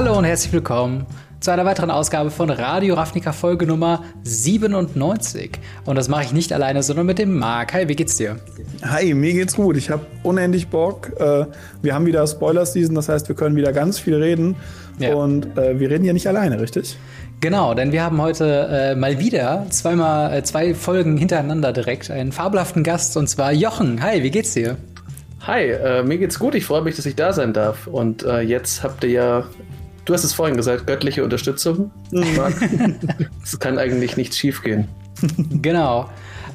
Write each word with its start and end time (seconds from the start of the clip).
Hallo 0.00 0.16
und 0.16 0.22
herzlich 0.22 0.52
willkommen 0.52 1.06
zu 1.40 1.50
einer 1.50 1.64
weiteren 1.64 1.90
Ausgabe 1.90 2.30
von 2.30 2.50
Radio 2.50 2.94
Ravnica 2.94 3.32
Folge 3.32 3.66
Nummer 3.66 4.04
97. 4.22 5.58
Und 5.86 5.96
das 5.96 6.06
mache 6.06 6.22
ich 6.22 6.32
nicht 6.32 6.52
alleine, 6.52 6.84
sondern 6.84 7.04
mit 7.04 7.18
dem 7.18 7.36
Marc. 7.36 7.74
Hi, 7.74 7.88
wie 7.88 7.96
geht's 7.96 8.16
dir? 8.16 8.36
Hi, 8.84 9.12
mir 9.12 9.32
geht's 9.32 9.56
gut. 9.56 9.76
Ich 9.76 9.90
habe 9.90 10.06
unendlich 10.22 10.68
Bock. 10.68 11.10
Äh, 11.18 11.46
wir 11.82 11.94
haben 11.96 12.06
wieder 12.06 12.24
Spoiler-Season, 12.24 12.94
das 12.94 13.08
heißt, 13.08 13.26
wir 13.26 13.34
können 13.34 13.56
wieder 13.56 13.72
ganz 13.72 13.98
viel 13.98 14.14
reden. 14.14 14.54
Ja. 15.00 15.16
Und 15.16 15.58
äh, 15.58 15.80
wir 15.80 15.90
reden 15.90 16.04
ja 16.04 16.12
nicht 16.12 16.28
alleine, 16.28 16.60
richtig? 16.60 16.96
Genau, 17.40 17.74
denn 17.74 17.90
wir 17.90 18.04
haben 18.04 18.22
heute 18.22 18.68
äh, 18.70 18.94
mal 18.94 19.18
wieder 19.18 19.66
zweimal 19.70 20.32
äh, 20.32 20.44
zwei 20.44 20.76
Folgen 20.76 21.16
hintereinander 21.16 21.72
direkt 21.72 22.08
einen 22.12 22.30
fabelhaften 22.30 22.84
Gast 22.84 23.16
und 23.16 23.28
zwar 23.28 23.50
Jochen. 23.50 24.00
Hi, 24.00 24.22
wie 24.22 24.30
geht's 24.30 24.54
dir? 24.54 24.76
Hi, 25.40 25.70
äh, 25.70 26.02
mir 26.04 26.18
geht's 26.18 26.38
gut. 26.38 26.54
Ich 26.54 26.66
freue 26.66 26.82
mich, 26.82 26.94
dass 26.94 27.06
ich 27.06 27.16
da 27.16 27.32
sein 27.32 27.52
darf. 27.52 27.88
Und 27.88 28.22
äh, 28.22 28.42
jetzt 28.42 28.84
habt 28.84 29.02
ihr 29.02 29.10
ja, 29.10 29.44
du 30.08 30.14
hast 30.14 30.24
es 30.24 30.32
vorhin 30.32 30.56
gesagt, 30.56 30.86
göttliche 30.86 31.22
Unterstützung. 31.22 31.90
Es 33.42 33.58
kann 33.58 33.78
eigentlich 33.78 34.16
nichts 34.16 34.38
schiefgehen. 34.38 34.88
Genau. 35.62 36.08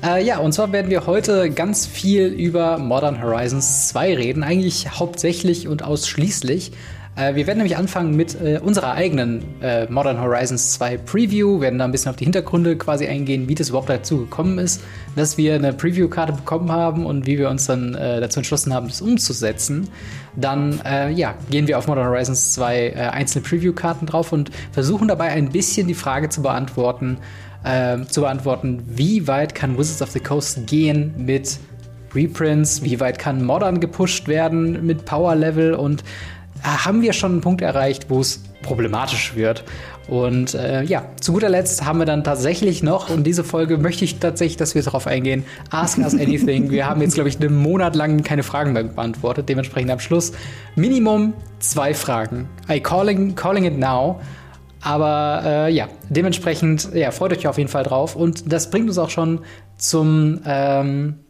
Äh, 0.03 0.23
ja, 0.23 0.39
und 0.39 0.53
zwar 0.53 0.71
werden 0.71 0.89
wir 0.89 1.05
heute 1.05 1.49
ganz 1.49 1.85
viel 1.85 2.27
über 2.27 2.77
Modern 2.77 3.21
Horizons 3.21 3.89
2 3.89 4.15
reden. 4.15 4.43
Eigentlich 4.43 4.99
hauptsächlich 4.99 5.67
und 5.67 5.83
ausschließlich. 5.83 6.71
Äh, 7.15 7.35
wir 7.35 7.45
werden 7.45 7.59
nämlich 7.59 7.77
anfangen 7.77 8.15
mit 8.15 8.39
äh, 8.41 8.59
unserer 8.59 8.93
eigenen 8.93 9.43
äh, 9.61 9.85
Modern 9.89 10.19
Horizons 10.19 10.73
2 10.73 10.97
Preview, 10.97 11.61
werden 11.61 11.77
da 11.77 11.85
ein 11.85 11.91
bisschen 11.91 12.09
auf 12.09 12.15
die 12.15 12.23
Hintergründe 12.23 12.75
quasi 12.75 13.07
eingehen, 13.07 13.47
wie 13.47 13.55
das 13.55 13.69
überhaupt 13.69 13.89
dazu 13.89 14.19
gekommen 14.19 14.57
ist, 14.57 14.81
dass 15.15 15.37
wir 15.37 15.55
eine 15.55 15.73
Preview-Karte 15.73 16.33
bekommen 16.33 16.71
haben 16.71 17.05
und 17.05 17.27
wie 17.27 17.37
wir 17.37 17.49
uns 17.49 17.67
dann 17.67 17.93
dazu 17.93 18.39
entschlossen 18.39 18.73
haben, 18.73 18.87
das 18.87 19.01
umzusetzen. 19.01 19.89
Dann 20.35 20.79
ja, 21.15 21.35
gehen 21.49 21.67
wir 21.67 21.77
auf 21.77 21.87
Modern 21.87 22.07
Horizons 22.07 22.53
2 22.53 22.77
äh, 22.77 22.93
einzelne 22.93 23.43
Preview-Karten 23.43 24.07
drauf 24.07 24.31
und 24.31 24.49
versuchen 24.71 25.07
dabei 25.07 25.29
ein 25.29 25.49
bisschen 25.49 25.87
die 25.87 25.93
Frage 25.93 26.29
zu 26.29 26.41
beantworten, 26.41 27.17
zu 28.09 28.21
beantworten, 28.21 28.83
wie 28.87 29.25
weit 29.27 29.55
kann 29.55 29.77
Wizards 29.77 30.01
of 30.01 30.11
the 30.11 30.19
Coast 30.19 30.67
gehen 30.67 31.13
mit 31.17 31.59
Reprints, 32.13 32.83
wie 32.83 32.99
weit 32.99 33.19
kann 33.19 33.43
Modern 33.45 33.79
gepusht 33.79 34.27
werden 34.27 34.85
mit 34.85 35.05
Power 35.05 35.35
Level? 35.35 35.73
Und 35.73 36.03
haben 36.63 37.01
wir 37.01 37.13
schon 37.13 37.33
einen 37.33 37.41
Punkt 37.41 37.61
erreicht, 37.61 38.09
wo 38.09 38.21
es 38.21 38.41
problematisch 38.61 39.35
wird. 39.35 39.63
Und 40.07 40.53
äh, 40.53 40.83
ja, 40.83 41.05
zu 41.21 41.33
guter 41.33 41.49
Letzt 41.49 41.85
haben 41.85 41.99
wir 41.99 42.05
dann 42.05 42.23
tatsächlich 42.23 42.83
noch, 42.83 43.09
und 43.09 43.23
diese 43.25 43.43
Folge 43.43 43.77
möchte 43.77 44.03
ich 44.03 44.19
tatsächlich, 44.19 44.57
dass 44.57 44.75
wir 44.75 44.83
darauf 44.83 45.07
eingehen, 45.07 45.45
Ask 45.69 45.97
Us 45.99 46.13
Anything. 46.13 46.71
wir 46.71 46.87
haben 46.87 47.01
jetzt, 47.01 47.13
glaube 47.13 47.29
ich, 47.29 47.39
einen 47.39 47.55
Monat 47.55 47.95
lang 47.95 48.23
keine 48.23 48.43
Fragen 48.43 48.73
mehr 48.73 48.83
beantwortet. 48.83 49.47
Dementsprechend 49.47 49.91
am 49.91 49.99
Schluss 49.99 50.33
Minimum 50.75 51.33
zwei 51.59 51.93
Fragen. 51.93 52.49
I 52.69 52.79
calling, 52.81 53.35
calling 53.35 53.63
it 53.63 53.77
now. 53.77 54.19
Aber 54.81 55.41
äh, 55.45 55.73
ja, 55.73 55.87
dementsprechend, 56.09 56.93
ja, 56.93 57.11
freut 57.11 57.31
euch 57.31 57.47
auf 57.47 57.57
jeden 57.57 57.69
Fall 57.69 57.83
drauf. 57.83 58.17
Und 58.17 58.51
das 58.51 58.69
bringt 58.69 58.89
uns 58.89 58.97
auch 58.97 59.09
schon 59.09 59.39
zum 59.77 60.41
ähm, 60.45 61.22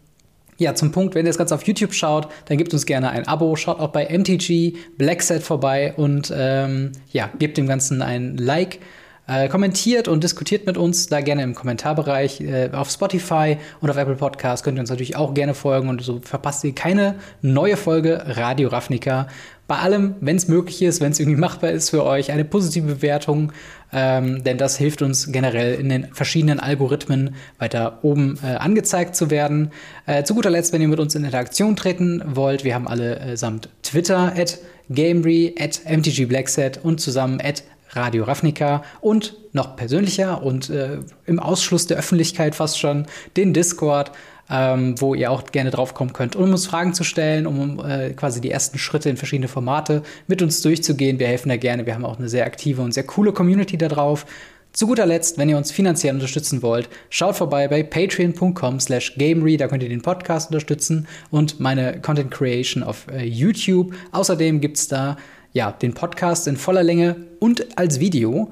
ja, 0.58 0.76
zum 0.76 0.92
Punkt, 0.92 1.16
wenn 1.16 1.26
ihr 1.26 1.30
das 1.30 1.38
Ganze 1.38 1.56
auf 1.56 1.64
YouTube 1.64 1.94
schaut, 1.94 2.28
dann 2.46 2.58
gebt 2.58 2.74
uns 2.74 2.86
gerne 2.86 3.10
ein 3.10 3.28
Abo, 3.28 3.56
schaut 3.56 3.80
auch 3.80 3.90
bei 3.90 4.06
MTG 4.06 4.74
Blackset 4.98 5.44
vorbei 5.44 5.94
und 5.96 6.32
ähm, 6.36 6.92
ja, 7.12 7.30
gebt 7.40 7.58
dem 7.58 7.68
Ganzen 7.68 8.02
ein 8.02 8.38
Like. 8.38 8.80
Äh, 9.26 9.48
kommentiert 9.48 10.10
und 10.10 10.22
diskutiert 10.22 10.66
mit 10.66 10.78
uns 10.78 11.08
da 11.08 11.22
gerne 11.22 11.44
im 11.44 11.56
Kommentarbereich. 11.56 12.42
Äh, 12.42 12.72
auf 12.74 12.90
Spotify 12.90 13.58
und 13.80 13.90
auf 13.90 13.96
Apple 13.96 14.16
Podcast 14.16 14.66
könnt 14.66 14.78
ihr 14.78 14.82
uns 14.82 14.90
natürlich 14.90 15.16
auch 15.16 15.34
gerne 15.34 15.54
folgen 15.54 15.88
und 15.88 16.02
so 16.02 16.20
verpasst 16.22 16.66
ihr 16.66 16.76
keine 16.76 17.16
neue 17.42 17.78
Folge 17.78 18.22
Radio 18.28 18.68
Ravnica. 18.68 19.28
Bei 19.66 19.78
allem, 19.78 20.16
wenn 20.20 20.36
es 20.36 20.50
möglich 20.50 20.82
ist, 20.82 21.00
wenn 21.00 21.14
es 21.14 21.22
irgendwie 21.22 21.40
machbar 21.40 21.72
ist 21.72 21.90
für 21.90 22.04
euch, 22.04 22.34
eine 22.34 22.44
positive 22.44 22.96
Bewertung, 22.96 23.54
ähm, 23.94 24.44
denn 24.44 24.58
das 24.58 24.78
hilft 24.78 25.02
uns 25.02 25.32
generell 25.32 25.76
in 25.76 25.90
den 25.90 26.14
verschiedenen 26.14 26.60
Algorithmen 26.60 27.36
weiter 27.60 28.00
oben 28.02 28.40
äh, 28.44 28.56
angezeigt 28.56 29.16
zu 29.16 29.30
werden. 29.30 29.72
Äh, 30.06 30.24
zu 30.24 30.36
guter 30.36 30.50
Letzt, 30.50 30.74
wenn 30.74 30.82
ihr 30.82 30.88
mit 30.88 31.00
uns 31.00 31.16
in 31.16 31.24
Interaktion 31.24 31.76
treten 31.76 32.24
wollt, 32.26 32.64
wir 32.64 32.76
haben 32.76 32.88
alle 32.88 33.20
äh, 33.20 33.38
samt 33.38 33.70
Twitter, 33.84 34.34
at 34.36 34.58
Gamery, 34.90 35.56
at 35.60 35.82
MTGBlackset 35.86 36.80
und 36.84 37.00
zusammen 37.00 37.40
at 37.42 37.64
Radio 37.92 38.24
Ravnica 38.24 38.84
und 39.02 39.36
noch 39.54 39.76
persönlicher 39.76 40.44
und 40.44 40.70
äh, 40.70 40.98
im 41.26 41.40
Ausschluss 41.40 41.88
der 41.88 41.98
Öffentlichkeit 41.98 42.56
fast 42.56 42.80
schon 42.80 43.06
den 43.38 43.54
Discord, 43.54 44.12
ähm, 44.50 45.00
wo 45.00 45.16
ihr 45.16 45.32
auch 45.32 45.46
gerne 45.46 45.72
draufkommen 45.72 46.14
könnt, 46.14 46.36
um 46.36 46.52
uns 46.52 46.68
Fragen 46.68 46.94
zu 46.94 47.04
stellen, 47.04 47.48
um 47.48 47.80
äh, 47.80 48.12
quasi 48.12 48.42
die 48.42 48.52
ersten 48.52 48.78
Schritte 48.78 49.10
in 49.10 49.18
verschiedene 49.18 49.48
Formate 49.48 50.04
mit 50.28 50.42
uns 50.42 50.62
durchzugehen. 50.62 51.20
Wir 51.20 51.28
helfen 51.28 51.50
da 51.50 51.58
gerne. 51.58 51.86
Wir 51.86 51.96
haben 51.96 52.06
auch 52.06 52.20
eine 52.20 52.30
sehr 52.30 52.46
aktive 52.46 52.82
und 52.82 52.94
sehr 52.94 53.06
coole 53.06 53.32
Community 53.32 53.78
da 53.78 53.88
drauf. 53.88 54.26
Zu 54.74 54.88
guter 54.88 55.06
Letzt, 55.06 55.38
wenn 55.38 55.50
ihr 55.50 55.58
uns 55.58 55.72
finanziell 55.72 56.16
unterstützen 56.16 56.64
wollt, 56.64 56.90
schaut 57.12 57.36
vorbei 57.36 57.68
bei 57.68 57.84
patreon.com 57.84 58.80
slash 58.80 59.16
gamery, 59.18 59.56
da 59.56 59.68
könnt 59.68 59.84
ihr 59.84 59.90
den 59.90 60.02
Podcast 60.02 60.50
unterstützen 60.50 61.08
und 61.30 61.60
meine 61.60 62.02
Content 62.02 62.32
Creation 62.32 62.82
auf 62.82 63.06
äh, 63.12 63.24
YouTube. 63.24 63.94
Außerdem 64.12 64.62
gibt 64.62 64.78
es 64.78 64.88
da 64.88 65.18
ja, 65.52 65.72
den 65.72 65.94
Podcast 65.94 66.48
in 66.48 66.58
voller 66.58 66.82
Länge 66.82 67.16
und 67.40 67.78
als 67.78 68.00
Video. 68.00 68.52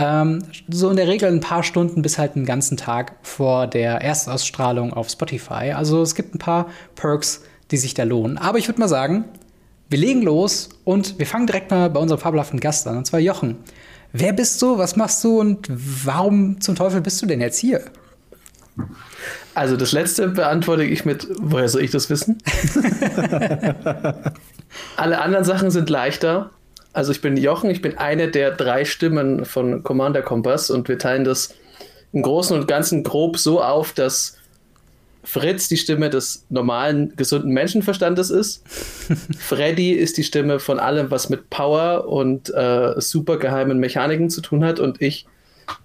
Ähm, 0.00 0.42
so 0.68 0.88
in 0.88 0.96
der 0.96 1.08
Regel 1.08 1.28
ein 1.28 1.40
paar 1.40 1.62
Stunden 1.62 2.00
bis 2.00 2.16
halt 2.16 2.34
einen 2.34 2.46
ganzen 2.46 2.76
Tag 2.76 3.16
vor 3.22 3.66
der 3.66 4.00
Erstausstrahlung 4.00 4.94
auf 4.94 5.10
Spotify. 5.10 5.72
Also 5.72 6.00
es 6.02 6.14
gibt 6.14 6.34
ein 6.34 6.38
paar 6.38 6.68
Perks, 6.94 7.42
die 7.70 7.76
sich 7.76 7.92
da 7.94 8.04
lohnen. 8.04 8.38
Aber 8.38 8.58
ich 8.58 8.66
würde 8.66 8.80
mal 8.80 8.88
sagen, 8.88 9.24
wir 9.90 9.98
legen 9.98 10.22
los 10.22 10.70
und 10.84 11.18
wir 11.18 11.26
fangen 11.26 11.46
direkt 11.46 11.70
mal 11.70 11.90
bei 11.90 12.00
unserem 12.00 12.20
fabelhaften 12.20 12.60
Gast 12.60 12.86
an, 12.86 12.96
und 12.96 13.06
zwar 13.06 13.20
Jochen. 13.20 13.56
Wer 14.12 14.32
bist 14.32 14.60
du, 14.62 14.78
was 14.78 14.96
machst 14.96 15.22
du 15.22 15.38
und 15.38 15.68
warum 15.68 16.60
zum 16.60 16.74
Teufel 16.76 17.00
bist 17.00 17.20
du 17.22 17.26
denn 17.26 17.40
jetzt 17.40 17.58
hier? 17.58 17.82
Also 19.54 19.76
das 19.76 19.92
letzte 19.92 20.28
beantworte 20.28 20.84
ich 20.84 21.04
mit, 21.04 21.28
woher 21.40 21.68
soll 21.68 21.82
ich 21.82 21.90
das 21.90 22.08
wissen? 22.08 22.38
Alle 24.96 25.20
anderen 25.20 25.44
Sachen 25.44 25.70
sind 25.70 25.90
leichter. 25.90 26.50
Also 26.92 27.12
ich 27.12 27.20
bin 27.20 27.36
Jochen, 27.36 27.70
ich 27.70 27.82
bin 27.82 27.98
eine 27.98 28.30
der 28.30 28.50
drei 28.50 28.84
Stimmen 28.84 29.44
von 29.44 29.82
Commander 29.82 30.22
Kompass 30.22 30.70
und 30.70 30.88
wir 30.88 30.98
teilen 30.98 31.24
das 31.24 31.54
im 32.12 32.22
Großen 32.22 32.56
und 32.58 32.66
Ganzen 32.66 33.04
grob 33.04 33.38
so 33.38 33.62
auf, 33.62 33.92
dass 33.92 34.36
Fritz 35.22 35.68
die 35.68 35.76
Stimme 35.76 36.10
des 36.10 36.46
normalen, 36.48 37.14
gesunden 37.14 37.52
Menschenverstandes 37.52 38.30
ist. 38.30 38.62
Freddy 39.38 39.92
ist 39.92 40.16
die 40.16 40.24
Stimme 40.24 40.58
von 40.58 40.80
allem, 40.80 41.10
was 41.10 41.28
mit 41.28 41.50
Power 41.50 42.08
und 42.08 42.52
äh, 42.52 43.00
super 43.00 43.38
geheimen 43.38 43.78
Mechaniken 43.78 44.30
zu 44.30 44.40
tun 44.40 44.64
hat 44.64 44.80
und 44.80 45.00
ich 45.00 45.26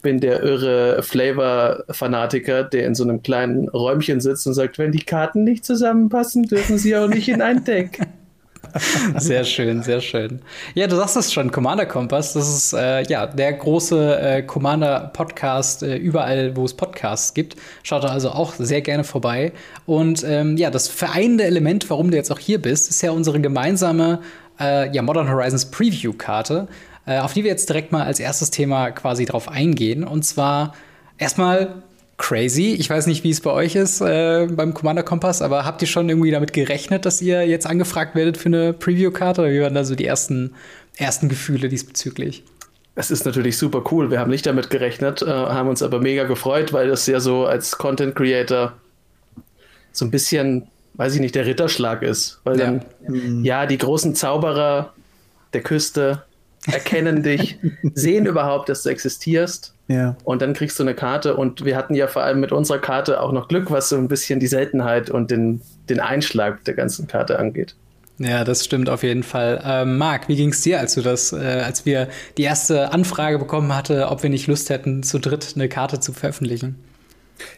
bin 0.02 0.20
der 0.20 0.42
irre 0.42 1.04
Flavor-Fanatiker, 1.04 2.64
der 2.64 2.88
in 2.88 2.96
so 2.96 3.04
einem 3.04 3.22
kleinen 3.22 3.70
Räumchen 3.70 4.20
sitzt 4.20 4.48
und 4.48 4.56
sagt, 4.56 4.80
wenn 4.80 4.92
die 4.92 5.04
Karten 5.04 5.44
nicht 5.44 5.64
zusammenpassen, 5.64 6.44
dürfen 6.44 6.80
sie 6.80 6.96
auch 6.96 7.08
nicht 7.08 7.30
in 7.30 7.42
ein 7.42 7.64
Deck. 7.64 8.00
Sehr 9.18 9.44
schön, 9.46 9.84
sehr 9.84 10.02
schön. 10.02 10.41
Ja, 10.74 10.88
du 10.88 10.96
sagst 10.96 11.16
es 11.16 11.31
schon, 11.31 11.52
Commander 11.52 11.86
Kompass, 11.86 12.34
das 12.34 12.47
ist 12.50 12.74
äh, 12.74 13.03
ja 13.03 13.25
der 13.25 13.53
große 13.53 14.19
äh, 14.19 14.41
Commander-Podcast 14.41 15.84
äh, 15.84 15.96
überall, 15.96 16.56
wo 16.56 16.66
es 16.66 16.74
Podcasts 16.74 17.34
gibt. 17.34 17.56
Schaut 17.84 18.03
da 18.03 18.09
also 18.09 18.31
auch 18.31 18.53
sehr 18.53 18.81
gerne 18.81 19.03
vorbei. 19.03 19.53
Und 19.85 20.25
ähm, 20.28 20.58
ja, 20.58 20.69
das 20.72 20.90
vereinende 20.90 21.46
Element, 21.46 21.90
warum 21.90 22.12
du 22.12 22.18
jetzt 22.18 22.31
auch 22.31 22.40
hier 22.40 22.62
bist, 22.62 22.90
ist 22.90 23.02
ja 23.02 23.12
unsere 23.12 23.40
gemeinsame 23.40 24.19
äh, 24.59 24.94
ja, 24.94 25.02
Modern 25.02 25.30
Horizons 25.30 25.66
Preview-Karte 25.68 26.68
äh, 27.06 27.19
auf 27.19 27.34
die 27.34 27.44
wir 27.44 27.52
jetzt 27.52 27.69
direkt 27.69 27.91
mal 27.91 28.03
als 28.03 28.19
erstes 28.19 28.52
Thema 28.52 28.91
quasi 28.91 29.25
drauf 29.25 29.47
eingehen. 29.50 30.03
Und 30.03 30.24
zwar 30.24 30.74
erstmal 31.18 31.84
crazy. 32.18 32.74
Ich 32.74 32.90
weiß 32.90 33.08
nicht, 33.08 33.24
wie 33.24 33.30
es 33.30 33.42
bei 33.42 33.52
euch 33.52 33.76
ist 33.76 34.02
äh, 34.02 34.48
beim 34.50 34.74
Commander 34.74 35.03
Kompass, 35.03 35.42
aber 35.42 35.66
habt 35.66 35.81
ihr 35.81 35.88
schon 35.88 36.09
irgendwie 36.09 36.32
damit 36.32 36.53
gerechnet, 36.53 37.06
dass 37.06 37.22
ihr 37.22 37.47
jetzt 37.47 37.67
angefragt 37.67 38.16
werdet 38.16 38.38
für 38.38 38.47
eine 38.47 38.73
Preview-Karte? 38.73 39.41
Oder 39.41 39.52
wie 39.52 39.62
waren 39.62 39.73
da 39.73 39.84
so 39.84 39.96
die 39.96 40.06
ersten, 40.06 40.53
ersten 40.97 41.29
Gefühle 41.29 41.70
diesbezüglich? 41.70 42.44
Es 42.96 43.12
ist 43.12 43.26
natürlich 43.26 43.58
super 43.58 43.84
cool. 43.91 44.09
Wir 44.09 44.20
haben 44.20 44.32
nicht 44.32 44.46
damit 44.46 44.70
gerechnet, 44.70 45.22
äh, 45.22 45.26
haben 45.28 45.67
uns 45.67 45.84
aber 45.84 46.00
mega 46.00 46.23
gefreut, 46.23 46.72
weil 46.72 46.88
das 46.88 47.06
ja 47.08 47.20
so 47.20 47.46
als 47.46 47.78
Content 47.78 48.16
Creator 48.16 48.73
so 49.91 50.06
ein 50.06 50.12
bisschen, 50.12 50.67
weiß 50.94 51.16
ich 51.16 51.20
nicht, 51.20 51.35
der 51.35 51.46
Ritterschlag 51.46 52.02
ist. 52.03 52.40
Weil 52.46 52.59
ja. 52.59 52.66
dann, 52.66 53.44
ja, 53.44 53.66
die 53.66 53.78
großen 53.78 54.16
Zauberer 54.16 54.94
der 55.53 55.62
Küste 55.62 56.23
erkennen 56.72 57.23
dich, 57.23 57.58
sehen 57.94 58.26
überhaupt, 58.26 58.70
dass 58.70 58.84
du 58.84 58.90
existierst. 58.90 59.73
Ja. 59.88 60.16
Und 60.23 60.41
dann 60.41 60.53
kriegst 60.53 60.79
du 60.79 60.84
eine 60.84 60.96
Karte. 60.96 61.35
Und 61.35 61.64
wir 61.64 61.76
hatten 61.76 61.94
ja 61.94 62.08
vor 62.08 62.23
allem 62.23 62.40
mit 62.40 62.52
unserer 62.52 62.79
Karte 62.79 63.22
auch 63.22 63.32
noch 63.32 63.47
Glück, 63.47 63.70
was 63.72 63.90
so 63.90 63.97
ein 63.97 64.08
bisschen 64.08 64.40
die 64.40 64.47
Seltenheit 64.47 65.09
und 65.09 65.32
den, 65.32 65.62
den 65.90 66.00
Einschlag 66.00 66.64
der 66.66 66.73
ganzen 66.73 67.08
Karte 67.08 67.38
angeht. 67.40 67.76
Ja, 68.17 68.44
das 68.46 68.64
stimmt 68.64 68.90
auf 68.90 69.03
jeden 69.03 69.23
Fall. 69.23 69.62
Ähm, 69.66 69.97
Marc, 69.97 70.29
wie 70.29 70.38
ging 70.38 70.50
es 70.50 70.62
dir, 70.62 70.79
als 70.79 70.96
du 70.96 71.02
das, 71.02 71.34
äh, 71.34 71.62
als 71.66 71.85
wir 71.85 72.08
die 72.38 72.44
erste 72.44 72.94
Anfrage 72.94 73.38
bekommen 73.38 73.76
hatte, 73.76 74.08
ob 74.08 74.23
wir 74.23 74.29
nicht 74.29 74.47
Lust 74.47 74.70
hätten, 74.70 75.03
zu 75.03 75.20
dritt 75.20 75.53
eine 75.56 75.67
Karte 75.67 76.00
zu 76.00 76.14
veröffentlichen? 76.14 76.76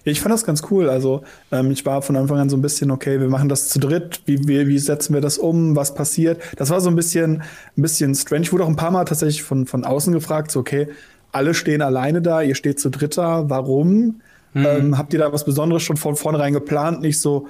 Ich 0.04 0.22
fand 0.22 0.34
das 0.34 0.44
ganz 0.44 0.64
cool. 0.72 0.90
Also 0.90 1.24
ähm, 1.52 1.72
ich 1.72 1.86
war 1.86 2.02
von 2.02 2.16
Anfang 2.16 2.40
an 2.40 2.50
so 2.50 2.58
ein 2.58 2.62
bisschen, 2.62 2.92
okay, 2.92 3.20
wir 3.20 3.30
machen 3.30 3.50
das 3.50 3.70
zu 3.70 3.80
dritt. 3.80 4.22
Wie, 4.26 4.48
wie, 4.48 4.68
wie 4.68 4.80
setzen 4.80 5.14
wir 5.14 5.22
das 5.22 5.38
um? 5.38 5.76
Was 5.76 5.94
passiert? 5.94 6.42
Das 6.58 6.70
war 6.70 6.82
so 6.82 6.90
ein 6.90 6.96
bisschen, 6.96 7.44
ein 7.78 7.82
bisschen 7.82 8.16
strange. 8.16 8.44
Ich 8.44 8.54
wurde 8.54 8.64
auch 8.64 8.70
ein 8.70 8.76
paar 8.76 8.92
Mal 8.92 9.06
tatsächlich 9.06 9.44
von, 9.44 9.66
von 9.68 9.84
außen 9.84 10.14
gefragt, 10.14 10.52
so, 10.52 10.60
okay, 10.60 10.88
alle 11.32 11.54
stehen 11.54 11.82
alleine 11.82 12.22
da, 12.22 12.42
ihr 12.42 12.56
steht 12.56 12.80
zu 12.80 12.90
dritter, 12.90 13.50
warum? 13.50 14.22
Mhm. 14.54 14.66
Ähm, 14.66 14.98
habt 14.98 15.14
ihr 15.14 15.20
da 15.20 15.32
was 15.32 15.46
Besonderes 15.46 15.84
schon 15.84 15.98
von 15.98 16.16
vornherein 16.16 16.54
geplant? 16.54 17.02
Nicht 17.02 17.20
so, 17.20 17.48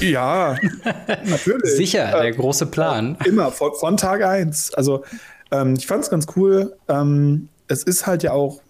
ja, 0.00 0.56
natürlich. 1.24 1.76
Sicher, 1.76 2.10
der 2.12 2.24
äh, 2.24 2.32
große 2.32 2.66
Plan. 2.66 3.16
Immer, 3.24 3.50
von, 3.50 3.72
von 3.74 3.96
Tag 3.96 4.22
eins. 4.22 4.72
Also 4.74 5.04
ähm, 5.50 5.74
ich 5.76 5.86
fand 5.86 6.04
es 6.04 6.10
ganz 6.10 6.26
cool. 6.36 6.76
Ähm, 6.88 7.48
es 7.68 7.82
ist 7.82 8.06
halt 8.06 8.22
ja 8.22 8.32
auch 8.32 8.60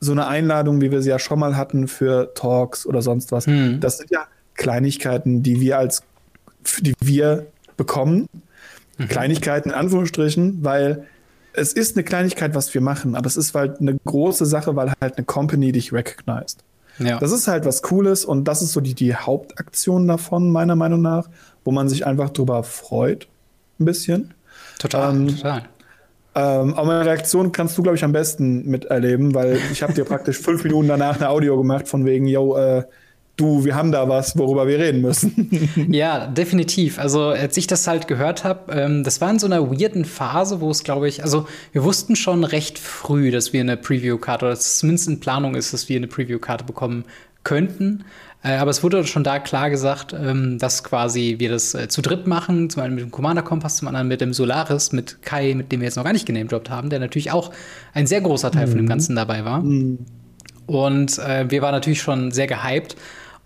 so 0.00 0.12
eine 0.12 0.26
Einladung, 0.26 0.80
wie 0.80 0.90
wir 0.90 1.02
sie 1.02 1.10
ja 1.10 1.18
schon 1.18 1.38
mal 1.38 1.56
hatten 1.56 1.88
für 1.88 2.34
Talks 2.34 2.86
oder 2.86 3.02
sonst 3.02 3.32
was. 3.32 3.46
Hm. 3.46 3.80
Das 3.80 3.98
sind 3.98 4.10
ja 4.10 4.26
Kleinigkeiten, 4.54 5.42
die 5.42 5.60
wir 5.60 5.78
als, 5.78 6.02
die 6.80 6.94
wir 7.00 7.46
bekommen. 7.76 8.28
Mhm. 8.98 9.08
Kleinigkeiten 9.08 9.70
in 9.70 9.74
Anführungsstrichen, 9.74 10.62
weil 10.62 11.06
es 11.52 11.72
ist 11.72 11.96
eine 11.96 12.04
Kleinigkeit, 12.04 12.54
was 12.54 12.72
wir 12.74 12.80
machen, 12.80 13.14
aber 13.14 13.26
es 13.26 13.36
ist 13.36 13.54
halt 13.54 13.80
eine 13.80 13.96
große 14.04 14.46
Sache, 14.46 14.76
weil 14.76 14.92
halt 15.00 15.16
eine 15.16 15.24
Company 15.24 15.72
dich 15.72 15.92
recognized. 15.92 16.58
Ja. 16.98 17.18
Das 17.18 17.32
ist 17.32 17.48
halt 17.48 17.64
was 17.64 17.82
Cooles 17.82 18.24
und 18.24 18.44
das 18.44 18.62
ist 18.62 18.72
so 18.72 18.80
die, 18.80 18.94
die 18.94 19.14
Hauptaktion 19.14 20.06
davon, 20.06 20.50
meiner 20.50 20.76
Meinung 20.76 21.02
nach, 21.02 21.28
wo 21.64 21.72
man 21.72 21.88
sich 21.88 22.06
einfach 22.06 22.30
drüber 22.30 22.62
freut. 22.62 23.26
Ein 23.80 23.84
bisschen. 23.84 24.34
Total, 24.78 25.14
ähm, 25.14 25.28
total. 25.28 25.64
Ähm, 26.34 26.74
aber 26.74 26.86
meine 26.86 27.06
Reaktion 27.06 27.52
kannst 27.52 27.78
du, 27.78 27.82
glaube 27.82 27.96
ich, 27.96 28.04
am 28.04 28.12
besten 28.12 28.68
miterleben, 28.68 29.34
weil 29.34 29.58
ich 29.70 29.82
habe 29.82 29.92
dir 29.92 30.04
praktisch 30.04 30.38
fünf 30.38 30.64
Minuten 30.64 30.88
danach 30.88 31.16
eine 31.16 31.28
Audio 31.28 31.56
gemacht 31.56 31.86
von 31.86 32.04
wegen, 32.04 32.26
yo, 32.26 32.56
äh, 32.56 32.82
du, 33.36 33.64
wir 33.64 33.74
haben 33.74 33.92
da 33.92 34.08
was, 34.08 34.36
worüber 34.36 34.66
wir 34.66 34.78
reden 34.78 35.00
müssen. 35.00 35.68
ja, 35.90 36.26
definitiv. 36.26 36.98
Also 36.98 37.28
als 37.28 37.56
ich 37.56 37.66
das 37.66 37.86
halt 37.86 38.08
gehört 38.08 38.44
habe, 38.44 38.72
ähm, 38.72 39.04
das 39.04 39.20
war 39.20 39.30
in 39.30 39.38
so 39.38 39.46
einer 39.46 39.70
weirden 39.70 40.04
Phase, 40.04 40.60
wo 40.60 40.70
es, 40.70 40.84
glaube 40.84 41.08
ich, 41.08 41.22
also 41.22 41.46
wir 41.72 41.84
wussten 41.84 42.16
schon 42.16 42.44
recht 42.44 42.78
früh, 42.78 43.30
dass 43.30 43.52
wir 43.52 43.60
eine 43.60 43.76
Preview-Karte, 43.76 44.46
oder 44.46 44.54
dass 44.54 44.66
es 44.66 44.78
zumindest 44.78 45.08
in 45.08 45.20
Planung 45.20 45.54
ist, 45.54 45.72
dass 45.72 45.88
wir 45.88 45.96
eine 45.96 46.08
Preview-Karte 46.08 46.64
bekommen 46.64 47.04
könnten. 47.44 48.04
Äh, 48.44 48.56
aber 48.56 48.70
es 48.70 48.82
wurde 48.82 49.04
schon 49.06 49.24
da 49.24 49.38
klar 49.38 49.70
gesagt, 49.70 50.12
ähm, 50.12 50.58
dass 50.58 50.84
quasi 50.84 51.36
wir 51.38 51.48
das 51.48 51.74
äh, 51.74 51.88
zu 51.88 52.02
dritt 52.02 52.26
machen, 52.26 52.68
zum 52.68 52.82
einen 52.82 52.94
mit 52.94 53.04
dem 53.04 53.10
Commander 53.10 53.42
Kompass, 53.42 53.78
zum 53.78 53.88
anderen 53.88 54.06
mit 54.06 54.20
dem 54.20 54.34
Solaris, 54.34 54.92
mit 54.92 55.22
Kai, 55.22 55.54
mit 55.54 55.72
dem 55.72 55.80
wir 55.80 55.86
jetzt 55.86 55.96
noch 55.96 56.04
gar 56.04 56.12
nicht 56.12 56.26
genamedroppt 56.26 56.68
haben, 56.68 56.90
der 56.90 57.00
natürlich 57.00 57.32
auch 57.32 57.50
ein 57.94 58.06
sehr 58.06 58.20
großer 58.20 58.50
Teil 58.52 58.66
mhm. 58.66 58.70
von 58.70 58.78
dem 58.78 58.84
mhm. 58.84 58.90
Ganzen 58.90 59.16
dabei 59.16 59.44
war. 59.46 59.60
Mhm. 59.60 59.98
Und 60.66 61.18
äh, 61.18 61.50
wir 61.50 61.62
waren 61.62 61.72
natürlich 61.72 62.02
schon 62.02 62.32
sehr 62.32 62.46
gehypt 62.46 62.96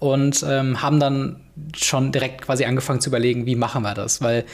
und 0.01 0.45
ähm, 0.49 0.83
haben 0.83 0.99
dann 0.99 1.37
schon 1.77 2.11
direkt 2.13 2.43
quasi 2.43 2.65
angefangen 2.65 3.01
zu 3.01 3.11
überlegen, 3.11 3.47
wie 3.47 3.57
machen 3.57 3.83
wir 3.83 3.95
das, 3.95 4.21
weil 4.21 4.45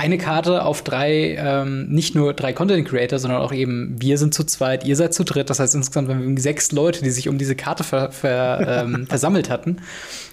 eine 0.00 0.16
Karte 0.16 0.64
auf 0.64 0.82
drei, 0.82 1.36
ähm, 1.38 1.86
nicht 1.88 2.14
nur 2.14 2.32
drei 2.32 2.54
Content 2.54 2.88
Creator, 2.88 3.18
sondern 3.18 3.42
auch 3.42 3.52
eben 3.52 3.96
wir 4.00 4.16
sind 4.16 4.32
zu 4.32 4.44
zweit, 4.44 4.86
ihr 4.86 4.96
seid 4.96 5.12
zu 5.12 5.24
dritt. 5.24 5.50
Das 5.50 5.60
heißt 5.60 5.74
insgesamt 5.74 6.08
haben 6.08 6.36
wir 6.36 6.42
sechs 6.42 6.72
Leute, 6.72 7.02
die 7.02 7.10
sich 7.10 7.28
um 7.28 7.36
diese 7.36 7.54
Karte 7.54 7.84
ver, 7.84 8.10
ver, 8.10 8.84
ähm, 8.84 9.06
versammelt 9.08 9.50
hatten. 9.50 9.76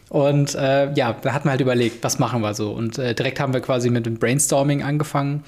Und 0.08 0.56
äh, 0.56 0.94
ja, 0.94 1.18
da 1.22 1.34
hatten 1.34 1.48
wir 1.48 1.52
halt 1.52 1.60
überlegt, 1.60 2.02
was 2.02 2.18
machen 2.18 2.40
wir 2.42 2.54
so. 2.54 2.72
Und 2.72 2.98
äh, 2.98 3.14
direkt 3.14 3.42
haben 3.42 3.54
wir 3.54 3.60
quasi 3.60 3.90
mit 3.90 4.06
dem 4.06 4.20
Brainstorming 4.20 4.84
angefangen. 4.84 5.44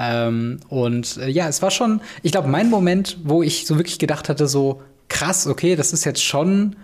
Ähm, 0.00 0.58
und 0.68 1.18
äh, 1.18 1.28
ja, 1.28 1.46
es 1.46 1.62
war 1.62 1.70
schon, 1.70 2.00
ich 2.24 2.32
glaube, 2.32 2.48
mein 2.48 2.70
Moment, 2.70 3.18
wo 3.22 3.44
ich 3.44 3.66
so 3.66 3.76
wirklich 3.76 4.00
gedacht 4.00 4.28
hatte, 4.28 4.48
so 4.48 4.82
krass, 5.08 5.46
okay, 5.46 5.76
das 5.76 5.92
ist 5.92 6.04
jetzt 6.04 6.24
schon 6.24 6.74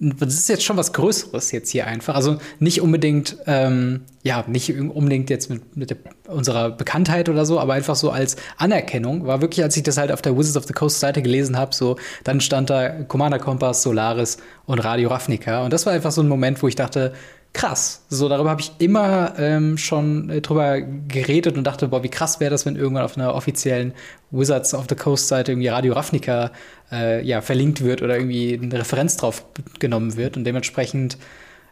das 0.00 0.32
ist 0.32 0.48
jetzt 0.48 0.64
schon 0.64 0.78
was 0.78 0.94
Größeres 0.94 1.52
jetzt 1.52 1.70
hier 1.70 1.86
einfach. 1.86 2.14
Also 2.14 2.38
nicht 2.58 2.80
unbedingt, 2.80 3.36
ähm, 3.46 4.00
ja, 4.22 4.44
nicht 4.48 4.74
unbedingt 4.74 5.28
jetzt 5.28 5.50
mit, 5.50 5.76
mit 5.76 5.94
unserer 6.26 6.70
Bekanntheit 6.70 7.28
oder 7.28 7.44
so, 7.44 7.60
aber 7.60 7.74
einfach 7.74 7.96
so 7.96 8.10
als 8.10 8.36
Anerkennung. 8.56 9.26
War 9.26 9.42
wirklich, 9.42 9.62
als 9.62 9.76
ich 9.76 9.82
das 9.82 9.98
halt 9.98 10.10
auf 10.10 10.22
der 10.22 10.38
Wizards 10.38 10.56
of 10.56 10.64
the 10.64 10.72
Coast 10.72 11.00
Seite 11.00 11.20
gelesen 11.20 11.58
habe, 11.58 11.74
so, 11.74 11.96
dann 12.24 12.40
stand 12.40 12.70
da 12.70 12.88
Commander 12.88 13.38
Kompass, 13.38 13.82
Solaris 13.82 14.38
und 14.64 14.78
Radio 14.78 15.10
Ravnica. 15.10 15.64
Und 15.64 15.72
das 15.72 15.84
war 15.84 15.92
einfach 15.92 16.12
so 16.12 16.22
ein 16.22 16.28
Moment, 16.28 16.62
wo 16.62 16.68
ich 16.68 16.76
dachte, 16.76 17.12
krass. 17.52 18.04
So, 18.08 18.28
darüber 18.28 18.50
habe 18.50 18.60
ich 18.60 18.72
immer 18.78 19.34
ähm, 19.38 19.76
schon 19.76 20.30
äh, 20.30 20.40
drüber 20.40 20.80
geredet 20.80 21.56
und 21.56 21.64
dachte, 21.64 21.88
boah, 21.88 22.02
wie 22.02 22.08
krass 22.08 22.40
wäre 22.40 22.50
das, 22.50 22.66
wenn 22.66 22.76
irgendwann 22.76 23.04
auf 23.04 23.16
einer 23.16 23.34
offiziellen 23.34 23.92
Wizards 24.30 24.74
of 24.74 24.86
the 24.88 24.94
Coast 24.94 25.28
Seite 25.28 25.52
irgendwie 25.52 25.68
Radio 25.68 25.94
Ravnica 25.94 26.52
äh, 26.92 27.24
ja, 27.24 27.40
verlinkt 27.40 27.82
wird 27.82 28.02
oder 28.02 28.16
irgendwie 28.16 28.58
eine 28.60 28.78
Referenz 28.78 29.16
drauf 29.16 29.44
genommen 29.78 30.16
wird. 30.16 30.36
Und 30.36 30.44
dementsprechend, 30.44 31.18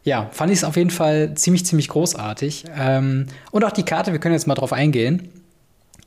ja, 0.03 0.29
fand 0.33 0.51
ich 0.51 0.59
es 0.59 0.65
auf 0.65 0.77
jeden 0.77 0.91
Fall 0.91 1.35
ziemlich, 1.35 1.65
ziemlich 1.65 1.89
großartig. 1.89 2.65
Ähm, 2.77 3.27
und 3.53 3.65
auch 3.65 3.73
die 3.73 3.85
Karte, 3.85 4.13
wir 4.13 4.19
können 4.19 4.35
jetzt 4.35 4.47
mal 4.47 4.55
drauf 4.57 4.73
eingehen 4.73 5.38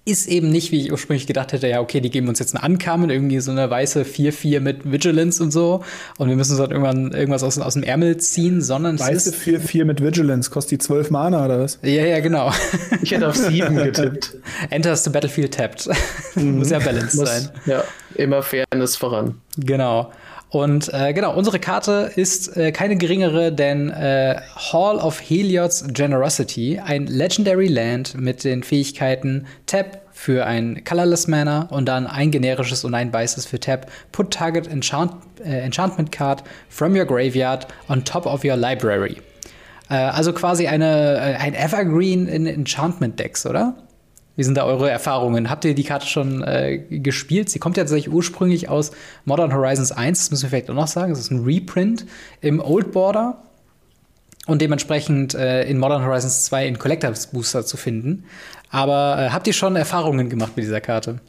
ist 0.03 0.27
eben 0.27 0.49
nicht, 0.49 0.71
wie 0.71 0.81
ich 0.81 0.91
ursprünglich 0.91 1.27
gedacht 1.27 1.53
hätte, 1.53 1.67
ja, 1.67 1.79
okay, 1.79 2.01
die 2.01 2.09
geben 2.09 2.27
uns 2.27 2.39
jetzt 2.39 2.55
einen 2.55 2.63
Ankamen, 2.63 3.11
irgendwie 3.11 3.39
so 3.39 3.51
eine 3.51 3.69
weiße 3.69 4.01
4-4 4.01 4.59
mit 4.59 4.91
Vigilance 4.91 5.43
und 5.43 5.51
so. 5.51 5.83
Und 6.17 6.27
wir 6.27 6.35
müssen 6.35 6.53
uns 6.53 6.59
halt 6.59 6.71
irgendwann 6.71 7.11
irgendwas 7.11 7.43
aus, 7.43 7.59
aus 7.59 7.75
dem 7.75 7.83
Ärmel 7.83 8.17
ziehen, 8.17 8.61
sondern. 8.61 8.99
Weiße 8.99 9.31
4-4 9.31 9.85
mit 9.85 10.01
Vigilance, 10.01 10.49
kostet 10.49 10.71
die 10.71 10.77
12 10.79 11.11
Mana 11.11 11.45
oder 11.45 11.59
was? 11.59 11.77
Ja, 11.83 12.05
ja, 12.05 12.19
genau. 12.19 12.51
Ich 13.03 13.11
hätte 13.11 13.27
auf 13.27 13.35
7 13.35 13.75
getippt. 13.83 14.37
Enters 14.71 15.03
the 15.03 15.11
Battlefield 15.11 15.53
tapped. 15.53 15.87
Mhm. 16.35 16.57
Muss 16.57 16.71
ja 16.71 16.79
balanced 16.79 17.19
Muss, 17.19 17.29
sein. 17.29 17.49
Ja, 17.67 17.83
immer 18.15 18.41
Fairness 18.41 18.95
voran. 18.95 19.35
Genau. 19.57 20.11
Und 20.51 20.93
äh, 20.93 21.13
genau, 21.13 21.33
unsere 21.33 21.59
Karte 21.59 22.11
ist 22.13 22.57
äh, 22.57 22.73
keine 22.73 22.97
geringere 22.97 23.53
denn 23.53 23.89
äh, 23.89 24.35
Hall 24.53 24.97
of 24.97 25.21
Helios 25.21 25.85
Generosity, 25.87 26.77
ein 26.77 27.07
Legendary 27.07 27.67
Land 27.67 28.15
mit 28.15 28.43
den 28.43 28.61
Fähigkeiten 28.61 29.47
Tap 29.65 30.01
für 30.11 30.45
ein 30.45 30.83
Colorless 30.83 31.29
Mana 31.29 31.67
und 31.69 31.85
dann 31.85 32.05
ein 32.05 32.31
generisches 32.31 32.83
und 32.83 32.93
ein 32.95 33.13
weißes 33.13 33.45
für 33.45 33.61
Tap. 33.61 33.89
Put 34.11 34.31
Target 34.31 34.67
Enchant 34.67 35.13
äh, 35.41 35.61
Enchantment 35.61 36.11
Card 36.11 36.43
from 36.67 36.97
your 36.97 37.05
Graveyard 37.05 37.65
on 37.87 38.03
top 38.03 38.25
of 38.25 38.43
your 38.43 38.57
Library. 38.57 39.21
Äh, 39.89 39.93
also 39.93 40.33
quasi 40.33 40.67
eine, 40.67 41.15
äh, 41.15 41.35
ein 41.37 41.53
Evergreen 41.53 42.27
in 42.27 42.45
Enchantment 42.45 43.17
Decks, 43.17 43.45
oder? 43.45 43.73
Wie 44.41 44.43
sind 44.43 44.57
da 44.57 44.65
eure 44.65 44.89
Erfahrungen? 44.89 45.51
Habt 45.51 45.65
ihr 45.65 45.75
die 45.75 45.83
Karte 45.83 46.07
schon 46.07 46.41
äh, 46.41 46.79
gespielt? 46.79 47.51
Sie 47.51 47.59
kommt 47.59 47.77
ja 47.77 47.83
tatsächlich 47.83 48.11
ursprünglich 48.11 48.69
aus 48.69 48.89
Modern 49.23 49.53
Horizons 49.53 49.91
1, 49.91 50.17
das 50.17 50.31
müssen 50.31 50.41
wir 50.41 50.49
vielleicht 50.49 50.71
auch 50.71 50.73
noch 50.73 50.87
sagen. 50.87 51.11
Es 51.11 51.19
ist 51.19 51.29
ein 51.29 51.43
Reprint 51.43 52.07
im 52.41 52.59
Old 52.59 52.91
Border 52.91 53.37
und 54.47 54.59
dementsprechend 54.59 55.35
äh, 55.35 55.69
in 55.69 55.77
Modern 55.77 56.03
Horizons 56.03 56.45
2 56.45 56.65
in 56.65 56.79
Collectors 56.79 57.27
Booster 57.27 57.67
zu 57.67 57.77
finden. 57.77 58.23
Aber 58.71 59.17
äh, 59.19 59.29
habt 59.29 59.45
ihr 59.45 59.53
schon 59.53 59.75
Erfahrungen 59.75 60.27
gemacht 60.27 60.53
mit 60.55 60.65
dieser 60.65 60.81
Karte? 60.81 61.19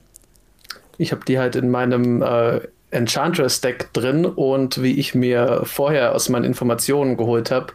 Ich 0.97 1.12
habe 1.12 1.23
die 1.26 1.38
halt 1.38 1.54
in 1.54 1.69
meinem 1.69 2.23
äh, 2.23 2.61
Enchantress-Deck 2.92 3.92
drin 3.92 4.25
und 4.25 4.83
wie 4.83 4.99
ich 4.99 5.14
mir 5.14 5.61
vorher 5.64 6.14
aus 6.14 6.31
meinen 6.31 6.45
Informationen 6.45 7.19
geholt 7.19 7.50
habe, 7.50 7.75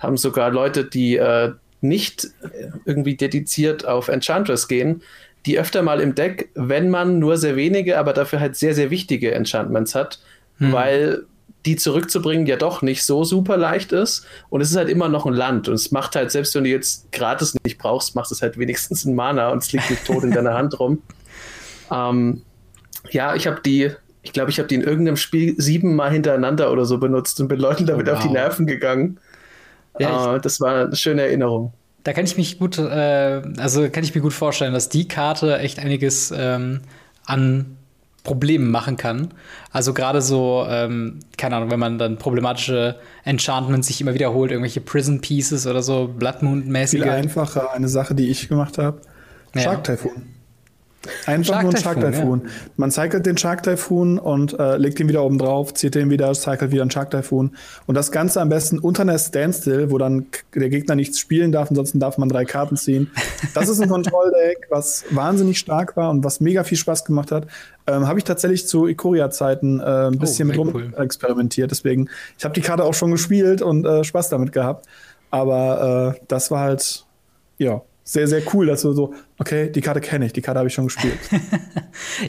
haben 0.00 0.16
sogar 0.16 0.50
Leute, 0.50 0.84
die 0.84 1.16
äh, 1.16 1.52
nicht 1.84 2.28
irgendwie 2.84 3.16
dediziert 3.16 3.86
auf 3.86 4.08
Enchantress 4.08 4.66
gehen, 4.66 5.02
die 5.46 5.58
öfter 5.58 5.82
mal 5.82 6.00
im 6.00 6.14
Deck, 6.14 6.50
wenn 6.54 6.90
man 6.90 7.18
nur 7.18 7.36
sehr 7.36 7.54
wenige, 7.54 7.98
aber 7.98 8.12
dafür 8.12 8.40
halt 8.40 8.56
sehr, 8.56 8.74
sehr 8.74 8.90
wichtige 8.90 9.32
Enchantments 9.32 9.94
hat, 9.94 10.20
hm. 10.58 10.72
weil 10.72 11.26
die 11.66 11.76
zurückzubringen 11.76 12.46
ja 12.46 12.56
doch 12.56 12.82
nicht 12.82 13.04
so 13.04 13.24
super 13.24 13.56
leicht 13.56 13.92
ist. 13.92 14.26
Und 14.50 14.60
es 14.60 14.70
ist 14.70 14.76
halt 14.76 14.88
immer 14.88 15.08
noch 15.08 15.26
ein 15.26 15.32
Land. 15.32 15.68
Und 15.68 15.74
es 15.74 15.90
macht 15.92 16.14
halt, 16.14 16.30
selbst 16.30 16.54
wenn 16.54 16.64
du 16.64 16.70
jetzt 16.70 17.10
gratis 17.12 17.54
nicht 17.64 17.78
brauchst, 17.78 18.14
macht 18.14 18.30
es 18.30 18.42
halt 18.42 18.58
wenigstens 18.58 19.04
ein 19.04 19.14
Mana 19.14 19.48
und 19.48 19.62
es 19.62 19.72
liegt 19.72 19.88
nicht 19.90 20.04
tot 20.04 20.24
in 20.24 20.32
deiner 20.32 20.54
Hand 20.54 20.78
rum. 20.78 21.02
Ähm, 21.90 22.40
ja, 23.10 23.34
ich 23.34 23.46
habe 23.46 23.60
die, 23.60 23.90
ich 24.22 24.32
glaube, 24.32 24.50
ich 24.50 24.58
habe 24.58 24.66
die 24.66 24.74
in 24.74 24.80
irgendeinem 24.80 25.18
Spiel 25.18 25.54
siebenmal 25.58 26.10
hintereinander 26.10 26.72
oder 26.72 26.86
so 26.86 26.96
benutzt 26.96 27.38
und 27.42 27.48
bin 27.48 27.60
Leuten 27.60 27.84
damit 27.84 28.06
wow. 28.06 28.14
auf 28.14 28.22
die 28.22 28.30
Nerven 28.30 28.66
gegangen. 28.66 29.20
Ja, 29.98 30.36
äh, 30.36 30.40
das 30.40 30.60
war 30.60 30.86
eine 30.86 30.96
schöne 30.96 31.22
Erinnerung. 31.22 31.72
Da 32.02 32.12
kann 32.12 32.24
ich 32.24 32.36
mich 32.36 32.58
gut, 32.58 32.78
äh, 32.78 33.42
also 33.58 33.88
kann 33.88 34.04
ich 34.04 34.14
mir 34.14 34.20
gut 34.20 34.34
vorstellen, 34.34 34.74
dass 34.74 34.88
die 34.88 35.08
Karte 35.08 35.58
echt 35.58 35.78
einiges 35.78 36.32
ähm, 36.36 36.82
an 37.24 37.76
Problemen 38.24 38.70
machen 38.70 38.96
kann. 38.96 39.32
Also 39.70 39.92
gerade 39.92 40.22
so, 40.22 40.66
ähm, 40.68 41.20
keine 41.36 41.56
Ahnung, 41.56 41.70
wenn 41.70 41.78
man 41.78 41.98
dann 41.98 42.18
problematische 42.18 42.96
Enchantments 43.24 43.86
sich 43.88 44.00
immer 44.00 44.14
wiederholt, 44.14 44.50
irgendwelche 44.50 44.80
Prison 44.80 45.20
Pieces 45.20 45.66
oder 45.66 45.82
so, 45.82 46.08
Blood 46.08 46.42
Moon-mäßige. 46.42 47.02
Viel 47.02 47.10
einfacher, 47.10 47.72
eine 47.72 47.88
Sache, 47.88 48.14
die 48.14 48.30
ich 48.30 48.48
gemacht 48.48 48.78
habe. 48.78 49.00
Shark 49.54 49.84
Typhoon. 49.84 50.33
Einfach 51.26 51.62
nur 51.62 51.70
ein 51.72 51.76
Shark 51.76 52.00
Typhoon, 52.00 52.12
Typhoon. 52.12 52.42
Man 52.76 52.90
cycelt 52.90 53.26
den 53.26 53.36
Shark 53.36 53.62
Typhoon 53.62 54.18
und 54.18 54.58
äh, 54.58 54.76
legt 54.76 55.00
ihn 55.00 55.08
wieder 55.08 55.24
oben 55.24 55.38
drauf, 55.38 55.74
zieht 55.74 55.94
den 55.94 56.10
wieder, 56.10 56.34
cycelt 56.34 56.72
wieder 56.72 56.82
einen 56.82 56.90
Shark 56.90 57.10
Typhoon. 57.10 57.56
Und 57.86 57.94
das 57.94 58.12
Ganze 58.12 58.40
am 58.40 58.48
besten 58.48 58.78
unter 58.78 59.02
einer 59.02 59.18
Standstill, 59.18 59.90
wo 59.90 59.98
dann 59.98 60.26
der 60.54 60.68
Gegner 60.68 60.94
nichts 60.94 61.18
spielen 61.18 61.52
darf, 61.52 61.70
ansonsten 61.70 62.00
darf 62.00 62.18
man 62.18 62.28
drei 62.28 62.44
Karten 62.44 62.76
ziehen. 62.76 63.10
Das 63.54 63.68
ist 63.68 63.80
ein 63.80 63.88
Kontrolldeck, 63.88 64.66
was 64.70 65.04
wahnsinnig 65.10 65.58
stark 65.58 65.96
war 65.96 66.10
und 66.10 66.24
was 66.24 66.40
mega 66.40 66.64
viel 66.64 66.78
Spaß 66.78 67.04
gemacht 67.04 67.30
hat. 67.32 67.46
Ähm, 67.86 68.08
habe 68.08 68.18
ich 68.18 68.24
tatsächlich 68.24 68.66
zu 68.66 68.86
Ikoria-Zeiten 68.86 69.80
äh, 69.80 69.82
ein 69.82 70.18
bisschen 70.18 70.48
mit 70.48 70.56
sehr 70.56 70.64
rum 70.64 70.74
cool. 70.74 70.94
experimentiert. 70.96 71.70
Deswegen, 71.70 72.08
ich 72.38 72.44
habe 72.44 72.54
die 72.54 72.62
Karte 72.62 72.84
auch 72.84 72.94
schon 72.94 73.10
gespielt 73.10 73.60
und 73.62 73.84
äh, 73.84 74.04
Spaß 74.04 74.30
damit 74.30 74.52
gehabt. 74.52 74.86
Aber 75.30 76.14
äh, 76.16 76.20
das 76.28 76.50
war 76.50 76.60
halt, 76.60 77.04
ja, 77.58 77.82
sehr, 78.04 78.28
sehr 78.28 78.42
cool, 78.52 78.66
dass 78.66 78.82
du 78.82 78.92
so, 78.92 79.14
okay, 79.38 79.70
die 79.70 79.80
Karte 79.80 80.00
kenne 80.00 80.26
ich, 80.26 80.32
die 80.34 80.42
Karte 80.42 80.58
habe 80.58 80.68
ich 80.68 80.74
schon 80.74 80.84
gespielt. 80.84 81.18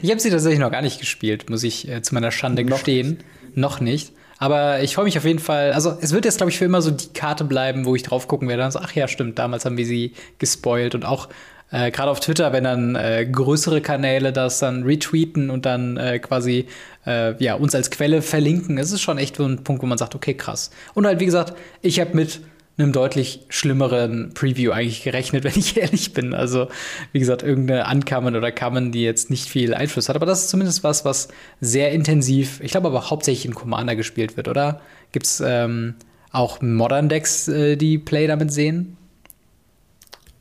Ich 0.00 0.10
habe 0.10 0.20
sie 0.20 0.30
tatsächlich 0.30 0.60
noch 0.60 0.70
gar 0.70 0.82
nicht 0.82 1.00
gespielt, 1.00 1.50
muss 1.50 1.64
ich 1.64 1.88
äh, 1.88 2.00
zu 2.00 2.14
meiner 2.14 2.30
Schande 2.30 2.64
Noch 2.64 2.76
gestehen. 2.76 3.18
Noch 3.54 3.80
nicht. 3.80 4.12
Aber 4.38 4.80
ich 4.80 4.94
freue 4.94 5.06
mich 5.06 5.18
auf 5.18 5.24
jeden 5.24 5.38
Fall. 5.38 5.72
Also, 5.72 5.96
es 6.00 6.12
wird 6.12 6.24
jetzt, 6.24 6.36
glaube 6.36 6.50
ich, 6.50 6.58
für 6.58 6.64
immer 6.64 6.82
so 6.82 6.90
die 6.90 7.08
Karte 7.08 7.44
bleiben, 7.44 7.84
wo 7.84 7.94
ich 7.94 8.02
drauf 8.02 8.28
gucken 8.28 8.48
werde. 8.48 8.64
Und 8.64 8.70
so, 8.70 8.78
ach 8.78 8.92
ja, 8.92 9.08
stimmt, 9.08 9.38
damals 9.38 9.64
haben 9.64 9.76
wir 9.76 9.86
sie 9.86 10.12
gespoilt. 10.38 10.94
Und 10.94 11.04
auch 11.04 11.28
äh, 11.70 11.90
gerade 11.90 12.10
auf 12.10 12.20
Twitter, 12.20 12.52
wenn 12.52 12.64
dann 12.64 12.94
äh, 12.94 13.26
größere 13.30 13.80
Kanäle 13.80 14.32
das 14.32 14.60
dann 14.60 14.84
retweeten 14.84 15.50
und 15.50 15.66
dann 15.66 15.96
äh, 15.96 16.18
quasi 16.18 16.66
äh, 17.06 17.42
ja, 17.42 17.54
uns 17.54 17.74
als 17.74 17.90
Quelle 17.90 18.22
verlinken, 18.22 18.78
es 18.78 18.92
ist 18.92 19.00
schon 19.00 19.18
echt 19.18 19.36
so 19.36 19.46
ein 19.46 19.64
Punkt, 19.64 19.82
wo 19.82 19.86
man 19.86 19.98
sagt, 19.98 20.14
okay, 20.14 20.34
krass. 20.34 20.70
Und 20.94 21.06
halt, 21.06 21.18
wie 21.18 21.26
gesagt, 21.26 21.54
ich 21.82 21.98
habe 21.98 22.14
mit 22.14 22.40
einem 22.78 22.92
deutlich 22.92 23.46
schlimmeren 23.48 24.32
Preview 24.34 24.70
eigentlich 24.72 25.02
gerechnet, 25.02 25.44
wenn 25.44 25.56
ich 25.56 25.76
ehrlich 25.76 26.12
bin. 26.12 26.34
Also, 26.34 26.68
wie 27.12 27.18
gesagt, 27.18 27.42
irgendeine 27.42 27.90
Uncommon 27.90 28.36
oder 28.36 28.52
Common, 28.52 28.92
die 28.92 29.02
jetzt 29.02 29.30
nicht 29.30 29.48
viel 29.48 29.74
Einfluss 29.74 30.08
hat. 30.08 30.16
Aber 30.16 30.26
das 30.26 30.42
ist 30.42 30.50
zumindest 30.50 30.84
was, 30.84 31.04
was 31.04 31.28
sehr 31.60 31.92
intensiv, 31.92 32.60
ich 32.60 32.72
glaube 32.72 32.88
aber 32.88 33.10
hauptsächlich 33.10 33.46
in 33.46 33.54
Commander 33.54 33.96
gespielt 33.96 34.36
wird, 34.36 34.48
oder? 34.48 34.80
Gibt's 35.12 35.42
ähm, 35.44 35.94
auch 36.32 36.60
Modern 36.60 37.08
Decks, 37.08 37.48
äh, 37.48 37.76
die 37.76 37.98
Play 37.98 38.26
damit 38.26 38.52
sehen? 38.52 38.96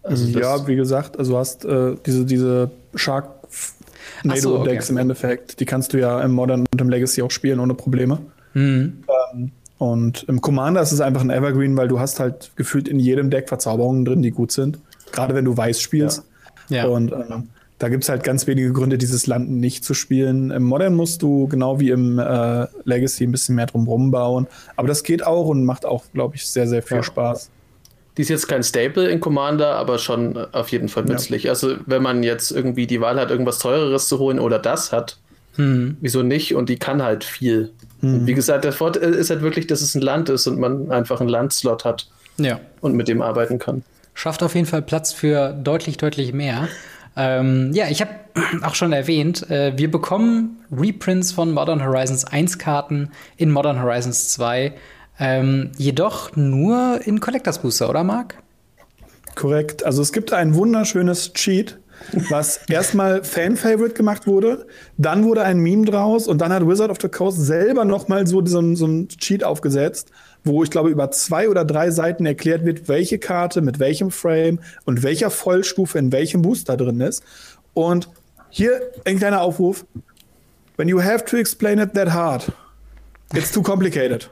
Also 0.03 0.27
das- 0.31 0.41
ja, 0.41 0.67
wie 0.67 0.75
gesagt, 0.75 1.17
also 1.17 1.33
du 1.33 1.37
hast 1.37 1.65
äh, 1.65 1.95
diese, 2.05 2.25
diese 2.25 2.71
Shark 2.95 3.29
Ach 4.27 4.35
so, 4.37 4.59
okay. 4.59 4.71
Decks 4.71 4.89
im 4.89 4.97
Endeffekt, 4.97 5.59
die 5.59 5.65
kannst 5.65 5.93
du 5.93 5.99
ja 5.99 6.21
im 6.21 6.31
Modern 6.31 6.65
und 6.71 6.81
im 6.81 6.89
Legacy 6.89 7.21
auch 7.21 7.31
spielen 7.31 7.59
ohne 7.59 7.73
Probleme. 7.73 8.19
Mhm. 8.53 9.03
Ähm, 9.33 9.51
und 9.77 10.24
im 10.27 10.41
Commander 10.41 10.82
ist 10.82 10.91
es 10.91 11.01
einfach 11.01 11.22
ein 11.22 11.29
Evergreen, 11.29 11.75
weil 11.77 11.88
du 11.88 12.00
hast 12.00 12.20
halt 12.20 12.51
gefühlt 12.55 12.88
in 12.88 13.00
jedem 13.00 13.29
Deck 13.29 13.50
Verzauberungen 13.50 14.05
drin, 14.05 14.22
die 14.22 14.32
gut 14.32 14.51
sind. 14.51 14.79
Gerade 15.12 15.36
wenn 15.36 15.46
du 15.46 15.55
weiß 15.55 15.82
spielst. 15.82 16.24
Ja. 16.70 16.86
Und 16.88 17.12
ähm, 17.12 17.50
da 17.77 17.89
gibt 17.89 18.03
es 18.03 18.10
halt 18.10 18.24
ganz 18.24 18.48
wenige 18.48 18.72
Gründe, 18.72 18.98
dieses 18.98 19.27
Land 19.27 19.50
nicht 19.51 19.84
zu 19.84 19.94
spielen. 19.94 20.50
Im 20.51 20.63
Modern 20.63 20.96
musst 20.96 21.22
du 21.22 21.48
genau 21.48 21.79
wie 21.79 21.89
im 21.89 22.20
äh, 22.20 22.67
Legacy 22.86 23.25
ein 23.25 23.32
bisschen 23.32 23.55
mehr 23.55 23.65
drum 23.65 24.12
bauen. 24.12 24.48
Aber 24.77 24.88
das 24.88 25.03
geht 25.03 25.25
auch 25.25 25.48
und 25.48 25.65
macht 25.65 25.86
auch, 25.86 26.03
glaube 26.13 26.36
ich, 26.36 26.48
sehr, 26.48 26.67
sehr 26.67 26.82
viel 26.82 26.98
Ja. 26.98 27.03
Spaß. 27.03 27.50
Die 28.17 28.22
ist 28.22 28.29
jetzt 28.29 28.48
kein 28.48 28.63
Staple 28.63 29.10
in 29.10 29.20
Commander, 29.20 29.75
aber 29.75 29.98
schon 30.00 30.38
äh, 30.38 30.46
auf 30.53 30.70
jeden 30.70 30.88
Fall 30.88 31.03
nützlich. 31.03 31.50
Also, 31.50 31.75
wenn 31.86 32.01
man 32.01 32.24
jetzt 32.24 32.50
irgendwie 32.51 32.88
die 32.88 33.01
Wahl 33.01 33.20
hat, 33.20 33.29
irgendwas 33.29 33.60
teureres 33.60 34.08
zu 34.08 34.20
holen 34.20 34.39
oder 34.39 34.58
das 34.58 34.91
hat, 34.94 35.17
Mhm. 35.58 35.96
wieso 36.01 36.22
nicht? 36.24 36.53
Und 36.55 36.67
die 36.70 36.77
kann 36.77 37.01
halt 37.03 37.24
viel. 37.24 37.72
Und 38.01 38.27
wie 38.27 38.33
gesagt, 38.33 38.63
der 38.63 38.73
Vorteil 38.73 39.13
ist 39.13 39.29
halt 39.29 39.41
wirklich, 39.41 39.67
dass 39.67 39.81
es 39.81 39.95
ein 39.95 40.01
Land 40.01 40.29
ist 40.29 40.47
und 40.47 40.59
man 40.59 40.91
einfach 40.91 41.21
einen 41.21 41.29
Landslot 41.29 41.85
hat 41.85 42.07
ja. 42.37 42.59
und 42.81 42.95
mit 42.95 43.07
dem 43.07 43.21
arbeiten 43.21 43.59
kann. 43.59 43.83
schafft 44.13 44.43
auf 44.43 44.55
jeden 44.55 44.67
Fall 44.67 44.81
Platz 44.81 45.13
für 45.13 45.53
deutlich, 45.53 45.97
deutlich 45.97 46.33
mehr. 46.33 46.67
Ähm, 47.17 47.71
ja, 47.73 47.87
ich 47.89 48.01
habe 48.01 48.11
auch 48.63 48.75
schon 48.75 48.91
erwähnt, 48.91 49.49
äh, 49.49 49.73
wir 49.77 49.89
bekommen 49.89 50.57
Reprints 50.71 51.31
von 51.31 51.51
Modern 51.51 51.83
Horizons 51.83 52.25
1 52.25 52.57
Karten 52.57 53.11
in 53.37 53.51
Modern 53.51 53.81
Horizons 53.81 54.29
2. 54.33 54.73
Ähm, 55.17 55.71
jedoch 55.77 56.35
nur 56.35 56.99
in 57.05 57.21
Collectors 57.21 57.59
Booster, 57.59 57.89
oder 57.89 58.03
Marc? 58.03 58.35
Korrekt. 59.35 59.85
Also 59.85 60.01
es 60.01 60.11
gibt 60.11 60.33
ein 60.33 60.55
wunderschönes 60.55 61.33
Cheat, 61.33 61.77
was 62.29 62.59
erstmal 62.69 63.23
Fan-Favorite 63.23 63.93
gemacht 63.95 64.27
wurde, 64.27 64.67
dann 64.97 65.23
wurde 65.23 65.43
ein 65.43 65.59
Meme 65.59 65.85
draus 65.85 66.27
und 66.27 66.39
dann 66.39 66.51
hat 66.53 66.67
Wizard 66.67 66.91
of 66.91 66.97
the 67.01 67.09
Coast 67.09 67.39
selber 67.45 67.85
noch 67.85 68.07
mal 68.07 68.27
so, 68.27 68.45
so, 68.45 68.59
ein- 68.59 68.75
so 68.75 68.85
ein 68.87 69.07
Cheat 69.09 69.43
aufgesetzt, 69.43 70.09
wo 70.43 70.63
ich 70.63 70.69
glaube 70.69 70.89
über 70.89 71.09
zwei 71.11 71.49
oder 71.49 71.65
drei 71.65 71.89
Seiten 71.91 72.25
erklärt 72.25 72.65
wird, 72.65 72.87
welche 72.87 73.17
Karte 73.19 73.61
mit 73.61 73.79
welchem 73.79 74.11
Frame 74.11 74.59
und 74.85 75.01
welcher 75.03 75.29
Vollstufe 75.31 75.97
in 75.97 76.11
welchem 76.11 76.41
Booster 76.41 76.77
drin 76.77 77.01
ist. 77.01 77.23
Und 77.73 78.09
hier 78.49 78.79
ein 79.05 79.17
kleiner 79.17 79.41
Aufruf. 79.41 79.85
When 80.77 80.87
you 80.87 81.01
have 81.01 81.25
to 81.25 81.37
explain 81.37 81.79
it 81.79 81.93
that 81.93 82.13
hard, 82.13 82.51
it's 83.33 83.51
too 83.51 83.61
complicated. 83.61 84.29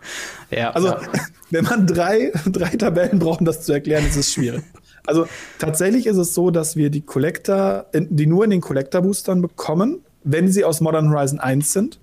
Ja. 0.52 0.72
Also, 0.72 0.90
Ja. 0.90 1.00
wenn 1.50 1.64
man 1.66 1.88
drei, 1.88 2.32
drei 2.46 2.70
Tabellen 2.70 3.18
braucht, 3.20 3.40
um 3.40 3.46
das 3.46 3.62
zu 3.64 3.74
erklären, 3.74 4.06
ist 4.06 4.16
es 4.18 4.32
schwierig. 4.34 4.62
Also, 5.06 5.28
tatsächlich 5.60 6.06
ist 6.08 6.18
es 6.18 6.34
so, 6.34 6.50
dass 6.50 6.76
wir 6.76 6.90
die 6.90 7.02
Collector, 7.02 7.88
die 7.94 8.26
nur 8.26 8.46
in 8.46 8.52
den 8.52 8.62
Collector-Boostern 8.62 9.42
bekommen, 9.42 10.00
wenn 10.24 10.48
sie 10.50 10.64
aus 10.64 10.80
Modern 10.82 11.10
Horizon 11.10 11.40
1 11.40 11.74
sind. 11.74 12.00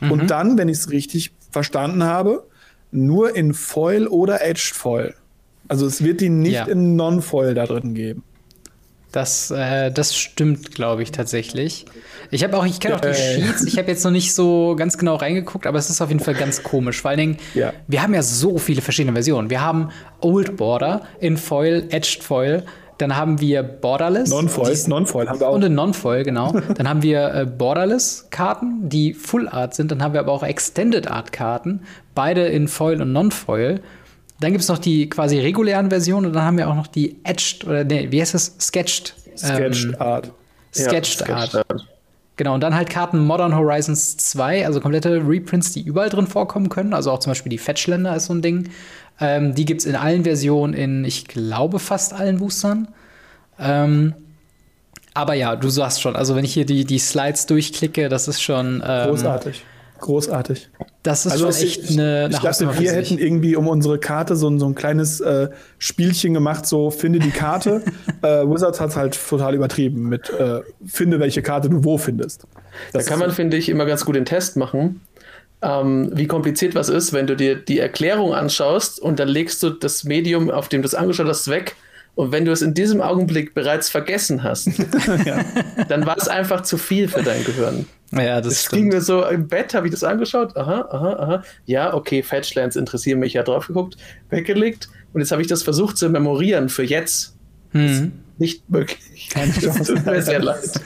Und 0.00 0.30
dann, 0.30 0.58
wenn 0.58 0.68
ich 0.68 0.78
es 0.78 0.90
richtig 0.90 1.32
verstanden 1.50 2.04
habe, 2.04 2.46
nur 2.92 3.34
in 3.34 3.54
Foil 3.54 4.06
oder 4.06 4.42
Edged 4.44 4.74
Foil. 4.74 5.14
Also, 5.68 5.86
es 5.86 6.04
wird 6.04 6.20
die 6.20 6.28
nicht 6.28 6.52
Ja. 6.52 6.64
in 6.66 6.94
Non-Foil 6.96 7.54
da 7.54 7.66
drin 7.66 7.94
geben. 7.94 8.22
Das, 9.16 9.50
äh, 9.50 9.90
das 9.90 10.14
stimmt, 10.14 10.72
glaube 10.74 11.02
ich, 11.02 11.10
tatsächlich. 11.10 11.86
Ich 12.30 12.44
habe 12.44 12.54
auch, 12.58 12.66
ich 12.66 12.80
kenne 12.80 12.96
auch 12.96 13.00
die 13.00 13.08
Äh. 13.08 13.14
Sheets. 13.14 13.64
Ich 13.64 13.78
habe 13.78 13.88
jetzt 13.90 14.04
noch 14.04 14.10
nicht 14.10 14.34
so 14.34 14.74
ganz 14.76 14.98
genau 14.98 15.14
reingeguckt, 15.14 15.66
aber 15.66 15.78
es 15.78 15.88
ist 15.88 16.02
auf 16.02 16.10
jeden 16.10 16.20
Fall 16.22 16.34
ganz 16.34 16.62
komisch. 16.62 17.00
Vor 17.00 17.10
allen 17.12 17.18
Dingen, 17.20 17.36
Ja. 17.54 17.72
wir 17.86 18.02
haben 18.02 18.12
ja 18.12 18.22
so 18.22 18.58
viele 18.58 18.82
verschiedene 18.82 19.14
Versionen. 19.14 19.48
Wir 19.48 19.62
haben 19.62 19.88
Old 20.20 20.56
Border 20.58 21.00
in 21.18 21.38
Foil, 21.38 21.84
Edged 21.88 22.22
Foil. 22.22 22.64
Dann 22.98 23.16
haben 23.16 23.40
wir 23.40 23.62
Borderless. 23.62 24.28
Non-Foil, 24.30 24.76
Non-Foil 24.86 25.28
haben 25.30 25.40
wir 25.40 25.48
auch. 25.48 25.54
Und 25.54 25.62
in 25.64 25.74
Non-Foil, 25.74 26.22
genau. 26.22 26.54
Dann 26.76 26.86
haben 26.88 27.02
wir 27.02 27.34
äh, 27.34 27.46
Borderless-Karten, 27.46 28.88
die 28.88 29.14
Full 29.14 29.48
Art 29.48 29.74
sind. 29.74 29.90
Dann 29.90 30.02
haben 30.02 30.12
wir 30.12 30.20
aber 30.20 30.32
auch 30.32 30.42
Extended 30.42 31.08
Art-Karten, 31.10 31.80
beide 32.14 32.46
in 32.46 32.68
Foil 32.68 33.00
und 33.00 33.12
Non-Foil. 33.12 33.80
Dann 34.40 34.52
gibt 34.52 34.62
es 34.62 34.68
noch 34.68 34.78
die 34.78 35.08
quasi 35.08 35.38
regulären 35.38 35.88
Versionen 35.88 36.26
und 36.26 36.32
dann 36.34 36.44
haben 36.44 36.58
wir 36.58 36.68
auch 36.68 36.74
noch 36.74 36.86
die 36.86 37.16
Edged 37.24 37.64
oder 37.64 37.84
nee, 37.84 38.08
wie 38.10 38.20
heißt 38.20 38.34
das? 38.34 38.54
Sketched. 38.60 39.14
Sketched 39.36 39.84
ähm, 39.84 39.96
Art. 39.98 40.32
Sketched 40.74 41.20
Ja, 41.20 41.36
Art. 41.36 41.50
Sketched 41.50 41.70
Art. 41.70 41.86
Genau, 42.36 42.52
und 42.52 42.60
dann 42.60 42.74
halt 42.74 42.90
Karten 42.90 43.18
Modern 43.18 43.56
Horizons 43.56 44.18
2, 44.18 44.66
also 44.66 44.80
komplette 44.80 45.26
Reprints, 45.26 45.72
die 45.72 45.80
überall 45.80 46.10
drin 46.10 46.26
vorkommen 46.26 46.68
können. 46.68 46.92
Also 46.92 47.10
auch 47.10 47.18
zum 47.18 47.30
Beispiel 47.30 47.48
die 47.48 47.58
Fetchländer 47.58 48.14
ist 48.14 48.26
so 48.26 48.34
ein 48.34 48.42
Ding. 48.42 48.68
Ähm, 49.18 49.54
die 49.54 49.64
gibt's 49.64 49.86
in 49.86 49.96
allen 49.96 50.24
Versionen, 50.24 50.74
in, 50.74 51.04
ich 51.06 51.26
glaube, 51.26 51.78
fast 51.78 52.12
allen 52.12 52.38
Boostern. 52.38 52.88
Ähm, 53.58 54.12
aber 55.14 55.32
ja, 55.32 55.56
du 55.56 55.70
sagst 55.70 56.02
schon, 56.02 56.14
also 56.14 56.36
wenn 56.36 56.44
ich 56.44 56.52
hier 56.52 56.66
die, 56.66 56.84
die 56.84 56.98
Slides 56.98 57.46
durchklicke, 57.46 58.10
das 58.10 58.28
ist 58.28 58.42
schon. 58.42 58.82
Ähm, 58.86 59.08
Großartig. 59.08 59.64
Großartig. 60.00 60.68
Das 61.06 61.24
ist 61.24 61.32
Also 61.32 61.44
schon 61.44 61.50
es- 61.50 61.62
echt 61.62 61.84
ich, 61.84 61.90
eine, 61.92 62.24
eine 62.24 62.34
ich 62.34 62.40
dachte, 62.40 62.66
wir 62.66 62.72
sich. 62.74 62.90
hätten 62.90 63.18
irgendwie 63.18 63.54
um 63.54 63.68
unsere 63.68 63.98
Karte 63.98 64.34
so, 64.34 64.48
ein- 64.48 64.58
so 64.58 64.66
ein 64.66 64.74
kleines 64.74 65.20
äh, 65.20 65.48
Spielchen 65.78 66.34
gemacht, 66.34 66.66
so 66.66 66.90
finde 66.90 67.20
die 67.20 67.30
Karte. 67.30 67.82
äh, 68.22 68.26
Wizards 68.44 68.80
hat 68.80 68.96
halt 68.96 69.16
total 69.28 69.54
übertrieben 69.54 70.08
mit 70.08 70.30
äh, 70.30 70.62
finde, 70.84 71.20
welche 71.20 71.42
Karte 71.42 71.68
du 71.70 71.84
wo 71.84 71.96
findest. 71.96 72.42
Da 72.92 72.98
Das 72.98 73.06
kann 73.06 73.20
ist 73.20 73.26
man, 73.26 73.30
finde 73.30 73.56
ich, 73.56 73.68
immer 73.68 73.86
ganz 73.86 74.04
gut 74.04 74.16
den 74.16 74.24
Test 74.24 74.56
machen, 74.56 75.00
ähm, 75.62 76.10
wie 76.12 76.26
kompliziert 76.26 76.74
was 76.74 76.88
ist, 76.88 77.12
wenn 77.12 77.26
du 77.26 77.36
dir 77.36 77.54
die 77.56 77.78
Erklärung 77.78 78.34
anschaust 78.34 79.00
und 79.00 79.18
dann 79.20 79.28
legst 79.28 79.62
du 79.62 79.70
das 79.70 80.04
Medium, 80.04 80.50
auf 80.50 80.68
dem 80.68 80.82
du 80.82 80.86
es 80.86 80.94
angeschaut 80.94 81.28
hast, 81.28 81.48
weg. 81.48 81.76
Und 82.16 82.32
wenn 82.32 82.46
du 82.46 82.50
es 82.50 82.62
in 82.62 82.72
diesem 82.72 83.02
Augenblick 83.02 83.52
bereits 83.52 83.90
vergessen 83.90 84.42
hast, 84.42 84.68
dann 85.88 86.06
war 86.06 86.16
es 86.16 86.28
einfach 86.28 86.62
zu 86.62 86.78
viel 86.78 87.08
für 87.08 87.22
dein 87.22 87.44
Gehirn. 87.44 87.84
Ja, 88.10 88.40
das 88.40 88.54
Es 88.54 88.68
ging 88.70 88.88
mir 88.88 89.02
so 89.02 89.22
im 89.26 89.48
Bett, 89.48 89.74
habe 89.74 89.86
ich 89.86 89.92
das 89.92 90.02
angeschaut. 90.02 90.56
Aha, 90.56 90.88
aha, 90.90 91.12
aha. 91.12 91.42
Ja, 91.66 91.92
okay, 91.92 92.22
Fetchlands 92.22 92.74
interessieren 92.74 93.18
mich, 93.18 93.34
ja 93.34 93.42
drauf 93.42 93.66
geguckt, 93.66 93.98
weggelegt. 94.30 94.88
Und 95.12 95.20
jetzt 95.20 95.30
habe 95.30 95.42
ich 95.42 95.48
das 95.48 95.62
versucht 95.62 95.98
zu 95.98 96.08
memorieren 96.08 96.70
für 96.70 96.84
jetzt. 96.84 97.36
Mhm. 97.72 98.12
Nicht 98.38 98.68
möglich. 98.70 99.28
Das 99.34 99.86
tut 99.86 100.06
mir 100.06 100.22
sehr 100.22 100.40
leid. 100.40 100.80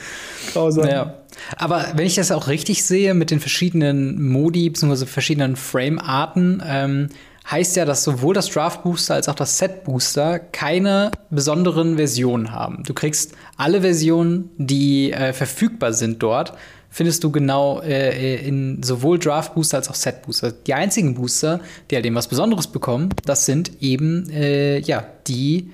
grausam. 0.51 0.87
Ja. 0.87 1.15
Aber 1.55 1.93
wenn 1.95 2.05
ich 2.05 2.15
das 2.15 2.31
auch 2.33 2.49
richtig 2.49 2.83
sehe 2.83 3.13
mit 3.13 3.31
den 3.31 3.39
verschiedenen 3.39 4.21
Modi 4.21 4.69
bzw. 4.69 5.05
verschiedenen 5.05 5.55
Frame-Arten, 5.55 6.61
ähm, 6.65 7.09
heißt 7.49 7.75
ja, 7.75 7.85
dass 7.85 8.03
sowohl 8.03 8.33
das 8.33 8.49
Draft 8.49 8.83
Booster 8.83 9.15
als 9.15 9.27
auch 9.27 9.35
das 9.35 9.57
Set 9.57 9.83
Booster 9.83 10.39
keine 10.39 11.11
besonderen 11.29 11.95
Versionen 11.95 12.51
haben. 12.51 12.83
Du 12.83 12.93
kriegst 12.93 13.33
alle 13.57 13.81
Versionen, 13.81 14.49
die 14.57 15.11
äh, 15.11 15.33
verfügbar 15.33 15.93
sind 15.93 16.21
dort, 16.21 16.53
findest 16.89 17.23
du 17.23 17.31
genau 17.31 17.81
äh, 17.81 18.45
in 18.45 18.83
sowohl 18.83 19.17
Draft 19.17 19.55
Booster 19.55 19.77
als 19.77 19.89
auch 19.89 19.95
Set 19.95 20.21
Booster. 20.23 20.51
Die 20.51 20.73
einzigen 20.73 21.15
Booster, 21.15 21.61
die 21.89 21.95
halt 21.95 22.05
eben 22.05 22.15
was 22.15 22.27
Besonderes 22.27 22.67
bekommen, 22.67 23.09
das 23.25 23.45
sind 23.45 23.81
eben 23.81 24.29
äh, 24.29 24.79
ja 24.79 25.03
die 25.27 25.71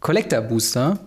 Collector 0.00 0.40
Booster, 0.42 0.98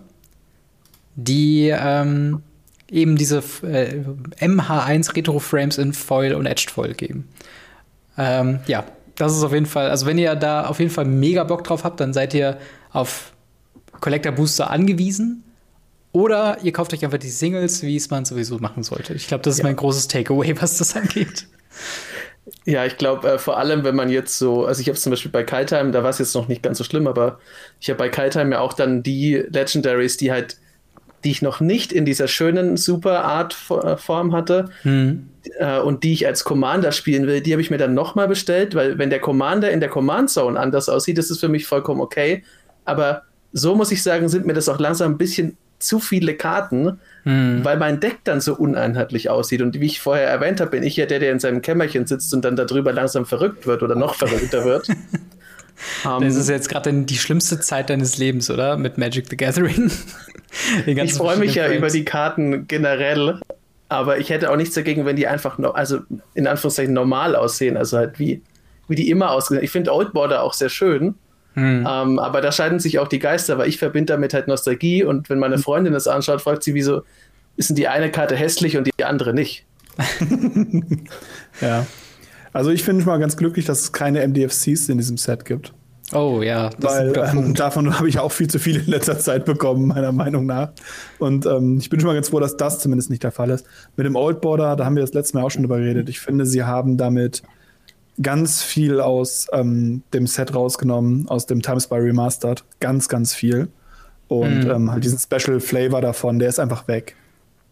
die 1.16 1.68
ähm, 1.68 2.42
eben 2.90 3.16
diese 3.16 3.38
äh, 3.62 4.02
MH1 4.40 5.16
Retro 5.16 5.38
Frames 5.38 5.78
in 5.78 5.92
Foil 5.92 6.34
und 6.34 6.46
Edged 6.46 6.70
Foil 6.70 6.94
geben. 6.94 7.28
Ähm, 8.16 8.60
ja, 8.66 8.84
das 9.16 9.36
ist 9.36 9.42
auf 9.42 9.52
jeden 9.52 9.66
Fall, 9.66 9.90
also 9.90 10.06
wenn 10.06 10.18
ihr 10.18 10.34
da 10.34 10.66
auf 10.66 10.78
jeden 10.78 10.90
Fall 10.90 11.04
mega 11.04 11.44
Bock 11.44 11.64
drauf 11.64 11.84
habt, 11.84 12.00
dann 12.00 12.12
seid 12.12 12.34
ihr 12.34 12.58
auf 12.92 13.32
Collector 14.00 14.32
Booster 14.32 14.70
angewiesen. 14.70 15.44
Oder 16.12 16.58
ihr 16.62 16.72
kauft 16.72 16.92
euch 16.94 17.04
einfach 17.04 17.18
die 17.18 17.28
Singles, 17.28 17.82
wie 17.82 17.96
es 17.96 18.08
man 18.08 18.24
sowieso 18.24 18.58
machen 18.58 18.84
sollte. 18.84 19.14
Ich 19.14 19.26
glaube, 19.26 19.42
das 19.42 19.54
ist 19.54 19.58
ja. 19.58 19.64
mein 19.64 19.74
großes 19.74 20.06
Takeaway, 20.06 20.54
was 20.60 20.78
das 20.78 20.94
angeht. 20.94 21.48
Ja, 22.64 22.84
ich 22.84 22.98
glaube, 22.98 23.32
äh, 23.32 23.38
vor 23.38 23.58
allem, 23.58 23.84
wenn 23.84 23.96
man 23.96 24.10
jetzt 24.10 24.38
so, 24.38 24.64
also 24.64 24.80
ich 24.80 24.86
habe 24.86 24.96
es 24.96 25.02
zum 25.02 25.10
Beispiel 25.10 25.30
bei 25.30 25.42
Kaltheim, 25.42 25.92
da 25.92 26.02
war 26.02 26.10
es 26.10 26.18
jetzt 26.18 26.34
noch 26.34 26.46
nicht 26.46 26.62
ganz 26.62 26.78
so 26.78 26.84
schlimm, 26.84 27.06
aber 27.06 27.38
ich 27.80 27.88
habe 27.88 27.98
bei 27.98 28.08
Kaltheim 28.08 28.52
ja 28.52 28.60
auch 28.60 28.74
dann 28.74 29.02
die 29.02 29.36
Legendaries, 29.48 30.16
die 30.16 30.30
halt, 30.30 30.58
die 31.24 31.30
ich 31.30 31.42
noch 31.42 31.60
nicht 31.60 31.92
in 31.92 32.04
dieser 32.04 32.28
schönen 32.28 32.76
Super 32.76 33.24
Art 33.24 33.56
äh, 33.70 33.96
Form 33.96 34.32
hatte 34.32 34.66
hm. 34.82 35.28
äh, 35.58 35.78
und 35.78 36.04
die 36.04 36.12
ich 36.12 36.26
als 36.26 36.44
Commander 36.44 36.92
spielen 36.92 37.26
will, 37.26 37.40
die 37.40 37.52
habe 37.52 37.62
ich 37.62 37.70
mir 37.70 37.78
dann 37.78 37.94
nochmal 37.94 38.28
bestellt, 38.28 38.74
weil 38.74 38.98
wenn 38.98 39.10
der 39.10 39.20
Commander 39.20 39.70
in 39.70 39.80
der 39.80 39.88
Command 39.88 40.30
Zone 40.30 40.58
anders 40.58 40.88
aussieht, 40.88 41.18
ist 41.18 41.30
es 41.30 41.40
für 41.40 41.48
mich 41.48 41.66
vollkommen 41.66 42.00
okay. 42.00 42.44
Aber 42.84 43.22
so 43.52 43.74
muss 43.74 43.90
ich 43.90 44.02
sagen, 44.02 44.28
sind 44.28 44.46
mir 44.46 44.52
das 44.52 44.68
auch 44.68 44.78
langsam 44.78 45.12
ein 45.12 45.18
bisschen 45.18 45.56
zu 45.78 45.98
viele 45.98 46.34
Karten, 46.34 46.98
hm. 47.24 47.60
weil 47.62 47.76
mein 47.78 48.00
Deck 48.00 48.18
dann 48.24 48.40
so 48.40 48.54
uneinheitlich 48.54 49.28
aussieht. 49.28 49.62
Und 49.62 49.78
wie 49.80 49.86
ich 49.86 50.00
vorher 50.00 50.28
erwähnt 50.28 50.60
habe, 50.60 50.72
bin 50.72 50.82
ich 50.82 50.96
ja 50.96 51.06
der, 51.06 51.18
der 51.18 51.32
in 51.32 51.38
seinem 51.38 51.62
Kämmerchen 51.62 52.06
sitzt 52.06 52.32
und 52.34 52.44
dann 52.44 52.56
darüber 52.56 52.92
langsam 52.92 53.26
verrückt 53.26 53.66
wird 53.66 53.82
oder 53.82 53.94
noch 53.94 54.14
verrückter 54.14 54.64
wird. 54.64 54.88
Um, 56.04 56.22
das 56.22 56.36
ist 56.36 56.48
jetzt 56.48 56.68
gerade 56.68 56.92
die 56.92 57.18
schlimmste 57.18 57.60
Zeit 57.60 57.90
deines 57.90 58.16
Lebens, 58.18 58.50
oder? 58.50 58.76
Mit 58.76 58.98
Magic 58.98 59.26
the 59.28 59.36
Gathering. 59.36 59.90
Ich 60.86 61.14
freue 61.14 61.36
mich 61.36 61.54
ja 61.54 61.64
Frames. 61.64 61.78
über 61.78 61.88
die 61.88 62.04
Karten 62.04 62.66
generell, 62.68 63.40
aber 63.88 64.18
ich 64.18 64.30
hätte 64.30 64.50
auch 64.50 64.56
nichts 64.56 64.74
dagegen, 64.74 65.06
wenn 65.06 65.16
die 65.16 65.26
einfach 65.26 65.58
noch, 65.58 65.74
also 65.74 66.00
in 66.34 66.46
Anführungszeichen 66.46 66.94
normal 66.94 67.36
aussehen, 67.36 67.76
also 67.76 67.96
halt 67.98 68.18
wie, 68.18 68.42
wie 68.88 68.94
die 68.94 69.10
immer 69.10 69.30
aussehen. 69.30 69.62
Ich 69.62 69.70
finde 69.70 69.92
Old 69.92 70.12
Border 70.12 70.42
auch 70.42 70.54
sehr 70.54 70.68
schön. 70.68 71.14
Hm. 71.54 71.86
Ähm, 71.88 72.18
aber 72.18 72.40
da 72.40 72.50
scheiden 72.50 72.80
sich 72.80 72.98
auch 72.98 73.06
die 73.06 73.20
Geister, 73.20 73.58
weil 73.58 73.68
ich 73.68 73.78
verbinde 73.78 74.12
damit 74.12 74.34
halt 74.34 74.48
Nostalgie 74.48 75.04
und 75.04 75.30
wenn 75.30 75.38
meine 75.38 75.58
Freundin 75.58 75.92
das 75.92 76.08
anschaut, 76.08 76.42
fragt 76.42 76.64
sie, 76.64 76.74
wieso 76.74 77.02
ist 77.56 77.68
denn 77.68 77.76
die 77.76 77.86
eine 77.86 78.10
Karte 78.10 78.34
hässlich 78.34 78.76
und 78.76 78.88
die 78.88 79.04
andere 79.04 79.32
nicht? 79.32 79.64
ja. 81.60 81.86
Also 82.52 82.70
ich 82.70 82.82
finde 82.82 83.04
mal 83.04 83.18
ganz 83.18 83.36
glücklich, 83.36 83.64
dass 83.64 83.80
es 83.80 83.92
keine 83.92 84.26
MDFCs 84.26 84.88
in 84.88 84.98
diesem 84.98 85.16
Set 85.16 85.44
gibt. 85.44 85.72
Oh 86.12 86.42
ja, 86.42 86.70
weil 86.78 87.16
ähm, 87.16 87.54
davon 87.54 87.98
habe 87.98 88.08
ich 88.08 88.18
auch 88.18 88.30
viel 88.30 88.48
zu 88.48 88.58
viel 88.58 88.76
in 88.76 88.86
letzter 88.86 89.18
Zeit 89.18 89.44
bekommen, 89.44 89.88
meiner 89.88 90.12
Meinung 90.12 90.46
nach. 90.46 90.72
Und 91.18 91.46
ähm, 91.46 91.78
ich 91.78 91.88
bin 91.88 92.00
schon 92.00 92.08
mal 92.08 92.14
ganz 92.14 92.28
froh, 92.28 92.40
dass 92.40 92.56
das 92.56 92.78
zumindest 92.78 93.10
nicht 93.10 93.22
der 93.22 93.32
Fall 93.32 93.50
ist. 93.50 93.66
Mit 93.96 94.06
dem 94.06 94.14
Old 94.14 94.40
Border, 94.40 94.76
da 94.76 94.84
haben 94.84 94.96
wir 94.96 95.02
das 95.02 95.14
letzte 95.14 95.38
Mal 95.38 95.44
auch 95.44 95.50
schon 95.50 95.62
drüber 95.62 95.78
geredet. 95.78 96.08
Ich 96.08 96.20
finde, 96.20 96.44
sie 96.44 96.64
haben 96.64 96.98
damit 96.98 97.42
ganz 98.20 98.62
viel 98.62 99.00
aus 99.00 99.46
ähm, 99.52 100.02
dem 100.12 100.26
Set 100.26 100.54
rausgenommen, 100.54 101.26
aus 101.28 101.46
dem 101.46 101.62
Times 101.62 101.86
by 101.86 101.96
Remastered. 101.96 102.64
Ganz, 102.80 103.08
ganz 103.08 103.34
viel. 103.34 103.68
Und 104.28 104.64
mhm. 104.64 104.70
ähm, 104.70 104.92
halt 104.92 105.04
diesen 105.04 105.18
Special 105.18 105.58
Flavor 105.58 106.00
davon, 106.00 106.38
der 106.38 106.48
ist 106.48 106.60
einfach 106.60 106.86
weg. 106.86 107.16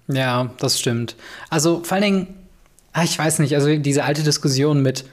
Ja, 0.09 0.51
das 0.59 0.81
stimmt. 0.81 1.17
Also 1.51 1.83
vor 1.85 1.95
allen 1.95 2.03
Dingen, 2.03 2.27
ah, 2.93 3.05
ich 3.05 3.19
weiß 3.19 3.39
nicht, 3.39 3.55
also 3.55 3.77
diese 3.77 4.05
alte 4.05 4.23
Diskussion 4.23 4.83
mit 4.83 5.05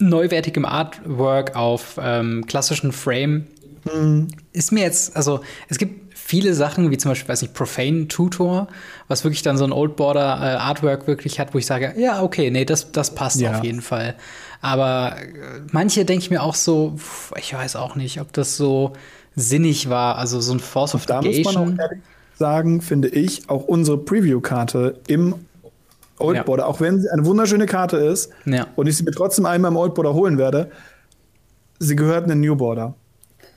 neuwertigem 0.00 0.64
Artwork 0.64 1.56
auf 1.56 1.98
ähm, 2.02 2.46
klassischen 2.46 2.92
Frame 2.92 3.46
mhm. 3.84 4.28
ist 4.52 4.72
mir 4.72 4.82
jetzt, 4.82 5.16
also 5.16 5.40
es 5.68 5.78
gibt 5.78 6.14
viele 6.14 6.54
Sachen, 6.54 6.90
wie 6.90 6.98
zum 6.98 7.10
Beispiel, 7.10 7.28
weiß 7.28 7.42
nicht, 7.42 7.54
Profane 7.54 8.08
Tutor, 8.08 8.68
was 9.08 9.24
wirklich 9.24 9.42
dann 9.42 9.58
so 9.58 9.64
ein 9.64 9.72
Old 9.72 9.96
Border 9.96 10.20
äh, 10.20 10.56
Artwork 10.56 11.06
wirklich 11.06 11.40
hat, 11.40 11.54
wo 11.54 11.58
ich 11.58 11.66
sage, 11.66 11.94
ja, 11.96 12.22
okay, 12.22 12.50
nee, 12.50 12.64
das, 12.64 12.92
das 12.92 13.14
passt 13.14 13.40
ja. 13.40 13.56
auf 13.56 13.64
jeden 13.64 13.82
Fall. 13.82 14.14
Aber 14.60 15.16
äh, 15.18 15.60
manche 15.72 16.04
denke 16.04 16.22
ich 16.22 16.30
mir 16.30 16.42
auch 16.42 16.54
so, 16.54 16.98
ich 17.36 17.52
weiß 17.52 17.76
auch 17.76 17.96
nicht, 17.96 18.20
ob 18.20 18.32
das 18.32 18.56
so 18.56 18.92
sinnig 19.34 19.88
war, 19.90 20.18
also 20.18 20.40
so 20.40 20.52
ein 20.52 20.60
Force 20.60 20.94
of 20.94 21.06
da 21.06 21.20
Negation. 21.20 21.44
muss 21.44 21.54
man 21.54 21.74
auch 21.74 21.78
ehrlich 21.82 22.02
sagen, 22.40 22.80
finde 22.80 23.08
ich, 23.08 23.48
auch 23.48 23.64
unsere 23.64 23.98
Preview-Karte 23.98 25.00
im 25.06 25.34
Old 26.20 26.36
ja. 26.36 26.42
Border, 26.42 26.66
auch 26.66 26.80
wenn 26.80 27.00
sie 27.00 27.10
eine 27.10 27.24
wunderschöne 27.24 27.66
Karte 27.66 27.96
ist 27.96 28.30
ja. 28.44 28.66
und 28.76 28.86
ich 28.86 28.96
sie 28.96 29.04
mir 29.04 29.12
trotzdem 29.12 29.46
einmal 29.46 29.70
im 29.70 29.76
Old 29.76 29.94
Border 29.94 30.14
holen 30.14 30.38
werde, 30.38 30.70
sie 31.78 31.96
gehört 31.96 32.24
in 32.24 32.30
den 32.30 32.40
New 32.40 32.56
Border 32.56 32.94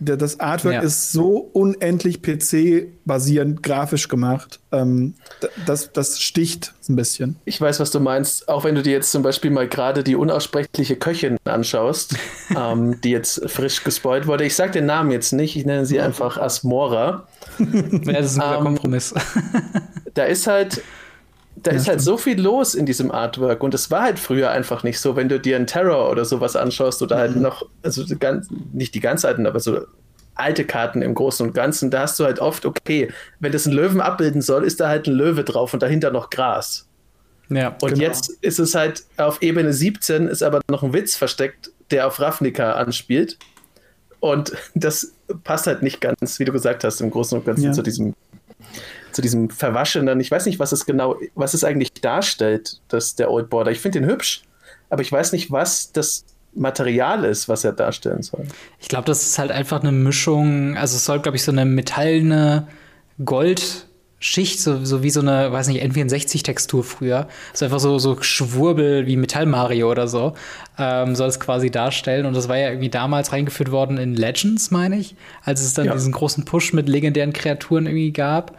das 0.04 0.40
Artwork 0.40 0.76
ja. 0.76 0.82
ist 0.82 1.12
so 1.12 1.50
unendlich 1.54 2.22
PC-basierend 2.22 3.64
grafisch 3.64 4.08
gemacht. 4.08 4.60
Ähm, 4.72 5.16
das, 5.66 5.92
das 5.94 6.22
sticht 6.22 6.74
ein 6.90 6.96
bisschen. 6.96 7.38
Ich 7.46 7.60
weiß, 7.60 7.80
was 7.80 7.92
du 7.92 8.00
meinst. 8.00 8.50
Auch 8.50 8.64
wenn 8.64 8.76
du 8.76 8.82
dir 8.84 8.94
jetzt 8.94 9.12
zum 9.12 9.24
Beispiel 9.24 9.52
mal 9.52 9.68
gerade 9.68 10.04
die 10.04 10.16
unaussprechliche 10.16 10.96
Köchin 10.96 11.38
anschaust, 11.46 12.16
ähm, 12.58 13.00
die 13.02 13.12
jetzt 13.12 13.50
frisch 13.50 13.84
gespoilt 13.84 14.28
wurde. 14.28 14.46
Ich 14.46 14.56
sage 14.56 14.72
den 14.72 14.86
Namen 14.86 15.12
jetzt 15.12 15.32
nicht, 15.34 15.56
ich 15.56 15.66
nenne 15.66 15.86
sie 15.86 16.00
einfach 16.00 16.38
Asmora. 16.38 17.28
ja, 17.60 18.14
das 18.14 18.34
ist 18.34 18.40
ein 18.40 18.48
guter 18.48 18.58
ähm, 18.58 18.64
Kompromiss. 18.64 19.14
da 20.14 20.24
ist 20.24 20.48
halt 20.48 20.82
da 21.64 21.72
ja, 21.72 21.78
ist 21.78 21.88
halt 21.88 22.02
so 22.02 22.18
viel 22.18 22.40
los 22.40 22.76
in 22.76 22.86
diesem 22.86 23.12
Artwork 23.12 23.64
und 23.64 23.74
es 23.74 23.90
war 23.90 24.04
halt 24.04 24.20
früher 24.20 24.52
einfach 24.52 24.84
nicht 24.84 25.00
so, 25.00 25.16
wenn 25.16 25.30
du 25.30 25.40
dir 25.40 25.56
einen 25.56 25.68
Terror 25.68 26.12
oder 26.12 26.26
sowas 26.26 26.56
anschaust 26.56 27.02
oder 27.02 27.18
halt 27.18 27.32
mhm. 27.32 27.36
halt 27.36 27.44
noch, 27.44 27.70
also 27.82 28.04
ganz, 28.20 28.48
nicht 28.74 28.94
die 28.96 29.00
ganz 29.00 29.26
alten, 29.26 29.48
aber 29.48 29.60
so 29.60 29.82
alte 30.36 30.66
Karten 30.66 31.02
im 31.02 31.14
Großen 31.14 31.46
und 31.46 31.54
Ganzen, 31.54 31.92
da 31.92 32.02
hast 32.02 32.20
du 32.20 32.26
halt 32.26 32.40
oft, 32.40 32.66
okay, 32.66 33.12
wenn 33.40 33.52
das 33.52 33.66
einen 33.66 33.76
Löwen 33.76 34.02
abbilden 34.02 34.42
soll, 34.42 34.64
ist 34.64 34.80
da 34.80 34.90
halt 34.90 35.08
ein 35.08 35.14
Löwe 35.14 35.44
drauf 35.44 35.74
und 35.74 35.82
dahinter 35.82 36.12
noch 36.12 36.30
Gras. 36.30 36.88
Ja, 37.50 37.76
und 37.82 37.94
genau. 37.94 38.02
jetzt 38.02 38.30
ist 38.42 38.60
es 38.60 38.74
halt 38.74 39.04
auf 39.18 39.42
Ebene 39.42 39.74
17 39.74 40.28
ist 40.28 40.44
aber 40.44 40.62
noch 40.70 40.84
ein 40.84 40.94
Witz 40.94 41.16
versteckt, 41.16 41.72
der 41.92 42.08
auf 42.08 42.20
Ravnica 42.20 42.74
anspielt. 42.74 43.38
Und 44.20 44.54
das 44.76 45.14
passt 45.44 45.68
halt 45.68 45.84
nicht 45.84 46.02
ganz, 46.02 46.40
wie 46.40 46.46
du 46.46 46.52
gesagt 46.52 46.84
hast, 46.84 47.02
im 47.02 47.12
Großen 47.12 47.38
und 47.38 47.46
Ganzen 47.46 47.66
ja. 47.66 47.72
zu 47.74 47.82
diesem 47.82 48.16
zu 49.14 49.22
diesem 49.22 49.50
verwaschenen, 49.50 50.20
ich 50.20 50.32
weiß 50.32 50.46
nicht, 50.46 50.60
was 50.60 50.72
es 50.72 50.86
genau, 50.86 51.16
was 51.36 51.54
es 51.54 51.64
eigentlich 51.64 51.94
darstellt, 51.94 52.82
dass 52.88 53.16
der 53.16 53.32
Old 53.32 53.50
Border. 53.50 53.72
Ich 53.72 53.80
finde 53.80 54.02
den 54.02 54.10
hübsch, 54.10 54.44
aber 54.90 55.02
ich 55.02 55.12
weiß 55.12 55.32
nicht, 55.32 55.52
was 55.52 55.92
das 55.92 56.26
Material 56.56 57.24
ist, 57.24 57.50
was 57.50 57.64
er 57.64 57.74
darstellen 57.74 58.22
soll. 58.22 58.46
Ich 58.80 58.88
glaube, 58.88 59.06
das 59.06 59.24
ist 59.24 59.40
halt 59.40 59.52
einfach 59.52 59.82
eine 59.82 59.92
Mischung, 59.92 60.78
also 60.78 60.96
es 60.96 61.06
soll, 61.06 61.20
glaube 61.20 61.38
ich, 61.38 61.44
so 61.44 61.52
eine 61.52 61.66
metallene 61.66 62.68
Goldschicht, 63.24 64.60
so, 64.60 64.84
so 64.86 65.04
wie 65.04 65.10
so 65.10 65.22
eine, 65.22 65.52
weiß 65.52 65.68
nicht, 65.68 65.84
N64-Textur 65.84 66.84
früher. 66.84 67.28
So 67.54 67.66
einfach 67.66 67.80
so, 67.80 67.98
so 67.98 68.22
Schwurbel 68.22 69.08
wie 69.08 69.16
Metall 69.16 69.46
Mario 69.46 69.90
oder 69.90 70.08
so, 70.08 70.34
ähm, 70.78 71.16
soll 71.16 71.30
es 71.30 71.40
quasi 71.40 71.72
darstellen. 71.72 72.26
Und 72.26 72.36
das 72.36 72.48
war 72.50 72.58
ja 72.58 72.70
irgendwie 72.70 72.90
damals 72.90 73.32
reingeführt 73.32 73.72
worden 73.72 73.98
in 73.98 74.16
Legends, 74.16 74.70
meine 74.70 74.98
ich, 74.98 75.16
als 75.44 75.62
es 75.62 75.74
dann 75.74 75.86
ja. 75.86 75.94
diesen 75.94 76.12
großen 76.12 76.46
Push 76.46 76.74
mit 76.74 76.88
legendären 76.88 77.34
Kreaturen 77.34 77.88
irgendwie 77.88 78.14
gab 78.14 78.58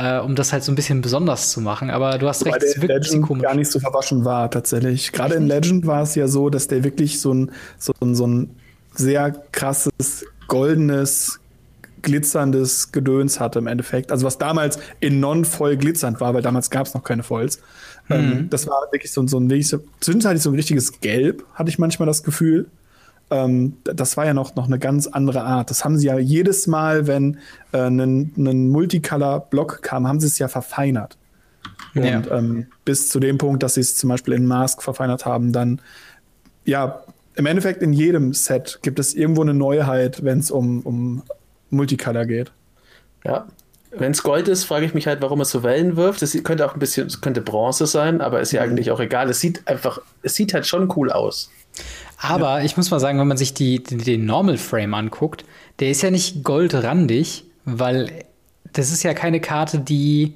äh, 0.00 0.20
um 0.20 0.34
das 0.34 0.52
halt 0.52 0.64
so 0.64 0.72
ein 0.72 0.74
bisschen 0.74 1.00
besonders 1.00 1.50
zu 1.50 1.60
machen. 1.60 1.90
Aber 1.90 2.18
du 2.18 2.28
hast 2.28 2.40
Wobei 2.42 2.52
recht, 2.52 2.62
es 2.64 2.80
wirkt 2.80 3.06
Legend 3.06 3.26
komisch. 3.26 3.42
gar 3.42 3.54
nicht 3.54 3.70
so 3.70 3.80
verwaschen 3.80 4.24
war, 4.24 4.50
tatsächlich. 4.50 5.12
Gerade 5.12 5.34
in 5.34 5.46
Legend 5.46 5.86
war 5.86 6.02
es 6.02 6.14
ja 6.14 6.28
so, 6.28 6.50
dass 6.50 6.68
der 6.68 6.84
wirklich 6.84 7.20
so 7.20 7.32
ein, 7.32 7.50
so 7.78 7.92
ein, 8.00 8.14
so 8.14 8.26
ein 8.26 8.50
sehr 8.94 9.32
krasses, 9.52 10.24
goldenes, 10.48 11.40
glitzerndes 12.02 12.92
Gedöns 12.92 13.40
hatte 13.40 13.58
im 13.58 13.66
Endeffekt. 13.66 14.10
Also 14.10 14.26
was 14.26 14.38
damals 14.38 14.78
in 15.00 15.20
non-voll 15.20 15.76
glitzernd 15.76 16.20
war, 16.20 16.34
weil 16.34 16.42
damals 16.42 16.70
gab 16.70 16.86
es 16.86 16.94
noch 16.94 17.04
keine 17.04 17.22
Foils. 17.22 17.60
Ähm, 18.08 18.26
mhm. 18.26 18.32
Ähm, 18.32 18.50
das 18.50 18.66
war 18.66 18.88
wirklich 18.90 19.12
so, 19.12 19.26
so 19.26 19.38
ein, 19.38 19.50
wirklich 19.50 19.74
zwischenzeitlich 20.00 20.42
so 20.42 20.50
ein 20.50 20.56
richtiges 20.56 21.00
Gelb, 21.00 21.44
hatte 21.54 21.70
ich 21.70 21.78
manchmal 21.78 22.06
das 22.06 22.22
Gefühl. 22.22 22.66
Ähm, 23.30 23.76
das 23.84 24.16
war 24.16 24.26
ja 24.26 24.34
noch, 24.34 24.54
noch 24.56 24.66
eine 24.66 24.78
ganz 24.78 25.06
andere 25.06 25.42
Art. 25.42 25.70
Das 25.70 25.84
haben 25.84 25.98
sie 25.98 26.06
ja 26.06 26.18
jedes 26.18 26.66
Mal, 26.66 27.06
wenn 27.06 27.38
äh, 27.72 27.78
ein, 27.78 28.32
ein 28.36 28.70
Multicolor-Block 28.70 29.82
kam, 29.82 30.06
haben 30.06 30.20
sie 30.20 30.26
es 30.26 30.38
ja 30.38 30.48
verfeinert. 30.48 31.16
Und 31.94 32.04
ja. 32.04 32.22
ähm, 32.30 32.66
bis 32.84 33.08
zu 33.08 33.20
dem 33.20 33.38
Punkt, 33.38 33.62
dass 33.62 33.74
sie 33.74 33.80
es 33.80 33.96
zum 33.96 34.10
Beispiel 34.10 34.34
in 34.34 34.46
Mask 34.46 34.82
verfeinert 34.82 35.26
haben, 35.26 35.52
dann 35.52 35.80
ja, 36.64 37.02
im 37.34 37.46
Endeffekt 37.46 37.82
in 37.82 37.92
jedem 37.92 38.32
Set 38.34 38.80
gibt 38.82 38.98
es 38.98 39.14
irgendwo 39.14 39.42
eine 39.42 39.54
Neuheit, 39.54 40.24
wenn 40.24 40.38
es 40.40 40.50
um, 40.50 40.80
um 40.82 41.22
Multicolor 41.70 42.26
geht. 42.26 42.52
Ja. 43.24 43.46
Wenn 43.92 44.12
es 44.12 44.22
Gold 44.22 44.46
ist, 44.46 44.64
frage 44.64 44.86
ich 44.86 44.94
mich 44.94 45.08
halt, 45.08 45.20
warum 45.20 45.40
es 45.40 45.50
so 45.50 45.64
Wellen 45.64 45.96
wirft. 45.96 46.22
Es 46.22 46.40
könnte 46.44 46.64
auch 46.64 46.74
ein 46.74 46.78
bisschen, 46.78 47.08
es 47.08 47.20
könnte 47.20 47.40
Bronze 47.40 47.86
sein, 47.86 48.20
aber 48.20 48.40
ist 48.40 48.52
ja 48.52 48.64
mhm. 48.64 48.70
eigentlich 48.70 48.90
auch 48.92 49.00
egal. 49.00 49.28
Es 49.30 49.40
sieht 49.40 49.66
einfach, 49.66 50.00
es 50.22 50.34
sieht 50.34 50.54
halt 50.54 50.66
schon 50.66 50.92
cool 50.96 51.10
aus. 51.10 51.50
Aber 52.20 52.58
ja. 52.58 52.64
ich 52.64 52.76
muss 52.76 52.90
mal 52.90 53.00
sagen, 53.00 53.18
wenn 53.18 53.28
man 53.28 53.36
sich 53.36 53.54
die, 53.54 53.82
den, 53.82 53.98
den 53.98 54.26
Normal 54.26 54.58
Frame 54.58 54.94
anguckt, 54.94 55.44
der 55.78 55.90
ist 55.90 56.02
ja 56.02 56.10
nicht 56.10 56.44
goldrandig, 56.44 57.44
weil 57.64 58.10
das 58.72 58.92
ist 58.92 59.02
ja 59.02 59.14
keine 59.14 59.40
Karte, 59.40 59.78
die. 59.78 60.34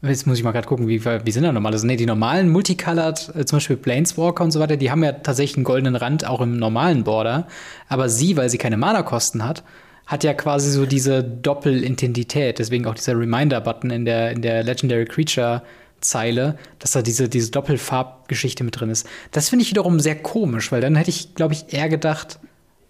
Jetzt 0.00 0.28
muss 0.28 0.38
ich 0.38 0.44
mal 0.44 0.52
gerade 0.52 0.68
gucken, 0.68 0.86
wie, 0.86 1.04
wie 1.04 1.30
sind 1.32 1.42
da 1.42 1.50
normal? 1.50 1.72
Also, 1.72 1.84
nee, 1.84 1.96
die 1.96 2.06
normalen 2.06 2.48
Multicolored, 2.50 3.34
äh, 3.34 3.44
zum 3.44 3.56
Beispiel 3.56 3.76
Planeswalker 3.76 4.44
und 4.44 4.52
so 4.52 4.60
weiter, 4.60 4.76
die 4.76 4.92
haben 4.92 5.02
ja 5.02 5.10
tatsächlich 5.10 5.56
einen 5.56 5.64
goldenen 5.64 5.96
Rand 5.96 6.24
auch 6.24 6.40
im 6.40 6.56
normalen 6.56 7.02
Border. 7.02 7.48
Aber 7.88 8.08
sie, 8.08 8.36
weil 8.36 8.48
sie 8.48 8.58
keine 8.58 8.76
Mana-Kosten 8.76 9.44
hat, 9.44 9.64
hat 10.06 10.22
ja 10.22 10.34
quasi 10.34 10.70
so 10.70 10.86
diese 10.86 11.24
Doppelintendität, 11.24 12.60
deswegen 12.60 12.86
auch 12.86 12.94
dieser 12.94 13.18
Reminder-Button 13.18 13.90
in 13.90 14.04
der, 14.04 14.30
in 14.30 14.40
der 14.40 14.62
Legendary 14.62 15.04
Creature 15.04 15.62
Zeile, 16.00 16.56
dass 16.78 16.92
da 16.92 17.02
diese, 17.02 17.28
diese 17.28 17.50
Doppelfarbgeschichte 17.50 18.64
mit 18.64 18.78
drin 18.78 18.90
ist. 18.90 19.06
Das 19.32 19.48
finde 19.48 19.64
ich 19.64 19.70
wiederum 19.70 20.00
sehr 20.00 20.16
komisch, 20.16 20.70
weil 20.72 20.80
dann 20.80 20.96
hätte 20.96 21.10
ich, 21.10 21.34
glaube 21.34 21.54
ich, 21.54 21.72
eher 21.72 21.88
gedacht, 21.88 22.38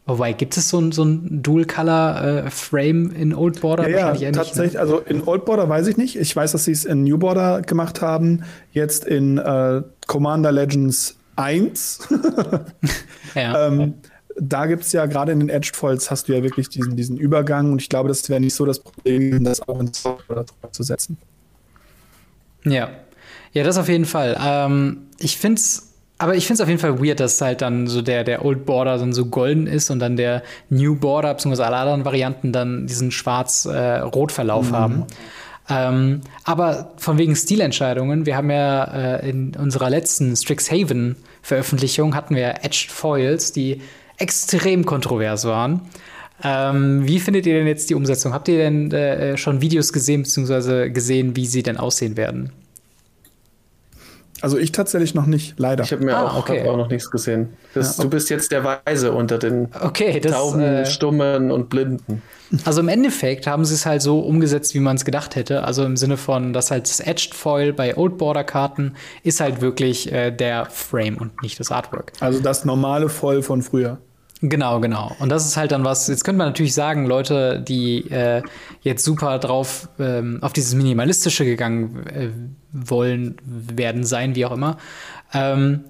Wobei, 0.09 0.33
gibt 0.33 0.57
es 0.57 0.71
so 0.71 0.81
ein, 0.81 0.90
so 0.90 1.05
ein 1.05 1.42
Dual-Color-Frame 1.42 3.12
äh, 3.12 3.21
in 3.21 3.35
Old 3.35 3.61
Border? 3.61 3.90
Ja, 3.90 4.14
ja 4.14 4.33
tatsächlich. 4.33 4.73
Nicht, 4.73 4.75
ne? 4.75 4.81
Also 4.81 5.01
in 5.01 5.23
Old 5.23 5.44
Border 5.44 5.68
weiß 5.68 5.87
ich 5.87 5.99
nicht. 5.99 6.16
Ich 6.16 6.35
weiß, 6.35 6.53
dass 6.53 6.64
sie 6.64 6.73
es 6.73 6.87
in 6.87 7.05
New 7.05 7.18
Border 7.18 7.61
gemacht 7.61 8.01
haben. 8.01 8.42
Jetzt 8.73 9.05
in 9.05 9.37
äh, 9.37 9.83
Commander 10.07 10.51
Legends 10.51 11.18
1. 11.37 12.09
ja. 13.35 13.66
ähm, 13.66 13.94
da 14.40 14.64
gibt 14.64 14.85
es 14.85 14.92
ja 14.92 15.05
gerade 15.05 15.33
in 15.33 15.40
den 15.40 15.51
Edged 15.51 15.77
Foils 15.77 16.11
hast 16.11 16.29
du 16.29 16.33
ja 16.33 16.42
wirklich 16.42 16.71
diesen, 16.71 16.97
diesen 16.97 17.18
Übergang 17.18 17.73
und 17.73 17.83
ich 17.83 17.90
glaube, 17.90 18.09
das 18.09 18.29
wäre 18.31 18.40
nicht 18.40 18.55
so 18.55 18.64
das 18.64 18.81
Problem, 18.81 19.44
das 19.44 19.61
auch 19.68 19.79
in 19.79 19.92
Software 19.92 20.47
zu 20.71 20.83
setzen. 20.83 21.18
Ja. 22.70 22.90
Ja, 23.52 23.64
das 23.64 23.78
auf 23.78 23.88
jeden 23.88 24.04
Fall. 24.04 24.37
Ähm, 24.40 25.09
ich 25.18 25.38
finde 25.38 25.61
es 25.61 25.88
aber 26.18 26.35
ich 26.35 26.46
finde 26.46 26.54
es 26.54 26.61
auf 26.61 26.68
jeden 26.68 26.81
Fall 26.81 27.00
weird, 27.00 27.20
dass 27.20 27.40
halt 27.40 27.62
dann 27.62 27.87
so 27.87 28.02
der, 28.02 28.24
der 28.24 28.44
Old 28.44 28.66
Border 28.66 28.98
dann 28.98 29.12
so 29.12 29.26
golden 29.26 29.68
ist 29.68 29.88
und 29.90 30.00
dann 30.00 30.16
der 30.16 30.42
New 30.68 30.96
Border, 30.96 31.33
beziehungsweise 31.33 31.66
alle 31.66 31.76
anderen 31.76 32.04
Varianten 32.04 32.52
dann 32.52 32.88
diesen 32.88 33.12
schwarz-rot-Verlauf 33.12 34.66
äh, 34.66 34.70
mhm. 34.70 34.76
haben. 34.76 35.04
Ähm, 35.70 36.20
aber 36.44 36.92
von 36.96 37.18
wegen 37.18 37.37
Stilentscheidungen, 37.37 38.26
wir 38.26 38.37
haben 38.37 38.50
ja 38.50 38.85
äh, 38.85 39.31
in 39.31 39.54
unserer 39.54 39.90
letzten 39.90 40.35
Strixhaven-Veröffentlichung 40.35 42.16
hatten 42.16 42.35
wir 42.35 42.64
Edged 42.64 42.90
Foils, 42.90 43.52
die 43.52 43.83
extrem 44.16 44.85
kontrovers 44.85 45.44
waren. 45.44 45.83
Ähm, 46.42 47.07
wie 47.07 47.20
findet 47.20 47.46
ihr 47.46 47.54
denn 47.54 47.66
jetzt 47.66 47.90
die 47.90 47.94
Umsetzung? 47.94 48.33
Habt 48.33 48.48
ihr 48.48 48.59
denn 48.59 48.90
äh, 48.90 49.37
schon 49.37 49.61
Videos 49.61 49.92
gesehen, 49.92 50.22
beziehungsweise 50.22 50.90
gesehen, 50.90 51.37
wie 51.37 51.46
sie 51.46 51.62
denn 51.62 51.76
aussehen 51.76 52.16
werden? 52.16 52.50
Also 54.40 54.59
ich 54.59 54.72
tatsächlich 54.72 55.14
noch 55.14 55.27
nicht, 55.27 55.59
leider. 55.59 55.85
Ich 55.85 55.92
habe 55.92 56.05
mir 56.05 56.16
ah, 56.16 56.29
auch, 56.29 56.38
okay. 56.38 56.61
hab 56.61 56.68
auch 56.68 56.77
noch 56.77 56.88
nichts 56.88 57.11
gesehen. 57.11 57.51
Das, 57.74 57.96
ja, 57.96 58.05
Du 58.05 58.11
bist 58.11 58.31
jetzt 58.31 58.53
der 58.53 58.64
Weise 58.64 59.12
unter 59.12 59.38
den 59.38 59.68
okay, 59.81 60.20
das, 60.20 60.33
Tauben, 60.33 60.61
äh, 60.61 60.87
Stummen 60.87 61.51
und 61.51 61.68
Blinden. 61.68 62.22
Also 62.64 62.81
im 62.81 62.88
Endeffekt 62.88 63.46
haben 63.46 63.64
sie 63.64 63.74
es 63.74 63.85
halt 63.85 64.01
so 64.01 64.20
umgesetzt, 64.20 64.74
wie 64.74 64.81
man 64.81 64.96
es 64.96 65.05
gedacht 65.05 65.37
hätte. 65.37 65.64
Also 65.64 65.85
im 65.85 65.96
Sinne 65.96 66.16
von, 66.16 66.53
dass 66.53 66.70
halt 66.70 66.88
das 66.88 67.01
Edged 67.01 67.35
Foil 67.35 67.72
bei 67.72 67.96
Old 67.96 68.16
Border 68.16 68.44
Karten 68.44 68.94
ist 69.22 69.40
halt 69.40 69.61
wirklich 69.61 70.11
äh, 70.12 70.31
der 70.31 70.66
Frame 70.66 71.18
und 71.18 71.42
nicht 71.42 71.61
das 71.61 71.70
Artwork. 71.70 72.12
Also 72.20 72.40
das 72.40 72.64
normale 72.64 73.09
Foil 73.09 73.42
von 73.42 73.62
früher. 73.62 73.98
Genau, 74.40 74.81
genau. 74.81 75.16
Und 75.18 75.31
das 75.31 75.46
ist 75.46 75.57
halt 75.57 75.72
dann 75.72 75.85
was, 75.85 76.07
jetzt 76.07 76.24
könnte 76.24 76.38
man 76.38 76.48
natürlich 76.48 76.74
sagen, 76.74 77.07
Leute, 77.07 77.61
die 77.61 78.09
äh, 78.11 78.42
jetzt 78.83 79.05
super 79.05 79.38
drauf 79.38 79.88
ähm, 79.98 80.38
auf 80.42 80.53
dieses 80.53 80.74
Minimalistische 80.74 81.44
gegangen 81.44 82.07
äh, 82.07 82.29
wollen, 82.72 83.37
werden 83.44 84.05
sein, 84.05 84.37
wie 84.37 84.44
auch 84.44 84.53
immer, 84.53 84.79
ähm, 85.35 85.85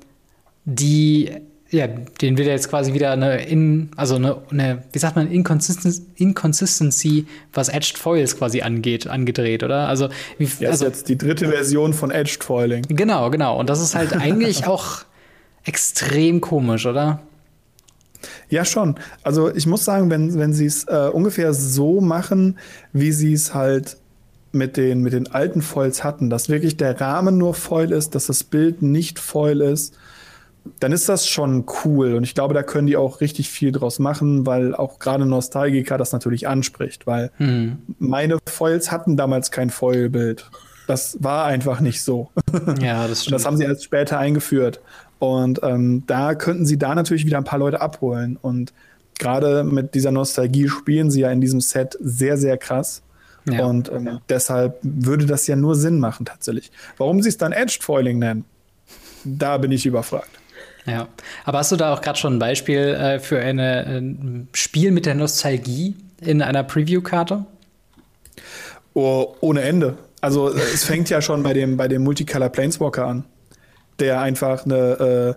die, 0.64 1.30
ja, 1.70 1.87
den 1.87 2.38
wird 2.38 2.48
jetzt 2.48 2.70
quasi 2.70 2.94
wieder 2.94 3.11
eine, 3.11 3.44
in, 3.44 3.90
also 3.96 4.14
eine, 4.14 4.38
eine 4.50 4.82
wie 4.92 4.98
sagt 4.98 5.16
man, 5.16 5.30
Inconsistency, 5.30 6.02
Inconsistency, 6.16 7.26
was 7.52 7.68
Edged 7.68 7.98
Foils 7.98 8.38
quasi 8.38 8.62
angeht, 8.62 9.06
angedreht, 9.06 9.62
oder? 9.62 9.88
Also, 9.88 10.08
wie, 10.38 10.48
ja, 10.61 10.70
also, 10.70 10.87
ist 10.87 10.96
jetzt 10.96 11.08
die 11.11 11.18
dritte 11.18 11.48
Version 11.48 11.92
von 11.92 12.11
Edged 12.11 12.42
Foiling. 12.42 12.82
Genau, 12.88 13.28
genau. 13.28 13.58
Und 13.58 13.68
das 13.68 13.82
ist 13.82 13.94
halt 13.94 14.14
eigentlich 14.14 14.66
auch 14.66 15.02
extrem 15.64 16.40
komisch, 16.40 16.87
oder? 16.87 17.20
Ja, 18.48 18.64
schon. 18.64 18.96
Also 19.22 19.54
ich 19.54 19.66
muss 19.66 19.85
sagen, 19.85 20.11
wenn, 20.11 20.38
wenn 20.38 20.52
sie 20.52 20.66
es 20.66 20.85
äh, 20.85 21.11
ungefähr 21.12 21.54
so 21.54 22.00
machen, 22.00 22.59
wie 22.92 23.12
sie 23.12 23.33
es 23.33 23.54
halt 23.54 23.96
mit 24.52 24.76
den, 24.76 25.02
mit 25.02 25.12
den 25.12 25.31
alten 25.31 25.62
Foils 25.62 26.04
hatten, 26.04 26.31
dass 26.31 26.48
wirklich 26.48 26.76
der 26.76 27.00
Rahmen 27.00 27.38
nur 27.38 27.54
Foil 27.54 27.92
ist, 27.92 28.14
dass 28.14 28.26
das 28.26 28.44
Bild 28.44 28.83
nicht 28.83 29.18
Foil 29.18 29.61
ist, 29.61 29.96
dann 30.81 30.92
ist 30.92 31.09
das 31.09 31.26
schon 31.26 31.64
cool. 31.85 32.14
Und 32.14 32.24
ich 32.24 32.35
glaube, 32.35 32.54
da 32.54 32.62
können 32.62 32.87
die 32.87 32.96
auch 32.96 33.20
richtig 33.20 33.48
viel 33.48 33.72
draus 33.72 33.98
machen, 33.98 34.46
weil 34.46 34.74
auch 34.74 34.98
gerade 34.98 35.26
Nostalgica 35.26 35.96
das 35.96 36.12
natürlich 36.12 36.48
anspricht, 36.48 37.07
weil 37.07 37.31
mhm. 37.38 37.78
meine 37.98 38.38
Foils 38.46 38.90
hatten 38.90 39.16
damals 39.16 39.50
kein 39.50 39.70
Foil-Bild. 39.70 40.50
Das 40.87 41.18
war 41.20 41.44
einfach 41.44 41.81
nicht 41.81 42.02
so. 42.02 42.31
Ja, 42.81 43.07
das 43.07 43.22
stimmt. 43.22 43.26
Und 43.26 43.33
das 43.33 43.46
haben 43.46 43.57
sie 43.59 43.64
erst 43.64 43.85
später 43.85 44.18
eingeführt. 44.18 44.81
Und 45.18 45.61
ähm, 45.62 46.04
da 46.07 46.35
könnten 46.35 46.64
sie 46.64 46.78
da 46.78 46.94
natürlich 46.94 47.26
wieder 47.26 47.38
ein 47.38 47.44
paar 47.44 47.59
Leute 47.59 47.81
abholen. 47.81 48.38
Und 48.40 48.72
gerade 49.18 49.64
mit 49.64 49.94
dieser 49.94 50.12
Nostalgie 50.12 50.68
spielen 50.68 51.11
sie 51.11 51.20
ja 51.20 51.31
in 51.31 51.40
diesem 51.40 51.61
Set 51.61 51.96
sehr, 52.00 52.37
sehr 52.37 52.57
krass. 52.57 53.02
Ja. 53.48 53.64
Und 53.64 53.90
ähm, 53.90 54.20
deshalb 54.28 54.78
würde 54.83 55.26
das 55.26 55.46
ja 55.46 55.57
nur 55.57 55.74
Sinn 55.74 55.98
machen, 55.98 56.26
tatsächlich. 56.26 56.70
Warum 56.98 57.22
sie 57.22 57.31
es 57.31 57.38
dann 57.38 57.52
Edged 57.52 57.83
Foiling 57.83 58.18
nennen, 58.18 58.44
da 59.24 59.59
bin 59.59 59.72
ich 59.72 59.87
überfragt. 59.87 60.31
Ja, 60.87 61.09
aber 61.44 61.59
hast 61.59 61.72
du 61.72 61.76
da 61.76 61.92
auch 61.92 62.00
gerade 62.00 62.18
schon 62.18 62.37
ein 62.37 62.38
Beispiel 62.38 62.78
äh, 62.78 63.18
für 63.18 63.40
eine, 63.40 63.87
ein 63.87 64.48
Spiel 64.52 64.90
mit 64.90 65.07
der 65.07 65.14
Nostalgie 65.14 65.96
in 66.20 66.40
einer 66.40 66.62
Preview-Karte? 66.62 67.44
Oh, 68.94 69.35
ohne 69.40 69.62
Ende. 69.62 69.98
Also 70.20 70.48
es 70.48 70.85
fängt 70.85 71.11
ja 71.11 71.20
schon 71.20 71.42
bei 71.42 71.52
dem, 71.52 71.76
bei 71.76 71.88
dem 71.88 72.02
Multicolor 72.04 72.48
Planeswalker 72.48 73.07
an 73.07 73.24
der 73.98 74.20
einfach 74.20 74.64
eine, 74.64 75.37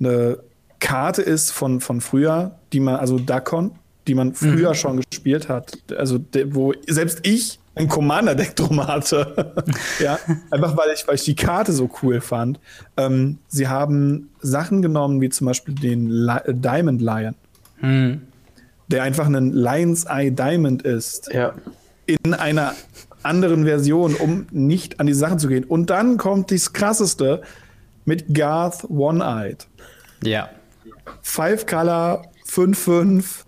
äh, 0.00 0.04
eine 0.04 0.38
Karte 0.80 1.22
ist 1.22 1.50
von, 1.50 1.80
von 1.80 2.00
früher, 2.00 2.52
die 2.72 2.80
man, 2.80 2.96
also 2.96 3.18
Dakon, 3.18 3.72
die 4.06 4.14
man 4.14 4.34
früher 4.34 4.70
mhm. 4.70 4.74
schon 4.74 5.00
gespielt 5.08 5.48
hat. 5.48 5.78
Also, 5.96 6.18
de, 6.18 6.54
wo 6.54 6.72
selbst 6.86 7.26
ich 7.26 7.58
ein 7.74 7.88
Commander-Deck 7.88 8.56
drum 8.56 8.86
hatte. 8.86 9.52
ja, 10.00 10.18
einfach 10.50 10.76
weil 10.76 10.90
ich, 10.94 11.06
weil 11.06 11.16
ich 11.16 11.24
die 11.24 11.36
Karte 11.36 11.72
so 11.72 11.90
cool 12.02 12.20
fand. 12.20 12.58
Ähm, 12.96 13.38
sie 13.48 13.68
haben 13.68 14.30
Sachen 14.40 14.80
genommen, 14.82 15.20
wie 15.20 15.28
zum 15.28 15.46
Beispiel 15.46 15.74
den 15.74 16.08
Li 16.08 16.38
Diamond 16.48 17.02
Lion, 17.02 17.34
mhm. 17.80 18.22
der 18.88 19.02
einfach 19.02 19.26
ein 19.26 19.52
Lion's 19.52 20.04
Eye 20.04 20.30
Diamond 20.30 20.82
ist. 20.82 21.32
Ja. 21.32 21.52
In 22.06 22.34
einer 22.34 22.74
anderen 23.22 23.64
Version, 23.64 24.14
um 24.14 24.46
nicht 24.52 25.00
an 25.00 25.06
die 25.06 25.12
Sachen 25.12 25.38
zu 25.38 25.48
gehen. 25.48 25.64
Und 25.64 25.90
dann 25.90 26.16
kommt 26.16 26.50
das 26.52 26.72
krasseste 26.72 27.42
mit 28.06 28.34
Garth 28.34 28.84
One-Eyed. 28.88 29.66
Ja. 30.22 30.48
Five 31.22 31.66
Color, 31.66 32.22
5-5, 32.48 33.44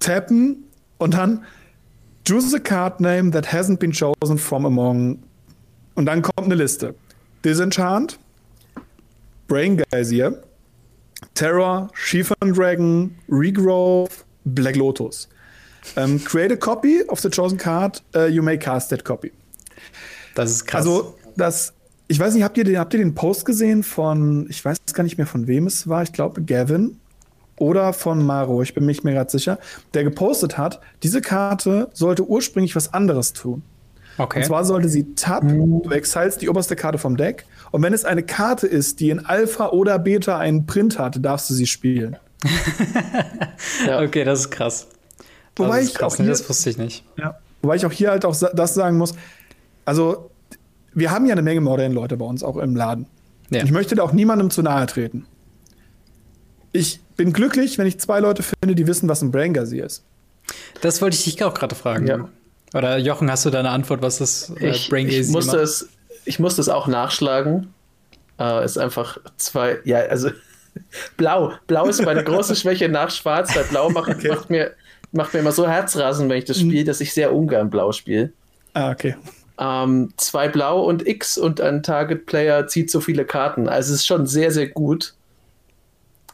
tappen 0.00 0.64
und 0.98 1.14
dann 1.14 1.44
choose 2.26 2.56
a 2.56 2.58
card 2.58 3.00
name 3.00 3.30
that 3.30 3.46
hasn't 3.52 3.78
been 3.78 3.92
chosen 3.92 4.38
from 4.38 4.66
among. 4.66 5.22
Und 5.94 6.06
dann 6.06 6.22
kommt 6.22 6.46
eine 6.46 6.54
Liste. 6.54 6.94
Disenchant, 7.44 8.18
Brain 9.46 9.82
Geysir, 9.90 10.42
Terror, 11.34 11.90
Chiffon 11.94 12.52
Dragon, 12.52 13.16
Regrowth, 13.28 14.24
Black 14.44 14.76
Lotus. 14.76 15.28
Um, 15.96 16.18
create 16.20 16.52
a 16.52 16.56
copy 16.56 17.02
of 17.08 17.20
the 17.20 17.28
chosen 17.28 17.58
card, 17.58 18.00
uh, 18.14 18.26
you 18.26 18.40
may 18.42 18.56
cast 18.56 18.90
that 18.90 19.04
copy. 19.04 19.32
Das 20.34 20.50
ist 20.50 20.66
krass. 20.66 20.86
Also, 20.86 21.16
das 21.36 21.72
ich 22.12 22.20
weiß 22.20 22.34
nicht, 22.34 22.42
habt 22.42 22.58
ihr, 22.58 22.64
den, 22.64 22.78
habt 22.78 22.92
ihr 22.92 22.98
den 22.98 23.14
Post 23.14 23.46
gesehen 23.46 23.82
von, 23.82 24.46
ich 24.50 24.62
weiß 24.62 24.76
gar 24.92 25.02
nicht 25.02 25.16
mehr 25.16 25.26
von 25.26 25.46
wem 25.46 25.66
es 25.66 25.88
war, 25.88 26.02
ich 26.02 26.12
glaube 26.12 26.42
Gavin 26.42 27.00
oder 27.56 27.94
von 27.94 28.22
Maro, 28.22 28.60
ich 28.60 28.74
bin 28.74 28.84
mir 28.84 28.88
nicht 28.88 29.02
mehr 29.02 29.14
gerade 29.14 29.30
sicher, 29.30 29.58
der 29.94 30.04
gepostet 30.04 30.58
hat, 30.58 30.82
diese 31.02 31.22
Karte 31.22 31.88
sollte 31.94 32.28
ursprünglich 32.28 32.76
was 32.76 32.92
anderes 32.92 33.32
tun. 33.32 33.62
Okay. 34.18 34.40
Und 34.40 34.44
zwar 34.44 34.66
sollte 34.66 34.90
sie 34.90 35.14
Tap, 35.14 35.48
du 35.48 35.90
exilst 35.90 36.42
die 36.42 36.50
oberste 36.50 36.76
Karte 36.76 36.98
vom 36.98 37.16
Deck 37.16 37.46
und 37.70 37.82
wenn 37.82 37.94
es 37.94 38.04
eine 38.04 38.22
Karte 38.22 38.66
ist, 38.66 39.00
die 39.00 39.08
in 39.08 39.24
Alpha 39.24 39.70
oder 39.70 39.98
Beta 39.98 40.36
einen 40.36 40.66
Print 40.66 40.98
hat, 40.98 41.24
darfst 41.24 41.48
du 41.48 41.54
sie 41.54 41.66
spielen. 41.66 42.18
ja. 43.86 44.02
Okay, 44.02 44.24
das 44.24 44.40
ist 44.40 44.50
krass. 44.50 44.86
Wobei 45.56 45.78
das, 45.78 45.86
ist 45.86 45.94
krass, 45.94 46.12
ich 46.12 46.20
auch 46.20 46.24
hier, 46.24 46.30
das 46.30 46.46
wusste 46.46 46.68
ich 46.68 46.76
nicht. 46.76 47.04
Ja. 47.16 47.38
Wobei 47.62 47.76
ich 47.76 47.86
auch 47.86 47.92
hier 47.92 48.10
halt 48.10 48.26
auch 48.26 48.36
das 48.36 48.74
sagen 48.74 48.98
muss, 48.98 49.14
also 49.86 50.28
wir 50.94 51.10
haben 51.10 51.26
ja 51.26 51.32
eine 51.32 51.42
Menge 51.42 51.60
Modern-Leute 51.60 52.16
bei 52.16 52.24
uns 52.24 52.42
auch 52.42 52.56
im 52.56 52.76
Laden. 52.76 53.06
Ja. 53.50 53.62
Ich 53.62 53.70
möchte 53.70 53.94
da 53.94 54.02
auch 54.02 54.12
niemandem 54.12 54.50
zu 54.50 54.62
nahe 54.62 54.86
treten. 54.86 55.26
Ich 56.72 57.00
bin 57.16 57.32
glücklich, 57.32 57.78
wenn 57.78 57.86
ich 57.86 58.00
zwei 58.00 58.20
Leute 58.20 58.42
finde, 58.42 58.74
die 58.74 58.86
wissen, 58.86 59.08
was 59.08 59.22
ein 59.22 59.30
Braingazi 59.30 59.78
ist. 59.78 60.04
Das 60.80 61.02
wollte 61.02 61.16
ich 61.16 61.24
dich 61.24 61.42
auch 61.44 61.54
gerade 61.54 61.74
fragen. 61.74 62.06
Ja. 62.06 62.28
Oder 62.74 62.96
Jochen, 62.96 63.30
hast 63.30 63.44
du 63.44 63.50
da 63.50 63.58
eine 63.58 63.70
Antwort, 63.70 64.00
was 64.00 64.18
das 64.18 64.50
äh, 64.58 64.70
ich, 64.70 64.90
ich 64.90 65.28
musste 65.28 65.56
macht? 65.56 65.64
es, 65.64 65.88
Ich 66.24 66.38
musste 66.38 66.62
es 66.62 66.68
auch 66.70 66.86
nachschlagen. 66.86 67.74
Äh, 68.38 68.64
ist 68.64 68.78
einfach 68.78 69.18
zwei, 69.36 69.78
ja, 69.84 69.98
also 69.98 70.30
blau. 71.18 71.52
Blau 71.66 71.86
ist 71.86 72.02
meine 72.02 72.24
große 72.24 72.56
Schwäche 72.56 72.88
nach 72.88 73.10
Schwarz, 73.10 73.54
weil 73.54 73.64
Blau 73.64 73.90
macht, 73.90 74.08
okay. 74.08 74.28
macht, 74.28 74.48
mir, 74.48 74.72
macht 75.12 75.34
mir 75.34 75.40
immer 75.40 75.52
so 75.52 75.68
Herzrasen, 75.68 76.30
wenn 76.30 76.38
ich 76.38 76.46
das 76.46 76.62
mhm. 76.62 76.70
spiele, 76.70 76.84
dass 76.84 77.02
ich 77.02 77.12
sehr 77.12 77.34
ungern 77.34 77.68
Blau 77.68 77.92
spiele. 77.92 78.32
Ah, 78.72 78.90
okay 78.90 79.14
ähm, 79.62 80.12
zwei 80.16 80.48
Blau 80.48 80.82
und 80.82 81.06
X 81.06 81.38
und 81.38 81.60
ein 81.60 81.84
Target 81.84 82.26
Player 82.26 82.66
zieht 82.66 82.90
so 82.90 83.00
viele 83.00 83.24
Karten. 83.24 83.68
Also 83.68 83.92
es 83.92 84.00
ist 84.00 84.06
schon 84.06 84.26
sehr, 84.26 84.50
sehr 84.50 84.66
gut. 84.66 85.14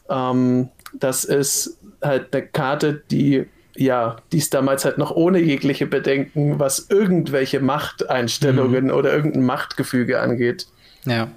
Ähm, 0.09 0.69
das 0.93 1.25
ist 1.25 1.77
halt 2.01 2.33
eine 2.33 2.47
Karte, 2.47 3.03
die 3.11 3.45
ja, 3.75 4.17
dies 4.31 4.49
damals 4.49 4.83
halt 4.83 4.97
noch 4.97 5.11
ohne 5.11 5.39
jegliche 5.39 5.85
Bedenken, 5.85 6.59
was 6.59 6.87
irgendwelche 6.89 7.59
Machteinstellungen 7.59 8.85
mhm. 8.85 8.91
oder 8.91 9.13
irgendein 9.13 9.45
Machtgefüge 9.45 10.19
angeht. 10.19 10.67
Ja. 11.05 11.29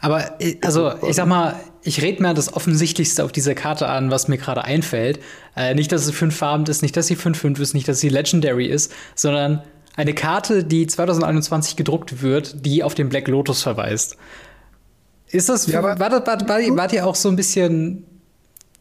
Aber 0.00 0.40
äh, 0.40 0.56
also, 0.62 0.94
ich 1.06 1.16
sag 1.16 1.26
mal, 1.26 1.60
ich 1.82 2.00
rede 2.00 2.22
mir 2.22 2.32
das 2.32 2.52
Offensichtlichste 2.52 3.22
auf 3.22 3.32
dieser 3.32 3.54
Karte 3.54 3.88
an, 3.88 4.10
was 4.10 4.28
mir 4.28 4.38
gerade 4.38 4.64
einfällt. 4.64 5.20
Äh, 5.56 5.74
nicht, 5.74 5.92
dass 5.92 6.06
sie 6.06 6.12
fünf 6.12 6.36
Farben 6.36 6.64
ist, 6.64 6.82
nicht, 6.82 6.96
dass 6.96 7.06
sie 7.06 7.16
5-5 7.16 7.60
ist, 7.60 7.74
nicht, 7.74 7.86
dass 7.86 8.00
sie 8.00 8.08
Legendary 8.08 8.66
ist, 8.66 8.92
sondern 9.14 9.62
eine 9.96 10.14
Karte, 10.14 10.64
die 10.64 10.86
2021 10.86 11.76
gedruckt 11.76 12.22
wird, 12.22 12.64
die 12.64 12.82
auf 12.82 12.94
den 12.94 13.08
Black 13.08 13.28
Lotus 13.28 13.62
verweist. 13.62 14.16
Ist 15.28 15.48
das, 15.48 15.66
ja, 15.66 15.82
war, 15.82 15.98
war, 15.98 16.10
war, 16.10 16.48
war, 16.48 16.76
wart 16.76 16.92
ihr 16.92 17.06
auch 17.06 17.14
so 17.14 17.28
ein 17.28 17.36
bisschen 17.36 18.04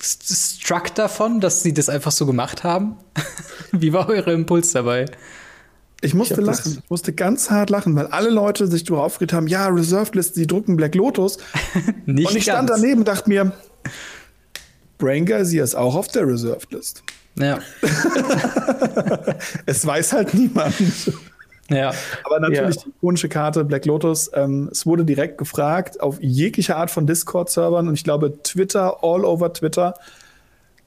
struck 0.02 0.94
davon, 0.96 1.40
dass 1.40 1.64
sie 1.64 1.74
das 1.74 1.90
einfach 1.90 2.12
so 2.12 2.26
gemacht 2.26 2.64
haben? 2.64 2.98
Wie 3.72 3.94
war 3.94 4.10
eure 4.10 4.34
Impuls 4.34 4.72
dabei? 4.72 5.06
Ich 6.02 6.14
musste 6.14 6.42
ich 6.42 6.46
lachen. 6.46 6.82
Ich 6.84 6.90
musste 6.90 7.14
ganz 7.14 7.50
hart 7.50 7.70
lachen, 7.70 7.96
weil 7.96 8.08
alle 8.08 8.30
Leute 8.30 8.68
sich 8.68 8.84
darüber 8.84 9.04
aufgeregt 9.04 9.32
haben, 9.32 9.48
ja, 9.48 9.68
Reserved 9.68 10.16
List, 10.16 10.36
sie 10.36 10.46
drucken 10.46 10.76
Black 10.76 10.96
Lotus. 10.96 11.38
und 12.06 12.20
ich 12.20 12.44
stand 12.44 12.70
ganz. 12.70 12.82
daneben 12.82 13.00
und 13.00 13.08
dachte 13.08 13.30
mir, 13.30 13.54
Brain 14.98 15.26
Geysir 15.26 15.64
ist 15.64 15.76
auch 15.76 15.96
auf 15.96 16.10
der 16.10 16.28
Reserved 16.28 16.72
List. 16.72 17.04
Ja. 17.36 17.60
es 19.66 19.86
weiß 19.86 20.14
halt 20.14 20.34
niemand. 20.34 20.76
Ja. 21.70 21.94
Aber 22.24 22.40
natürlich 22.40 22.76
ja. 22.76 22.82
die 22.86 22.90
ikonische 22.90 23.30
Karte 23.30 23.64
Black 23.64 23.86
Lotus. 23.86 24.30
Ähm, 24.34 24.70
es 24.72 24.86
wurde 24.86 25.06
direkt 25.06 25.38
gefragt 25.38 26.02
auf 26.02 26.22
jegliche 26.22 26.76
Art 26.76 26.92
von 26.92 27.08
Discord-Servern 27.08 27.88
und 27.88 27.96
ich 27.96 28.04
glaube 28.04 28.42
Twitter, 28.44 29.04
all 29.04 29.26
over 29.26 29.52
Twitter. 29.54 29.96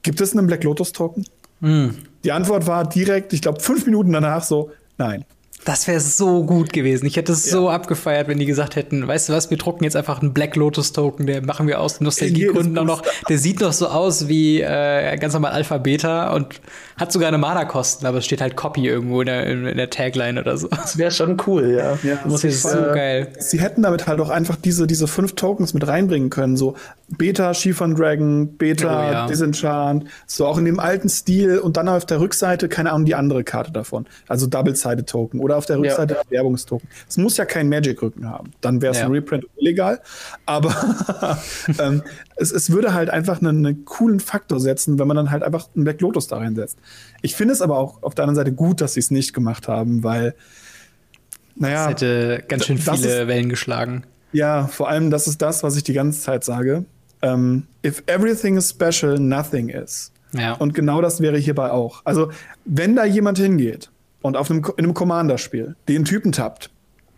Gibt 0.03 0.21
es 0.21 0.35
einen 0.35 0.47
Black 0.47 0.63
Lotus-Token? 0.63 1.25
Mm. 1.59 1.89
Die 2.23 2.31
Antwort 2.31 2.67
war 2.67 2.87
direkt, 2.87 3.33
ich 3.33 3.41
glaube, 3.41 3.59
fünf 3.59 3.85
Minuten 3.85 4.13
danach 4.13 4.43
so, 4.43 4.71
Nein. 4.97 5.25
Das 5.65 5.87
wäre 5.87 5.99
so 5.99 6.45
gut 6.45 6.71
gewesen. 6.71 7.05
Ich 7.07 7.17
hätte 7.17 7.33
es 7.33 7.45
ja. 7.45 7.51
so 7.51 7.69
abgefeiert, 7.69 8.27
wenn 8.27 8.37
die 8.37 8.45
gesagt 8.45 8.75
hätten, 8.75 9.05
weißt 9.05 9.29
du 9.29 9.33
was, 9.33 9.49
wir 9.49 9.57
drucken 9.57 9.83
jetzt 9.83 9.95
einfach 9.95 10.21
einen 10.21 10.31
Black 10.31 10.55
Lotus 10.55 10.93
Token, 10.93 11.27
der 11.27 11.43
machen 11.43 11.67
wir 11.67 11.81
aus 11.81 11.99
Nostalgiegründen 11.99 12.77
auch 12.77 12.85
noch. 12.85 13.03
Der 13.27 13.37
sieht 13.37 13.59
noch 13.59 13.73
so 13.73 13.87
aus 13.87 14.27
wie 14.27 14.61
äh, 14.61 15.17
ganz 15.17 15.33
normal 15.33 15.51
Alpha 15.51 15.77
Beta 15.77 16.33
und 16.33 16.61
hat 16.95 17.11
sogar 17.11 17.27
eine 17.27 17.37
Mana-Kosten, 17.37 18.05
aber 18.05 18.19
es 18.19 18.25
steht 18.25 18.39
halt 18.39 18.55
Copy 18.55 18.87
irgendwo 18.87 19.21
in 19.21 19.27
der, 19.27 19.45
in 19.45 19.77
der 19.77 19.89
Tagline 19.89 20.39
oder 20.39 20.57
so. 20.57 20.67
Das 20.69 20.97
wäre 20.97 21.11
schon 21.11 21.37
cool, 21.47 21.75
ja. 21.77 21.97
ja 22.01 22.19
das 22.23 22.43
ist 22.43 22.63
so 22.63 22.77
äh, 22.77 22.93
geil. 22.93 23.33
Sie 23.39 23.59
hätten 23.59 23.81
damit 23.81 24.07
halt 24.07 24.21
auch 24.21 24.29
einfach 24.29 24.55
diese, 24.55 24.87
diese 24.87 25.07
fünf 25.07 25.35
Tokens 25.35 25.73
mit 25.73 25.85
reinbringen 25.85 26.29
können. 26.29 26.55
So 26.55 26.75
Beta, 27.09 27.53
Chiffon 27.53 27.95
Dragon, 27.95 28.55
Beta, 28.57 28.87
oh, 28.87 29.11
ja. 29.11 29.27
Disenchant, 29.27 30.05
so 30.27 30.45
auch 30.45 30.57
in 30.57 30.65
dem 30.65 30.79
alten 30.79 31.09
Stil 31.09 31.59
und 31.59 31.77
dann 31.77 31.89
auf 31.89 32.05
der 32.05 32.19
Rückseite, 32.19 32.69
keine 32.69 32.91
Ahnung, 32.91 33.05
die 33.05 33.15
andere 33.15 33.43
Karte 33.43 33.71
davon. 33.71 34.05
Also 34.27 34.47
Double-Sided 34.47 35.07
Token 35.07 35.39
oder 35.47 35.57
auf 35.57 35.65
der 35.65 35.79
Rückseite 35.79 36.15
ja. 36.15 36.21
Werbungstoken. 36.29 36.89
Es 37.07 37.15
muss 37.15 37.37
ja 37.37 37.45
keinen 37.45 37.69
Magic-Rücken 37.69 38.29
haben. 38.29 38.51
Dann 38.59 38.81
wäre 38.81 38.91
es 38.91 38.99
ja. 38.99 39.05
ein 39.05 39.11
Reprint 39.11 39.45
illegal. 39.55 40.01
Aber 40.45 40.75
ähm, 41.79 42.03
es, 42.35 42.51
es 42.51 42.69
würde 42.69 42.93
halt 42.93 43.09
einfach 43.09 43.39
einen, 43.39 43.65
einen, 43.65 43.85
coolen 43.85 44.19
Faktor 44.19 44.59
setzen, 44.59 44.99
wenn 44.99 45.07
man 45.07 45.15
dann 45.15 45.31
halt 45.31 45.43
einfach 45.43 45.69
einen 45.73 45.85
Black 45.85 46.01
Lotus 46.01 46.27
da 46.27 46.37
reinsetzt. 46.37 46.77
Ich 47.21 47.35
finde 47.35 47.53
es 47.53 47.61
aber 47.61 47.77
auch 47.77 48.03
auf 48.03 48.13
der 48.13 48.23
anderen 48.23 48.35
Seite 48.35 48.51
gut, 48.51 48.81
dass 48.81 48.95
sie 48.95 48.99
es 48.99 49.09
nicht 49.09 49.33
gemacht 49.33 49.69
haben, 49.69 50.03
weil 50.03 50.35
naja. 51.55 51.85
Das 51.85 52.01
hätte 52.01 52.43
ganz 52.47 52.65
schön 52.65 52.77
viele 52.77 53.21
ist, 53.21 53.27
Wellen 53.27 53.49
geschlagen. 53.49 54.03
Ja, 54.33 54.67
vor 54.67 54.89
allem, 54.89 55.09
das 55.09 55.27
ist 55.27 55.41
das, 55.41 55.63
was 55.63 55.77
ich 55.77 55.83
die 55.83 55.93
ganze 55.93 56.21
Zeit 56.21 56.43
sage. 56.43 56.85
Um, 57.21 57.29
ähm, 57.29 57.67
if 57.83 58.03
everything 58.05 58.57
is 58.57 58.69
special, 58.69 59.17
nothing 59.17 59.69
is. 59.69 60.11
Ja. 60.33 60.53
Und 60.53 60.73
genau 60.73 61.01
das 61.01 61.21
wäre 61.21 61.37
hierbei 61.37 61.71
auch. 61.71 62.01
Also, 62.03 62.31
wenn 62.65 62.95
da 62.95 63.05
jemand 63.05 63.39
hingeht 63.39 63.89
und 64.21 64.37
auf 64.37 64.49
einem, 64.49 64.63
in 64.77 64.85
einem 64.85 64.93
Commander-Spiel 64.93 65.75
den 65.87 66.05
Typen 66.05 66.31
tappt, 66.31 66.69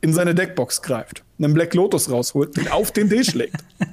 in 0.02 0.14
seine 0.14 0.36
Deckbox 0.36 0.82
greift, 0.82 1.24
einen 1.38 1.54
Black 1.54 1.74
Lotus 1.74 2.10
rausholt, 2.10 2.56
den 2.58 2.68
auf 2.70 2.92
den 2.92 3.10
D 3.10 3.24
schlägt, 3.24 3.56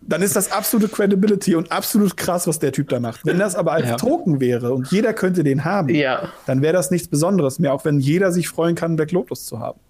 dann 0.00 0.22
ist 0.22 0.36
das 0.36 0.52
absolute 0.52 0.88
Credibility 0.88 1.54
und 1.54 1.72
absolut 1.72 2.16
krass, 2.16 2.46
was 2.46 2.58
der 2.58 2.72
Typ 2.72 2.88
da 2.88 3.00
macht. 3.00 3.26
Wenn 3.26 3.38
das 3.38 3.54
aber 3.54 3.72
als 3.72 3.88
ja. 3.88 3.96
Token 3.96 4.40
wäre 4.40 4.72
und 4.72 4.90
jeder 4.90 5.12
könnte 5.12 5.44
den 5.44 5.64
haben, 5.64 5.88
ja. 5.88 6.30
dann 6.46 6.62
wäre 6.62 6.72
das 6.72 6.90
nichts 6.90 7.08
Besonderes 7.08 7.58
mehr, 7.58 7.72
auch 7.74 7.84
wenn 7.84 7.98
jeder 7.98 8.32
sich 8.32 8.48
freuen 8.48 8.74
kann, 8.74 8.96
Black 8.96 9.12
Lotus 9.12 9.46
zu 9.46 9.58
haben. 9.58 9.80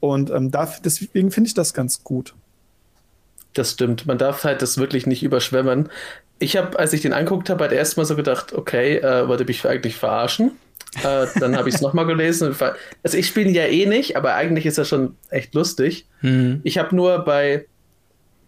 Und 0.00 0.30
ähm, 0.30 0.50
da, 0.50 0.72
deswegen 0.84 1.30
finde 1.30 1.48
ich 1.48 1.54
das 1.54 1.74
ganz 1.74 2.02
gut. 2.02 2.34
Das 3.54 3.72
stimmt. 3.72 4.06
Man 4.06 4.18
darf 4.18 4.44
halt 4.44 4.62
das 4.62 4.78
wirklich 4.78 5.06
nicht 5.06 5.22
überschwemmen. 5.22 5.88
Ich 6.38 6.56
habe, 6.56 6.78
als 6.78 6.92
ich 6.92 7.02
den 7.02 7.12
angeguckt 7.12 7.50
habe, 7.50 7.64
halt 7.64 7.72
erstmal 7.72 8.06
so 8.06 8.16
gedacht, 8.16 8.52
okay, 8.52 8.96
äh, 8.98 9.28
wollte 9.28 9.44
mich 9.44 9.66
eigentlich 9.66 9.96
verarschen. 9.96 10.52
Äh, 11.04 11.26
dann 11.38 11.56
habe 11.56 11.68
ich 11.68 11.76
es 11.76 11.80
nochmal 11.80 12.06
gelesen. 12.06 12.54
Also 13.02 13.16
ich 13.16 13.26
spiele 13.26 13.48
ihn 13.48 13.54
ja 13.54 13.64
eh 13.64 13.86
nicht, 13.86 14.16
aber 14.16 14.34
eigentlich 14.34 14.66
ist 14.66 14.78
er 14.78 14.84
schon 14.84 15.16
echt 15.28 15.54
lustig. 15.54 16.06
Mhm. 16.20 16.60
Ich 16.64 16.78
habe 16.78 16.94
nur 16.94 17.24
bei 17.24 17.66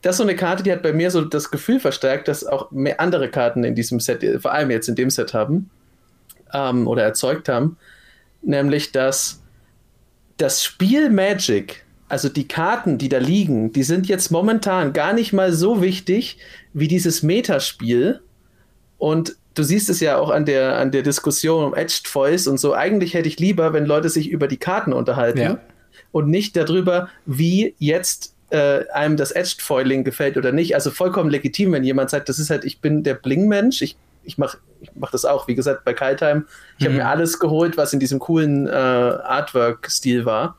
das 0.02 0.14
ist 0.14 0.18
so 0.18 0.24
eine 0.24 0.34
Karte, 0.34 0.64
die 0.64 0.72
hat 0.72 0.82
bei 0.82 0.92
mir 0.92 1.10
so 1.10 1.22
das 1.22 1.50
Gefühl 1.50 1.78
verstärkt, 1.78 2.26
dass 2.26 2.44
auch 2.44 2.72
mehr 2.72 3.00
andere 3.00 3.30
Karten 3.30 3.62
in 3.62 3.76
diesem 3.76 4.00
Set, 4.00 4.24
vor 4.42 4.52
allem 4.52 4.70
jetzt 4.70 4.88
in 4.88 4.96
dem 4.96 5.10
Set 5.10 5.32
haben 5.32 5.70
ähm, 6.52 6.88
oder 6.88 7.04
erzeugt 7.04 7.48
haben, 7.48 7.76
nämlich 8.42 8.90
dass 8.90 9.40
das 10.38 10.64
Spiel 10.64 11.08
Magic, 11.08 11.84
also 12.08 12.28
die 12.28 12.48
Karten, 12.48 12.98
die 12.98 13.08
da 13.08 13.18
liegen, 13.18 13.72
die 13.72 13.84
sind 13.84 14.08
jetzt 14.08 14.30
momentan 14.30 14.92
gar 14.92 15.12
nicht 15.12 15.32
mal 15.32 15.52
so 15.52 15.80
wichtig 15.80 16.38
wie 16.72 16.88
dieses 16.88 17.22
Metaspiel. 17.22 18.20
Und 18.98 19.36
du 19.54 19.62
siehst 19.62 19.88
es 19.90 20.00
ja 20.00 20.18
auch 20.18 20.30
an 20.30 20.44
der, 20.44 20.78
an 20.78 20.90
der 20.90 21.02
Diskussion 21.02 21.64
um 21.64 21.74
Edged 21.74 22.08
Voice 22.08 22.46
und 22.46 22.58
so. 22.58 22.74
Eigentlich 22.74 23.14
hätte 23.14 23.28
ich 23.28 23.38
lieber, 23.38 23.72
wenn 23.72 23.86
Leute 23.86 24.08
sich 24.08 24.30
über 24.30 24.48
die 24.48 24.56
Karten 24.56 24.92
unterhalten 24.92 25.40
ja. 25.40 25.58
und 26.10 26.28
nicht 26.28 26.56
darüber, 26.56 27.08
wie 27.26 27.74
jetzt 27.78 28.34
äh, 28.50 28.88
einem 28.92 29.16
das 29.16 29.32
Edged 29.32 29.62
Foiling 29.62 30.04
gefällt 30.04 30.36
oder 30.36 30.52
nicht. 30.52 30.74
Also 30.74 30.90
vollkommen 30.90 31.30
legitim, 31.30 31.72
wenn 31.72 31.84
jemand 31.84 32.10
sagt, 32.10 32.28
das 32.28 32.38
ist 32.38 32.50
halt, 32.50 32.64
ich 32.64 32.80
bin 32.80 33.02
der 33.02 33.14
Bling-Mensch, 33.14 33.82
ich, 33.82 33.96
ich 34.24 34.38
mache 34.38 34.58
ich 34.82 34.90
mach 34.96 35.10
das 35.10 35.24
auch, 35.24 35.46
wie 35.48 35.54
gesagt, 35.54 35.84
bei 35.84 35.94
Kaltheim. 35.94 36.46
Ich 36.76 36.84
mhm. 36.84 36.88
habe 36.88 36.96
mir 36.96 37.08
alles 37.08 37.38
geholt, 37.38 37.76
was 37.76 37.92
in 37.92 38.00
diesem 38.00 38.18
coolen 38.18 38.66
äh, 38.66 38.70
Artwork-Stil 38.70 40.24
war. 40.24 40.58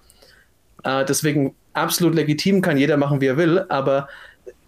Äh, 0.84 1.06
deswegen 1.06 1.56
absolut 1.74 2.16
legitim, 2.16 2.62
kann 2.62 2.78
jeder 2.78 2.98
machen, 2.98 3.22
wie 3.22 3.28
er 3.28 3.38
will, 3.38 3.66
aber 3.70 4.08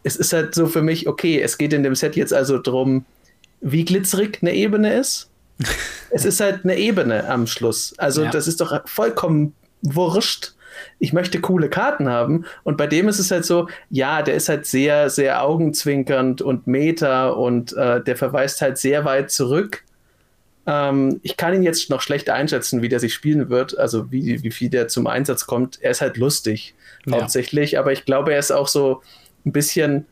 es 0.04 0.16
ist 0.16 0.34
halt 0.34 0.54
so 0.54 0.68
für 0.68 0.82
mich, 0.82 1.08
okay, 1.08 1.42
es 1.42 1.58
geht 1.58 1.74
in 1.74 1.84
dem 1.84 1.96
Set 1.96 2.16
jetzt 2.16 2.34
also 2.34 2.58
darum, 2.58 3.06
wie 3.62 3.86
glitzerig 3.86 4.40
eine 4.42 4.54
Ebene 4.54 4.94
ist. 4.94 5.30
es 6.10 6.26
ist 6.26 6.40
halt 6.40 6.64
eine 6.64 6.78
Ebene 6.78 7.30
am 7.30 7.48
Schluss. 7.48 7.94
Also 7.98 8.24
ja. 8.24 8.32
das 8.32 8.48
ist 8.48 8.62
doch 8.62 8.88
vollkommen 8.88 9.54
wurscht. 9.82 10.54
Ich 11.00 11.14
möchte 11.14 11.40
coole 11.40 11.70
Karten 11.70 12.10
haben. 12.10 12.46
Und 12.64 12.78
bei 12.78 12.88
dem 12.88 13.08
ist 13.08 13.20
es 13.20 13.32
halt 13.32 13.46
so, 13.46 13.70
ja, 13.90 14.22
der 14.22 14.36
ist 14.36 14.50
halt 14.50 14.66
sehr, 14.66 15.10
sehr 15.10 15.42
augenzwinkernd 15.42 16.42
und 16.42 16.68
Meta 16.68 17.30
und 17.30 17.74
äh, 17.74 18.04
der 18.04 18.18
verweist 18.18 18.62
halt 18.62 18.78
sehr 18.78 19.06
weit 19.06 19.32
zurück. 19.32 19.84
Ähm, 20.68 21.20
ich 21.24 21.38
kann 21.38 21.54
ihn 21.54 21.64
jetzt 21.64 21.90
noch 21.90 22.02
schlecht 22.02 22.30
einschätzen, 22.30 22.82
wie 22.82 22.90
der 22.90 23.00
sich 23.00 23.14
spielen 23.14 23.50
wird, 23.50 23.78
also 23.78 24.12
wie, 24.12 24.44
wie 24.44 24.52
viel 24.52 24.70
der 24.70 24.88
zum 24.88 25.08
Einsatz 25.08 25.46
kommt. 25.46 25.82
Er 25.82 25.92
ist 25.92 26.02
halt 26.02 26.18
lustig, 26.18 26.76
ja. 27.06 27.14
hauptsächlich, 27.14 27.78
aber 27.78 27.92
ich 27.92 28.06
glaube, 28.06 28.34
er 28.34 28.40
ist 28.40 28.52
auch 28.52 28.68
so 28.68 29.02
ein 29.46 29.52
bisschen 29.52 30.06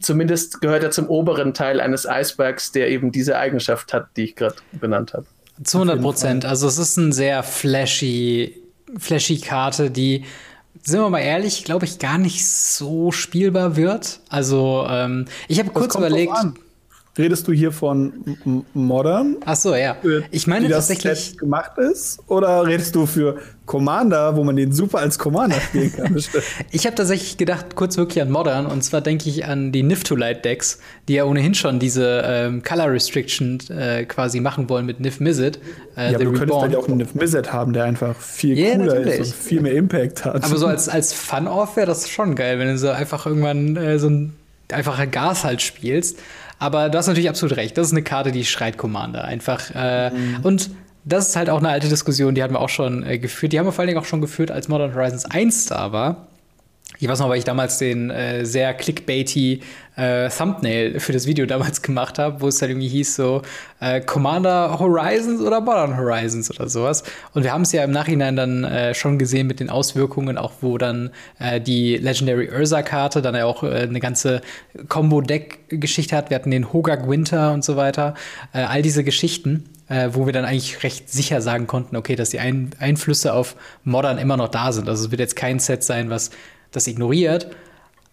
zumindest 0.00 0.60
gehört 0.60 0.82
er 0.82 0.90
zum 0.90 1.08
oberen 1.08 1.54
Teil 1.54 1.80
eines 1.80 2.06
Eisbergs, 2.06 2.72
der 2.72 2.88
eben 2.88 3.12
diese 3.12 3.38
Eigenschaft 3.38 3.92
hat, 3.92 4.08
die 4.16 4.24
ich 4.24 4.36
gerade 4.36 4.56
benannt 4.72 5.14
habe. 5.14 5.26
Zu 5.62 5.78
100 5.78 6.02
Prozent. 6.02 6.44
Also 6.44 6.66
es 6.68 6.78
ist 6.78 6.98
eine 6.98 7.12
sehr 7.12 7.42
flashy, 7.42 8.62
flashy 8.98 9.38
Karte, 9.38 9.90
die, 9.90 10.24
sind 10.82 11.00
wir 11.00 11.10
mal 11.10 11.20
ehrlich, 11.20 11.64
glaube 11.64 11.84
ich, 11.86 11.98
gar 11.98 12.18
nicht 12.18 12.46
so 12.46 13.10
spielbar 13.10 13.76
wird. 13.76 14.20
Also 14.28 14.86
ähm, 14.88 15.26
ich 15.48 15.58
habe 15.58 15.70
kurz 15.70 15.94
überlegt. 15.94 16.34
Redest 17.18 17.48
du 17.48 17.52
hier 17.52 17.72
von 17.72 18.12
Modern? 18.74 19.36
Ach 19.46 19.56
so, 19.56 19.74
ja. 19.74 19.96
Ich 20.30 20.46
meine 20.46 20.68
tatsächlich 20.68 21.38
gemacht 21.38 21.78
ist 21.78 22.18
oder 22.26 22.66
redest 22.66 22.94
du 22.94 23.06
für 23.06 23.38
Commander, 23.64 24.36
wo 24.36 24.44
man 24.44 24.54
den 24.54 24.72
super 24.72 24.98
als 24.98 25.18
Commander 25.18 25.58
spielen 25.60 25.92
kann? 25.92 26.14
ich 26.70 26.86
habe 26.86 26.94
tatsächlich 26.94 27.38
gedacht, 27.38 27.74
kurz 27.74 27.96
wirklich 27.96 28.20
an 28.20 28.30
Modern 28.30 28.66
und 28.66 28.82
zwar 28.84 29.00
denke 29.00 29.30
ich 29.30 29.46
an 29.46 29.72
die 29.72 29.82
Niftolite 29.82 30.42
Decks, 30.42 30.78
die 31.08 31.14
ja 31.14 31.24
ohnehin 31.24 31.54
schon 31.54 31.78
diese 31.78 32.22
ähm, 32.26 32.62
Color 32.62 32.92
Restriction 32.92 33.60
äh, 33.70 34.04
quasi 34.04 34.40
machen 34.40 34.68
wollen 34.68 34.84
mit 34.84 35.00
Niv 35.00 35.18
Mizzet. 35.18 35.58
Äh, 35.96 36.12
ja, 36.12 36.16
aber 36.16 36.24
du 36.24 36.30
Reborn. 36.30 36.38
könntest 36.38 36.72
ja 36.72 36.78
auch 36.78 36.88
einen 36.88 36.98
Niv 36.98 37.14
Mizzet 37.14 37.50
haben, 37.50 37.72
der 37.72 37.84
einfach 37.84 38.14
viel 38.20 38.58
yeah, 38.58 38.76
cooler 38.76 38.94
natürlich. 38.94 39.20
ist 39.20 39.32
und 39.32 39.36
viel 39.36 39.60
mehr 39.62 39.72
Impact 39.72 40.24
hat. 40.26 40.44
Aber 40.44 40.56
so 40.58 40.66
als 40.66 40.88
als 40.96 41.14
Fun-Off 41.14 41.76
wäre 41.76 41.86
das 41.86 42.10
schon 42.10 42.34
geil, 42.34 42.58
wenn 42.58 42.68
du 42.68 42.76
so 42.76 42.90
einfach 42.90 43.24
irgendwann 43.24 43.76
äh, 43.76 43.98
so 43.98 44.10
ein 44.10 44.34
einfacher 44.70 45.06
Gas 45.06 45.44
halt 45.44 45.62
spielst. 45.62 46.18
Aber 46.58 46.88
du 46.88 46.98
hast 46.98 47.06
natürlich 47.06 47.28
absolut 47.28 47.56
recht. 47.56 47.76
Das 47.76 47.88
ist 47.88 47.92
eine 47.92 48.02
Karte, 48.02 48.32
die 48.32 48.44
schreit 48.44 48.78
Commander 48.78 49.24
einfach. 49.24 49.70
Äh, 49.74 50.10
mhm. 50.10 50.38
Und 50.42 50.70
das 51.04 51.28
ist 51.28 51.36
halt 51.36 51.50
auch 51.50 51.58
eine 51.58 51.68
alte 51.68 51.88
Diskussion, 51.88 52.34
die 52.34 52.42
hatten 52.42 52.54
wir 52.54 52.60
auch 52.60 52.68
schon 52.68 53.04
äh, 53.04 53.18
geführt. 53.18 53.52
Die 53.52 53.58
haben 53.58 53.66
wir 53.66 53.72
vor 53.72 53.80
allen 53.82 53.88
Dingen 53.88 54.00
auch 54.00 54.06
schon 54.06 54.20
geführt, 54.20 54.50
als 54.50 54.68
Modern 54.68 54.94
Horizons 54.94 55.24
1 55.26 55.66
da 55.66 55.92
war. 55.92 56.26
Ich 56.98 57.08
weiß 57.08 57.18
noch, 57.20 57.28
weil 57.28 57.38
ich 57.38 57.44
damals 57.44 57.78
den 57.78 58.10
äh, 58.10 58.44
sehr 58.44 58.74
clickbaity 58.74 59.60
äh, 59.96 60.28
Thumbnail 60.28 61.00
für 61.00 61.12
das 61.12 61.26
Video 61.26 61.46
damals 61.46 61.82
gemacht 61.82 62.18
habe, 62.18 62.40
wo 62.40 62.48
es 62.48 62.58
dann 62.58 62.70
irgendwie 62.70 62.88
hieß 62.88 63.16
so 63.16 63.42
äh, 63.80 64.00
Commander 64.00 64.78
Horizons 64.78 65.40
oder 65.40 65.60
Modern 65.60 65.96
Horizons 65.96 66.50
oder 66.50 66.68
sowas. 66.68 67.02
Und 67.34 67.44
wir 67.44 67.52
haben 67.52 67.62
es 67.62 67.72
ja 67.72 67.84
im 67.84 67.90
Nachhinein 67.90 68.36
dann 68.36 68.64
äh, 68.64 68.94
schon 68.94 69.18
gesehen 69.18 69.46
mit 69.46 69.60
den 69.60 69.70
Auswirkungen, 69.70 70.38
auch 70.38 70.52
wo 70.60 70.78
dann 70.78 71.10
äh, 71.38 71.60
die 71.60 71.96
Legendary 71.96 72.50
Ursa-Karte 72.50 73.22
dann 73.22 73.34
ja 73.34 73.44
auch 73.44 73.62
äh, 73.62 73.82
eine 73.82 74.00
ganze 74.00 74.40
Combo-Deck-Geschichte 74.88 76.16
hat. 76.16 76.30
Wir 76.30 76.36
hatten 76.36 76.50
den 76.50 76.72
Hogak 76.72 77.08
Winter 77.08 77.52
und 77.52 77.64
so 77.64 77.76
weiter. 77.76 78.14
All 78.52 78.82
diese 78.82 79.04
Geschichten. 79.04 79.64
Äh, 79.88 80.10
wo 80.14 80.26
wir 80.26 80.32
dann 80.32 80.44
eigentlich 80.44 80.82
recht 80.82 81.08
sicher 81.08 81.40
sagen 81.40 81.68
konnten, 81.68 81.94
okay, 81.94 82.16
dass 82.16 82.30
die 82.30 82.40
Ein 82.40 82.70
Einflüsse 82.80 83.32
auf 83.32 83.54
Modern 83.84 84.18
immer 84.18 84.36
noch 84.36 84.48
da 84.48 84.72
sind. 84.72 84.88
Also 84.88 85.04
es 85.04 85.10
wird 85.12 85.20
jetzt 85.20 85.36
kein 85.36 85.60
Set 85.60 85.84
sein, 85.84 86.10
was 86.10 86.30
das 86.72 86.86
ignoriert. 86.86 87.48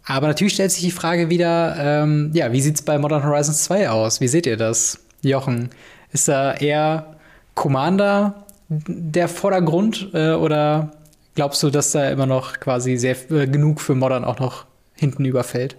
Aber 0.05 0.27
natürlich 0.27 0.53
stellt 0.53 0.71
sich 0.71 0.83
die 0.83 0.91
Frage 0.91 1.29
wieder, 1.29 1.75
ähm, 1.79 2.31
ja, 2.33 2.51
wie 2.51 2.61
sieht 2.61 2.75
es 2.75 2.81
bei 2.81 2.97
Modern 2.97 3.23
Horizons 3.23 3.63
2 3.63 3.89
aus? 3.89 4.19
Wie 4.19 4.27
seht 4.27 4.45
ihr 4.45 4.57
das, 4.57 4.99
Jochen? 5.21 5.69
Ist 6.11 6.27
da 6.27 6.53
eher 6.53 7.15
Commander 7.55 8.45
der 8.67 9.27
Vordergrund 9.27 10.09
äh, 10.13 10.31
oder 10.31 10.91
glaubst 11.35 11.63
du, 11.63 11.69
dass 11.69 11.91
da 11.91 12.09
immer 12.09 12.25
noch 12.25 12.59
quasi 12.59 12.97
sehr 12.97 13.15
äh, 13.31 13.47
genug 13.47 13.79
für 13.79 13.95
Modern 13.95 14.25
auch 14.25 14.39
noch 14.39 14.65
hinten 14.95 15.23
überfällt? 15.25 15.77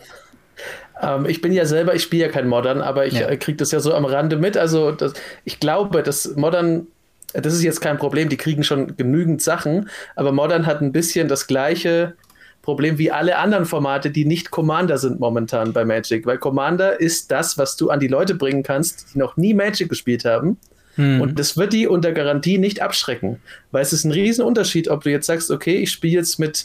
Ähm, 1.03 1.27
ich 1.27 1.43
bin 1.43 1.53
ja 1.53 1.67
selber, 1.67 1.95
ich 1.95 2.03
spiele 2.03 2.27
ja 2.27 2.31
kein 2.31 2.49
Modern, 2.49 2.81
aber 2.81 3.07
ich 3.07 3.15
ja. 3.15 3.29
äh, 3.29 3.37
kriege 3.37 3.59
das 3.59 3.73
ja 3.73 3.81
so 3.81 3.93
am 3.95 4.05
Rande 4.07 4.37
mit. 4.37 4.57
Also 4.57 4.93
das, 4.93 5.13
ich 5.45 5.61
glaube, 5.61 6.03
dass 6.03 6.35
Modern 6.37 6.87
das 7.35 7.53
ist 7.53 7.65
jetzt 7.65 7.81
kein 7.81 7.99
Problem, 7.99 8.29
die 8.29 8.37
kriegen 8.37 8.63
schon 8.63 8.97
genügend 8.97 9.43
Sachen, 9.43 9.91
aber 10.15 10.31
Modern 10.31 10.67
hat 10.67 10.81
ein 10.81 10.93
bisschen 10.93 11.27
das 11.27 11.49
gleiche 11.49 12.15
Problem 12.65 12.97
wie 12.97 13.11
alle 13.11 13.37
anderen 13.37 13.67
Formate, 13.67 14.11
die 14.11 14.25
nicht 14.25 14.51
Commander 14.51 14.97
sind 14.97 15.21
momentan 15.21 15.75
bei 15.75 15.85
Magic. 15.85 16.25
Weil 16.27 16.39
Commander 16.39 16.99
ist 16.99 17.31
das, 17.31 17.59
was 17.59 17.77
du 17.77 17.91
an 17.91 18.01
die 18.01 18.09
Leute 18.09 18.35
bringen 18.35 18.63
kannst, 18.63 19.15
die 19.15 19.19
noch 19.19 19.37
nie 19.37 19.53
Magic 19.53 19.91
gespielt 19.91 20.25
haben. 20.25 20.57
Hm. 20.95 21.21
Und 21.21 21.39
das 21.39 21.59
wird 21.59 21.75
die 21.75 21.87
unter 21.87 22.13
Garantie 22.13 22.57
nicht 22.57 22.81
abschrecken. 22.81 23.41
Weil 23.71 23.83
es 23.83 23.93
ist 23.93 24.05
ein 24.05 24.13
Riesenunterschied, 24.13 24.89
ob 24.89 25.05
du 25.05 25.11
jetzt 25.11 25.27
sagst, 25.27 25.51
okay, 25.51 25.77
ich 25.77 25.93
spiele 25.93 26.15
jetzt 26.15 26.39
mit, 26.39 26.65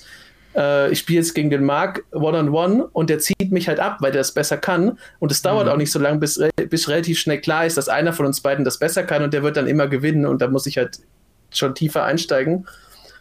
äh, 0.55 0.89
ich 0.89 0.99
spiele 0.99 1.19
jetzt 1.19 1.35
gegen 1.35 1.49
den 1.49 1.65
Mark 1.65 2.05
One-on-One 2.11 2.49
-on 2.49 2.79
-one 2.79 2.89
und 2.93 3.09
der 3.09 3.19
zieht 3.19 3.51
mich 3.51 3.67
halt 3.67 3.81
ab, 3.81 3.97
weil 3.99 4.13
der 4.13 4.21
es 4.21 4.31
besser 4.31 4.57
kann. 4.57 4.97
Und 5.19 5.33
es 5.33 5.41
dauert 5.41 5.65
hm. 5.65 5.73
auch 5.73 5.77
nicht 5.77 5.91
so 5.91 5.99
lange, 5.99 6.19
bis, 6.19 6.41
bis 6.69 6.87
relativ 6.87 7.19
schnell 7.19 7.41
klar 7.41 7.65
ist, 7.65 7.75
dass 7.75 7.89
einer 7.89 8.13
von 8.13 8.25
uns 8.25 8.39
beiden 8.39 8.63
das 8.63 8.79
besser 8.79 9.03
kann 9.03 9.21
und 9.21 9.33
der 9.33 9.43
wird 9.43 9.57
dann 9.57 9.67
immer 9.67 9.87
gewinnen 9.87 10.25
und 10.25 10.41
da 10.41 10.47
muss 10.47 10.65
ich 10.65 10.77
halt 10.77 10.99
schon 11.51 11.75
tiefer 11.75 12.05
einsteigen. 12.05 12.65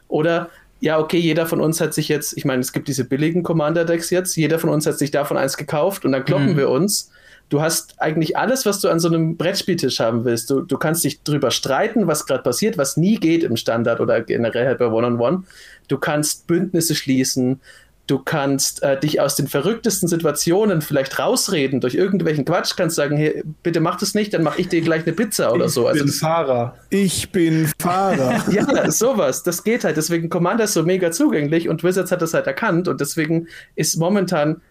Oder 0.07 0.49
ja, 0.81 0.99
okay, 0.99 1.19
jeder 1.19 1.47
von 1.47 1.61
uns 1.61 1.81
hat 1.81 1.95
sich 1.95 2.09
jetzt, 2.09 2.37
ich 2.37 2.45
meine, 2.45 2.61
es 2.61 2.73
gibt 2.73 2.89
diese 2.89 3.05
billigen 3.05 3.43
Commander-Decks 3.43 4.11
jetzt, 4.11 4.37
jeder 4.37 4.59
von 4.59 4.71
uns 4.71 4.87
hat 4.87 4.99
sich 4.99 5.11
davon 5.11 5.37
eins 5.37 5.57
gekauft 5.57 6.05
und 6.05 6.13
dann 6.13 6.25
kloppen 6.25 6.53
mhm. 6.53 6.57
wir 6.57 6.71
uns. 6.71 7.11
Du 7.49 7.63
hast 7.63 8.01
eigentlich 8.01 8.37
alles, 8.37 8.67
was 8.67 8.81
du 8.81 8.89
an 8.89 9.01
so 9.01 9.09
einem 9.09 9.37
Brettspieltisch 9.37 10.01
haben 10.01 10.25
willst. 10.25 10.51
Du, 10.51 10.61
du 10.61 10.77
kannst 10.77 11.03
dich 11.03 11.23
drüber 11.23 11.51
streiten, 11.51 12.07
was 12.07 12.27
gerade 12.27 12.43
passiert, 12.43 12.77
was 12.77 12.99
nie 12.99 13.17
geht 13.17 13.43
im 13.43 13.57
Standard 13.57 14.01
oder 14.01 14.21
generell 14.21 14.67
halt 14.67 14.79
bei 14.79 14.87
One-on-One. 14.87 15.37
-on 15.37 15.41
-One. 15.41 15.45
Du 15.89 15.97
kannst 15.97 16.47
Bündnisse 16.47 16.95
schließen, 16.95 17.61
Du 18.09 18.19
kannst 18.19 18.83
äh, 18.83 18.99
dich 18.99 19.21
aus 19.21 19.37
den 19.37 19.49
verrücktesten 19.49 20.09
Situationen 20.09 20.81
vielleicht 20.81 21.19
rausreden 21.19 21.81
durch 21.81 21.95
irgendwelchen 21.95 22.47
Quatsch. 22.47 22.75
Kannst 22.75 22.97
sagen, 22.97 23.19
hey, 23.19 23.45
bitte 23.63 23.81
mach 23.81 23.99
das 23.99 24.15
nicht, 24.15 24.33
dann 24.33 24.43
mache 24.43 24.63
ich 24.63 24.69
dir 24.69 24.81
gleich 24.81 25.03
eine 25.03 25.13
Pizza 25.13 25.53
oder 25.53 25.67
ich 25.67 25.73
so. 25.73 25.87
Also, 25.87 26.05
ich 26.05 26.11
bin 26.11 26.13
Fahrer. 26.15 26.75
Ich 26.89 27.31
bin 27.31 27.71
Fahrer. 27.79 28.43
ja, 28.51 28.91
sowas. 28.91 29.43
Das 29.43 29.63
geht 29.63 29.85
halt. 29.85 29.99
Deswegen 29.99 30.31
Commander 30.31 30.65
ist 30.65 30.73
so 30.73 30.85
mega 30.85 31.13
zugänglich 31.13 31.69
und 31.69 31.85
Wizards 31.85 32.11
hat 32.11 32.23
das 32.23 32.33
halt 32.33 32.47
erkannt 32.47 32.89
und 32.89 32.99
deswegen 33.01 33.47
ist 33.77 33.97
momentan 33.99 34.63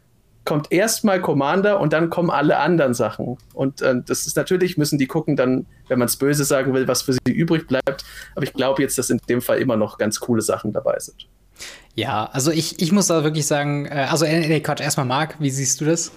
kommt 0.43 0.71
erstmal 0.71 1.21
Commander 1.21 1.79
und 1.79 1.93
dann 1.93 2.09
kommen 2.09 2.31
alle 2.31 2.57
anderen 2.57 2.93
Sachen. 2.93 3.37
Und 3.53 3.81
äh, 3.81 4.01
das 4.03 4.25
ist 4.25 4.35
natürlich, 4.37 4.77
müssen 4.77 4.97
die 4.97 5.05
gucken 5.05 5.35
dann, 5.35 5.67
wenn 5.89 5.99
man 5.99 6.07
es 6.07 6.15
böse 6.15 6.43
sagen 6.43 6.73
will, 6.73 6.87
was 6.87 7.03
für 7.03 7.13
sie 7.13 7.33
übrig 7.33 7.67
bleibt. 7.67 8.03
Aber 8.33 8.43
ich 8.43 8.53
glaube 8.53 8.81
jetzt, 8.81 8.97
dass 8.97 9.09
in 9.09 9.19
dem 9.29 9.41
Fall 9.41 9.59
immer 9.59 9.75
noch 9.75 9.97
ganz 9.97 10.21
coole 10.21 10.41
Sachen 10.41 10.71
dabei 10.73 10.97
sind. 10.99 11.27
Ja, 11.95 12.29
also 12.31 12.51
ich, 12.51 12.81
ich 12.81 12.91
muss 12.91 13.07
da 13.07 13.23
wirklich 13.23 13.47
sagen, 13.47 13.85
äh, 13.87 14.07
also 14.09 14.25
nee, 14.25 14.59
Quatsch, 14.59 14.81
erstmal 14.81 15.05
Marc, 15.05 15.35
wie 15.39 15.49
siehst 15.49 15.81
du 15.81 15.85
das? 15.85 16.11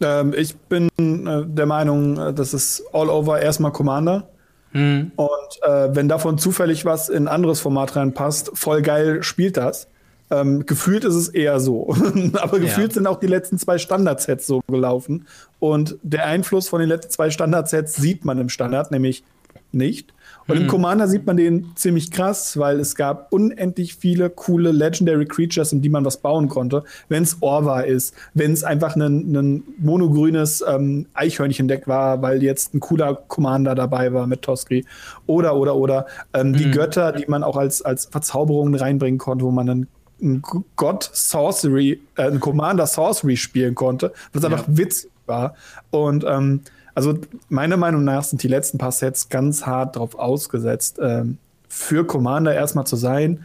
Ähm, 0.00 0.34
ich 0.36 0.56
bin 0.56 0.88
äh, 0.98 1.44
der 1.46 1.66
Meinung, 1.66 2.18
äh, 2.18 2.34
das 2.34 2.54
ist 2.54 2.82
all 2.92 3.08
over 3.08 3.40
erstmal 3.40 3.72
Commander. 3.72 4.28
Mhm. 4.72 5.12
Und 5.16 5.62
äh, 5.62 5.94
wenn 5.94 6.08
davon 6.08 6.38
zufällig 6.38 6.84
was 6.84 7.08
in 7.08 7.24
ein 7.24 7.28
anderes 7.28 7.60
Format 7.60 7.96
reinpasst, 7.96 8.52
voll 8.54 8.82
geil 8.82 9.22
spielt 9.22 9.56
das. 9.56 9.88
Ähm, 10.30 10.64
gefühlt 10.64 11.04
ist 11.04 11.16
es 11.16 11.28
eher 11.28 11.58
so. 11.58 11.94
Aber 12.34 12.60
gefühlt 12.60 12.90
ja. 12.90 12.94
sind 12.94 13.06
auch 13.06 13.18
die 13.18 13.26
letzten 13.26 13.58
zwei 13.58 13.78
Standardsets 13.78 14.46
so 14.46 14.60
gelaufen. 14.68 15.26
Und 15.58 15.98
der 16.02 16.26
Einfluss 16.26 16.68
von 16.68 16.80
den 16.80 16.88
letzten 16.88 17.10
zwei 17.10 17.30
Standardsets 17.30 17.96
sieht 17.96 18.24
man 18.24 18.38
im 18.38 18.48
Standard, 18.48 18.90
nämlich 18.90 19.24
nicht. 19.72 20.14
Und 20.50 20.56
mhm. 20.56 20.62
im 20.62 20.68
Commander 20.68 21.08
sieht 21.08 21.26
man 21.26 21.36
den 21.36 21.72
ziemlich 21.76 22.10
krass, 22.10 22.58
weil 22.58 22.80
es 22.80 22.94
gab 22.94 23.32
unendlich 23.32 23.94
viele 23.94 24.30
coole 24.30 24.72
Legendary 24.72 25.26
Creatures, 25.26 25.72
in 25.72 25.80
die 25.80 25.88
man 25.88 26.04
was 26.04 26.16
bauen 26.16 26.48
konnte. 26.48 26.84
Wenn 27.08 27.22
es 27.22 27.36
Orva 27.40 27.80
ist, 27.80 28.14
wenn 28.34 28.52
es 28.52 28.64
einfach 28.64 28.96
ein 28.96 29.62
monogrünes 29.78 30.64
ähm, 30.66 31.06
Eichhörnchen-Deck 31.14 31.86
war, 31.86 32.22
weil 32.22 32.42
jetzt 32.42 32.74
ein 32.74 32.80
cooler 32.80 33.14
Commander 33.14 33.74
dabei 33.74 34.12
war 34.12 34.26
mit 34.26 34.42
Toskri. 34.42 34.84
Oder, 35.26 35.56
oder, 35.56 35.76
oder 35.76 36.06
ähm, 36.34 36.48
mhm. 36.48 36.56
die 36.56 36.70
Götter, 36.70 37.12
die 37.12 37.26
man 37.28 37.42
auch 37.42 37.56
als, 37.56 37.82
als 37.82 38.06
Verzauberungen 38.06 38.74
reinbringen 38.74 39.18
konnte, 39.18 39.44
wo 39.44 39.50
man 39.50 39.66
dann 39.66 39.86
ein 40.22 40.42
God 40.76 41.08
Sorcery, 41.12 42.00
äh, 42.16 42.24
ein 42.24 42.40
Commander 42.40 42.86
Sorcery 42.86 43.36
spielen 43.36 43.74
konnte, 43.74 44.12
was 44.32 44.44
einfach 44.44 44.68
ja. 44.68 44.76
Witz 44.76 45.08
war. 45.26 45.54
Und 45.90 46.24
ähm, 46.28 46.62
also 47.00 47.18
meiner 47.48 47.78
Meinung 47.78 48.04
nach 48.04 48.24
sind 48.24 48.42
die 48.42 48.48
letzten 48.48 48.76
paar 48.76 48.92
Sets 48.92 49.30
ganz 49.30 49.64
hart 49.64 49.96
darauf 49.96 50.14
ausgesetzt, 50.16 50.98
ähm, 51.00 51.38
für 51.68 52.06
Commander 52.06 52.54
erstmal 52.54 52.86
zu 52.86 52.96
sein 52.96 53.44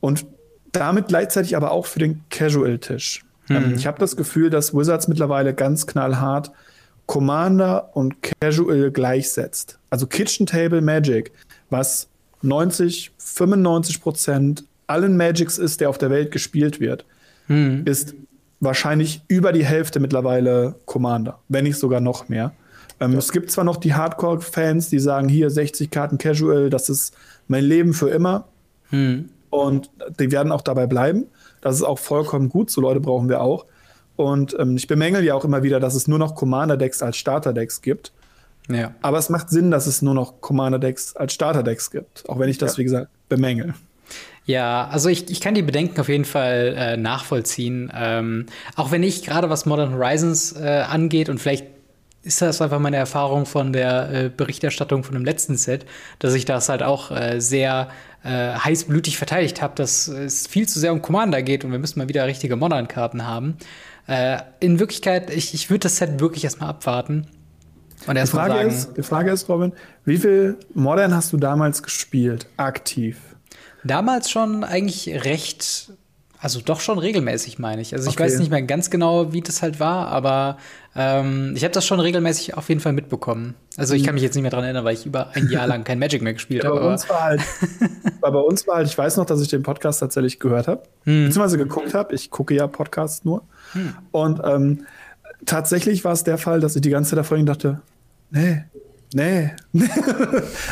und 0.00 0.24
damit 0.72 1.08
gleichzeitig 1.08 1.56
aber 1.56 1.72
auch 1.72 1.84
für 1.84 1.98
den 1.98 2.22
Casual-Tisch. 2.30 3.22
Mhm. 3.48 3.56
Ähm, 3.56 3.74
ich 3.74 3.86
habe 3.86 3.98
das 3.98 4.16
Gefühl, 4.16 4.48
dass 4.48 4.72
Wizards 4.72 5.08
mittlerweile 5.08 5.52
ganz 5.52 5.86
knallhart 5.86 6.52
Commander 7.04 7.90
und 7.94 8.16
Casual 8.40 8.90
gleichsetzt. 8.90 9.78
Also 9.90 10.06
Kitchen 10.06 10.46
Table 10.46 10.80
Magic, 10.80 11.32
was 11.68 12.08
90, 12.40 13.12
95 13.18 14.00
Prozent 14.00 14.64
allen 14.86 15.18
Magics 15.18 15.58
ist, 15.58 15.82
der 15.82 15.90
auf 15.90 15.98
der 15.98 16.08
Welt 16.08 16.30
gespielt 16.30 16.80
wird, 16.80 17.04
mhm. 17.48 17.82
ist 17.84 18.14
wahrscheinlich 18.60 19.20
über 19.28 19.52
die 19.52 19.66
Hälfte 19.66 20.00
mittlerweile 20.00 20.76
Commander, 20.86 21.40
wenn 21.48 21.64
nicht 21.64 21.76
sogar 21.76 22.00
noch 22.00 22.30
mehr. 22.30 22.52
Ähm, 22.98 23.12
ja. 23.12 23.18
Es 23.18 23.32
gibt 23.32 23.50
zwar 23.50 23.64
noch 23.64 23.76
die 23.76 23.94
Hardcore-Fans, 23.94 24.88
die 24.88 24.98
sagen, 24.98 25.28
hier 25.28 25.50
60 25.50 25.90
Karten 25.90 26.18
Casual, 26.18 26.70
das 26.70 26.88
ist 26.88 27.14
mein 27.48 27.64
Leben 27.64 27.94
für 27.94 28.10
immer. 28.10 28.48
Hm. 28.90 29.28
Und 29.50 29.90
die 30.18 30.30
werden 30.32 30.52
auch 30.52 30.62
dabei 30.62 30.86
bleiben. 30.86 31.26
Das 31.60 31.76
ist 31.76 31.82
auch 31.82 31.98
vollkommen 31.98 32.48
gut. 32.48 32.70
So 32.70 32.80
Leute 32.80 33.00
brauchen 33.00 33.28
wir 33.28 33.40
auch. 33.40 33.66
Und 34.16 34.56
ähm, 34.58 34.76
ich 34.76 34.86
bemängel 34.86 35.24
ja 35.24 35.34
auch 35.34 35.44
immer 35.44 35.62
wieder, 35.62 35.80
dass 35.80 35.94
es 35.94 36.06
nur 36.06 36.18
noch 36.18 36.34
Commander-Decks 36.34 37.02
als 37.02 37.16
Starter-Decks 37.16 37.82
gibt. 37.82 38.12
Ja. 38.68 38.94
Aber 39.02 39.18
es 39.18 39.28
macht 39.28 39.50
Sinn, 39.50 39.70
dass 39.70 39.86
es 39.86 40.02
nur 40.02 40.14
noch 40.14 40.40
Commander-Decks 40.40 41.16
als 41.16 41.32
Starter-Decks 41.32 41.90
gibt. 41.90 42.28
Auch 42.28 42.38
wenn 42.38 42.48
ich 42.48 42.58
das, 42.58 42.72
ja. 42.72 42.78
wie 42.78 42.84
gesagt, 42.84 43.08
bemängel. 43.28 43.74
Ja, 44.44 44.88
also 44.88 45.08
ich, 45.08 45.30
ich 45.30 45.40
kann 45.40 45.54
die 45.54 45.62
Bedenken 45.62 46.00
auf 46.00 46.08
jeden 46.08 46.24
Fall 46.24 46.74
äh, 46.76 46.96
nachvollziehen. 46.96 47.90
Ähm, 47.94 48.46
auch 48.76 48.90
wenn 48.90 49.02
ich 49.02 49.24
gerade 49.24 49.48
was 49.48 49.66
Modern 49.66 49.94
Horizons 49.94 50.52
äh, 50.52 50.84
angeht 50.88 51.28
und 51.28 51.38
vielleicht 51.38 51.66
ist 52.22 52.42
das 52.42 52.60
einfach 52.60 52.78
meine 52.78 52.96
Erfahrung 52.96 53.46
von 53.46 53.72
der 53.72 54.10
äh, 54.12 54.28
Berichterstattung 54.28 55.04
von 55.04 55.14
dem 55.14 55.24
letzten 55.24 55.56
Set, 55.56 55.86
dass 56.18 56.34
ich 56.34 56.44
das 56.44 56.68
halt 56.68 56.82
auch 56.82 57.10
äh, 57.10 57.40
sehr 57.40 57.88
äh, 58.22 58.28
heißblütig 58.28 59.16
verteidigt 59.16 59.62
habe, 59.62 59.74
dass 59.76 60.08
es 60.08 60.46
viel 60.46 60.68
zu 60.68 60.78
sehr 60.78 60.92
um 60.92 61.00
Commander 61.00 61.42
geht 61.42 61.64
und 61.64 61.72
wir 61.72 61.78
müssen 61.78 61.98
mal 61.98 62.08
wieder 62.08 62.26
richtige 62.26 62.56
Modern-Karten 62.56 63.26
haben. 63.26 63.56
Äh, 64.06 64.38
in 64.60 64.78
Wirklichkeit, 64.78 65.30
ich, 65.30 65.54
ich 65.54 65.70
würde 65.70 65.80
das 65.80 65.96
Set 65.96 66.20
wirklich 66.20 66.44
erstmal 66.44 66.70
abwarten. 66.70 67.26
Und 68.06 68.16
erst 68.16 68.32
die, 68.32 68.36
Frage 68.36 68.54
sagen, 68.54 68.68
ist, 68.68 68.96
die 68.96 69.02
Frage 69.02 69.30
ist, 69.30 69.48
Robin, 69.48 69.72
wie 70.04 70.18
viel 70.18 70.58
Modern 70.74 71.14
hast 71.14 71.32
du 71.32 71.38
damals 71.38 71.82
gespielt, 71.82 72.46
aktiv? 72.56 73.18
Damals 73.84 74.30
schon 74.30 74.64
eigentlich 74.64 75.24
recht 75.24 75.92
also 76.40 76.60
doch 76.60 76.80
schon 76.80 76.98
regelmäßig, 76.98 77.58
meine 77.58 77.82
ich. 77.82 77.92
Also 77.92 78.08
ich 78.08 78.16
okay. 78.16 78.24
weiß 78.24 78.38
nicht 78.38 78.50
mehr 78.50 78.62
ganz 78.62 78.88
genau, 78.88 79.34
wie 79.34 79.42
das 79.42 79.60
halt 79.60 79.78
war, 79.78 80.08
aber 80.08 80.56
ähm, 80.96 81.52
ich 81.54 81.64
habe 81.64 81.74
das 81.74 81.84
schon 81.84 82.00
regelmäßig 82.00 82.56
auf 82.56 82.68
jeden 82.70 82.80
Fall 82.80 82.94
mitbekommen. 82.94 83.54
Also 83.76 83.94
ich 83.94 84.04
kann 84.04 84.14
mich 84.14 84.22
jetzt 84.22 84.34
nicht 84.34 84.42
mehr 84.42 84.50
dran 84.50 84.64
erinnern, 84.64 84.84
weil 84.84 84.94
ich 84.94 85.04
über 85.04 85.30
ein 85.34 85.50
Jahr 85.50 85.66
lang 85.66 85.84
kein 85.84 85.98
Magic 85.98 86.22
mehr 86.22 86.32
gespielt 86.32 86.64
habe. 86.64 86.80
Bei 86.80 86.92
uns 86.92 87.08
war 87.10 87.22
halt, 87.22 87.42
bei 88.20 88.28
uns 88.30 88.66
war 88.66 88.76
halt, 88.76 88.88
ich 88.88 88.96
weiß 88.96 89.18
noch, 89.18 89.26
dass 89.26 89.42
ich 89.42 89.48
den 89.48 89.62
Podcast 89.62 90.00
tatsächlich 90.00 90.40
gehört 90.40 90.66
habe, 90.66 90.82
hm. 91.04 91.26
beziehungsweise 91.26 91.58
geguckt 91.58 91.92
habe. 91.92 92.14
Ich 92.14 92.30
gucke 92.30 92.54
ja 92.54 92.66
Podcasts 92.66 93.24
nur. 93.24 93.42
Hm. 93.72 93.94
Und 94.10 94.40
ähm, 94.42 94.86
tatsächlich 95.44 96.04
war 96.04 96.12
es 96.12 96.24
der 96.24 96.38
Fall, 96.38 96.60
dass 96.60 96.74
ich 96.74 96.80
die 96.80 96.90
ganze 96.90 97.10
Zeit 97.10 97.18
davor 97.18 97.38
dachte, 97.44 97.82
nee, 98.30 98.64
Nee. 99.12 99.50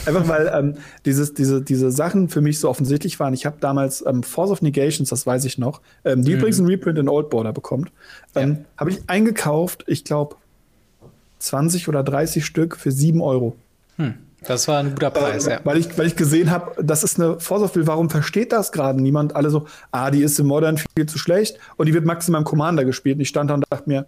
Einfach 0.06 0.28
weil 0.28 0.50
ähm, 0.54 0.74
dieses, 1.04 1.34
diese, 1.34 1.60
diese 1.60 1.90
Sachen 1.90 2.28
für 2.28 2.40
mich 2.40 2.60
so 2.60 2.68
offensichtlich 2.68 3.18
waren. 3.18 3.34
Ich 3.34 3.46
habe 3.46 3.56
damals 3.60 4.04
ähm, 4.06 4.22
Force 4.22 4.50
of 4.50 4.62
Negations, 4.62 5.08
das 5.08 5.26
weiß 5.26 5.44
ich 5.44 5.58
noch, 5.58 5.80
ähm, 6.04 6.22
die 6.22 6.32
mhm. 6.32 6.38
übrigens 6.38 6.58
ein 6.58 6.66
Reprint 6.66 6.98
in 6.98 7.08
Old 7.08 7.30
Border 7.30 7.52
bekommt, 7.52 7.90
ähm, 8.34 8.50
ja. 8.50 8.64
habe 8.76 8.90
ich 8.90 9.00
eingekauft, 9.08 9.84
ich 9.88 10.04
glaube, 10.04 10.36
20 11.40 11.88
oder 11.88 12.02
30 12.02 12.44
Stück 12.44 12.76
für 12.76 12.92
7 12.92 13.20
Euro. 13.20 13.56
Hm. 13.96 14.14
Das 14.42 14.68
war 14.68 14.78
ein 14.78 14.90
guter 14.90 15.10
Preis, 15.10 15.46
äh, 15.46 15.52
ja. 15.52 15.60
Weil 15.64 15.78
ich, 15.78 15.98
weil 15.98 16.06
ich 16.06 16.14
gesehen 16.14 16.50
habe, 16.50 16.82
das 16.82 17.02
ist 17.02 17.20
eine 17.20 17.40
Force 17.40 17.62
of 17.62 17.74
Will, 17.74 17.86
warum 17.88 18.08
versteht 18.08 18.52
das 18.52 18.70
gerade 18.70 19.02
niemand? 19.02 19.34
Alle 19.34 19.50
so, 19.50 19.66
ah, 19.90 20.10
die 20.12 20.22
ist 20.22 20.38
im 20.38 20.46
Modern 20.46 20.78
viel 20.78 21.06
zu 21.06 21.18
schlecht 21.18 21.58
und 21.76 21.86
die 21.86 21.94
wird 21.94 22.04
maximal 22.04 22.40
im 22.40 22.44
Commander 22.44 22.84
gespielt. 22.84 23.16
Und 23.16 23.22
ich 23.22 23.28
stand 23.28 23.50
da 23.50 23.54
und 23.54 23.64
dachte 23.68 23.88
mir, 23.88 24.06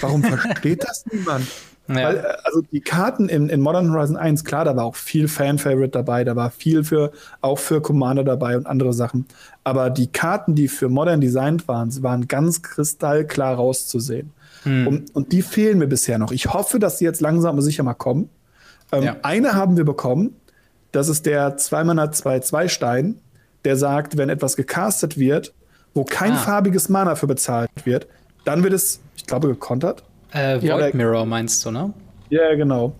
warum 0.00 0.22
versteht 0.22 0.84
das 0.84 1.04
niemand? 1.10 1.46
Ja. 1.88 1.94
Weil, 1.94 2.16
äh, 2.16 2.22
also 2.44 2.62
die 2.62 2.80
Karten 2.80 3.28
in, 3.28 3.48
in 3.48 3.60
Modern 3.60 3.92
Horizon 3.92 4.16
1, 4.16 4.44
klar, 4.44 4.64
da 4.64 4.76
war 4.76 4.84
auch 4.84 4.96
viel 4.96 5.28
Fan-Favorite 5.28 5.90
dabei, 5.90 6.24
da 6.24 6.34
war 6.36 6.50
viel 6.50 6.84
für, 6.84 7.12
auch 7.40 7.58
für 7.58 7.82
Commander 7.82 8.24
dabei 8.24 8.56
und 8.56 8.66
andere 8.66 8.92
Sachen. 8.92 9.26
Aber 9.64 9.90
die 9.90 10.06
Karten, 10.06 10.54
die 10.54 10.68
für 10.68 10.88
Modern 10.88 11.20
designt 11.20 11.68
waren, 11.68 11.90
waren 12.02 12.28
ganz 12.28 12.62
kristallklar 12.62 13.56
rauszusehen. 13.56 14.32
Hm. 14.62 14.86
Und, 14.86 15.14
und 15.14 15.32
die 15.32 15.42
fehlen 15.42 15.78
mir 15.78 15.86
bisher 15.86 16.18
noch. 16.18 16.32
Ich 16.32 16.52
hoffe, 16.52 16.78
dass 16.78 16.98
sie 16.98 17.04
jetzt 17.04 17.20
langsam 17.20 17.54
aber 17.54 17.62
sicher 17.62 17.82
mal 17.82 17.94
kommen. 17.94 18.30
Ähm, 18.92 19.02
ja. 19.02 19.16
Eine 19.22 19.54
haben 19.54 19.76
wir 19.76 19.84
bekommen. 19.84 20.36
Das 20.92 21.08
ist 21.08 21.26
der 21.26 21.58
2-Mana-2-2-Stein, 21.58 23.20
der 23.64 23.76
sagt, 23.76 24.16
wenn 24.16 24.28
etwas 24.28 24.56
gecastet 24.56 25.18
wird, 25.18 25.52
wo 25.92 26.04
kein 26.04 26.32
ah. 26.32 26.36
farbiges 26.36 26.88
Mana 26.88 27.14
für 27.14 27.26
bezahlt 27.26 27.70
wird, 27.84 28.06
dann 28.44 28.62
wird 28.62 28.72
es, 28.72 29.00
ich 29.16 29.26
glaube, 29.26 29.48
gekontert. 29.48 30.04
Äh, 30.34 30.60
Void 30.60 30.64
ja, 30.64 30.90
Mirror 30.92 31.24
meinst 31.26 31.64
du, 31.64 31.70
ne? 31.70 31.94
Ja, 32.28 32.54
genau. 32.54 32.94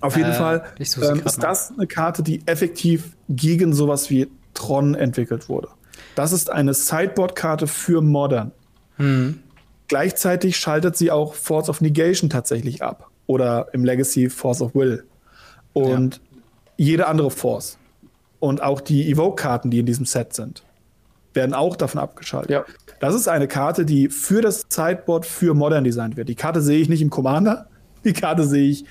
Auf 0.00 0.16
jeden 0.16 0.30
äh, 0.30 0.34
Fall 0.34 0.64
ähm, 0.78 1.22
ist 1.24 1.42
das 1.42 1.72
eine 1.76 1.86
Karte, 1.86 2.22
die 2.22 2.46
effektiv 2.46 3.16
gegen 3.28 3.72
sowas 3.72 4.08
wie 4.10 4.28
Tron 4.54 4.94
entwickelt 4.94 5.48
wurde. 5.48 5.68
Das 6.14 6.32
ist 6.32 6.50
eine 6.50 6.72
Sideboard-Karte 6.74 7.66
für 7.66 8.00
Modern. 8.00 8.52
Hm. 8.98 9.40
Gleichzeitig 9.88 10.56
schaltet 10.56 10.96
sie 10.96 11.10
auch 11.10 11.34
Force 11.34 11.68
of 11.68 11.80
Negation 11.80 12.30
tatsächlich 12.30 12.82
ab. 12.82 13.10
Oder 13.26 13.68
im 13.72 13.84
Legacy 13.84 14.28
Force 14.28 14.60
of 14.60 14.74
Will. 14.74 15.04
Und 15.72 16.16
ja. 16.16 16.20
jede 16.76 17.06
andere 17.08 17.30
Force. 17.30 17.78
Und 18.38 18.62
auch 18.62 18.80
die 18.80 19.10
Evoke-Karten, 19.10 19.70
die 19.70 19.80
in 19.80 19.86
diesem 19.86 20.04
Set 20.04 20.34
sind, 20.34 20.62
werden 21.34 21.54
auch 21.54 21.76
davon 21.76 22.00
abgeschaltet. 22.00 22.50
Ja. 22.50 22.64
Das 23.00 23.14
ist 23.14 23.28
eine 23.28 23.48
Karte, 23.48 23.84
die 23.84 24.08
für 24.08 24.40
das 24.40 24.66
Sideboard 24.68 25.26
für 25.26 25.54
Modern 25.54 25.84
designt 25.84 26.16
wird. 26.16 26.28
Die 26.28 26.34
Karte 26.34 26.62
sehe 26.62 26.78
ich 26.78 26.88
nicht 26.88 27.02
im 27.02 27.10
Commander. 27.10 27.66
Die 28.04 28.12
Karte 28.12 28.44
sehe 28.46 28.70
ich 28.70 28.84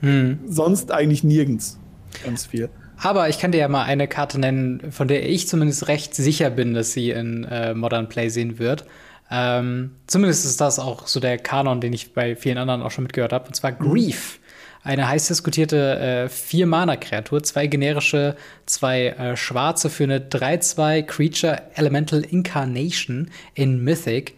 hm. 0.00 0.38
sonst 0.46 0.92
eigentlich 0.92 1.24
nirgends. 1.24 1.78
Ganz 2.24 2.46
viel. 2.46 2.68
Aber 3.00 3.28
ich 3.28 3.38
kann 3.38 3.52
dir 3.52 3.58
ja 3.58 3.68
mal 3.68 3.84
eine 3.84 4.08
Karte 4.08 4.40
nennen, 4.40 4.90
von 4.90 5.08
der 5.08 5.28
ich 5.28 5.48
zumindest 5.48 5.88
recht 5.88 6.14
sicher 6.14 6.50
bin, 6.50 6.74
dass 6.74 6.92
sie 6.92 7.10
in 7.10 7.44
äh, 7.44 7.74
Modern 7.74 8.08
Play 8.08 8.28
sehen 8.28 8.58
wird. 8.58 8.84
Ähm, 9.30 9.92
zumindest 10.06 10.44
ist 10.46 10.60
das 10.60 10.78
auch 10.78 11.06
so 11.06 11.20
der 11.20 11.38
Kanon, 11.38 11.80
den 11.80 11.92
ich 11.92 12.12
bei 12.12 12.34
vielen 12.34 12.58
anderen 12.58 12.82
auch 12.82 12.90
schon 12.90 13.04
mitgehört 13.04 13.32
habe. 13.32 13.46
Und 13.46 13.54
zwar 13.54 13.72
Grief. 13.72 14.40
Eine 14.82 15.08
heiß 15.08 15.28
diskutierte 15.28 15.98
äh, 15.98 16.28
Vier-Mana-Kreatur, 16.28 17.42
zwei 17.42 17.66
generische, 17.66 18.36
zwei 18.66 19.08
äh, 19.08 19.36
schwarze 19.36 19.90
für 19.90 20.04
eine 20.04 20.20
3-2 20.20 21.02
Creature 21.02 21.62
Elemental 21.74 22.20
Incarnation 22.20 23.30
in 23.54 23.82
Mythic. 23.82 24.34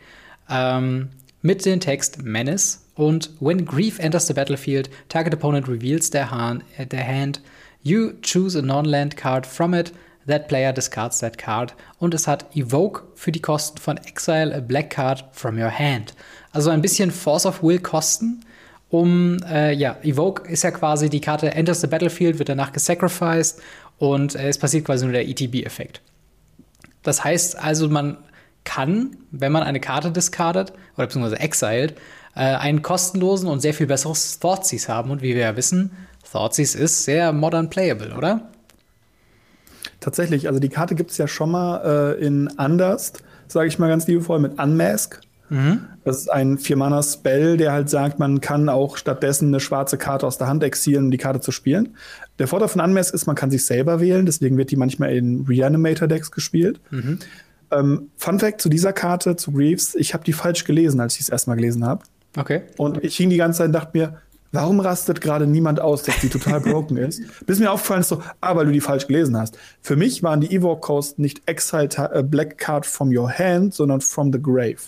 Ähm, 0.49 1.11
mit 1.43 1.65
dem 1.65 1.81
Text 1.81 2.23
Menace. 2.23 2.85
Und 2.95 3.31
when 3.41 3.65
Grief 3.65 3.99
enters 3.99 4.27
the 4.27 4.35
battlefield, 4.35 4.91
target 5.09 5.35
opponent 5.35 5.69
reveals 5.69 6.11
their 6.11 6.31
hand, 6.31 6.63
uh, 6.79 6.85
their 6.85 7.07
hand. 7.07 7.41
You 7.83 8.13
choose 8.21 8.59
a 8.59 8.63
non-land 8.63 9.17
card 9.17 9.47
from 9.47 9.73
it. 9.75 9.93
That 10.27 10.49
player 10.49 10.73
discards 10.73 11.19
that 11.21 11.39
card. 11.39 11.75
Und 11.99 12.13
es 12.13 12.27
hat 12.27 12.55
Evoke 12.55 13.05
für 13.15 13.33
die 13.33 13.41
Kosten 13.41 13.79
von 13.79 13.97
Exile 13.97 14.55
a 14.55 14.61
Black 14.61 14.91
Card 14.91 15.25
from 15.33 15.57
your 15.57 15.71
hand. 15.71 16.15
Also 16.53 16.71
ein 16.71 16.83
bisschen 16.83 17.11
Force 17.11 17.47
of 17.47 17.63
Will 17.63 17.79
Kosten. 17.79 18.45
Um, 18.91 19.39
äh, 19.49 19.73
ja, 19.73 19.97
Evoke 20.03 20.51
ist 20.51 20.65
ja 20.65 20.73
quasi 20.73 21.09
die 21.09 21.21
Karte 21.21 21.55
enters 21.55 21.81
the 21.81 21.87
battlefield, 21.87 22.39
wird 22.39 22.49
danach 22.49 22.73
gesacrificed 22.73 23.61
und 23.99 24.35
äh, 24.35 24.49
es 24.49 24.59
passiert 24.59 24.85
quasi 24.85 25.05
nur 25.05 25.13
der 25.13 25.29
ETB-Effekt. 25.29 26.01
Das 27.03 27.23
heißt 27.23 27.57
also, 27.57 27.89
man 27.89 28.19
kann, 28.65 29.17
wenn 29.31 29.53
man 29.53 29.63
eine 29.63 29.81
Karte 29.81 30.11
discardet 30.11 30.73
oder 30.97 31.07
beziehungsweise 31.07 31.41
exiled, 31.41 31.95
äh, 32.35 32.41
einen 32.41 32.83
kostenlosen 32.83 33.49
und 33.49 33.61
sehr 33.61 33.75
viel 33.75 33.87
besseres 33.87 34.39
Thoughtseize 34.39 34.93
haben. 34.93 35.11
Und 35.11 35.23
wie 35.23 35.35
wir 35.35 35.43
ja 35.43 35.57
wissen, 35.57 35.93
Thoughtseize 36.31 36.79
ist 36.79 37.05
sehr 37.05 37.33
modern 37.33 37.71
playable, 37.71 38.15
oder? 38.17 38.51
Tatsächlich, 40.01 40.49
also 40.49 40.61
die 40.61 40.69
Karte 40.69 40.95
gibt 40.95 41.11
es 41.11 41.19
ja 41.19 41.29
schon 41.29 41.51
mal 41.51 42.17
äh, 42.19 42.25
in 42.25 42.49
Underst, 42.59 43.23
sage 43.49 43.69
ich 43.69 43.79
mal 43.79 43.89
ganz 43.89 44.07
liebevoll, 44.07 44.39
mit 44.39 44.59
Unmask. 44.59 45.21
Mhm. 45.51 45.81
Das 46.05 46.19
ist 46.19 46.31
ein 46.31 46.57
Vier-Mana-Spell, 46.59 47.57
der 47.57 47.73
halt 47.73 47.91
sagt, 47.91 48.19
man 48.19 48.41
kann 48.41 48.69
auch 48.69 48.97
stattdessen 48.97 49.49
eine 49.49 49.61
schwarze 49.61 49.99
Karte 49.99 50.27
aus 50.27 50.39
der 50.39 50.47
Hand 50.47 50.63
exilen, 50.63 51.05
um 51.05 51.11
die 51.11 51.19
Karte 51.19 51.41
zu 51.41 51.53
spielen. 51.53 51.97
Der 52.39 52.49
Vorteil 52.49 52.69
von 52.69 52.81
Unmask 52.81 53.13
ist, 53.13 53.27
man 53.27 53.37
kann 53.37 53.51
sich 53.51 53.67
selber 53.67 54.01
wählen, 54.01 54.25
deswegen 54.25 54.57
wird 54.57 54.71
die 54.71 54.77
manchmal 54.77 55.15
in 55.15 55.45
Reanimator-Decks 55.47 56.31
gespielt. 56.31 56.81
Mhm. 56.91 57.19
Ähm, 57.71 58.11
Fun 58.17 58.39
Fact 58.39 58.61
zu 58.61 58.69
dieser 58.69 58.93
Karte, 58.93 59.37
zu 59.37 59.53
Greaves, 59.53 59.95
ich 59.95 60.15
habe 60.15 60.25
die 60.25 60.33
falsch 60.33 60.65
gelesen, 60.65 61.01
als 61.01 61.15
ich 61.15 61.23
es 61.23 61.29
erstmal 61.29 61.57
gelesen 61.57 61.85
habe. 61.85 62.05
Okay. 62.37 62.63
Und 62.77 63.05
ich 63.05 63.17
hing 63.17 63.29
die 63.29 63.37
ganze 63.37 63.59
Zeit 63.59 63.67
und 63.69 63.73
dachte 63.73 63.99
mir, 63.99 64.17
Warum 64.53 64.81
rastet 64.81 65.21
gerade 65.21 65.47
niemand 65.47 65.81
aus, 65.81 66.03
dass 66.03 66.19
die 66.21 66.29
total 66.29 66.61
broken 66.61 66.97
ist? 66.97 67.23
Bis 67.47 67.61
mir 67.61 67.71
aufgefallen 67.71 68.01
ist 68.01 68.09
so, 68.09 68.23
ah, 68.41 68.57
weil 68.57 68.67
du 68.67 68.73
die 68.73 68.81
falsch 68.81 69.07
gelesen 69.07 69.37
hast. 69.37 69.57
Für 69.81 69.95
mich 69.95 70.23
waren 70.23 70.41
die 70.41 70.55
Evoke 70.55 70.81
Coast 70.81 71.19
nicht 71.19 71.43
Exile 71.47 71.89
äh, 72.13 72.23
Black 72.23 72.59
Card 72.59 72.85
from 72.85 73.17
your 73.17 73.31
hand, 73.31 73.75
sondern 73.75 74.01
from 74.01 74.33
the 74.33 74.43
grave. 74.43 74.79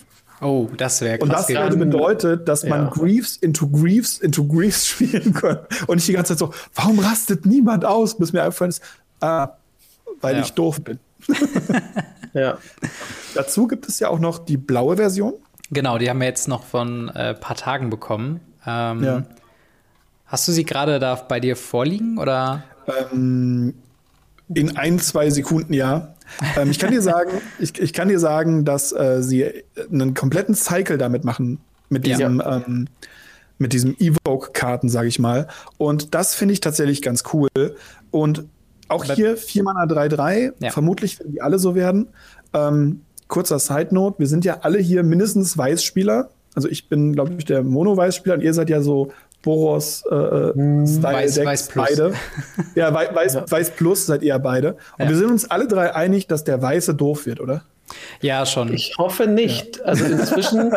Oh, 0.41 0.69
das 0.75 1.01
wäre 1.01 1.17
krass. 1.17 1.27
Und 1.27 1.33
das 1.33 1.49
würde 1.49 1.77
bedeutet, 1.77 2.47
dass 2.47 2.63
man 2.63 2.85
ja. 2.85 2.89
Griefs 2.89 3.37
into 3.37 3.69
Griefs 3.69 4.17
into 4.17 4.45
Griefs 4.45 4.87
spielen 4.87 5.33
könnte. 5.33 5.67
Und 5.87 5.97
ich 5.99 6.05
die 6.05 6.13
ganze 6.13 6.35
Zeit 6.35 6.39
so, 6.39 6.53
warum 6.75 6.99
rastet 6.99 7.45
niemand 7.45 7.85
aus? 7.85 8.17
Bis 8.17 8.33
mir 8.33 8.41
aufgefallen 8.43 8.69
ist, 8.69 8.81
ah, 9.21 9.49
weil 10.21 10.35
ja. 10.35 10.41
ich 10.41 10.53
doof 10.53 10.81
bin. 10.81 10.99
ja. 12.33 12.57
Dazu 13.33 13.67
gibt 13.67 13.87
es 13.87 13.99
ja 13.99 14.09
auch 14.09 14.19
noch 14.19 14.39
die 14.39 14.57
blaue 14.57 14.97
Version. 14.97 15.33
Genau, 15.71 15.97
die 15.97 16.09
haben 16.09 16.19
wir 16.19 16.27
jetzt 16.27 16.47
noch 16.47 16.63
von 16.63 17.09
ein 17.09 17.15
äh, 17.15 17.33
paar 17.33 17.55
Tagen 17.55 17.89
bekommen. 17.89 18.41
Ähm, 18.65 19.03
ja. 19.03 19.23
Hast 20.25 20.47
du 20.47 20.51
sie 20.51 20.65
gerade 20.65 20.99
da 20.99 21.15
bei 21.15 21.39
dir 21.39 21.55
vorliegen 21.55 22.17
oder? 22.17 22.63
Ähm, 22.87 23.75
in 24.53 24.77
ein, 24.77 24.99
zwei 24.99 25.29
Sekunden 25.29 25.73
ja. 25.73 26.15
ähm, 26.57 26.71
ich 26.71 26.79
kann 26.79 26.91
dir 26.91 27.01
sagen, 27.01 27.31
ich, 27.59 27.79
ich 27.79 27.93
kann 27.93 28.07
dir 28.07 28.19
sagen, 28.19 28.65
dass 28.65 28.91
äh, 28.91 29.21
sie 29.21 29.63
einen 29.91 30.13
kompletten 30.13 30.55
Cycle 30.55 30.97
damit 30.97 31.23
machen 31.23 31.59
mit 31.89 32.05
diesem 32.05 32.39
ja. 32.39 32.63
ähm, 32.65 32.87
mit 33.59 33.71
diesem 33.71 33.95
Evoke-Karten, 33.97 34.89
sage 34.89 35.07
ich 35.07 35.19
mal. 35.19 35.47
Und 35.77 36.15
das 36.15 36.35
finde 36.35 36.53
ich 36.53 36.59
tatsächlich 36.59 37.01
ganz 37.01 37.23
cool. 37.33 37.49
Und 38.11 38.45
auch 38.89 39.05
hier 39.05 39.37
4 39.37 39.63
Mana 39.63 39.83
3-3, 39.83 40.53
ja. 40.59 40.71
vermutlich 40.71 41.19
werden 41.19 41.31
die 41.31 41.41
alle 41.41 41.59
so 41.59 41.75
werden. 41.75 42.09
Ähm, 42.53 43.01
kurzer 43.27 43.59
Side-Note, 43.59 44.19
wir 44.19 44.27
sind 44.27 44.43
ja 44.45 44.59
alle 44.61 44.79
hier 44.79 45.03
mindestens 45.03 45.57
Weißspieler. 45.57 46.29
Also 46.55 46.67
ich 46.67 46.89
bin, 46.89 47.13
glaube 47.13 47.33
ich, 47.37 47.45
der 47.45 47.63
Mono-Weißspieler 47.63 48.35
und 48.35 48.41
ihr 48.41 48.53
seid 48.53 48.69
ja 48.69 48.81
so 48.81 49.11
Boros 49.43 50.03
äh, 50.09 50.15
äh 50.15 50.53
hm, 50.55 50.87
Style 50.87 51.13
Weiß, 51.13 51.35
Decks 51.35 51.45
Weiß 51.45 51.67
Plus. 51.67 51.85
beide. 51.87 52.13
ja, 52.75 52.93
Weiß, 52.93 53.33
ja. 53.35 53.45
Weiß 53.47 53.69
Plus 53.71 54.07
seid 54.07 54.23
ihr 54.23 54.39
beide. 54.39 54.73
Und 54.97 55.05
ja. 55.05 55.09
wir 55.09 55.15
sind 55.15 55.29
uns 55.29 55.51
alle 55.51 55.67
drei 55.67 55.93
einig, 55.93 56.27
dass 56.27 56.43
der 56.43 56.59
Weiße 56.61 56.95
doof 56.95 57.27
wird, 57.27 57.39
oder? 57.39 57.63
Ja, 58.21 58.45
schon. 58.45 58.73
Ich 58.73 58.95
hoffe 58.97 59.27
nicht. 59.27 59.77
Ja. 59.77 59.83
Also 59.83 60.05
inzwischen. 60.05 60.73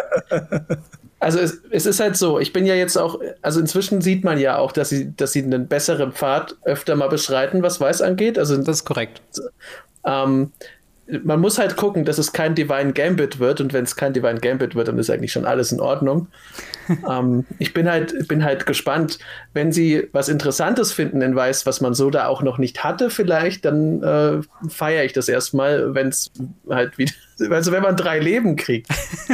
also 1.21 1.39
es, 1.39 1.61
es, 1.71 1.87
ist 1.87 2.01
halt 2.01 2.17
so, 2.17 2.39
ich 2.39 2.53
bin 2.53 2.67
ja 2.67 2.75
jetzt 2.75 2.99
auch, 2.99 3.21
also 3.41 3.61
inzwischen 3.61 4.03
sieht 4.03 4.25
man 4.25 4.39
ja 4.39 4.59
auch, 4.59 4.73
dass 4.73 4.91
sie, 4.91 5.15
dass 5.17 5.33
sie 5.33 5.43
einen 5.43 5.69
besseren 5.69 6.13
Pfad 6.13 6.57
öfter 6.65 6.97
mal 6.97 7.09
beschreiten, 7.09 7.63
was 7.63 7.81
Weiß 7.81 8.03
angeht. 8.03 8.39
Also 8.39 8.57
das 8.57 8.79
ist 8.79 8.85
korrekt. 8.85 9.23
Ähm, 10.05 10.53
man 11.23 11.41
muss 11.41 11.59
halt 11.59 11.77
gucken, 11.77 12.05
dass 12.05 12.19
es 12.19 12.33
kein 12.33 12.55
Divine 12.55 12.93
Gambit 12.93 13.39
wird 13.39 13.61
und 13.61 13.73
wenn 13.73 13.85
es 13.85 13.97
kein 13.97 14.13
Divine 14.13 14.41
Gambit 14.41 14.75
wird, 14.75 14.89
dann 14.89 14.99
ist 14.99 15.11
eigentlich 15.11 15.33
schon 15.33 15.45
alles 15.45 15.73
in 15.73 15.81
Ordnung. 15.81 16.29
ähm, 17.11 17.45
ich 17.59 17.73
bin 17.73 17.89
halt, 17.89 18.29
bin 18.29 18.45
halt 18.45 18.67
gespannt, 18.67 19.19
wenn 19.55 19.73
sie 19.73 20.09
was 20.13 20.29
Interessantes 20.29 20.93
finden 20.93 21.23
in 21.23 21.35
Weiß, 21.35 21.67
was 21.67 21.81
man 21.81 21.95
so 21.95 22.11
da 22.11 22.27
auch 22.27 22.43
noch 22.43 22.59
nicht 22.59 22.85
hatte, 22.85 23.11
vielleicht, 23.11 23.65
dann 23.65 24.03
äh, 24.03 24.41
feiere 24.69 25.05
ich 25.05 25.13
das 25.13 25.29
erstmal, 25.29 25.95
wenn 25.95 26.09
es 26.09 26.31
halt 26.69 26.99
wieder, 26.99 27.13
also 27.51 27.73
wenn 27.73 27.83
man 27.83 27.97
drei 27.97 28.19
Leben 28.19 28.57
kriegt. 28.57 28.89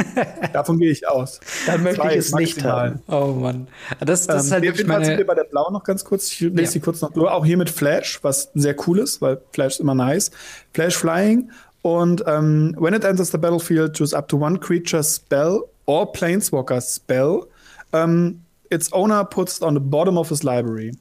Davon 0.53 0.77
gehe 0.79 0.91
ich 0.91 1.07
aus. 1.07 1.39
Dann 1.65 1.83
möchte 1.83 2.01
Zwei 2.01 2.11
ich 2.13 2.17
es 2.17 2.31
maximal. 2.31 2.91
nicht 2.91 3.07
haben. 3.07 3.27
Oh 3.27 3.33
Mann. 3.33 3.67
Das, 3.99 4.27
das 4.27 4.35
ähm, 4.35 4.41
ist 4.41 4.51
halt 4.51 4.63
wirklich 4.63 4.87
meine... 4.87 5.05
sind 5.05 5.17
wir 5.17 5.25
bei 5.25 5.35
der 5.35 5.45
Blau 5.45 5.69
noch 5.71 5.83
ganz 5.83 6.03
kurz. 6.03 6.31
Ich 6.31 6.39
lese 6.39 6.61
ja. 6.61 6.67
sie 6.67 6.79
kurz 6.79 7.01
noch 7.01 7.13
durch. 7.13 7.31
Auch 7.31 7.45
hier 7.45 7.57
mit 7.57 7.69
Flash, 7.69 8.19
was 8.21 8.51
sehr 8.53 8.75
cool 8.87 8.99
ist, 8.99 9.21
weil 9.21 9.39
Flash 9.51 9.73
ist 9.73 9.79
immer 9.79 9.95
nice. 9.95 10.31
Flash 10.73 10.97
Flying 10.97 11.49
und 11.83 12.23
ähm, 12.27 12.75
when 12.79 12.93
it 12.93 13.03
enters 13.03 13.31
the 13.31 13.37
battlefield, 13.37 13.93
choose 13.93 14.15
up 14.15 14.29
to 14.29 14.37
one 14.37 14.57
creature 14.57 15.03
spell 15.03 15.65
or 15.85 16.11
planeswalker 16.11 16.81
spell. 16.81 17.45
Ähm, 17.91 18.41
its 18.69 18.91
owner 18.93 19.23
puts 19.25 19.57
it 19.57 19.63
on 19.63 19.75
the 19.75 19.81
bottom 19.81 20.17
of 20.17 20.29
his 20.29 20.43
library. 20.43 20.93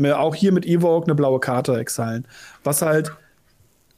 Auch 0.00 0.36
hier 0.36 0.52
mit 0.52 0.64
Evoke 0.64 1.06
eine 1.06 1.16
blaue 1.16 1.40
Karte 1.40 1.76
exilen. 1.76 2.24
Was 2.62 2.82
halt 2.82 3.10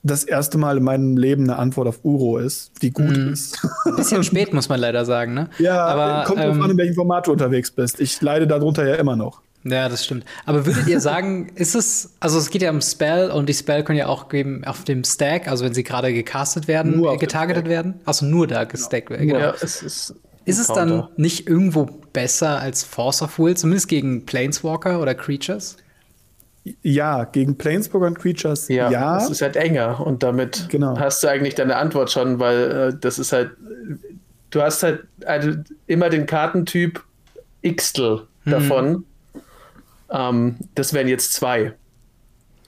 das 0.02 0.24
erste 0.24 0.56
Mal 0.56 0.78
in 0.78 0.82
meinem 0.82 1.18
Leben 1.18 1.42
eine 1.44 1.58
Antwort 1.58 1.88
auf 1.88 2.00
Uro 2.04 2.38
ist, 2.38 2.72
die 2.80 2.90
gut 2.90 3.18
mm. 3.18 3.32
ist. 3.34 3.62
Ein 3.84 3.96
bisschen 3.96 4.24
spät, 4.24 4.54
muss 4.54 4.70
man 4.70 4.80
leider 4.80 5.04
sagen, 5.04 5.34
ne? 5.34 5.50
Ja, 5.58 5.84
aber 5.84 6.24
kommt 6.24 6.40
ähm, 6.40 6.54
drauf 6.54 6.64
an, 6.64 6.70
in 6.70 6.78
welchem 6.78 6.94
Format 6.94 7.26
du 7.26 7.32
unterwegs 7.32 7.70
bist. 7.70 8.00
Ich 8.00 8.18
leide 8.22 8.46
darunter 8.46 8.88
ja 8.88 8.94
immer 8.94 9.14
noch. 9.14 9.42
Ja, 9.62 9.88
das 9.88 10.04
stimmt. 10.04 10.24
Aber 10.46 10.64
würdet 10.64 10.86
ihr 10.86 11.00
sagen, 11.00 11.48
ist 11.54 11.74
es, 11.74 12.14
also 12.20 12.38
es 12.38 12.50
geht 12.50 12.62
ja 12.62 12.70
um 12.70 12.80
Spell 12.80 13.30
und 13.30 13.48
die 13.48 13.54
Spell 13.54 13.84
können 13.84 13.98
ja 13.98 14.06
auch 14.06 14.28
geben 14.28 14.64
auf 14.64 14.84
dem 14.84 15.04
Stack, 15.04 15.48
also 15.48 15.64
wenn 15.64 15.74
sie 15.74 15.84
gerade 15.84 16.12
gecastet 16.12 16.66
werden, 16.66 16.96
nur 16.96 17.16
getargetet 17.18 17.68
werden. 17.68 18.00
Also 18.06 18.24
nur 18.24 18.46
da 18.46 18.64
gestackt 18.64 19.10
werden. 19.10 19.28
Genau. 19.28 19.38
Ja, 19.38 19.54
es 19.60 19.82
ist 19.82 20.14
ist 20.46 20.58
es 20.58 20.66
dann 20.68 21.08
nicht 21.16 21.46
irgendwo 21.48 21.84
besser 22.12 22.60
als 22.60 22.82
Force 22.82 23.22
of 23.22 23.38
Will, 23.38 23.56
zumindest 23.56 23.88
gegen 23.88 24.26
Planeswalker 24.26 25.00
oder 25.00 25.14
Creatures? 25.14 25.76
Ja, 26.82 27.24
gegen 27.24 27.56
Planeswalker 27.56 28.06
und 28.06 28.18
Creatures, 28.18 28.68
ja. 28.68 28.90
ja. 28.90 29.18
Es 29.18 29.30
ist 29.30 29.42
halt 29.42 29.56
enger 29.56 30.04
und 30.04 30.22
damit 30.22 30.66
genau. 30.68 30.98
hast 30.98 31.22
du 31.22 31.28
eigentlich 31.28 31.54
deine 31.54 31.76
Antwort 31.76 32.10
schon, 32.10 32.40
weil 32.40 32.70
äh, 32.70 32.98
das 32.98 33.18
ist 33.18 33.32
halt, 33.32 33.52
du 34.50 34.62
hast 34.62 34.82
halt 34.82 35.04
also 35.24 35.52
immer 35.86 36.08
den 36.08 36.26
Kartentyp 36.26 37.02
Xtel 37.62 38.22
mhm. 38.44 38.50
davon. 38.50 39.04
Ähm, 40.10 40.56
das 40.74 40.92
wären 40.92 41.08
jetzt 41.08 41.32
zwei. 41.32 41.74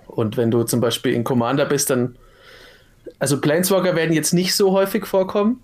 Und 0.07 0.37
wenn 0.37 0.51
du 0.51 0.65
zum 0.65 0.81
Beispiel 0.81 1.13
in 1.13 1.25
Commander 1.25 1.65
bist, 1.65 1.91
dann, 1.91 2.17
also 3.19 3.41
Planeswalker 3.41 3.97
werden 3.97 4.13
jetzt 4.13 4.33
nicht 4.33 4.55
so 4.55 4.73
häufig 4.73 5.07
vorkommen. 5.07 5.61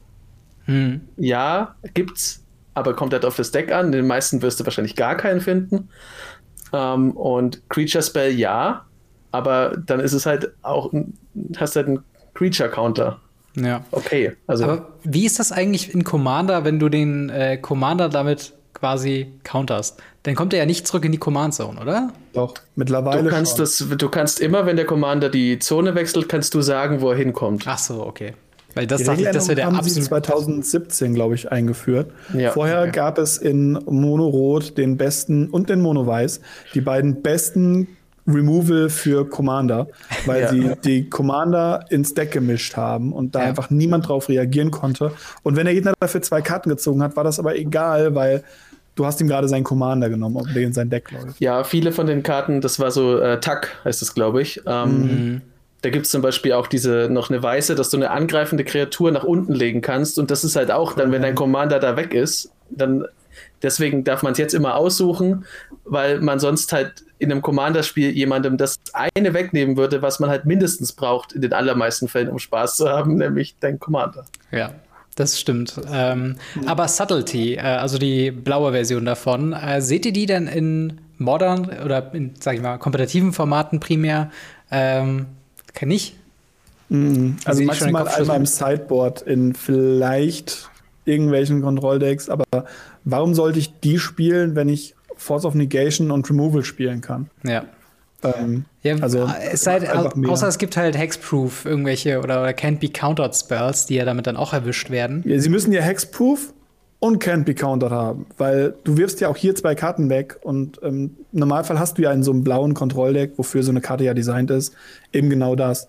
Mhm. 0.66 1.02
Ja, 1.16 1.74
gibt's, 1.94 2.44
aber 2.74 2.94
kommt 2.94 3.12
halt 3.12 3.24
auf 3.24 3.36
das 3.36 3.50
Deck 3.50 3.72
an. 3.72 3.92
Den 3.92 4.06
meisten 4.06 4.42
wirst 4.42 4.60
du 4.60 4.64
wahrscheinlich 4.64 4.96
gar 4.96 5.16
keinen 5.16 5.40
finden. 5.40 5.88
Ähm, 6.72 7.12
und 7.12 7.68
Creature 7.68 8.02
Spell 8.02 8.32
ja, 8.32 8.84
aber 9.32 9.76
dann 9.86 10.00
ist 10.00 10.12
es 10.12 10.26
halt 10.26 10.52
auch, 10.62 10.92
hast 11.56 11.76
halt 11.76 11.86
einen 11.86 12.04
Creature 12.34 12.70
Counter. 12.70 13.20
Ja. 13.54 13.84
Okay. 13.90 14.36
Also. 14.46 14.64
Aber 14.64 14.88
wie 15.04 15.26
ist 15.26 15.38
das 15.38 15.52
eigentlich 15.52 15.92
in 15.92 16.04
Commander, 16.04 16.64
wenn 16.64 16.78
du 16.78 16.88
den 16.88 17.28
äh, 17.30 17.56
Commander 17.56 18.08
damit 18.08 18.54
quasi 18.78 19.32
counterst? 19.44 20.00
Dann 20.22 20.34
kommt 20.34 20.52
er 20.52 20.58
ja 20.58 20.66
nicht 20.66 20.86
zurück 20.86 21.04
in 21.04 21.12
die 21.12 21.18
Command 21.18 21.54
Zone, 21.54 21.80
oder? 21.80 22.12
Doch, 22.32 22.54
mittlerweile. 22.76 23.22
Du 23.22 23.30
kannst, 23.30 23.58
das, 23.58 23.78
du 23.78 24.08
kannst 24.08 24.40
immer, 24.40 24.66
wenn 24.66 24.76
der 24.76 24.84
Commander 24.84 25.28
die 25.28 25.58
Zone 25.58 25.94
wechselt, 25.94 26.28
kannst 26.28 26.54
du 26.54 26.60
sagen, 26.60 27.00
wo 27.00 27.10
er 27.10 27.16
hinkommt. 27.16 27.64
Ach 27.66 27.78
so, 27.78 28.04
okay. 28.06 28.34
Weil 28.74 28.86
das, 28.86 29.02
dachte 29.02 29.22
ich, 29.22 29.28
das 29.30 29.48
wäre 29.48 29.56
der 29.56 29.66
haben 29.66 29.82
sie 29.82 30.00
2017, 30.00 31.14
glaube 31.14 31.34
ich, 31.34 31.50
eingeführt. 31.50 32.12
Ja, 32.34 32.52
Vorher 32.52 32.82
okay. 32.82 32.92
gab 32.92 33.18
es 33.18 33.38
in 33.38 33.72
Mono 33.72 34.26
Rot 34.26 34.76
den 34.76 34.96
besten 34.96 35.48
und 35.48 35.68
den 35.68 35.80
Mono 35.80 36.06
Weiß 36.06 36.40
die 36.74 36.80
beiden 36.80 37.22
besten 37.22 37.88
Removal 38.28 38.90
für 38.90 39.28
Commander, 39.28 39.88
weil 40.26 40.42
ja. 40.42 40.48
sie 40.50 40.72
die 40.84 41.08
Commander 41.08 41.86
ins 41.88 42.12
Deck 42.12 42.30
gemischt 42.30 42.76
haben 42.76 43.12
und 43.12 43.34
da 43.34 43.40
ja. 43.40 43.46
einfach 43.46 43.70
niemand 43.70 44.06
drauf 44.06 44.28
reagieren 44.28 44.70
konnte. 44.70 45.12
Und 45.42 45.56
wenn 45.56 45.64
der 45.64 45.74
Gegner 45.74 45.94
dafür 45.98 46.20
zwei 46.20 46.42
Karten 46.42 46.68
gezogen 46.68 47.02
hat, 47.02 47.16
war 47.16 47.24
das 47.24 47.38
aber 47.38 47.56
egal, 47.56 48.14
weil 48.14 48.44
du 48.98 49.06
hast 49.06 49.20
ihm 49.20 49.28
gerade 49.28 49.48
seinen 49.48 49.64
Commander 49.64 50.08
genommen, 50.08 50.36
ob 50.36 50.52
der 50.52 50.62
in 50.62 50.72
sein 50.72 50.90
Deck 50.90 51.10
läuft. 51.10 51.40
Ja, 51.40 51.64
viele 51.64 51.92
von 51.92 52.06
den 52.06 52.22
Karten, 52.22 52.60
das 52.60 52.80
war 52.80 52.90
so 52.90 53.18
äh, 53.18 53.40
Tack, 53.40 53.78
heißt 53.84 54.02
es, 54.02 54.14
glaube 54.14 54.42
ich. 54.42 54.60
Ähm, 54.66 55.00
mhm 55.00 55.42
da 55.82 55.90
gibt 55.90 56.06
es 56.06 56.12
zum 56.12 56.22
Beispiel 56.22 56.52
auch 56.52 56.66
diese 56.66 57.08
noch 57.10 57.30
eine 57.30 57.42
weiße, 57.42 57.74
dass 57.74 57.90
du 57.90 57.96
eine 57.96 58.10
angreifende 58.10 58.64
Kreatur 58.64 59.12
nach 59.12 59.24
unten 59.24 59.52
legen 59.52 59.80
kannst. 59.80 60.18
Und 60.18 60.30
das 60.30 60.42
ist 60.42 60.56
halt 60.56 60.70
auch 60.70 60.94
dann, 60.94 61.12
wenn 61.12 61.22
dein 61.22 61.36
Commander 61.36 61.78
da 61.78 61.96
weg 61.96 62.14
ist, 62.14 62.50
dann 62.70 63.06
deswegen 63.62 64.02
darf 64.02 64.22
man 64.22 64.32
es 64.32 64.38
jetzt 64.38 64.54
immer 64.54 64.74
aussuchen, 64.74 65.44
weil 65.84 66.20
man 66.20 66.40
sonst 66.40 66.72
halt 66.72 67.04
in 67.20 67.30
einem 67.30 67.42
Commander-Spiel 67.42 68.10
jemandem 68.10 68.56
das 68.56 68.80
eine 68.92 69.34
wegnehmen 69.34 69.76
würde, 69.76 70.02
was 70.02 70.20
man 70.20 70.30
halt 70.30 70.46
mindestens 70.46 70.92
braucht 70.92 71.32
in 71.32 71.42
den 71.42 71.52
allermeisten 71.52 72.08
Fällen, 72.08 72.28
um 72.28 72.38
Spaß 72.38 72.76
zu 72.76 72.88
haben, 72.88 73.16
nämlich 73.16 73.56
dein 73.60 73.78
Commander. 73.78 74.24
Ja. 74.50 74.72
Das 75.18 75.40
stimmt. 75.40 75.80
Ähm, 75.92 76.36
mhm. 76.54 76.68
Aber 76.68 76.86
Subtlety, 76.86 77.54
äh, 77.54 77.60
also 77.60 77.98
die 77.98 78.30
blaue 78.30 78.70
Version 78.70 79.04
davon, 79.04 79.52
äh, 79.52 79.82
seht 79.82 80.06
ihr 80.06 80.12
die 80.12 80.26
denn 80.26 80.46
in 80.46 81.00
modern 81.18 81.68
oder 81.84 82.14
in, 82.14 82.34
sag 82.38 82.54
ich 82.54 82.62
mal, 82.62 82.78
kompetitiven 82.78 83.32
Formaten 83.32 83.80
primär? 83.80 84.30
Ähm, 84.70 85.26
Kenn 85.74 85.90
ich. 85.90 86.16
Mhm. 86.88 87.36
Also, 87.44 87.62
also 87.62 87.64
maximal 87.64 88.06
einmal 88.06 88.36
im 88.36 88.46
Sideboard 88.46 89.22
in 89.22 89.54
vielleicht 89.54 90.70
irgendwelchen 91.04 91.62
Kontrolldecks, 91.62 92.28
aber 92.28 92.44
warum 93.02 93.34
sollte 93.34 93.58
ich 93.58 93.80
die 93.80 93.98
spielen, 93.98 94.54
wenn 94.54 94.68
ich 94.68 94.94
Force 95.16 95.44
of 95.44 95.54
Negation 95.54 96.12
und 96.12 96.30
Removal 96.30 96.62
spielen 96.62 97.00
kann? 97.00 97.28
Ja. 97.42 97.64
Ähm, 98.22 98.64
ja, 98.82 98.96
also 98.96 99.30
es 99.52 99.62
sei, 99.62 99.80
außer 99.88 100.48
es 100.48 100.58
gibt 100.58 100.76
halt 100.76 100.98
Hexproof 100.98 101.64
irgendwelche 101.64 102.18
oder, 102.18 102.42
oder 102.42 102.50
Can't 102.50 102.80
Be 102.80 102.88
Countered 102.88 103.36
Spells, 103.36 103.86
die 103.86 103.94
ja 103.94 104.04
damit 104.04 104.26
dann 104.26 104.36
auch 104.36 104.52
erwischt 104.52 104.90
werden. 104.90 105.22
Ja, 105.24 105.38
sie 105.38 105.48
müssen 105.48 105.72
ja 105.72 105.82
Hexproof 105.82 106.52
und 107.00 107.22
Can't 107.22 107.44
Be 107.44 107.54
Countered 107.54 107.92
haben, 107.92 108.26
weil 108.36 108.74
du 108.82 108.96
wirfst 108.96 109.20
ja 109.20 109.28
auch 109.28 109.36
hier 109.36 109.54
zwei 109.54 109.76
Karten 109.76 110.08
weg 110.08 110.36
und 110.42 110.80
ähm, 110.82 111.16
im 111.32 111.38
Normalfall 111.38 111.78
hast 111.78 111.98
du 111.98 112.02
ja 112.02 112.12
in 112.12 112.24
so 112.24 112.32
einem 112.32 112.42
blauen 112.42 112.74
Kontrolldeck, 112.74 113.34
wofür 113.36 113.62
so 113.62 113.70
eine 113.70 113.80
Karte 113.80 114.02
ja 114.02 114.14
designt 114.14 114.50
ist, 114.50 114.74
eben 115.12 115.30
genau 115.30 115.54
das. 115.54 115.86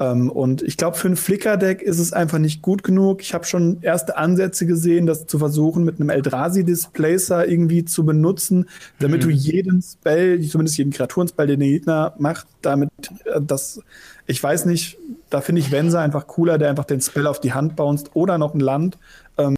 Ähm, 0.00 0.30
und 0.30 0.62
ich 0.62 0.78
glaube, 0.78 0.96
für 0.96 1.08
ein 1.08 1.16
Flicker-Deck 1.16 1.82
ist 1.82 1.98
es 1.98 2.14
einfach 2.14 2.38
nicht 2.38 2.62
gut 2.62 2.82
genug. 2.82 3.20
Ich 3.20 3.34
habe 3.34 3.44
schon 3.44 3.82
erste 3.82 4.16
Ansätze 4.16 4.66
gesehen, 4.66 5.06
das 5.06 5.26
zu 5.26 5.38
versuchen, 5.38 5.84
mit 5.84 6.00
einem 6.00 6.08
Eldrazi-Displacer 6.08 7.46
irgendwie 7.46 7.84
zu 7.84 8.04
benutzen, 8.06 8.66
damit 8.98 9.22
mhm. 9.22 9.28
du 9.28 9.30
jeden 9.34 9.82
Spell, 9.82 10.40
zumindest 10.40 10.78
jeden 10.78 10.90
Kreaturenspell, 10.90 11.46
den 11.46 11.60
der 11.60 11.68
Gegner 11.68 12.14
macht, 12.18 12.46
damit 12.62 12.88
äh, 13.26 13.40
das, 13.42 13.80
ich 14.26 14.42
weiß 14.42 14.64
nicht, 14.64 14.96
da 15.28 15.42
finde 15.42 15.60
ich 15.60 15.70
Wenser 15.70 16.00
einfach 16.00 16.26
cooler, 16.26 16.56
der 16.56 16.70
einfach 16.70 16.86
den 16.86 17.02
Spell 17.02 17.26
auf 17.26 17.40
die 17.40 17.52
Hand 17.52 17.76
bounced 17.76 18.10
oder 18.14 18.38
noch 18.38 18.54
ein 18.54 18.60
Land. 18.60 18.96
Ähm, 19.36 19.56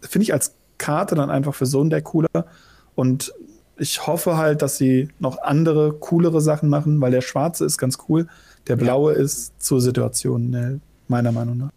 finde 0.00 0.22
ich 0.22 0.32
als 0.32 0.54
Karte 0.78 1.16
dann 1.16 1.30
einfach 1.30 1.54
für 1.54 1.66
so 1.66 1.82
ein 1.82 1.90
Deck 1.90 2.04
cooler. 2.04 2.46
Und 2.94 3.34
ich 3.76 4.06
hoffe 4.06 4.36
halt, 4.36 4.62
dass 4.62 4.76
sie 4.76 5.08
noch 5.18 5.42
andere, 5.42 5.94
coolere 5.94 6.40
Sachen 6.40 6.68
machen, 6.68 7.00
weil 7.00 7.10
der 7.10 7.22
schwarze 7.22 7.64
ist 7.64 7.76
ganz 7.76 7.98
cool. 8.08 8.28
Der 8.70 8.76
blaue 8.76 9.14
ja. 9.14 9.18
ist 9.18 9.60
zur 9.62 9.80
Situation, 9.80 10.50
ne, 10.50 10.80
meiner 11.08 11.32
Meinung 11.32 11.58
nach. 11.58 11.70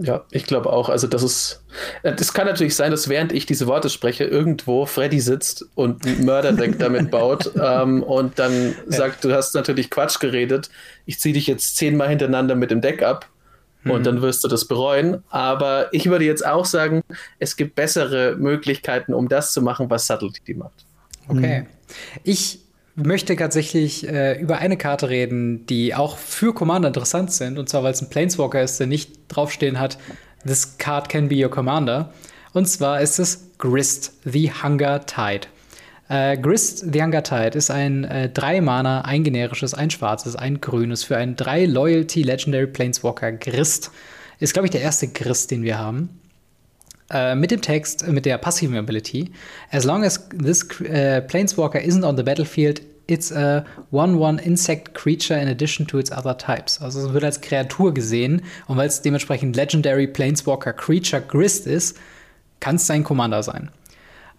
Ja, 0.00 0.24
ich 0.30 0.44
glaube 0.44 0.72
auch. 0.72 0.88
Also, 0.88 1.06
das 1.06 1.22
ist. 1.22 1.62
Es 2.02 2.32
kann 2.32 2.46
natürlich 2.46 2.74
sein, 2.74 2.90
dass 2.90 3.08
während 3.08 3.32
ich 3.32 3.46
diese 3.46 3.66
Worte 3.66 3.88
spreche, 3.88 4.24
irgendwo 4.24 4.86
Freddy 4.86 5.20
sitzt 5.20 5.66
und 5.74 6.04
ein 6.06 6.24
Mörderdeck 6.24 6.78
damit 6.78 7.10
baut 7.10 7.50
ähm, 7.62 8.02
und 8.02 8.38
dann 8.38 8.74
ja. 8.88 8.96
sagt, 8.96 9.24
du 9.24 9.32
hast 9.32 9.54
natürlich 9.54 9.90
Quatsch 9.90 10.18
geredet. 10.18 10.70
Ich 11.06 11.18
ziehe 11.18 11.34
dich 11.34 11.46
jetzt 11.46 11.76
zehnmal 11.76 12.08
hintereinander 12.08 12.54
mit 12.54 12.70
dem 12.70 12.80
Deck 12.80 13.02
ab 13.02 13.28
und 13.84 14.00
mhm. 14.00 14.04
dann 14.04 14.22
wirst 14.22 14.44
du 14.44 14.48
das 14.48 14.66
bereuen. 14.66 15.22
Aber 15.30 15.92
ich 15.92 16.06
würde 16.06 16.24
jetzt 16.24 16.44
auch 16.44 16.64
sagen, 16.64 17.02
es 17.38 17.56
gibt 17.56 17.74
bessere 17.74 18.36
Möglichkeiten, 18.36 19.14
um 19.14 19.28
das 19.28 19.52
zu 19.52 19.62
machen, 19.62 19.90
was 19.90 20.06
Subtlety 20.06 20.54
macht. 20.54 20.84
Okay. 21.28 21.60
Mhm. 21.60 21.66
Ich 22.24 22.61
möchte 22.94 23.36
tatsächlich 23.36 24.08
äh, 24.08 24.38
über 24.40 24.58
eine 24.58 24.76
Karte 24.76 25.08
reden, 25.08 25.66
die 25.66 25.94
auch 25.94 26.18
für 26.18 26.54
Commander 26.54 26.88
interessant 26.88 27.32
sind. 27.32 27.58
Und 27.58 27.68
zwar, 27.68 27.82
weil 27.82 27.92
es 27.92 28.02
ein 28.02 28.10
Planeswalker 28.10 28.62
ist, 28.62 28.78
der 28.78 28.86
nicht 28.86 29.12
draufstehen 29.28 29.78
hat, 29.78 29.98
This 30.44 30.76
card 30.76 31.08
can 31.08 31.28
be 31.28 31.42
your 31.42 31.50
commander. 31.50 32.12
Und 32.52 32.66
zwar 32.68 33.00
ist 33.00 33.18
es 33.18 33.50
Grist, 33.58 34.12
the 34.24 34.50
Hunger 34.50 35.06
Tide. 35.06 35.46
Äh, 36.08 36.36
Grist 36.36 36.92
the 36.92 36.98
Younger 36.98 37.22
Tide 37.22 37.56
ist 37.56 37.70
ein 37.70 38.04
äh, 38.04 38.28
drei 38.28 38.60
Mana, 38.60 39.02
ein 39.02 39.22
generisches, 39.22 39.72
ein 39.72 39.90
schwarzes, 39.90 40.36
ein 40.36 40.60
grünes 40.60 41.04
für 41.04 41.16
einen 41.16 41.36
drei 41.36 41.64
Loyalty 41.64 42.22
Legendary 42.22 42.66
Planeswalker 42.66 43.32
Grist. 43.32 43.92
Ist, 44.40 44.52
glaube 44.52 44.66
ich, 44.66 44.72
der 44.72 44.80
erste 44.80 45.08
Grist, 45.08 45.52
den 45.52 45.62
wir 45.62 45.78
haben. 45.78 46.21
Äh, 47.12 47.34
mit 47.34 47.50
dem 47.50 47.60
Text, 47.60 48.08
mit 48.08 48.24
der 48.24 48.38
passiven 48.38 48.76
Ability. 48.76 49.30
As 49.70 49.84
long 49.84 50.02
as 50.02 50.28
this 50.30 50.64
uh, 50.80 51.20
Planeswalker 51.28 51.78
isn't 51.78 52.04
on 52.04 52.16
the 52.16 52.22
battlefield, 52.22 52.80
it's 53.06 53.30
a 53.30 53.66
1-1 53.92 54.40
Insect 54.40 54.94
Creature 54.94 55.38
in 55.38 55.48
addition 55.48 55.86
to 55.86 55.98
its 55.98 56.10
other 56.10 56.38
types. 56.38 56.80
Also 56.80 57.08
es 57.08 57.12
wird 57.12 57.24
als 57.24 57.42
Kreatur 57.42 57.92
gesehen 57.92 58.40
und 58.66 58.78
weil 58.78 58.88
es 58.88 59.02
dementsprechend 59.02 59.56
Legendary 59.56 60.06
Planeswalker 60.06 60.72
Creature 60.72 61.20
Grist 61.20 61.66
ist, 61.66 61.98
kann 62.60 62.76
es 62.76 62.86
sein 62.86 63.04
Commander 63.04 63.42
sein. 63.42 63.70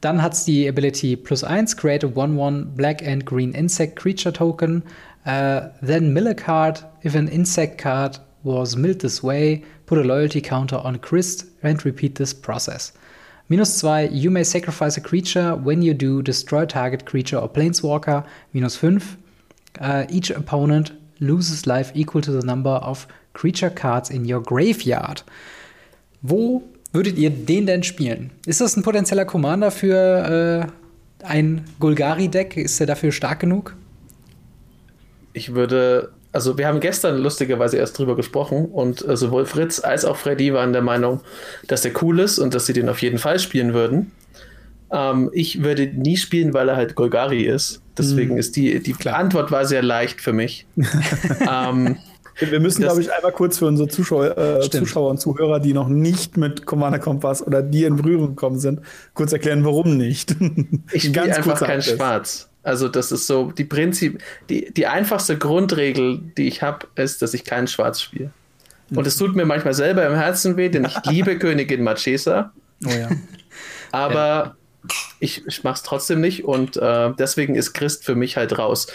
Dann 0.01 0.23
hat 0.23 0.33
es 0.33 0.43
die 0.45 0.67
Ability 0.67 1.15
plus 1.15 1.43
1, 1.43 1.77
create 1.77 2.03
a 2.03 2.09
1-1 2.09 2.75
black 2.75 3.07
and 3.07 3.23
green 3.23 3.53
insect 3.53 3.97
creature 3.97 4.33
token. 4.33 4.81
Uh, 5.25 5.69
then 5.81 6.11
mill 6.11 6.27
a 6.27 6.33
card 6.33 6.83
if 7.05 7.15
an 7.15 7.27
insect 7.27 7.77
card 7.77 8.19
was 8.43 8.75
milled 8.75 8.99
this 8.99 9.23
way, 9.23 9.63
put 9.85 9.97
a 9.97 10.03
loyalty 10.03 10.41
counter 10.41 10.77
on 10.77 10.99
Christ 10.99 11.45
and 11.61 11.83
repeat 11.85 12.15
this 12.15 12.33
process. 12.33 12.91
Minus 13.49 13.81
2, 13.81 14.09
you 14.11 14.29
may 14.29 14.43
sacrifice 14.43 14.97
a 14.97 15.01
creature. 15.01 15.55
When 15.55 15.81
you 15.81 15.93
do, 15.93 16.21
destroy 16.21 16.65
target 16.65 17.05
creature 17.05 17.37
or 17.37 17.49
planeswalker. 17.49 18.25
Minus 18.53 18.77
5, 18.77 19.17
uh, 19.79 20.05
each 20.09 20.29
opponent 20.29 20.91
loses 21.19 21.67
life 21.67 21.91
equal 21.93 22.21
to 22.21 22.31
the 22.31 22.45
number 22.45 22.71
of 22.71 23.07
creature 23.33 23.69
cards 23.69 24.09
in 24.09 24.25
your 24.25 24.41
graveyard. 24.41 25.23
Wo 26.21 26.63
würdet 26.93 27.17
ihr 27.17 27.29
den 27.29 27.65
denn 27.65 27.83
spielen? 27.83 28.31
Ist 28.45 28.61
das 28.61 28.77
ein 28.77 28.83
potenzieller 28.83 29.25
Commander 29.25 29.71
für 29.71 30.71
ein 31.23 31.65
Golgari-Deck? 31.79 32.57
Ist 32.57 32.79
der 32.79 32.87
dafür 32.87 33.11
stark 33.11 33.39
genug? 33.39 33.75
Ich 35.33 35.53
würde, 35.53 36.11
also 36.33 36.57
wir 36.57 36.67
haben 36.67 36.79
gestern 36.79 37.19
lustigerweise 37.19 37.77
erst 37.77 37.97
drüber 37.97 38.15
gesprochen 38.15 38.65
und 38.65 39.07
äh, 39.07 39.15
sowohl 39.15 39.45
Fritz 39.45 39.79
als 39.79 40.03
auch 40.03 40.17
Freddy 40.17 40.53
waren 40.53 40.73
der 40.73 40.81
Meinung, 40.81 41.21
dass 41.67 41.83
der 41.83 41.91
cool 42.01 42.19
ist 42.19 42.39
und 42.39 42.53
dass 42.53 42.65
sie 42.65 42.73
den 42.73 42.89
auf 42.89 43.01
jeden 43.01 43.19
Fall 43.19 43.39
spielen 43.39 43.73
würden. 43.73 44.11
Ähm, 44.91 45.29
ich 45.31 45.63
würde 45.63 45.87
nie 45.87 46.17
spielen, 46.17 46.53
weil 46.53 46.69
er 46.69 46.75
halt 46.75 46.95
Golgari 46.95 47.43
ist. 47.43 47.81
Deswegen 47.97 48.35
mm. 48.35 48.39
ist 48.39 48.55
die, 48.55 48.81
die 48.81 48.95
Antwort 49.09 49.51
war 49.51 49.65
sehr 49.65 49.83
leicht 49.83 50.21
für 50.21 50.33
mich. 50.33 50.65
ähm, 51.49 51.97
wir 52.39 52.59
müssen, 52.59 52.81
glaube 52.81 53.01
ich, 53.01 53.13
einmal 53.13 53.31
kurz 53.31 53.59
für 53.59 53.67
unsere 53.67 53.87
Zuschauer, 53.87 54.35
äh, 54.35 54.69
Zuschauer, 54.69 55.11
und 55.11 55.19
Zuhörer, 55.19 55.59
die 55.59 55.73
noch 55.73 55.87
nicht 55.87 56.35
mit 56.35 56.65
Commander 56.65 56.97
Kompass 56.97 57.45
oder 57.45 57.61
die 57.61 57.83
in 57.83 57.95
Berührung 57.95 58.29
gekommen 58.29 58.59
sind, 58.59 58.81
kurz 59.13 59.33
erklären, 59.33 59.63
warum 59.65 59.97
nicht. 59.97 60.35
ich 60.91 61.03
spiele 61.03 61.35
einfach 61.35 61.61
kein 61.61 61.83
Schwarz. 61.83 62.49
Also 62.63 62.87
das 62.87 63.11
ist 63.11 63.27
so 63.27 63.51
die 63.51 63.65
Prinzip, 63.65 64.21
die, 64.49 64.73
die 64.73 64.87
einfachste 64.87 65.37
Grundregel, 65.37 66.19
die 66.37 66.47
ich 66.47 66.61
habe, 66.61 66.87
ist, 66.95 67.21
dass 67.21 67.33
ich 67.33 67.43
kein 67.43 67.67
Schwarz 67.67 68.01
spiele. 68.01 68.31
Und 68.95 69.07
es 69.07 69.17
tut 69.17 69.35
mir 69.35 69.45
manchmal 69.45 69.73
selber 69.73 70.05
im 70.05 70.15
Herzen 70.15 70.55
weh, 70.55 70.69
denn 70.69 70.85
ich 70.85 70.95
liebe 71.05 71.37
Königin 71.39 71.83
Marchesa. 71.83 72.53
Oh 72.85 72.89
ja. 72.89 73.09
Aber 73.91 74.17
ja. 74.17 74.55
ich, 75.19 75.45
ich 75.47 75.63
mache 75.63 75.75
es 75.75 75.83
trotzdem 75.83 76.21
nicht 76.21 76.45
und 76.45 76.77
äh, 76.77 77.11
deswegen 77.17 77.55
ist 77.55 77.73
Christ 77.73 78.05
für 78.05 78.15
mich 78.15 78.37
halt 78.37 78.57
raus. 78.57 78.87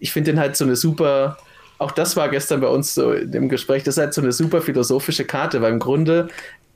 Ich 0.00 0.12
finde 0.12 0.32
den 0.32 0.40
halt 0.40 0.56
so 0.56 0.64
eine 0.64 0.76
super 0.76 1.36
auch 1.82 1.90
das 1.90 2.16
war 2.16 2.28
gestern 2.28 2.60
bei 2.60 2.68
uns 2.68 2.94
so 2.94 3.12
im 3.12 3.48
Gespräch, 3.48 3.82
das 3.82 3.96
ist 3.96 4.00
halt 4.00 4.14
so 4.14 4.22
eine 4.22 4.32
super 4.32 4.62
philosophische 4.62 5.24
Karte, 5.24 5.60
weil 5.60 5.72
im 5.72 5.80
Grunde, 5.80 6.28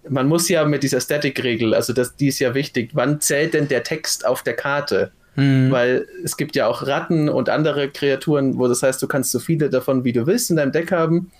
man 0.09 0.27
muss 0.27 0.49
ja 0.49 0.65
mit 0.65 0.83
dieser 0.83 1.01
Static-Regel, 1.01 1.75
also 1.75 1.93
das, 1.93 2.17
die 2.17 2.27
ist 2.27 2.41
ja 2.41 2.55
wichtig, 2.55 2.91
wann 2.93 3.21
zählt 3.21 3.55
denn 3.55 3.69
der 3.69 3.85
Text 3.85 4.27
auf 4.27 4.43
der 4.43 4.55
Karte? 4.55 5.13
Hm. 5.37 5.71
Weil 5.71 6.07
es 6.25 6.37
gibt 6.37 6.57
ja 6.57 6.67
auch 6.67 6.87
Ratten 6.87 7.29
und 7.29 7.49
andere 7.49 7.89
Kreaturen, 7.89 8.59
wo 8.59 8.69
das 8.69 8.83
heißt, 8.83 9.01
du 9.03 9.07
kannst 9.07 9.31
so 9.31 9.39
viele 9.39 9.71
davon, 9.71 10.05
wie 10.05 10.13
du 10.13 10.27
willst, 10.27 10.51
in 10.51 10.57
deinem 10.57 10.73
Deck 10.73 10.93
haben. 10.93 11.31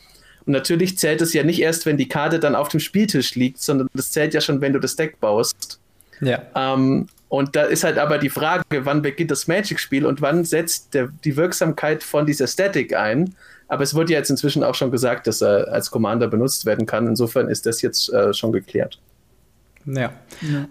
Und 0.47 0.53
natürlich 0.53 0.97
zählt 0.97 1.21
es 1.21 1.33
ja 1.33 1.43
nicht 1.43 1.61
erst, 1.61 1.87
wenn 1.87 1.97
die 1.97 2.09
Karte 2.09 2.39
dann 2.39 2.55
auf 2.55 2.69
dem 2.69 2.81
Spieltisch 2.81 3.35
liegt, 3.35 3.61
sondern 3.61 3.89
das 3.95 4.13
zählt 4.13 4.33
ja 4.33 4.41
schon, 4.41 4.61
wenn 4.61 4.73
du 4.73 4.79
das 4.79 4.97
Deck 4.97 5.19
baust. 5.19 5.81
Ja. 6.21 6.43
Ähm, 6.55 7.09
und 7.29 7.57
da 7.57 7.63
ist 7.63 7.83
halt 7.83 7.99
aber 7.99 8.19
die 8.19 8.31
Frage, 8.31 8.65
wann 8.85 9.03
beginnt 9.03 9.31
das 9.31 9.49
Magic-Spiel 9.49 10.07
und 10.07 10.23
wann 10.23 10.45
setzt 10.45 10.95
der, 10.95 11.09
die 11.25 11.37
Wirksamkeit 11.37 12.05
von 12.05 12.25
dieser 12.25 12.47
Static 12.47 12.95
ein? 12.95 13.35
Aber 13.69 13.83
es 13.83 13.95
wurde 13.95 14.13
ja 14.13 14.19
jetzt 14.21 14.31
inzwischen 14.31 14.63
auch 14.63 14.77
schon 14.77 14.93
gesagt, 14.93 15.27
dass 15.27 15.43
er 15.43 15.73
als 15.73 15.91
Commander 15.91 16.29
benutzt 16.29 16.67
werden 16.67 16.87
kann. 16.87 17.09
Insofern 17.09 17.49
ist 17.49 17.67
das 17.67 17.83
jetzt 17.83 18.13
äh, 18.13 18.33
schon 18.33 18.53
geklärt. 18.53 19.01
Ja, 19.87 20.13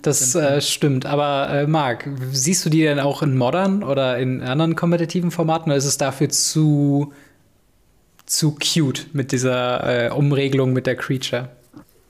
das 0.02 0.36
äh, 0.36 0.60
stimmt. 0.60 1.06
Aber 1.06 1.50
äh, 1.50 1.68
Marc, 1.68 2.10
siehst 2.32 2.66
du 2.66 2.70
die 2.70 2.82
denn 2.82 3.00
auch 3.00 3.24
in 3.24 3.38
Modern 3.38 3.84
oder 3.84 4.18
in 4.18 4.42
anderen 4.42 4.76
kompetitiven 4.76 5.32
Formaten 5.32 5.72
oder 5.72 5.78
ist 5.78 5.86
es 5.86 5.98
dafür 5.98 6.30
zu, 6.30 7.14
zu 8.26 8.56
cute 8.56 9.08
mit 9.14 9.32
dieser 9.32 10.08
äh, 10.08 10.12
Umregelung 10.12 10.74
mit 10.74 10.86
der 10.86 10.98
Creature? 10.98 11.50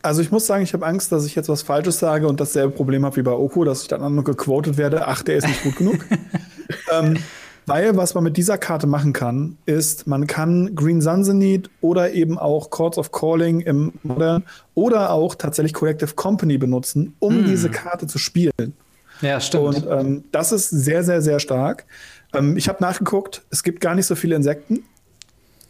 Also 0.01 0.21
ich 0.21 0.31
muss 0.31 0.47
sagen, 0.47 0.63
ich 0.63 0.73
habe 0.73 0.85
Angst, 0.85 1.11
dass 1.11 1.25
ich 1.25 1.35
jetzt 1.35 1.49
was 1.49 1.61
Falsches 1.61 1.99
sage 1.99 2.27
und 2.27 2.39
dasselbe 2.39 2.73
Problem 2.73 3.05
habe 3.05 3.15
wie 3.17 3.23
bei 3.23 3.31
Oko, 3.31 3.63
dass 3.63 3.83
ich 3.83 3.87
dann 3.87 4.13
nur 4.13 4.23
gequotet 4.23 4.77
werde, 4.77 5.07
ach, 5.07 5.21
der 5.21 5.37
ist 5.37 5.47
nicht 5.47 5.63
gut 5.63 5.77
genug. 5.77 5.97
ähm, 6.91 7.17
weil 7.65 7.97
was 7.97 8.13
man 8.13 8.23
mit 8.23 8.37
dieser 8.37 8.57
Karte 8.57 8.87
machen 8.87 9.13
kann, 9.13 9.57
ist, 9.65 10.07
man 10.07 10.27
kann 10.27 10.75
Green 10.75 11.01
Sunsenit 11.01 11.69
oder 11.81 12.13
eben 12.13 12.37
auch 12.37 12.69
Courts 12.69 12.97
of 12.97 13.11
Calling 13.11 13.61
im 13.61 13.93
Modern 14.03 14.43
oder 14.73 15.11
auch 15.11 15.35
tatsächlich 15.35 15.73
Collective 15.73 16.13
Company 16.15 16.57
benutzen, 16.57 17.15
um 17.19 17.37
hm. 17.37 17.45
diese 17.45 17.69
Karte 17.69 18.07
zu 18.07 18.17
spielen. 18.17 18.73
Ja, 19.21 19.39
stimmt. 19.39 19.63
Und 19.63 19.87
ähm, 19.89 20.23
das 20.31 20.51
ist 20.51 20.69
sehr, 20.69 21.03
sehr, 21.03 21.21
sehr 21.21 21.39
stark. 21.39 21.85
Ähm, 22.33 22.57
ich 22.57 22.67
habe 22.67 22.83
nachgeguckt, 22.83 23.43
es 23.49 23.63
gibt 23.63 23.81
gar 23.81 23.95
nicht 23.95 24.05
so 24.05 24.15
viele 24.15 24.35
Insekten. 24.35 24.83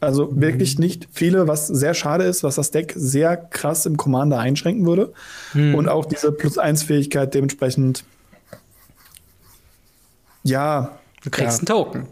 Also 0.01 0.27
mhm. 0.27 0.41
wirklich 0.41 0.77
nicht 0.77 1.07
viele, 1.11 1.47
was 1.47 1.67
sehr 1.67 1.93
schade 1.93 2.25
ist, 2.25 2.43
was 2.43 2.55
das 2.55 2.71
Deck 2.71 2.93
sehr 2.95 3.37
krass 3.37 3.85
im 3.85 3.97
Commander 3.97 4.39
einschränken 4.39 4.85
würde. 4.85 5.13
Mhm. 5.53 5.75
Und 5.75 5.89
auch 5.89 6.05
diese 6.05 6.31
Plus-1-Fähigkeit 6.31 7.33
dementsprechend, 7.33 8.03
ja, 10.43 10.99
Du 11.25 11.31
kriegst 11.31 11.57
ja. 11.57 11.59
einen 11.59 11.65
Token. 11.65 12.07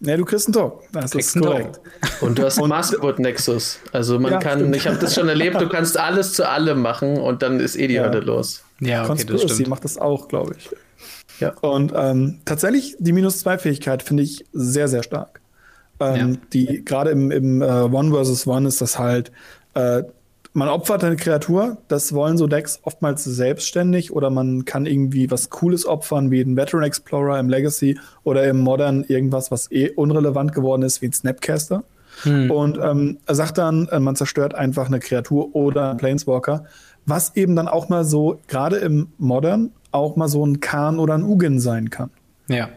Ja, 0.00 0.16
du 0.16 0.24
kriegst 0.24 0.46
einen 0.48 0.54
Token. 0.54 0.86
Das 0.92 1.10
du 1.12 1.18
ist 1.18 1.38
korrekt. 1.38 1.80
Und 2.20 2.38
du 2.38 2.44
hast 2.44 2.58
einen 2.58 2.68
Masterboard 2.68 3.18
Nexus. 3.18 3.78
Also 3.92 4.18
man 4.18 4.32
ja, 4.32 4.38
kann, 4.38 4.58
stimmt. 4.58 4.76
ich 4.76 4.86
habe 4.86 4.96
das 4.98 5.14
schon 5.14 5.28
erlebt, 5.28 5.60
du 5.60 5.68
kannst 5.68 5.98
alles 5.98 6.32
zu 6.32 6.48
allem 6.48 6.80
machen 6.80 7.18
und 7.18 7.42
dann 7.42 7.60
ist 7.60 7.76
eh 7.76 7.86
die 7.86 7.94
ja. 7.94 8.04
Hölle 8.04 8.20
los. 8.20 8.64
Ja, 8.80 9.00
okay, 9.00 9.08
Conspiracy 9.08 9.46
das 9.46 9.54
stimmt. 9.54 9.68
macht 9.68 9.84
das 9.84 9.98
auch, 9.98 10.28
glaube 10.28 10.54
ich. 10.58 10.70
Ja. 11.40 11.50
Und 11.60 11.92
ähm, 11.94 12.40
tatsächlich, 12.44 12.96
die 12.98 13.12
Minus-2-Fähigkeit 13.12 14.02
finde 14.02 14.22
ich 14.22 14.44
sehr, 14.52 14.88
sehr 14.88 15.02
stark. 15.02 15.40
Ähm, 16.00 16.32
ja. 16.32 16.38
Die 16.52 16.84
gerade 16.84 17.10
im, 17.10 17.30
im 17.30 17.62
äh, 17.62 17.66
One 17.66 18.10
versus 18.10 18.46
One 18.46 18.66
ist 18.66 18.80
das 18.80 18.98
halt, 18.98 19.30
äh, 19.74 20.02
man 20.54 20.68
opfert 20.68 21.02
eine 21.02 21.16
Kreatur, 21.16 21.78
das 21.88 22.14
wollen 22.14 22.38
so 22.38 22.46
Decks 22.46 22.78
oftmals 22.84 23.24
selbstständig 23.24 24.12
oder 24.12 24.30
man 24.30 24.64
kann 24.64 24.86
irgendwie 24.86 25.30
was 25.30 25.50
Cooles 25.50 25.84
opfern, 25.84 26.30
wie 26.30 26.40
ein 26.40 26.56
Veteran 26.56 26.84
Explorer 26.84 27.40
im 27.40 27.48
Legacy 27.48 27.98
oder 28.22 28.44
im 28.48 28.60
Modern 28.60 29.02
irgendwas, 29.04 29.50
was 29.50 29.70
eh 29.72 29.90
unrelevant 29.90 30.54
geworden 30.54 30.82
ist, 30.82 31.02
wie 31.02 31.06
ein 31.06 31.12
Snapcaster. 31.12 31.82
Hm. 32.22 32.52
Und 32.52 32.78
ähm, 32.80 33.18
er 33.26 33.34
sagt 33.34 33.58
dann, 33.58 33.88
äh, 33.88 33.98
man 33.98 34.14
zerstört 34.14 34.54
einfach 34.54 34.86
eine 34.86 35.00
Kreatur 35.00 35.56
oder 35.56 35.90
einen 35.90 35.98
Planeswalker, 35.98 36.66
was 37.04 37.34
eben 37.34 37.56
dann 37.56 37.66
auch 37.66 37.88
mal 37.88 38.04
so, 38.04 38.40
gerade 38.46 38.76
im 38.76 39.08
Modern, 39.18 39.72
auch 39.90 40.14
mal 40.14 40.28
so 40.28 40.46
ein 40.46 40.60
Khan 40.60 41.00
oder 41.00 41.14
ein 41.14 41.24
Ugin 41.24 41.58
sein 41.58 41.90
kann. 41.90 42.10
Ja. 42.48 42.68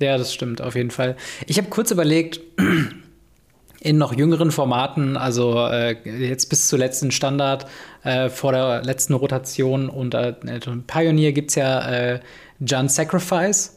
Ja, 0.00 0.18
das 0.18 0.34
stimmt, 0.34 0.60
auf 0.60 0.74
jeden 0.74 0.90
Fall. 0.90 1.14
Ich 1.46 1.58
habe 1.58 1.68
kurz 1.68 1.92
überlegt, 1.92 2.40
in 3.84 3.98
noch 3.98 4.16
jüngeren 4.16 4.50
Formaten, 4.50 5.16
also 5.18 5.66
äh, 5.66 5.96
jetzt 6.04 6.46
bis 6.46 6.68
zur 6.68 6.78
letzten 6.78 7.10
Standard 7.10 7.66
äh, 8.02 8.30
vor 8.30 8.52
der 8.52 8.82
letzten 8.82 9.12
Rotation 9.12 9.90
und 9.90 10.14
äh, 10.14 10.32
Pioneer 10.86 11.32
gibt 11.32 11.50
es 11.50 11.56
ja 11.56 11.86
äh, 11.90 12.20
John 12.60 12.88
Sacrifice, 12.88 13.76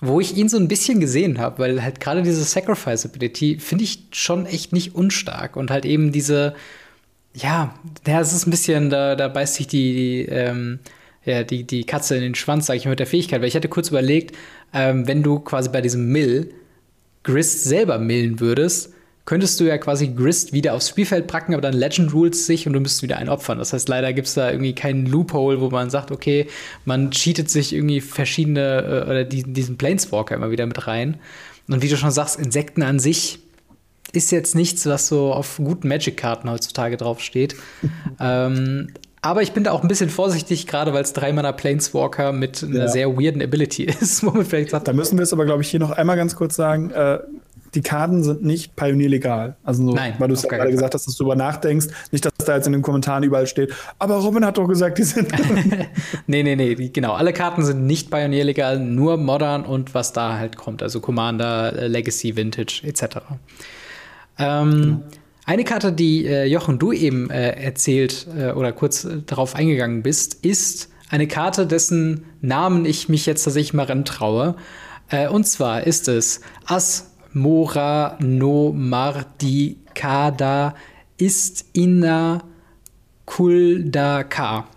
wo 0.00 0.20
ich 0.20 0.36
ihn 0.36 0.48
so 0.48 0.56
ein 0.56 0.66
bisschen 0.66 0.98
gesehen 0.98 1.38
habe, 1.38 1.60
weil 1.60 1.82
halt 1.82 2.00
gerade 2.00 2.22
diese 2.22 2.42
Sacrifice-Ability 2.42 3.60
finde 3.60 3.84
ich 3.84 4.08
schon 4.10 4.44
echt 4.44 4.72
nicht 4.72 4.96
unstark 4.96 5.56
und 5.56 5.70
halt 5.70 5.84
eben 5.84 6.10
diese, 6.10 6.54
ja, 7.32 7.74
ja, 8.08 8.20
es 8.20 8.32
ist 8.32 8.48
ein 8.48 8.50
bisschen, 8.50 8.90
da, 8.90 9.14
da 9.14 9.28
beißt 9.28 9.54
sich 9.54 9.68
die, 9.68 9.94
die 9.94 10.32
ähm, 10.32 10.80
ja, 11.24 11.44
die, 11.44 11.64
die 11.64 11.84
Katze 11.84 12.16
in 12.16 12.22
den 12.22 12.34
Schwanz, 12.34 12.66
sage 12.66 12.78
ich 12.78 12.86
mal, 12.86 12.90
mit 12.90 12.98
der 12.98 13.06
Fähigkeit, 13.06 13.40
weil 13.40 13.48
ich 13.48 13.54
hatte 13.54 13.68
kurz 13.68 13.88
überlegt, 13.88 14.36
ähm, 14.72 15.06
wenn 15.06 15.22
du 15.22 15.38
quasi 15.38 15.68
bei 15.70 15.80
diesem 15.80 16.10
Mill 16.10 16.52
Grist 17.22 17.64
selber 17.64 17.98
millen 17.98 18.40
würdest, 18.40 18.93
könntest 19.26 19.58
du 19.58 19.64
ja 19.64 19.78
quasi 19.78 20.08
Grist 20.08 20.52
wieder 20.52 20.74
aufs 20.74 20.88
Spielfeld 20.90 21.26
packen, 21.26 21.54
aber 21.54 21.62
dann 21.62 21.74
Legend 21.74 22.12
Rules 22.12 22.46
sich 22.46 22.66
und 22.66 22.74
du 22.74 22.80
müsstest 22.80 23.02
wieder 23.02 23.16
einen 23.16 23.30
opfern. 23.30 23.58
Das 23.58 23.72
heißt, 23.72 23.88
leider 23.88 24.12
gibt 24.12 24.28
es 24.28 24.34
da 24.34 24.50
irgendwie 24.50 24.74
keinen 24.74 25.06
Loophole, 25.06 25.60
wo 25.60 25.70
man 25.70 25.88
sagt, 25.90 26.10
okay, 26.10 26.46
man 26.84 27.10
cheatet 27.10 27.48
sich 27.50 27.72
irgendwie 27.72 28.00
verschiedene 28.00 29.04
äh, 29.06 29.10
oder 29.10 29.24
die, 29.24 29.42
diesen 29.42 29.78
Planeswalker 29.78 30.34
immer 30.34 30.50
wieder 30.50 30.66
mit 30.66 30.86
rein. 30.86 31.16
Und 31.68 31.80
wie 31.82 31.88
du 31.88 31.96
schon 31.96 32.10
sagst, 32.10 32.38
Insekten 32.38 32.82
an 32.82 32.98
sich 32.98 33.38
ist 34.12 34.30
jetzt 34.30 34.54
nichts, 34.54 34.86
was 34.86 35.08
so 35.08 35.32
auf 35.32 35.56
guten 35.56 35.88
Magic-Karten 35.88 36.50
heutzutage 36.50 36.96
draufsteht. 36.96 37.56
ähm, 38.20 38.88
aber 39.22 39.40
ich 39.40 39.52
bin 39.52 39.64
da 39.64 39.70
auch 39.70 39.80
ein 39.80 39.88
bisschen 39.88 40.10
vorsichtig, 40.10 40.66
gerade 40.66 40.92
weil 40.92 41.02
es 41.02 41.14
dreimal 41.14 41.50
Planeswalker 41.54 42.32
mit 42.32 42.62
einer 42.62 42.80
ja. 42.80 42.88
sehr 42.88 43.16
weirden 43.16 43.40
Ability 43.40 43.84
ist, 44.00 44.22
wo 44.22 44.30
man 44.32 44.44
vielleicht 44.44 44.70
sagt. 44.70 44.86
Da 44.86 44.92
müssen 44.92 45.16
wir 45.16 45.22
es 45.22 45.32
aber, 45.32 45.46
glaube 45.46 45.62
ich, 45.62 45.70
hier 45.70 45.80
noch 45.80 45.92
einmal 45.92 46.16
ganz 46.16 46.36
kurz 46.36 46.56
sagen. 46.56 46.90
Äh, 46.90 47.20
die 47.74 47.82
Karten 47.82 48.22
sind 48.22 48.44
nicht 48.44 48.76
pionierlegal. 48.76 49.56
Also, 49.64 49.86
so, 49.86 49.94
Nein, 49.94 50.14
weil 50.18 50.28
du 50.28 50.34
es 50.34 50.42
ja 50.42 50.48
gerade 50.48 50.70
gesagt 50.70 50.94
hast, 50.94 51.06
dass 51.06 51.16
du 51.16 51.24
darüber 51.24 51.36
nachdenkst. 51.36 51.88
Nicht, 52.12 52.24
dass 52.24 52.32
da 52.44 52.56
jetzt 52.56 52.66
in 52.66 52.72
den 52.72 52.82
Kommentaren 52.82 53.22
überall 53.24 53.46
steht, 53.46 53.72
aber 53.98 54.16
Robin 54.16 54.44
hat 54.44 54.58
doch 54.58 54.68
gesagt, 54.68 54.98
die 54.98 55.02
sind. 55.02 55.32
nee, 56.26 56.42
nee, 56.42 56.56
nee, 56.56 56.74
genau. 56.74 57.14
Alle 57.14 57.32
Karten 57.32 57.64
sind 57.64 57.86
nicht 57.86 58.10
pionierlegal, 58.10 58.78
nur 58.78 59.16
modern 59.16 59.64
und 59.64 59.94
was 59.94 60.12
da 60.12 60.38
halt 60.38 60.56
kommt. 60.56 60.82
Also 60.82 61.00
Commander, 61.00 61.76
äh, 61.76 61.86
Legacy, 61.88 62.36
Vintage, 62.36 62.82
etc. 62.84 63.18
Ähm, 64.38 64.70
genau. 64.70 65.00
Eine 65.46 65.64
Karte, 65.64 65.92
die 65.92 66.26
äh, 66.26 66.46
Jochen, 66.46 66.78
du 66.78 66.92
eben 66.92 67.28
äh, 67.28 67.50
erzählt 67.50 68.26
äh, 68.36 68.52
oder 68.52 68.72
kurz 68.72 69.04
äh, 69.04 69.18
darauf 69.26 69.54
eingegangen 69.54 70.02
bist, 70.02 70.44
ist 70.44 70.88
eine 71.10 71.28
Karte, 71.28 71.66
dessen 71.66 72.24
Namen 72.40 72.86
ich 72.86 73.10
mich 73.10 73.26
jetzt 73.26 73.44
tatsächlich 73.44 73.74
mal 73.74 73.84
rantraue. 73.84 74.56
Äh, 75.10 75.28
und 75.28 75.44
zwar 75.44 75.86
ist 75.86 76.08
es 76.08 76.40
As 76.66 77.13
Mora 77.34 78.16
no 78.20 78.72
Mardikada 78.72 80.74
ist 81.16 81.66
Inna 81.72 82.44
Kuldaka. 83.26 84.68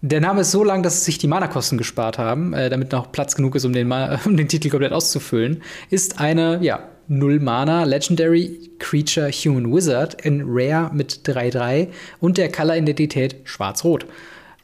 Der 0.00 0.20
Name 0.20 0.40
ist 0.40 0.50
so 0.50 0.64
lang, 0.64 0.82
dass 0.82 1.04
sich 1.04 1.18
die 1.18 1.28
Mana-Kosten 1.28 1.78
gespart 1.78 2.18
haben, 2.18 2.54
äh, 2.54 2.70
damit 2.70 2.90
noch 2.90 3.12
Platz 3.12 3.36
genug 3.36 3.54
ist, 3.54 3.64
um 3.64 3.72
den, 3.72 3.92
um 4.24 4.36
den 4.36 4.48
Titel 4.48 4.70
komplett 4.70 4.92
auszufüllen. 4.92 5.62
Ist 5.90 6.20
eine, 6.20 6.58
ja, 6.62 6.88
Null 7.06 7.38
Mana 7.38 7.84
Legendary 7.84 8.70
Creature 8.78 9.30
Human 9.30 9.72
Wizard 9.72 10.24
in 10.24 10.42
Rare 10.46 10.90
mit 10.94 11.20
3-3 11.24 11.88
und 12.20 12.38
der 12.38 12.50
Color-Identität 12.50 13.36
Schwarz-Rot. 13.44 14.06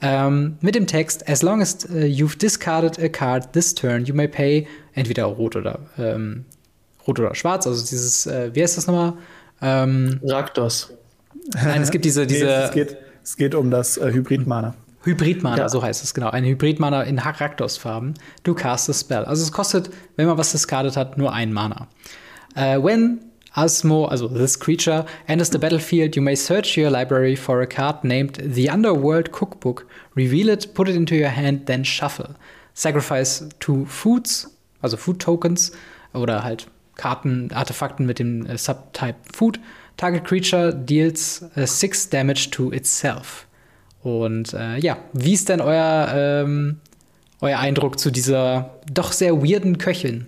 Ähm, 0.01 0.57
mit 0.61 0.74
dem 0.74 0.86
Text, 0.86 1.28
as 1.28 1.43
long 1.43 1.61
as 1.61 1.84
uh, 1.91 1.99
you've 1.99 2.39
discarded 2.39 2.99
a 2.99 3.09
card 3.09 3.53
this 3.53 3.74
turn, 3.74 4.05
you 4.05 4.14
may 4.14 4.28
pay 4.28 4.66
entweder 4.95 5.24
rot 5.24 5.57
oder 5.57 5.80
ähm, 5.99 6.45
rot 7.09 7.19
oder 7.19 7.35
schwarz. 7.35 7.67
Also 7.67 7.85
dieses, 7.85 8.27
äh, 8.27 8.51
wie 8.55 8.63
heißt 8.63 8.77
das 8.77 8.87
nochmal? 8.87 9.15
Ähm, 9.61 10.21
Raktos. 10.25 10.93
Nein, 11.55 11.83
es 11.83 11.91
gibt 11.91 12.05
diese, 12.05 12.27
diese. 12.27 12.45
Nee, 12.47 12.53
es, 12.65 12.71
geht, 12.73 12.97
es 13.25 13.37
geht 13.37 13.55
um 13.55 13.71
das 13.71 13.97
äh, 13.97 14.13
Hybrid-Mana. 14.13 14.75
Hybrid-Mana, 15.03 15.63
ja. 15.63 15.69
so 15.69 15.83
heißt 15.83 16.05
es 16.05 16.13
genau. 16.13 16.31
Ein 16.31 16.45
Hybrid-Mana 16.45 17.03
in 17.03 17.19
Raktos-Farben. 17.19 18.15
Du 18.43 18.55
cast 18.55 18.91
a 18.91 18.93
spell. 18.93 19.25
Also 19.25 19.43
es 19.43 19.53
kostet, 19.53 19.91
wenn 20.17 20.27
man 20.27 20.37
was 20.37 20.53
discardet 20.53 20.97
hat, 20.97 21.17
nur 21.17 21.33
ein 21.33 21.53
Mana. 21.53 21.89
Uh, 22.57 22.83
when 22.83 23.21
Asmo, 23.55 24.07
also 24.07 24.29
this 24.29 24.59
creature, 24.59 25.07
enters 25.27 25.51
the 25.51 25.59
battlefield, 25.59 26.15
you 26.17 26.23
may 26.23 26.35
search 26.35 26.77
your 26.77 26.91
library 26.91 27.37
for 27.37 27.61
a 27.61 27.67
card 27.67 28.05
named 28.05 28.39
the 28.43 28.69
Underworld 28.69 29.33
Cookbook, 29.33 29.87
reveal 30.15 30.49
it, 30.49 30.75
put 30.75 30.89
it 30.89 30.97
into 30.97 31.15
your 31.15 31.31
hand, 31.31 31.67
then 31.67 31.85
shuffle. 31.85 32.35
Sacrifice 32.75 33.49
two 33.59 33.87
foods, 33.87 34.49
also 34.83 34.97
Food 34.97 35.21
Tokens, 35.21 35.73
oder 36.15 36.45
halt 36.45 36.69
Karten, 36.99 37.51
Artefakten 37.55 38.05
mit 38.05 38.18
dem 38.18 38.44
äh, 38.44 38.59
Subtype 38.59 39.16
Food. 39.32 39.59
Target 39.96 40.24
Creature 40.24 40.74
deals 40.74 41.42
äh, 41.57 41.66
six 41.66 42.11
damage 42.11 42.51
to 42.51 42.70
itself. 42.72 43.46
Und 44.03 44.53
äh, 44.53 44.78
ja, 44.78 44.99
wie 45.14 45.32
ist 45.32 45.49
denn 45.49 45.61
euer, 45.61 46.09
ähm, 46.14 46.80
euer 47.40 47.59
Eindruck 47.59 47.99
zu 47.99 48.11
dieser 48.11 48.78
doch 48.92 49.12
sehr 49.12 49.42
weirden 49.42 49.78
Köchin? 49.78 50.26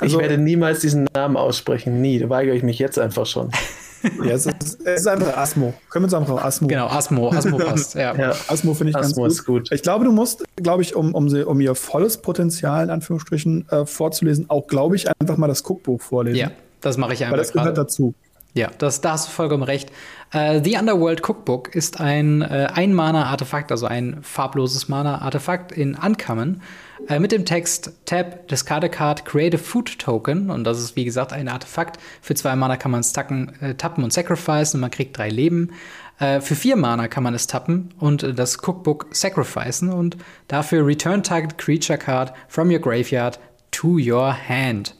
Also, 0.00 0.18
ich 0.18 0.22
werde 0.22 0.38
niemals 0.38 0.80
diesen 0.80 1.08
Namen 1.14 1.36
aussprechen, 1.36 2.00
nie. 2.00 2.18
Da 2.18 2.28
weigere 2.28 2.54
ich 2.54 2.62
mich 2.62 2.78
jetzt 2.78 2.98
einfach 2.98 3.26
schon. 3.26 3.50
ja, 4.24 4.32
es 4.32 4.46
ist, 4.46 4.78
es 4.84 5.00
ist 5.00 5.06
einfach 5.06 5.36
Asmo. 5.36 5.74
Können 5.90 6.04
wir 6.04 6.06
uns 6.06 6.14
einfach 6.14 6.44
Asmo. 6.44 6.68
Genau, 6.68 6.86
Asmo. 6.86 7.30
Asmo 7.30 7.56
passt. 7.58 7.94
Ja. 7.94 8.14
ja. 8.14 8.32
Asmo 8.48 8.74
finde 8.74 8.90
ich 8.90 8.96
Asmo 8.96 9.22
ganz 9.22 9.44
gut. 9.44 9.64
gut. 9.64 9.72
Ich 9.72 9.82
glaube, 9.82 10.04
du 10.04 10.12
musst, 10.12 10.44
glaube 10.56 10.82
ich, 10.82 10.94
um, 10.94 11.14
um, 11.14 11.28
sie, 11.28 11.46
um 11.46 11.60
ihr 11.60 11.74
volles 11.74 12.18
Potenzial 12.18 12.84
in 12.84 12.90
Anführungsstrichen 12.90 13.68
äh, 13.68 13.86
vorzulesen, 13.86 14.48
auch, 14.48 14.66
glaube 14.66 14.96
ich, 14.96 15.06
einfach 15.20 15.36
mal 15.36 15.48
das 15.48 15.68
Cookbuch 15.68 16.00
vorlesen. 16.00 16.38
Ja, 16.38 16.50
das 16.80 16.96
mache 16.96 17.14
ich 17.14 17.22
einfach. 17.22 17.32
Weil 17.32 17.38
das 17.38 17.52
gehört 17.52 17.74
grade. 17.74 17.80
dazu. 17.80 18.14
Ja, 18.54 18.70
das, 18.78 19.00
da 19.00 19.12
hast 19.12 19.28
du 19.28 19.32
vollkommen 19.32 19.62
recht. 19.62 19.90
Uh, 20.34 20.60
The 20.62 20.76
Underworld 20.78 21.22
Cookbook 21.26 21.74
ist 21.74 22.00
ein 22.00 22.42
äh, 22.42 22.68
Ein-Mana-Artefakt, 22.72 23.70
also 23.70 23.86
ein 23.86 24.18
farbloses 24.22 24.88
Mana-Artefakt 24.88 25.72
in 25.72 25.94
Uncommon. 25.94 26.62
Äh, 27.06 27.20
mit 27.20 27.32
dem 27.32 27.44
Text 27.44 27.92
Tab, 28.04 28.48
discard 28.48 28.90
card, 28.90 29.24
create 29.24 29.54
a 29.54 29.58
food 29.58 29.98
token. 29.98 30.50
Und 30.50 30.64
das 30.64 30.80
ist, 30.80 30.96
wie 30.96 31.04
gesagt, 31.04 31.32
ein 31.32 31.48
Artefakt. 31.48 31.98
Für 32.20 32.34
zwei 32.34 32.56
Mana 32.56 32.76
kann 32.76 32.90
man 32.90 33.00
es 33.00 33.12
äh, 33.16 33.74
tappen 33.74 34.04
und 34.04 34.12
sacrifice 34.12 34.74
und 34.74 34.80
man 34.80 34.90
kriegt 34.90 35.16
drei 35.16 35.28
Leben. 35.28 35.72
Äh, 36.18 36.40
für 36.40 36.54
vier 36.54 36.76
Mana 36.76 37.08
kann 37.08 37.22
man 37.22 37.34
es 37.34 37.46
tappen 37.46 37.94
und 37.98 38.22
äh, 38.22 38.34
das 38.34 38.58
Cookbook 38.58 39.06
sacrificen 39.12 39.92
und 39.92 40.16
dafür 40.48 40.84
return 40.84 41.22
target 41.22 41.58
creature 41.58 41.98
card 41.98 42.32
from 42.48 42.70
your 42.70 42.80
graveyard 42.80 43.38
to 43.70 43.98
your 43.98 44.34
hand. 44.34 44.96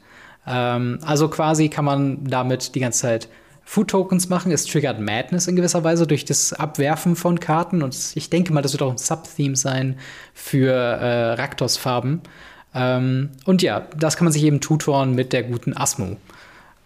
Ähm, 0.47 0.99
also 1.01 1.27
quasi 1.27 1.69
kann 1.69 1.85
man 1.85 2.23
damit 2.25 2.75
die 2.75 2.79
ganze 2.79 3.01
Zeit 3.01 3.29
Food 3.69 3.91
Tokens 3.91 4.29
machen. 4.29 4.51
Es 4.51 4.65
triggert 4.65 4.99
Madness 4.99 5.45
in 5.45 5.55
gewisser 5.55 5.83
Weise 5.83 6.07
durch 6.07 6.25
das 6.25 6.53
Abwerfen 6.53 7.15
von 7.15 7.39
Karten. 7.39 7.83
Und 7.83 7.95
ich 8.15 8.31
denke 8.31 8.51
mal, 8.51 8.63
das 8.63 8.73
wird 8.73 8.81
auch 8.81 8.89
ein 8.89 8.97
Subtheme 8.97 9.55
sein 9.55 9.99
für 10.33 10.73
äh, 10.73 11.33
Raktos-Farben. 11.33 12.21
Ähm, 12.73 13.29
und 13.45 13.61
ja, 13.61 13.87
das 13.95 14.17
kann 14.17 14.25
man 14.25 14.33
sich 14.33 14.43
eben 14.43 14.59
tutoren 14.59 15.13
mit 15.13 15.33
der 15.33 15.43
guten 15.43 15.77
Asmo. 15.77 16.17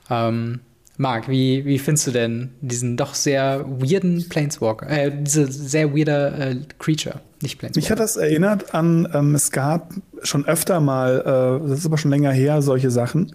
Ähm, 0.09 0.59
Marc, 0.97 1.29
wie, 1.29 1.63
wie 1.63 1.79
findest 1.79 2.07
du 2.07 2.11
denn 2.11 2.49
diesen 2.59 2.97
doch 2.97 3.13
sehr 3.13 3.63
weirden 3.65 4.27
Planeswalker, 4.27 4.89
äh, 4.89 5.09
diese 5.09 5.49
sehr 5.49 5.95
weirde 5.95 6.33
äh, 6.37 6.55
Creature, 6.79 7.21
nicht 7.41 7.59
Planeswalker? 7.59 7.79
Mich 7.79 7.91
hat 7.91 7.99
das 8.01 8.17
erinnert 8.17 8.73
an, 8.75 9.07
ähm, 9.13 9.35
es 9.35 9.51
gab 9.51 9.93
schon 10.23 10.45
öfter 10.45 10.81
mal, 10.81 11.61
äh, 11.63 11.69
das 11.69 11.79
ist 11.79 11.85
aber 11.85 11.97
schon 11.97 12.11
länger 12.11 12.33
her, 12.33 12.61
solche 12.61 12.91
Sachen. 12.91 13.33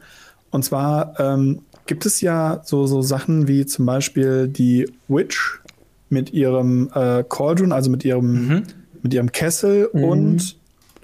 Und 0.50 0.64
zwar 0.64 1.18
ähm, 1.18 1.60
gibt 1.86 2.06
es 2.06 2.20
ja 2.20 2.60
so, 2.64 2.86
so 2.86 3.02
Sachen 3.02 3.48
wie 3.48 3.66
zum 3.66 3.86
Beispiel 3.86 4.48
die 4.48 4.90
Witch 5.08 5.60
mit 6.08 6.32
ihrem 6.32 6.90
äh, 6.94 7.24
Cauldron, 7.28 7.72
also 7.72 7.90
mit 7.90 8.04
ihrem, 8.04 8.48
mhm. 8.48 8.62
mit 9.02 9.14
ihrem 9.14 9.32
Kessel 9.32 9.90
mhm. 9.92 10.04
und 10.04 10.58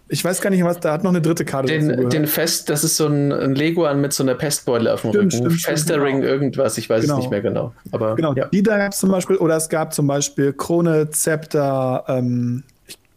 ich 0.09 0.23
weiß 0.25 0.43
gar 0.43 0.51
nicht 0.51 0.63
was, 0.63 0.79
da 0.81 0.93
hat 0.93 1.03
noch 1.03 1.11
eine 1.11 1.23
dritte 1.23 1.45
Karte. 1.45 1.69
Den, 1.69 2.11
den 2.11 2.27
Fest, 2.27 2.69
das 2.69 2.85
ist 2.85 2.99
so 2.99 3.07
ein, 3.07 3.33
ein 3.33 3.55
Leguan 3.55 4.01
mit 4.01 4.13
so 4.13 4.23
einer 4.23 4.35
Pestbeule 4.35 4.93
auf 4.93 5.03
dem 5.03 5.11
stimmt, 5.11 5.35
Rücken. 5.35 5.51
Stimmt, 5.51 5.61
Festering, 5.63 6.21
genau. 6.21 6.33
irgendwas, 6.33 6.77
ich 6.79 6.91
weiß 6.91 7.03
genau. 7.03 7.15
es 7.15 7.21
nicht 7.21 7.31
mehr 7.31 7.41
genau. 7.41 7.73
Aber, 7.91 8.15
genau, 8.15 8.35
ja. 8.35 8.47
die 8.47 8.63
da 8.63 8.77
gab 8.77 8.93
es 8.93 8.99
zum 8.99 9.11
Beispiel, 9.11 9.37
oder 9.37 9.57
es 9.57 9.69
gab 9.69 9.95
zum 9.95 10.07
Beispiel 10.07 10.53
Krone, 10.53 11.11
Zepter, 11.11 12.05
ähm, 12.07 12.65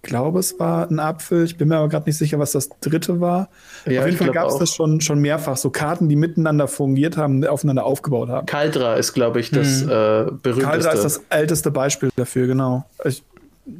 glaube, 0.01 0.39
es 0.39 0.59
war 0.59 0.89
ein 0.89 0.99
Apfel. 0.99 1.43
Ich 1.43 1.57
bin 1.57 1.67
mir 1.67 1.77
aber 1.77 1.89
gerade 1.89 2.09
nicht 2.09 2.17
sicher, 2.17 2.39
was 2.39 2.51
das 2.51 2.69
dritte 2.81 3.19
war. 3.19 3.49
Ja, 3.85 4.01
Auf 4.01 4.07
jeden 4.07 4.17
Fall 4.17 4.31
gab 4.31 4.49
es 4.49 4.57
das 4.57 4.73
schon, 4.73 5.01
schon 5.01 5.19
mehrfach. 5.19 5.57
So 5.57 5.69
Karten, 5.69 6.09
die 6.09 6.15
miteinander 6.15 6.67
fungiert 6.67 7.17
haben, 7.17 7.45
aufeinander 7.45 7.85
aufgebaut 7.85 8.29
haben. 8.29 8.45
Kaldra 8.45 8.95
ist, 8.95 9.13
glaube 9.13 9.39
ich, 9.39 9.51
das 9.51 9.81
hm. 9.81 9.89
äh, 9.89 9.91
berühmteste. 9.91 10.61
Kaldra 10.61 10.91
ist 10.91 11.03
das 11.03 11.21
älteste 11.29 11.71
Beispiel 11.71 12.09
dafür, 12.15 12.47
genau. 12.47 12.85
Ich, 13.03 13.23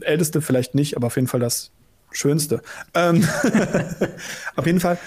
älteste 0.01 0.41
vielleicht 0.41 0.75
nicht, 0.75 0.95
aber 0.95 1.07
auf 1.07 1.15
jeden 1.15 1.27
Fall 1.27 1.39
das 1.39 1.71
schönste. 2.11 2.61
Ähm, 2.93 3.27
auf 4.55 4.65
jeden 4.65 4.79
Fall 4.79 4.97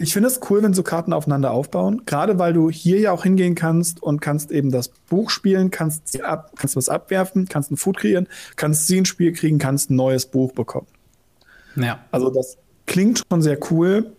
ich 0.00 0.14
finde 0.14 0.28
es 0.28 0.40
cool, 0.48 0.62
wenn 0.62 0.72
so 0.72 0.82
Karten 0.82 1.12
aufeinander 1.12 1.50
aufbauen. 1.50 2.02
Gerade 2.06 2.38
weil 2.38 2.54
du 2.54 2.70
hier 2.70 2.98
ja 2.98 3.12
auch 3.12 3.22
hingehen 3.22 3.54
kannst 3.54 4.02
und 4.02 4.20
kannst 4.20 4.50
eben 4.50 4.70
das 4.70 4.88
Buch 4.88 5.28
spielen, 5.28 5.70
kannst, 5.70 6.22
ab, 6.22 6.52
kannst 6.56 6.74
was 6.74 6.88
abwerfen, 6.88 7.46
kannst 7.48 7.70
ein 7.70 7.76
Food 7.76 7.98
kreieren, 7.98 8.26
kannst 8.56 8.86
sie 8.86 8.96
ins 8.96 9.08
Spiel 9.08 9.32
kriegen, 9.32 9.58
kannst 9.58 9.90
ein 9.90 9.96
neues 9.96 10.24
Buch 10.24 10.52
bekommen. 10.52 10.86
Ja. 11.76 12.00
Also 12.12 12.30
das 12.30 12.56
klingt 12.86 13.22
schon 13.30 13.42
sehr 13.42 13.58
cool. 13.70 14.12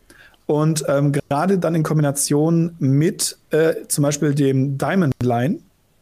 Und 0.45 0.83
ähm, 0.87 1.13
gerade 1.13 1.57
dann 1.57 1.73
in 1.73 1.81
Kombination 1.81 2.75
mit 2.77 3.39
äh, 3.49 3.87
zum 3.87 4.03
Beispiel 4.03 4.35
dem 4.35 4.77
Diamond 4.77 5.15
Line 5.23 5.61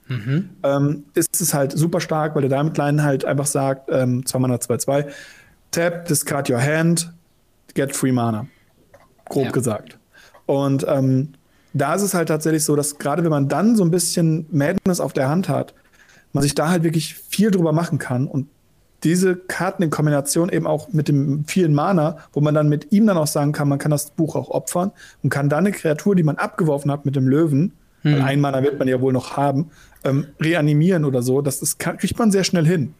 mhm. 0.09 0.49
ähm, 0.63 1.05
ist 1.13 1.39
es 1.39 1.53
halt 1.53 1.71
super 1.71 2.01
stark, 2.01 2.35
weil 2.35 2.41
der 2.41 2.49
Diamond 2.49 2.77
Line 2.77 3.01
halt 3.01 3.23
einfach 3.23 3.45
sagt, 3.45 3.89
ähm, 3.89 4.25
2 4.25 4.39
Mana 4.39 4.55
2-2, 4.55 5.05
tap, 5.71 6.05
discard 6.05 6.49
your 6.49 6.61
hand, 6.61 7.13
get 7.75 7.95
free 7.95 8.11
Mana 8.11 8.45
grob 9.29 9.45
ja. 9.45 9.51
gesagt. 9.51 9.97
Und 10.45 10.85
ähm, 10.87 11.29
da 11.73 11.93
ist 11.93 12.01
es 12.01 12.13
halt 12.13 12.27
tatsächlich 12.27 12.65
so, 12.65 12.75
dass 12.75 12.97
gerade 12.97 13.23
wenn 13.23 13.29
man 13.29 13.47
dann 13.47 13.75
so 13.75 13.83
ein 13.83 13.91
bisschen 13.91 14.47
Madness 14.51 14.99
auf 14.99 15.13
der 15.13 15.29
Hand 15.29 15.47
hat, 15.47 15.73
man 16.33 16.43
sich 16.43 16.55
da 16.55 16.69
halt 16.69 16.83
wirklich 16.83 17.15
viel 17.15 17.51
drüber 17.51 17.71
machen 17.71 17.97
kann 17.99 18.27
und 18.27 18.47
diese 19.03 19.35
Karten 19.35 19.83
in 19.83 19.89
Kombination 19.89 20.49
eben 20.49 20.67
auch 20.67 20.89
mit 20.89 21.07
dem 21.07 21.45
vielen 21.45 21.73
Mana, 21.73 22.17
wo 22.33 22.41
man 22.41 22.53
dann 22.53 22.67
mit 22.67 22.91
ihm 22.91 23.07
dann 23.07 23.17
auch 23.17 23.27
sagen 23.27 23.53
kann, 23.53 23.69
man 23.69 23.79
kann 23.79 23.91
das 23.91 24.11
Buch 24.11 24.35
auch 24.35 24.49
opfern 24.49 24.91
und 25.23 25.29
kann 25.29 25.47
dann 25.49 25.65
eine 25.65 25.71
Kreatur, 25.71 26.15
die 26.15 26.23
man 26.23 26.35
abgeworfen 26.35 26.91
hat 26.91 27.05
mit 27.05 27.15
dem 27.15 27.27
Löwen, 27.27 27.73
hm. 28.01 28.13
weil 28.13 28.21
ein 28.23 28.41
Mana 28.41 28.61
wird 28.61 28.77
man 28.77 28.87
ja 28.87 28.99
wohl 28.99 29.13
noch 29.13 29.37
haben, 29.37 29.71
ähm, 30.03 30.27
reanimieren 30.39 31.05
oder 31.05 31.21
so. 31.21 31.41
Das, 31.41 31.59
das 31.59 31.77
kann, 31.77 31.97
kriegt 31.97 32.19
man 32.19 32.31
sehr 32.31 32.43
schnell 32.43 32.65
hin. 32.65 32.93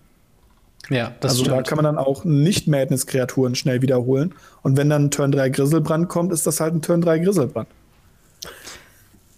Ja, 0.90 1.14
das 1.20 1.32
Also 1.34 1.44
stimmt. 1.44 1.58
da 1.58 1.62
kann 1.64 1.76
man 1.76 1.86
dann 1.86 1.98
auch 1.98 2.24
Nicht-Madness-Kreaturen 2.26 3.56
schnell 3.56 3.82
wiederholen. 3.82 4.34
Und 4.64 4.78
wenn 4.78 4.90
dann 4.90 5.12
Turn 5.12 5.32
3 5.32 5.50
Grisselbrand 5.50 6.10
kommt, 6.10 6.32
ist 6.32 6.48
das 6.48 6.60
halt 6.60 6.74
ein 6.74 6.82
Turn 6.82 7.02
3 7.02 7.20
Grisselbrand. 7.20 7.68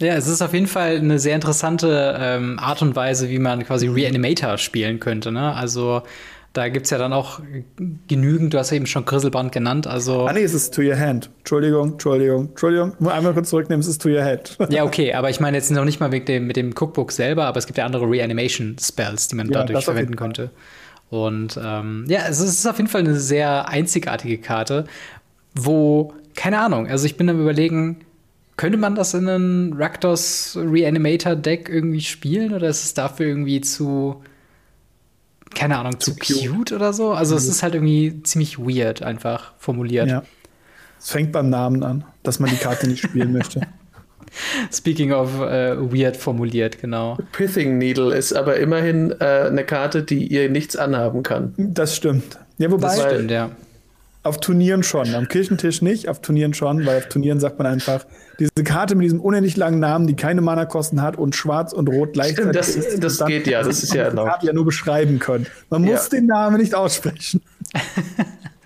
Ja, 0.00 0.14
es 0.14 0.28
ist 0.28 0.42
auf 0.42 0.54
jeden 0.54 0.68
Fall 0.68 0.98
eine 0.98 1.18
sehr 1.18 1.34
interessante 1.34 2.16
ähm, 2.20 2.56
Art 2.60 2.82
und 2.82 2.94
Weise, 2.94 3.28
wie 3.30 3.40
man 3.40 3.64
quasi 3.64 3.88
Reanimator 3.88 4.56
spielen 4.56 5.00
könnte. 5.00 5.32
Ne? 5.32 5.52
Also 5.52 6.02
da 6.52 6.68
gibt 6.68 6.86
es 6.86 6.90
ja 6.90 6.98
dann 6.98 7.12
auch 7.12 7.40
genügend, 8.08 8.54
du 8.54 8.58
hast 8.58 8.70
ja 8.70 8.76
eben 8.76 8.86
schon 8.86 9.04
Grisselbrand 9.04 9.52
genannt. 9.52 9.86
Also 9.86 10.26
ah, 10.26 10.32
nee, 10.32 10.42
es 10.42 10.54
ist 10.54 10.74
to 10.74 10.82
your 10.82 10.98
hand. 10.98 11.30
Entschuldigung, 11.38 11.92
Entschuldigung, 11.92 12.48
Entschuldigung. 12.48 12.94
Nur 12.98 13.12
einmal 13.12 13.34
kurz 13.34 13.50
zurücknehmen, 13.50 13.80
es 13.80 13.86
ist 13.86 14.02
to 14.02 14.08
your 14.08 14.22
head. 14.22 14.56
ja, 14.70 14.84
okay, 14.84 15.14
aber 15.14 15.30
ich 15.30 15.40
meine 15.40 15.56
jetzt 15.56 15.70
noch 15.70 15.84
nicht 15.84 16.00
mal 16.00 16.08
mit 16.08 16.28
dem, 16.28 16.46
mit 16.46 16.56
dem 16.56 16.70
Cookbook 16.70 17.12
selber, 17.12 17.44
aber 17.44 17.58
es 17.58 17.66
gibt 17.66 17.78
ja 17.78 17.84
andere 17.84 18.10
Reanimation-Spells, 18.10 19.28
die 19.28 19.36
man 19.36 19.50
ja, 19.50 19.64
dadurch 19.64 19.84
verwenden 19.84 20.16
könnte. 20.16 20.50
Und 21.10 21.58
ähm, 21.62 22.04
ja, 22.08 22.20
es 22.28 22.40
ist 22.40 22.66
auf 22.66 22.78
jeden 22.78 22.88
Fall 22.88 23.02
eine 23.02 23.18
sehr 23.18 23.68
einzigartige 23.68 24.38
Karte, 24.38 24.84
wo, 25.54 26.12
keine 26.34 26.60
Ahnung, 26.60 26.86
also 26.86 27.06
ich 27.06 27.16
bin 27.16 27.28
am 27.28 27.40
überlegen, 27.40 28.04
könnte 28.56 28.76
man 28.76 28.94
das 28.94 29.14
in 29.14 29.28
einem 29.28 29.74
Raktos 29.78 30.58
Reanimator 30.60 31.36
Deck 31.36 31.68
irgendwie 31.68 32.00
spielen 32.00 32.52
oder 32.52 32.68
ist 32.68 32.84
es 32.84 32.94
dafür 32.94 33.26
irgendwie 33.26 33.60
zu, 33.60 34.22
keine 35.54 35.78
Ahnung, 35.78 35.98
zu, 36.00 36.12
zu 36.12 36.18
cute. 36.18 36.50
cute. 36.50 36.72
oder 36.72 36.92
so? 36.92 37.12
Also 37.12 37.34
mhm. 37.34 37.38
es 37.38 37.48
ist 37.48 37.62
halt 37.62 37.74
irgendwie 37.74 38.22
ziemlich 38.22 38.58
weird 38.58 39.02
einfach 39.02 39.54
formuliert. 39.58 40.08
Ja. 40.08 40.22
Es 40.98 41.10
fängt 41.10 41.32
beim 41.32 41.48
Namen 41.48 41.82
an, 41.82 42.04
dass 42.22 42.40
man 42.40 42.50
die 42.50 42.56
Karte 42.56 42.88
nicht 42.88 43.02
spielen 43.02 43.32
möchte. 43.32 43.62
Speaking 44.72 45.12
of 45.12 45.40
äh, 45.40 45.76
weird 45.78 46.16
formuliert, 46.16 46.80
genau. 46.80 47.18
Pithing 47.32 47.78
Needle 47.78 48.14
ist 48.14 48.34
aber 48.34 48.56
immerhin 48.56 49.14
äh, 49.20 49.44
eine 49.46 49.64
Karte, 49.64 50.02
die 50.02 50.26
ihr 50.26 50.50
nichts 50.50 50.76
anhaben 50.76 51.22
kann. 51.22 51.54
Das 51.56 51.96
stimmt. 51.96 52.38
Ja, 52.58 52.70
wobei. 52.70 52.88
Das 52.88 53.02
stimmt, 53.02 53.30
ja. 53.30 53.50
Auf 54.28 54.40
Turnieren 54.40 54.82
schon, 54.82 55.14
am 55.14 55.26
Kirchentisch 55.26 55.80
nicht, 55.80 56.06
auf 56.06 56.20
Turnieren 56.20 56.52
schon, 56.52 56.84
weil 56.84 56.98
auf 56.98 57.08
Turnieren 57.08 57.40
sagt 57.40 57.56
man 57.56 57.66
einfach, 57.66 58.04
diese 58.38 58.50
Karte 58.62 58.94
mit 58.94 59.06
diesem 59.06 59.22
unendlich 59.22 59.56
langen 59.56 59.80
Namen, 59.80 60.06
die 60.06 60.16
keine 60.16 60.42
Mana-Kosten 60.42 61.00
hat 61.00 61.16
und 61.16 61.34
schwarz 61.34 61.72
und 61.72 61.88
rot 61.88 62.12
gleichzeitig 62.12 62.52
das, 62.52 62.76
ist. 62.76 63.02
Das 63.02 63.24
geht 63.24 63.46
ja, 63.46 63.62
das 63.62 63.82
ist 63.82 63.94
ja 63.94 64.02
erlaubt. 64.02 64.28
Karte 64.28 64.46
ja 64.46 64.52
nur 64.52 64.66
beschreiben 64.66 65.18
können. 65.18 65.46
Man 65.70 65.80
muss 65.80 66.10
ja. 66.12 66.18
den 66.18 66.26
Namen 66.26 66.58
nicht 66.58 66.74
aussprechen. 66.74 67.40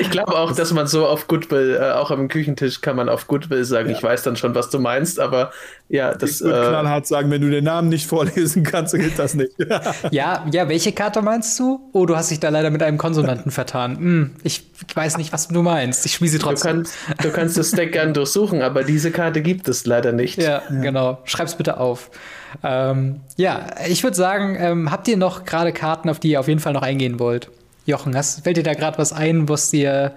Ich 0.00 0.10
glaube 0.10 0.36
auch, 0.36 0.52
dass 0.52 0.72
man 0.72 0.88
so 0.88 1.06
auf 1.06 1.28
Goodwill, 1.28 1.78
äh, 1.80 1.92
auch 1.92 2.10
am 2.10 2.26
Küchentisch 2.26 2.80
kann 2.80 2.96
man 2.96 3.08
auf 3.08 3.28
Goodwill 3.28 3.64
sagen, 3.64 3.90
ja. 3.90 3.96
ich 3.96 4.02
weiß 4.02 4.24
dann 4.24 4.36
schon, 4.36 4.56
was 4.56 4.70
du 4.70 4.80
meinst, 4.80 5.20
aber 5.20 5.52
ja, 5.88 6.14
das. 6.14 6.32
Ich 6.32 6.40
würde 6.40 6.66
äh, 6.66 6.68
knallhart 6.68 7.06
sagen, 7.06 7.30
wenn 7.30 7.40
du 7.40 7.48
den 7.48 7.62
Namen 7.62 7.88
nicht 7.88 8.06
vorlesen 8.06 8.64
kannst, 8.64 8.94
gilt 8.94 9.18
das 9.18 9.34
nicht. 9.34 9.52
ja, 10.10 10.44
ja, 10.50 10.68
welche 10.68 10.90
Karte 10.90 11.22
meinst 11.22 11.58
du? 11.60 11.88
Oh, 11.92 12.06
du 12.06 12.16
hast 12.16 12.32
dich 12.32 12.40
da 12.40 12.48
leider 12.48 12.70
mit 12.70 12.82
einem 12.82 12.98
Konsonanten 12.98 13.52
vertan. 13.52 13.96
Hm, 13.96 14.30
ich 14.42 14.68
weiß 14.94 15.16
nicht, 15.16 15.32
was 15.32 15.46
du 15.46 15.62
meinst. 15.62 16.04
Ich 16.06 16.18
sie 16.18 16.38
trotzdem. 16.38 16.82
Du 16.82 16.90
kannst, 16.90 17.24
du 17.24 17.30
kannst 17.30 17.56
das 17.56 17.70
Deck 17.70 17.92
gerne 17.92 18.14
durchsuchen, 18.14 18.62
aber 18.62 18.82
diese 18.82 19.12
Karte 19.12 19.42
gibt 19.42 19.68
es 19.68 19.86
leider 19.86 20.10
nicht. 20.10 20.38
Ja, 20.38 20.62
ja. 20.68 20.80
genau. 20.80 21.18
Schreib's 21.24 21.54
bitte 21.54 21.78
auf. 21.78 22.10
Ähm, 22.64 23.20
ja, 23.36 23.66
ich 23.88 24.02
würde 24.02 24.16
sagen, 24.16 24.56
ähm, 24.58 24.90
habt 24.90 25.06
ihr 25.06 25.16
noch 25.16 25.44
gerade 25.44 25.72
Karten, 25.72 26.08
auf 26.08 26.18
die 26.18 26.30
ihr 26.30 26.40
auf 26.40 26.48
jeden 26.48 26.60
Fall 26.60 26.72
noch 26.72 26.82
eingehen 26.82 27.20
wollt? 27.20 27.50
Jochen, 27.86 28.16
hast, 28.16 28.42
fällt 28.42 28.56
dir 28.56 28.62
da 28.62 28.74
gerade 28.74 28.98
was 28.98 29.12
ein, 29.12 29.48
was 29.48 29.70
dir, 29.70 30.14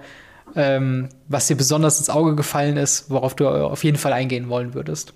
ähm, 0.54 1.08
was 1.28 1.46
dir 1.46 1.56
besonders 1.56 1.98
ins 1.98 2.10
Auge 2.10 2.34
gefallen 2.34 2.76
ist, 2.76 3.10
worauf 3.10 3.34
du 3.34 3.48
auf 3.48 3.84
jeden 3.84 3.96
Fall 3.96 4.12
eingehen 4.12 4.48
wollen 4.48 4.74
würdest? 4.74 5.14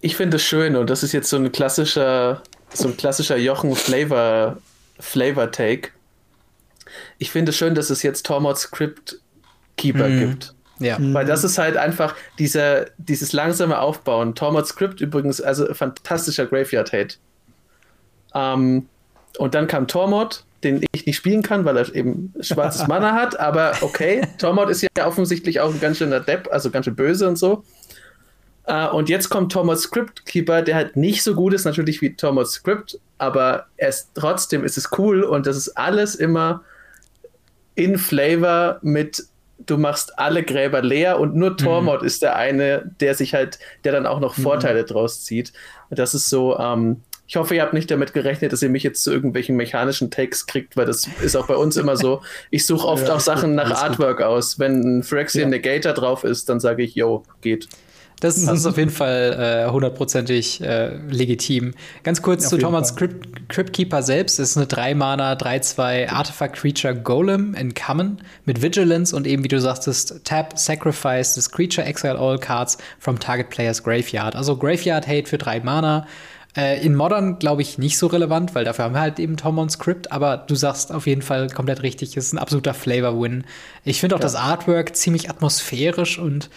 Ich 0.00 0.16
finde 0.16 0.38
es 0.38 0.42
schön 0.42 0.74
und 0.74 0.90
das 0.90 1.02
ist 1.02 1.12
jetzt 1.12 1.28
so 1.28 1.36
ein 1.36 1.52
klassischer, 1.52 2.42
so 2.72 2.88
ein 2.88 2.96
klassischer 2.96 3.36
Jochen 3.36 3.74
Flavor, 3.76 4.56
Flavor 4.98 5.50
Take. 5.52 5.90
Ich 7.18 7.30
finde 7.30 7.50
es 7.50 7.56
schön, 7.56 7.74
dass 7.74 7.90
es 7.90 8.02
jetzt 8.02 8.26
Tormod 8.26 8.58
Script 8.58 9.20
Keeper 9.76 10.08
mhm. 10.08 10.20
gibt. 10.20 10.54
Ja. 10.78 10.96
Weil 10.98 11.26
das 11.26 11.44
ist 11.44 11.58
halt 11.58 11.76
einfach 11.76 12.16
dieser, 12.38 12.86
dieses 12.98 13.32
langsame 13.32 13.78
Aufbauen. 13.78 14.34
Tormod 14.34 14.66
Script 14.66 15.00
übrigens, 15.00 15.40
also 15.40 15.72
fantastischer 15.74 16.46
Graveyard 16.46 16.92
Hate. 16.92 17.16
Ähm, 18.34 18.88
und 19.38 19.54
dann 19.54 19.66
kam 19.66 19.86
Tormod, 19.86 20.44
den 21.02 21.06
ich 21.06 21.06
nicht 21.06 21.16
spielen 21.16 21.42
kann, 21.42 21.64
weil 21.64 21.76
er 21.76 21.94
eben 21.94 22.32
schwarzes 22.40 22.86
Mana 22.86 23.12
hat, 23.20 23.38
aber 23.38 23.72
okay, 23.80 24.22
Tormod 24.38 24.70
ist 24.70 24.82
ja 24.82 25.06
offensichtlich 25.06 25.60
auch 25.60 25.72
ein 25.72 25.80
ganz 25.80 25.98
schöner 25.98 26.20
Depp, 26.20 26.48
also 26.50 26.70
ganz 26.70 26.86
schön 26.86 26.96
böse 26.96 27.28
und 27.28 27.36
so. 27.36 27.64
Uh, 28.68 28.94
und 28.94 29.08
jetzt 29.08 29.28
kommt 29.28 29.50
Tormod 29.50 29.80
Script 29.80 30.24
Keeper, 30.24 30.62
der 30.62 30.76
halt 30.76 30.96
nicht 30.96 31.24
so 31.24 31.34
gut 31.34 31.52
ist 31.52 31.64
natürlich 31.64 32.00
wie 32.00 32.14
Tormod 32.14 32.46
Script, 32.46 33.00
aber 33.18 33.66
es, 33.76 34.10
trotzdem 34.14 34.62
ist 34.62 34.78
es 34.78 34.90
cool 34.98 35.24
und 35.24 35.48
das 35.48 35.56
ist 35.56 35.70
alles 35.70 36.14
immer 36.14 36.62
in 37.74 37.98
Flavor 37.98 38.78
mit 38.82 39.24
du 39.66 39.78
machst 39.78 40.18
alle 40.18 40.42
Gräber 40.42 40.82
leer 40.82 41.18
und 41.18 41.34
nur 41.34 41.56
Tormod 41.56 42.02
mhm. 42.02 42.06
ist 42.06 42.22
der 42.22 42.36
eine, 42.36 42.90
der 43.00 43.14
sich 43.14 43.34
halt, 43.34 43.58
der 43.84 43.92
dann 43.92 44.06
auch 44.06 44.20
noch 44.20 44.36
mhm. 44.36 44.42
Vorteile 44.42 44.82
mhm. 44.82 44.86
draus 44.86 45.24
zieht. 45.24 45.52
Und 45.90 45.98
das 45.98 46.14
ist 46.14 46.28
so, 46.28 46.58
ähm, 46.58 47.02
ich 47.32 47.36
hoffe, 47.36 47.54
ihr 47.54 47.62
habt 47.62 47.72
nicht 47.72 47.90
damit 47.90 48.12
gerechnet, 48.12 48.52
dass 48.52 48.60
ihr 48.60 48.68
mich 48.68 48.82
jetzt 48.82 49.02
zu 49.02 49.10
irgendwelchen 49.10 49.56
mechanischen 49.56 50.10
Takes 50.10 50.44
kriegt, 50.44 50.76
weil 50.76 50.84
das 50.84 51.08
ist 51.22 51.34
auch 51.34 51.46
bei 51.46 51.56
uns 51.56 51.78
immer 51.78 51.96
so. 51.96 52.20
Ich 52.50 52.66
suche 52.66 52.86
oft 52.86 53.08
ja, 53.08 53.14
auch 53.14 53.20
Sachen 53.20 53.54
nach 53.54 53.70
Artwork 53.70 54.18
gut. 54.18 54.26
aus. 54.26 54.58
Wenn 54.58 54.98
ein 54.98 55.02
Phyrexian 55.02 55.44
ja. 55.44 55.48
Negator 55.48 55.94
drauf 55.94 56.24
ist, 56.24 56.50
dann 56.50 56.60
sage 56.60 56.82
ich, 56.82 56.94
yo, 56.94 57.22
geht. 57.40 57.68
Das 58.20 58.36
ist, 58.36 58.46
das 58.46 58.58
ist 58.58 58.66
auf 58.66 58.76
jeden 58.76 58.90
Fall 58.90 59.64
äh, 59.66 59.70
hundertprozentig 59.70 60.60
äh, 60.60 60.94
legitim. 61.08 61.72
Ganz 62.02 62.20
kurz 62.20 62.44
auf 62.44 62.50
zu 62.50 62.58
Thomas 62.58 62.96
Crypt, 62.96 63.48
Cryptkeeper 63.48 64.02
selbst. 64.02 64.38
Das 64.38 64.50
ist 64.50 64.58
eine 64.58 64.66
3-Mana, 64.66 65.32
3-2 65.32 66.10
Artifact 66.10 66.56
Creature 66.56 66.94
Golem 66.94 67.54
in 67.54 67.72
Common 67.72 68.18
mit 68.44 68.60
Vigilance 68.60 69.16
und 69.16 69.26
eben, 69.26 69.42
wie 69.42 69.48
du 69.48 69.58
sagtest, 69.58 70.20
Tap, 70.24 70.58
Sacrifice 70.58 71.32
this 71.32 71.50
Creature, 71.50 71.86
Exile 71.86 72.18
all 72.18 72.38
cards 72.38 72.76
from 72.98 73.18
target 73.18 73.48
player's 73.48 73.82
Graveyard. 73.82 74.36
Also 74.36 74.54
Graveyard 74.54 75.08
Hate 75.08 75.26
für 75.26 75.38
3 75.38 75.60
Mana. 75.60 76.06
Äh, 76.56 76.84
in 76.84 76.94
Modern 76.94 77.38
glaube 77.38 77.62
ich 77.62 77.78
nicht 77.78 77.96
so 77.96 78.06
relevant, 78.08 78.54
weil 78.54 78.64
dafür 78.64 78.84
haben 78.84 78.94
wir 78.94 79.00
halt 79.00 79.18
eben 79.18 79.36
Tom 79.36 79.58
on 79.58 79.70
Script, 79.70 80.12
aber 80.12 80.36
du 80.36 80.54
sagst 80.54 80.92
auf 80.92 81.06
jeden 81.06 81.22
Fall 81.22 81.48
komplett 81.48 81.82
richtig, 81.82 82.16
es 82.16 82.26
ist 82.26 82.32
ein 82.34 82.38
absoluter 82.38 82.74
Flavor-Win. 82.74 83.44
Ich 83.84 84.00
finde 84.00 84.16
auch 84.16 84.20
ja. 84.20 84.24
das 84.24 84.34
Artwork 84.34 84.94
ziemlich 84.94 85.30
atmosphärisch 85.30 86.18
und 86.18 86.50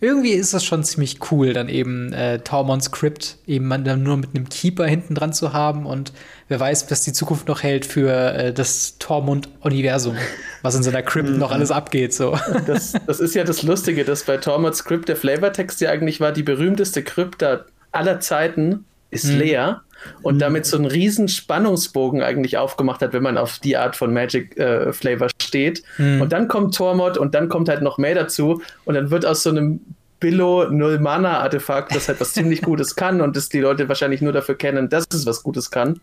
irgendwie 0.00 0.32
ist 0.32 0.52
das 0.52 0.64
schon 0.64 0.84
ziemlich 0.84 1.18
cool, 1.30 1.54
dann 1.54 1.68
eben 1.70 2.12
äh, 2.12 2.38
Tormund 2.40 2.82
Script 2.82 3.38
eben 3.46 3.68
dann 3.84 4.02
nur 4.02 4.18
mit 4.18 4.30
einem 4.34 4.48
Keeper 4.48 4.86
hinten 4.86 5.14
dran 5.14 5.32
zu 5.32 5.54
haben 5.54 5.86
und 5.86 6.12
wer 6.48 6.60
weiß, 6.60 6.90
was 6.90 7.02
die 7.02 7.14
Zukunft 7.14 7.48
noch 7.48 7.62
hält 7.62 7.86
für 7.86 8.10
äh, 8.34 8.52
das 8.52 8.98
Tormund-Universum, 8.98 10.16
was 10.62 10.74
in 10.74 10.82
seiner 10.82 11.02
Crypt 11.02 11.30
noch 11.30 11.50
alles 11.50 11.70
abgeht. 11.70 12.12
So. 12.12 12.38
Das, 12.66 12.94
das 13.06 13.20
ist 13.20 13.34
ja 13.34 13.44
das 13.44 13.62
Lustige, 13.62 14.04
dass 14.04 14.24
bei 14.24 14.38
Tormund 14.38 14.74
Script 14.74 15.08
der 15.08 15.16
Flavortext 15.16 15.80
ja 15.80 15.90
eigentlich 15.90 16.20
war 16.20 16.32
die 16.32 16.42
berühmteste 16.42 17.02
Krypta 17.02 17.64
aller 17.92 18.20
Zeiten 18.20 18.84
ist 19.16 19.32
mhm. 19.32 19.38
leer 19.38 19.82
und 20.22 20.36
mhm. 20.36 20.38
damit 20.40 20.66
so 20.66 20.76
einen 20.76 20.86
riesen 20.86 21.28
Spannungsbogen 21.28 22.22
eigentlich 22.22 22.56
aufgemacht 22.58 23.00
hat, 23.00 23.12
wenn 23.12 23.22
man 23.22 23.38
auf 23.38 23.58
die 23.58 23.76
Art 23.76 23.96
von 23.96 24.12
Magic 24.12 24.56
äh, 24.56 24.92
Flavor 24.92 25.28
steht. 25.42 25.82
Mhm. 25.98 26.20
Und 26.22 26.32
dann 26.32 26.48
kommt 26.48 26.74
Tormod 26.74 27.18
und 27.18 27.34
dann 27.34 27.48
kommt 27.48 27.68
halt 27.68 27.82
noch 27.82 27.98
mehr 27.98 28.14
dazu 28.14 28.62
und 28.84 28.94
dann 28.94 29.10
wird 29.10 29.26
aus 29.26 29.42
so 29.42 29.50
einem 29.50 29.80
Billo 30.20 30.70
Null 30.70 30.98
Mana 30.98 31.40
Artefakt, 31.40 31.94
das 31.94 32.08
halt 32.08 32.20
was 32.20 32.32
ziemlich 32.32 32.62
Gutes 32.62 32.96
kann 32.96 33.20
und 33.20 33.36
das 33.36 33.48
die 33.48 33.60
Leute 33.60 33.88
wahrscheinlich 33.88 34.22
nur 34.22 34.32
dafür 34.32 34.56
kennen, 34.56 34.88
dass 34.88 35.04
es 35.12 35.26
was 35.26 35.42
Gutes 35.42 35.70
kann. 35.70 36.00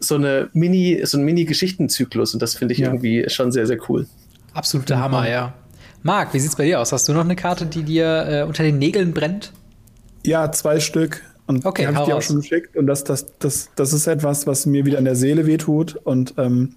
So 0.00 0.14
eine 0.14 0.48
Mini, 0.52 1.00
so 1.04 1.18
ein 1.18 1.24
Mini-Geschichtenzyklus 1.24 2.34
und 2.34 2.42
das 2.42 2.54
finde 2.54 2.72
ich 2.72 2.80
ja. 2.80 2.86
irgendwie 2.86 3.28
schon 3.28 3.52
sehr, 3.52 3.66
sehr 3.66 3.78
cool. 3.88 4.06
Absoluter 4.54 4.98
Hammer, 4.98 5.28
ja. 5.28 5.54
Marc, 6.02 6.32
wie 6.32 6.38
sieht's 6.38 6.56
bei 6.56 6.64
dir 6.64 6.80
aus? 6.80 6.92
Hast 6.92 7.08
du 7.08 7.12
noch 7.12 7.24
eine 7.24 7.36
Karte, 7.36 7.66
die 7.66 7.82
dir 7.82 8.26
äh, 8.28 8.42
unter 8.44 8.62
den 8.62 8.78
Nägeln 8.78 9.12
brennt? 9.12 9.52
Ja, 10.24 10.50
zwei 10.52 10.80
Stück. 10.80 11.22
Und 11.48 11.66
okay, 11.66 11.82
die 11.82 11.88
habe 11.88 11.98
ich 11.98 12.04
dir 12.04 12.16
auch 12.16 12.22
schon 12.22 12.36
geschickt. 12.36 12.76
Und 12.76 12.86
das, 12.86 13.04
das, 13.04 13.26
das, 13.38 13.70
das 13.74 13.92
ist 13.92 14.06
etwas, 14.06 14.46
was 14.46 14.66
mir 14.66 14.84
wieder 14.84 14.98
in 14.98 15.04
der 15.04 15.16
Seele 15.16 15.46
wehtut. 15.46 15.96
Und 15.96 16.34
ähm, 16.36 16.76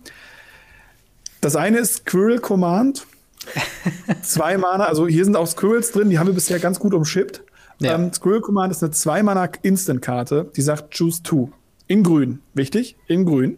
das 1.41 1.55
eine 1.55 1.79
ist 1.79 2.07
Squirrel 2.07 2.39
Command. 2.39 3.05
zwei 4.21 4.57
Mana, 4.57 4.85
also 4.85 5.07
hier 5.07 5.25
sind 5.25 5.35
auch 5.35 5.47
Squirrels 5.47 5.91
drin, 5.91 6.09
die 6.09 6.19
haben 6.19 6.27
wir 6.27 6.33
bisher 6.33 6.59
ganz 6.59 6.79
gut 6.79 6.93
umschippt. 6.93 7.43
Ja. 7.79 7.95
Ähm, 7.95 8.13
Squirrel 8.13 8.41
Command 8.41 8.71
ist 8.71 8.83
eine 8.83 8.91
2 8.91 9.23
Mana 9.23 9.49
Instant-Karte, 9.63 10.51
die 10.55 10.61
sagt 10.61 10.95
Choose 10.95 11.23
Two. 11.23 11.49
In 11.87 12.03
grün. 12.03 12.39
Wichtig, 12.53 12.95
in 13.07 13.25
grün. 13.25 13.57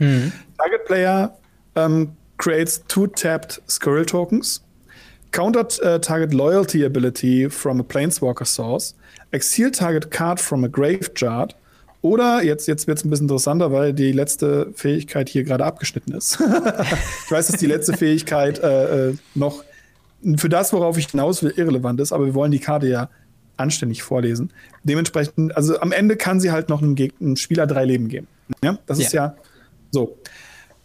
Mhm. 0.00 0.32
Target 0.58 0.84
Player 0.84 1.38
ähm, 1.76 2.16
creates 2.38 2.82
two 2.88 3.06
tapped 3.06 3.62
Squirrel 3.68 4.04
Tokens. 4.04 4.62
Countered 5.30 5.78
uh, 5.82 5.98
target 5.98 6.34
loyalty 6.34 6.84
ability 6.84 7.48
from 7.48 7.80
a 7.80 7.84
Planeswalker 7.84 8.46
source. 8.46 8.94
Exile 9.30 9.70
Target 9.70 10.10
Card 10.10 10.40
from 10.40 10.64
a 10.64 10.68
Graveyard. 10.68 11.56
Oder 12.02 12.42
jetzt, 12.44 12.68
jetzt 12.68 12.86
wird 12.86 12.98
es 12.98 13.04
ein 13.04 13.10
bisschen 13.10 13.24
interessanter, 13.24 13.72
weil 13.72 13.92
die 13.92 14.12
letzte 14.12 14.72
Fähigkeit 14.74 15.28
hier 15.28 15.42
gerade 15.44 15.64
abgeschnitten 15.64 16.12
ist. 16.12 16.38
ich 17.24 17.30
weiß, 17.30 17.48
dass 17.48 17.56
die 17.58 17.66
letzte 17.66 17.96
Fähigkeit 17.96 18.60
äh, 18.60 19.08
äh, 19.08 19.14
noch 19.34 19.64
für 20.36 20.48
das, 20.48 20.72
worauf 20.72 20.98
ich 20.98 21.08
hinaus 21.08 21.42
will, 21.42 21.52
irrelevant 21.56 22.00
ist, 22.00 22.12
aber 22.12 22.26
wir 22.26 22.34
wollen 22.34 22.52
die 22.52 22.58
Karte 22.58 22.88
ja 22.88 23.08
anständig 23.56 24.02
vorlesen. 24.02 24.52
Dementsprechend, 24.84 25.56
also 25.56 25.80
am 25.80 25.92
Ende 25.92 26.16
kann 26.16 26.40
sie 26.40 26.50
halt 26.50 26.68
noch 26.68 26.82
einem, 26.82 26.96
einem 27.20 27.36
Spieler 27.36 27.66
drei 27.66 27.84
Leben 27.84 28.08
geben. 28.08 28.28
Ja, 28.62 28.78
das 28.86 28.98
yeah. 28.98 29.06
ist 29.06 29.12
ja 29.12 29.36
so. 29.90 30.18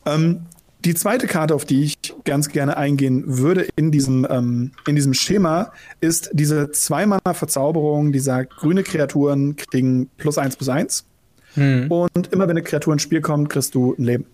Ähm, 0.06 0.48
die 0.84 0.96
zweite 0.96 1.28
Karte, 1.28 1.54
auf 1.54 1.66
die 1.66 1.84
ich 1.84 1.98
ganz 2.24 2.50
gerne 2.50 2.78
eingehen 2.78 3.24
würde 3.26 3.68
in 3.76 3.92
diesem, 3.92 4.26
ähm, 4.30 4.72
in 4.88 4.96
diesem 4.96 5.14
Schema, 5.14 5.72
ist 6.00 6.30
diese 6.34 6.72
Zwei-Mana-Verzauberung, 6.72 8.12
die 8.12 8.20
sagt, 8.20 8.58
grüne 8.58 8.84
Kreaturen 8.84 9.56
kriegen 9.56 10.10
plus 10.18 10.38
eins 10.38 10.56
plus 10.56 10.70
eins. 10.70 11.06
Hm. 11.54 11.92
Und 11.92 12.32
immer 12.32 12.46
wenn 12.46 12.58
eine 12.58 12.64
Kreatur 12.64 12.94
ins 12.94 13.02
Spiel 13.02 13.22
kommt, 13.22 13.50
kriegst 13.50 13.76
du 13.76 13.96
ein 13.98 14.04
Leben. 14.04 14.26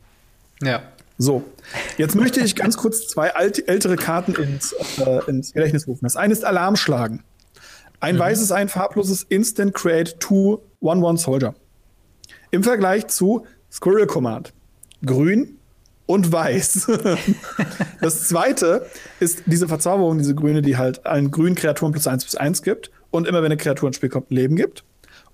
Ja. 0.61 0.81
So, 1.19 1.43
jetzt 1.97 2.15
möchte 2.15 2.41
ich 2.41 2.55
ganz 2.55 2.77
kurz 2.77 3.07
zwei 3.07 3.33
alte, 3.33 3.67
ältere 3.67 3.95
Karten 3.95 4.35
ins, 4.35 4.73
äh, 4.99 5.19
ins 5.27 5.51
Gedächtnis 5.51 5.87
rufen. 5.87 6.05
Das 6.05 6.15
eine 6.15 6.31
ist 6.31 6.45
Alarmschlagen. 6.45 7.23
Ein 7.99 8.15
mhm. 8.15 8.19
weißes, 8.19 8.51
ein 8.51 8.69
farbloses 8.69 9.23
Instant 9.23 9.73
Create 9.73 10.15
2 10.19 10.59
1-1 10.83 11.17
Soldier. 11.17 11.55
Im 12.51 12.63
Vergleich 12.63 13.07
zu 13.07 13.45
Squirrel 13.71 14.05
Command. 14.05 14.53
Grün, 15.03 15.56
und 16.07 16.31
weiß. 16.31 16.89
das 18.01 18.27
zweite 18.27 18.87
ist 19.19 19.43
diese 19.45 19.67
Verzauberung, 19.67 20.17
diese 20.17 20.33
grüne, 20.33 20.63
die 20.63 20.77
halt 20.77 21.05
allen 21.05 21.29
grünen 21.29 21.55
Kreaturen 21.55 21.91
plus 21.91 22.07
eins 22.07 22.23
plus 22.23 22.35
eins 22.35 22.63
gibt 22.63 22.89
und 23.11 23.27
immer 23.27 23.39
wenn 23.39 23.51
eine 23.51 23.57
Kreatur 23.57 23.87
ins 23.87 23.97
Spiel 23.97 24.09
kommt, 24.09 24.31
ein 24.31 24.35
Leben 24.35 24.55
gibt. 24.55 24.83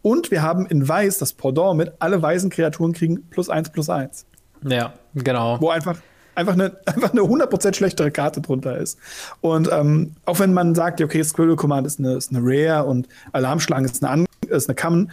Und 0.01 0.31
wir 0.31 0.41
haben 0.41 0.65
in 0.65 0.85
weiß 0.85 1.19
das 1.19 1.31
Pendant 1.31 1.77
mit 1.77 1.93
alle 1.99 2.21
weißen 2.21 2.49
Kreaturen 2.49 2.91
kriegen 2.91 3.29
plus 3.29 3.49
eins 3.49 3.69
plus 3.69 3.89
eins. 3.89 4.25
Ja, 4.67 4.93
genau. 5.15 5.61
Wo 5.61 5.69
einfach 5.69 5.97
einfach 6.35 6.53
eine, 6.53 6.75
einfach 6.85 7.11
eine 7.11 7.21
100% 7.21 7.73
schlechtere 7.75 8.11
Karte 8.11 8.41
drunter 8.41 8.77
ist. 8.77 8.97
Und 9.41 9.69
ähm, 9.71 10.15
auch 10.25 10.39
wenn 10.39 10.53
man 10.53 10.75
sagt, 10.75 11.01
okay, 11.01 11.23
Squirrel 11.23 11.55
Command 11.55 11.87
ist 11.87 11.99
eine, 11.99 12.15
ist 12.15 12.31
eine 12.31 12.41
Rare 12.41 12.85
und 12.85 13.07
Alarmschlange 13.31 13.85
ist 13.85 14.03
eine, 14.03 14.25
ist 14.49 14.67
eine 14.67 14.75
Common, 14.75 15.11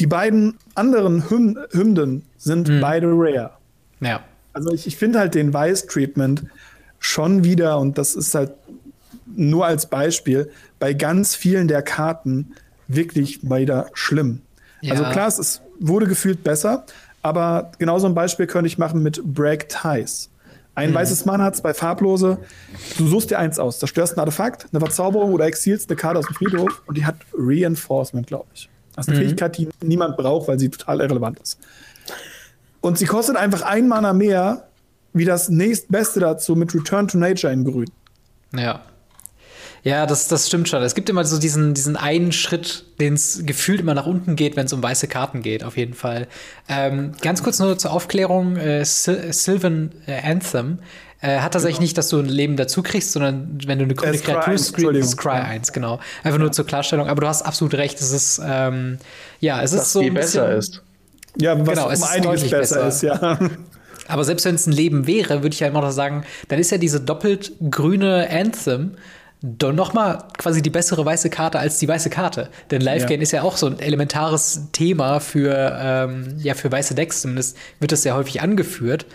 die 0.00 0.06
beiden 0.06 0.56
anderen 0.74 1.28
Hymn 1.28 1.58
Hymnen 1.72 2.24
sind 2.36 2.68
mhm. 2.68 2.80
beide 2.80 3.08
Rare. 3.08 3.50
Ja. 4.00 4.20
Also 4.58 4.72
ich, 4.72 4.88
ich 4.88 4.96
finde 4.96 5.20
halt 5.20 5.36
den 5.36 5.54
Weiß-Treatment 5.54 6.44
schon 6.98 7.44
wieder, 7.44 7.78
und 7.78 7.96
das 7.96 8.16
ist 8.16 8.34
halt 8.34 8.50
nur 9.24 9.66
als 9.66 9.86
Beispiel, 9.86 10.50
bei 10.80 10.94
ganz 10.94 11.36
vielen 11.36 11.68
der 11.68 11.82
Karten 11.82 12.54
wirklich 12.88 13.44
wieder 13.44 13.88
schlimm. 13.94 14.40
Ja. 14.80 14.94
Also 14.94 15.04
klar, 15.04 15.28
es 15.28 15.38
ist, 15.38 15.62
wurde 15.78 16.08
gefühlt 16.08 16.42
besser, 16.42 16.86
aber 17.22 17.70
genauso 17.78 18.08
ein 18.08 18.14
Beispiel 18.14 18.48
könnte 18.48 18.66
ich 18.66 18.78
machen 18.78 19.00
mit 19.00 19.22
Break 19.22 19.68
Ties. 19.68 20.28
Ein 20.74 20.90
mhm. 20.90 20.94
weißes 20.94 21.24
Mana 21.24 21.44
hat 21.44 21.56
zwei 21.56 21.72
farblose. 21.72 22.38
Du 22.96 23.06
suchst 23.06 23.30
dir 23.30 23.38
eins 23.38 23.60
aus. 23.60 23.78
Zerstörst 23.78 24.16
ein 24.16 24.20
Artefakt, 24.20 24.66
eine 24.72 24.80
Verzauberung 24.80 25.34
oder 25.34 25.44
exilst 25.46 25.88
eine 25.88 25.96
Karte 25.96 26.18
aus 26.18 26.26
dem 26.26 26.34
Friedhof 26.34 26.82
und 26.86 26.96
die 26.96 27.06
hat 27.06 27.16
Reinforcement, 27.32 28.26
glaube 28.26 28.48
ich. 28.54 28.68
Das 28.96 29.06
ist 29.06 29.10
eine 29.10 29.20
mhm. 29.20 29.28
Fähigkeit, 29.28 29.56
die 29.56 29.68
niemand 29.84 30.16
braucht, 30.16 30.48
weil 30.48 30.58
sie 30.58 30.68
total 30.68 31.00
irrelevant 31.00 31.38
ist. 31.38 31.60
Und 32.80 32.98
sie 32.98 33.06
kostet 33.06 33.36
einfach 33.36 33.62
ein 33.62 33.88
Mana 33.88 34.12
mehr 34.12 34.68
wie 35.12 35.24
das 35.24 35.48
nächstbeste 35.48 36.20
dazu 36.20 36.54
mit 36.54 36.74
Return 36.74 37.08
to 37.08 37.18
Nature 37.18 37.52
in 37.52 37.64
Grün. 37.64 37.90
Ja. 38.54 38.82
Ja, 39.84 40.06
das, 40.06 40.28
das 40.28 40.48
stimmt 40.48 40.68
schon. 40.68 40.82
Es 40.82 40.94
gibt 40.94 41.08
immer 41.08 41.24
so 41.24 41.38
diesen, 41.38 41.72
diesen 41.72 41.96
einen 41.96 42.32
Schritt, 42.32 42.84
den 43.00 43.14
es 43.14 43.42
gefühlt 43.46 43.80
immer 43.80 43.94
nach 43.94 44.06
unten 44.06 44.36
geht, 44.36 44.56
wenn 44.56 44.66
es 44.66 44.72
um 44.72 44.82
weiße 44.82 45.06
Karten 45.06 45.40
geht, 45.42 45.64
auf 45.64 45.76
jeden 45.76 45.94
Fall. 45.94 46.26
Ähm, 46.68 47.12
ganz 47.20 47.42
kurz 47.42 47.58
nur 47.58 47.78
zur 47.78 47.92
Aufklärung: 47.92 48.56
äh, 48.56 48.84
Sil 48.84 49.32
Sylvan 49.32 49.92
äh, 50.06 50.20
Anthem 50.20 50.80
äh, 51.20 51.38
hat 51.38 51.52
tatsächlich 51.52 51.76
genau. 51.76 51.84
nicht, 51.84 51.98
dass 51.98 52.08
du 52.08 52.18
ein 52.18 52.26
Leben 52.26 52.56
dazu 52.56 52.82
kriegst, 52.82 53.12
sondern 53.12 53.58
wenn 53.66 53.78
du 53.78 53.84
eine 53.84 53.94
grüne 53.94 54.18
Kreatur 54.18 54.58
screenst, 54.58 55.16
Cry 55.16 55.30
1, 55.30 55.72
genau. 55.72 56.00
Einfach 56.22 56.38
nur 56.38 56.52
zur 56.52 56.66
Klarstellung. 56.66 57.08
Aber 57.08 57.20
du 57.20 57.28
hast 57.28 57.42
absolut 57.42 57.74
recht, 57.74 58.00
es 58.00 58.12
ist, 58.12 58.40
ähm, 58.44 58.98
ja, 59.40 59.62
es 59.62 59.72
ist 59.72 59.92
so. 59.92 60.00
Viel 60.00 60.12
besser 60.12 60.54
ist. 60.54 60.82
Ja, 61.40 61.58
was 61.58 61.68
genau, 61.68 61.90
es 61.90 62.00
um 62.00 62.08
einiges 62.08 62.50
besser, 62.50 62.58
besser 62.58 62.88
ist, 62.88 63.02
ja. 63.02 63.38
Aber 64.08 64.24
selbst 64.24 64.44
wenn 64.46 64.54
es 64.54 64.66
ein 64.66 64.72
Leben 64.72 65.06
wäre, 65.06 65.42
würde 65.42 65.50
ich 65.50 65.60
ja 65.60 65.68
immer 65.68 65.82
noch 65.82 65.90
sagen, 65.90 66.24
dann 66.48 66.58
ist 66.58 66.70
ja 66.70 66.78
diese 66.78 67.00
doppelt 67.00 67.52
grüne 67.70 68.28
Anthem 68.30 68.96
doch 69.40 69.72
noch 69.72 69.92
mal 69.92 70.24
quasi 70.36 70.62
die 70.62 70.70
bessere 70.70 71.04
weiße 71.04 71.30
Karte 71.30 71.60
als 71.60 71.78
die 71.78 71.86
weiße 71.86 72.10
Karte. 72.10 72.48
Denn 72.70 72.80
Live 72.80 73.06
Gain 73.06 73.20
ja. 73.20 73.22
ist 73.22 73.30
ja 73.30 73.42
auch 73.42 73.56
so 73.56 73.66
ein 73.66 73.78
elementares 73.78 74.62
Thema 74.72 75.20
für, 75.20 75.78
ähm, 75.80 76.38
ja, 76.38 76.54
für 76.54 76.72
weiße 76.72 76.96
Decks. 76.96 77.22
Zumindest 77.22 77.56
wird 77.78 77.92
das 77.92 78.02
sehr 78.02 78.16
häufig 78.16 78.42
angeführt. 78.42 79.06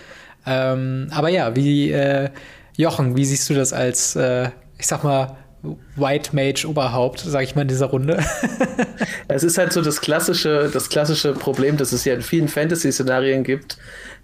Ähm, 0.45 1.07
aber 1.11 1.27
ja, 1.27 1.55
wie 1.57 1.91
äh, 1.91 2.29
Jochen, 2.77 3.17
wie 3.17 3.25
siehst 3.25 3.49
du 3.49 3.53
das 3.53 3.73
als, 3.73 4.15
äh, 4.15 4.49
ich 4.77 4.87
sag 4.87 5.03
mal, 5.03 5.35
White 5.95 6.35
Mage 6.35 6.67
Oberhaupt, 6.67 7.21
sag 7.21 7.43
ich 7.43 7.55
mal 7.55 7.61
in 7.61 7.69
dieser 7.69 7.85
Runde. 7.85 8.21
es 9.29 9.43
ist 9.43 9.57
halt 9.57 9.71
so 9.71 9.81
das 9.81 10.01
klassische, 10.01 10.69
das 10.71 10.89
klassische 10.89 11.33
Problem, 11.33 11.77
das 11.77 11.93
es 11.93 12.03
ja 12.03 12.13
in 12.13 12.21
vielen 12.21 12.49
Fantasy-Szenarien 12.49 13.43
gibt. 13.43 13.77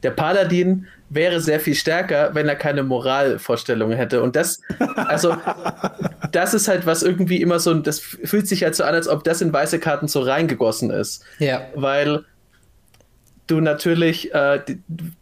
Der 0.03 0.11
Paladin 0.11 0.87
wäre 1.09 1.39
sehr 1.39 1.59
viel 1.59 1.75
stärker, 1.75 2.31
wenn 2.33 2.47
er 2.47 2.55
keine 2.55 2.83
Moralvorstellungen 2.83 3.97
hätte. 3.97 4.21
Und 4.21 4.35
das, 4.35 4.61
also, 4.95 5.35
das 6.31 6.53
ist 6.53 6.67
halt 6.67 6.85
was 6.85 7.03
irgendwie 7.03 7.41
immer 7.41 7.59
so, 7.59 7.73
das 7.73 7.99
fühlt 7.99 8.47
sich 8.47 8.63
halt 8.63 8.75
so 8.75 8.83
an, 8.83 8.93
als 8.93 9.07
ob 9.07 9.23
das 9.23 9.41
in 9.41 9.51
weiße 9.53 9.79
Karten 9.79 10.07
so 10.07 10.21
reingegossen 10.21 10.89
ist. 10.89 11.23
Ja. 11.39 11.61
Weil 11.73 12.25
du 13.47 13.61
natürlich, 13.61 14.33
äh, 14.33 14.59
die, 14.67 14.81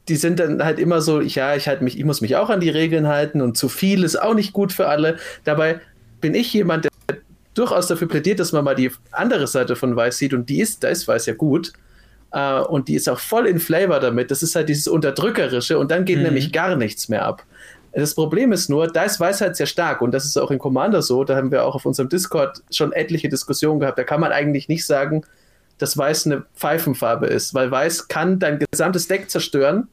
die, 0.09 0.15
sind 0.15 0.39
dann 0.39 0.63
halt 0.63 0.79
immer 0.79 1.01
so, 1.01 1.21
ja, 1.21 1.55
ich 1.55 1.67
halt 1.67 1.81
mich, 1.81 1.97
ich 1.97 2.05
muss 2.05 2.21
mich 2.21 2.35
auch 2.35 2.49
an 2.49 2.59
die 2.59 2.69
Regeln 2.69 3.07
halten 3.07 3.41
und 3.41 3.55
zu 3.55 3.69
viel 3.69 4.03
ist 4.03 4.21
auch 4.21 4.33
nicht 4.33 4.51
gut 4.51 4.73
für 4.73 4.87
alle. 4.87 5.17
Dabei 5.45 5.79
bin 6.21 6.35
ich 6.35 6.53
jemand, 6.53 6.85
der 6.85 6.91
durchaus 7.53 7.87
dafür 7.87 8.07
plädiert, 8.07 8.39
dass 8.39 8.51
man 8.51 8.63
mal 8.63 8.75
die 8.75 8.91
andere 9.11 9.47
Seite 9.47 9.75
von 9.75 9.95
Weiß 9.95 10.17
sieht 10.17 10.33
und 10.33 10.47
die 10.49 10.61
ist, 10.61 10.83
da 10.83 10.89
ist 10.89 11.07
Weiß 11.07 11.25
ja 11.25 11.33
gut. 11.33 11.73
Uh, 12.35 12.65
und 12.67 12.89
die 12.89 12.95
ist 12.95 13.07
auch 13.07 13.19
voll 13.19 13.47
in 13.47 13.57
Flavor 13.57 14.01
damit. 14.01 14.31
Das 14.31 14.43
ist 14.43 14.53
halt 14.53 14.67
dieses 14.67 14.89
Unterdrückerische 14.89 15.79
und 15.79 15.91
dann 15.91 16.03
geht 16.03 16.17
mhm. 16.17 16.23
nämlich 16.23 16.51
gar 16.51 16.75
nichts 16.75 17.07
mehr 17.07 17.25
ab. 17.25 17.43
Das 17.93 18.15
Problem 18.15 18.51
ist 18.51 18.69
nur, 18.69 18.87
da 18.87 19.03
ist 19.03 19.19
Weiß 19.19 19.39
halt 19.39 19.55
sehr 19.55 19.65
stark 19.65 20.01
und 20.01 20.11
das 20.11 20.25
ist 20.25 20.37
auch 20.37 20.51
in 20.51 20.59
Commander 20.59 21.01
so. 21.01 21.23
Da 21.23 21.37
haben 21.37 21.51
wir 21.51 21.63
auch 21.63 21.73
auf 21.73 21.85
unserem 21.85 22.09
Discord 22.09 22.61
schon 22.69 22.91
etliche 22.91 23.29
Diskussionen 23.29 23.79
gehabt. 23.79 23.97
Da 23.97 24.03
kann 24.03 24.19
man 24.19 24.33
eigentlich 24.33 24.67
nicht 24.67 24.85
sagen, 24.85 25.23
dass 25.77 25.97
Weiß 25.97 26.25
eine 26.25 26.43
Pfeifenfarbe 26.55 27.27
ist, 27.27 27.53
weil 27.53 27.71
Weiß 27.71 28.07
kann 28.07 28.39
dein 28.39 28.59
gesamtes 28.59 29.07
Deck 29.07 29.31
zerstören 29.31 29.87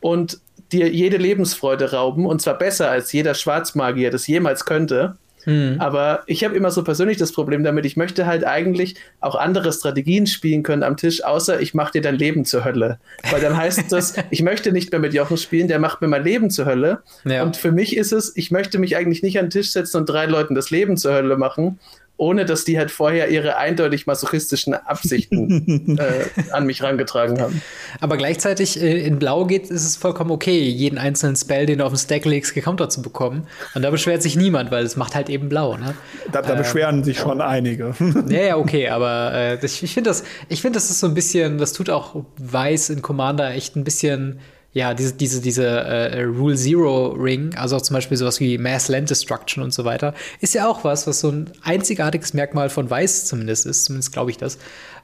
und 0.00 0.40
dir 0.72 0.90
jede 0.90 1.16
Lebensfreude 1.16 1.92
rauben 1.92 2.26
und 2.26 2.40
zwar 2.40 2.58
besser 2.58 2.90
als 2.90 3.12
jeder 3.12 3.34
Schwarzmagier 3.34 4.10
das 4.10 4.26
jemals 4.26 4.64
könnte. 4.64 5.16
Hm. 5.48 5.76
Aber 5.78 6.24
ich 6.26 6.44
habe 6.44 6.54
immer 6.54 6.70
so 6.70 6.84
persönlich 6.84 7.16
das 7.16 7.32
Problem 7.32 7.64
damit, 7.64 7.86
ich 7.86 7.96
möchte 7.96 8.26
halt 8.26 8.44
eigentlich 8.44 8.96
auch 9.20 9.34
andere 9.34 9.72
Strategien 9.72 10.26
spielen 10.26 10.62
können 10.62 10.82
am 10.82 10.98
Tisch, 10.98 11.24
außer 11.24 11.58
ich 11.62 11.72
mache 11.72 11.92
dir 11.92 12.02
dein 12.02 12.16
Leben 12.16 12.44
zur 12.44 12.66
Hölle. 12.66 12.98
Weil 13.30 13.40
dann 13.40 13.56
heißt 13.56 13.90
das, 13.90 14.12
ich 14.30 14.42
möchte 14.42 14.72
nicht 14.72 14.92
mehr 14.92 15.00
mit 15.00 15.14
Jochen 15.14 15.38
spielen, 15.38 15.66
der 15.66 15.78
macht 15.78 16.02
mir 16.02 16.08
mein 16.08 16.22
Leben 16.22 16.50
zur 16.50 16.66
Hölle. 16.66 17.02
Ja. 17.24 17.44
Und 17.44 17.56
für 17.56 17.72
mich 17.72 17.96
ist 17.96 18.12
es, 18.12 18.36
ich 18.36 18.50
möchte 18.50 18.78
mich 18.78 18.94
eigentlich 18.94 19.22
nicht 19.22 19.38
an 19.38 19.46
den 19.46 19.50
Tisch 19.50 19.72
setzen 19.72 19.96
und 19.96 20.10
drei 20.10 20.26
Leuten 20.26 20.54
das 20.54 20.68
Leben 20.68 20.98
zur 20.98 21.14
Hölle 21.14 21.38
machen, 21.38 21.78
ohne 22.18 22.44
dass 22.44 22.64
die 22.64 22.76
halt 22.76 22.90
vorher 22.90 23.28
ihre 23.30 23.56
eindeutig 23.56 24.06
masochistischen 24.06 24.74
Absichten 24.74 25.98
äh, 25.98 26.52
an 26.52 26.66
mich 26.66 26.82
rangetragen 26.82 27.40
haben. 27.40 27.62
Aber 28.00 28.16
gleichzeitig 28.16 28.82
äh, 28.82 29.06
in 29.06 29.18
Blau 29.18 29.46
geht, 29.46 29.70
ist 29.70 29.86
es 29.86 29.96
vollkommen 29.96 30.32
okay, 30.32 30.68
jeden 30.68 30.98
einzelnen 30.98 31.36
Spell, 31.36 31.64
den 31.64 31.78
du 31.78 31.84
auf 31.84 31.92
dem 31.92 31.98
Stack 31.98 32.24
legst, 32.24 32.54
gecountert 32.54 32.92
zu 32.92 33.02
bekommen. 33.02 33.46
Und 33.74 33.82
da 33.82 33.90
beschwert 33.90 34.22
sich 34.22 34.36
niemand, 34.36 34.70
weil 34.70 34.84
es 34.84 34.96
macht 34.96 35.14
halt 35.14 35.30
eben 35.30 35.48
Blau. 35.48 35.76
Ne? 35.76 35.94
Da, 36.32 36.42
da 36.42 36.54
äh, 36.54 36.58
beschweren 36.58 37.04
sich 37.04 37.18
schon 37.18 37.40
einige. 37.40 37.94
ja, 38.28 38.40
ja, 38.40 38.56
okay, 38.68 38.88
aber 38.88 39.32
äh, 39.32 39.64
ich, 39.64 39.82
ich 39.84 39.94
finde 39.94 40.10
das, 40.10 40.24
ich 40.48 40.60
finde, 40.60 40.76
das 40.76 40.90
ist 40.90 40.98
so 40.98 41.06
ein 41.06 41.14
bisschen, 41.14 41.58
das 41.58 41.72
tut 41.72 41.88
auch 41.88 42.24
Weiß 42.36 42.90
in 42.90 43.00
Commander 43.00 43.52
echt 43.52 43.76
ein 43.76 43.84
bisschen 43.84 44.40
ja, 44.78 44.94
diese, 44.94 45.14
diese, 45.14 45.40
diese 45.40 45.66
äh, 45.66 46.22
Rule 46.22 46.54
Zero 46.54 47.08
Ring, 47.08 47.52
also 47.56 47.74
auch 47.74 47.82
zum 47.82 47.94
Beispiel 47.94 48.16
sowas 48.16 48.38
wie 48.38 48.58
Mass 48.58 48.86
Land 48.86 49.10
Destruction 49.10 49.60
und 49.64 49.74
so 49.74 49.84
weiter, 49.84 50.14
ist 50.40 50.54
ja 50.54 50.68
auch 50.68 50.84
was, 50.84 51.08
was 51.08 51.18
so 51.18 51.30
ein 51.30 51.50
einzigartiges 51.64 52.32
Merkmal 52.32 52.70
von 52.70 52.88
Weiß 52.88 53.24
zumindest 53.24 53.66
ist, 53.66 53.86
zumindest 53.86 54.12
glaube 54.12 54.30
ich 54.30 54.36
das. 54.36 54.56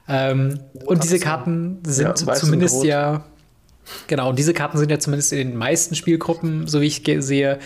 Ähm, 0.07 0.61
und 0.85 1.03
diese 1.03 1.19
Karten 1.19 1.79
sind 1.85 2.07
ja, 2.07 2.33
zumindest 2.35 2.85
ja, 2.85 3.25
genau, 4.07 4.29
und 4.29 4.39
diese 4.39 4.53
Karten 4.53 4.77
sind 4.77 4.91
ja 4.91 4.97
zumindest 4.97 5.33
in 5.33 5.39
den 5.39 5.57
meisten 5.57 5.95
Spielgruppen, 5.95 6.67
so 6.67 6.79
wie 6.79 6.87
ich 6.87 7.03
sehe, 7.19 7.59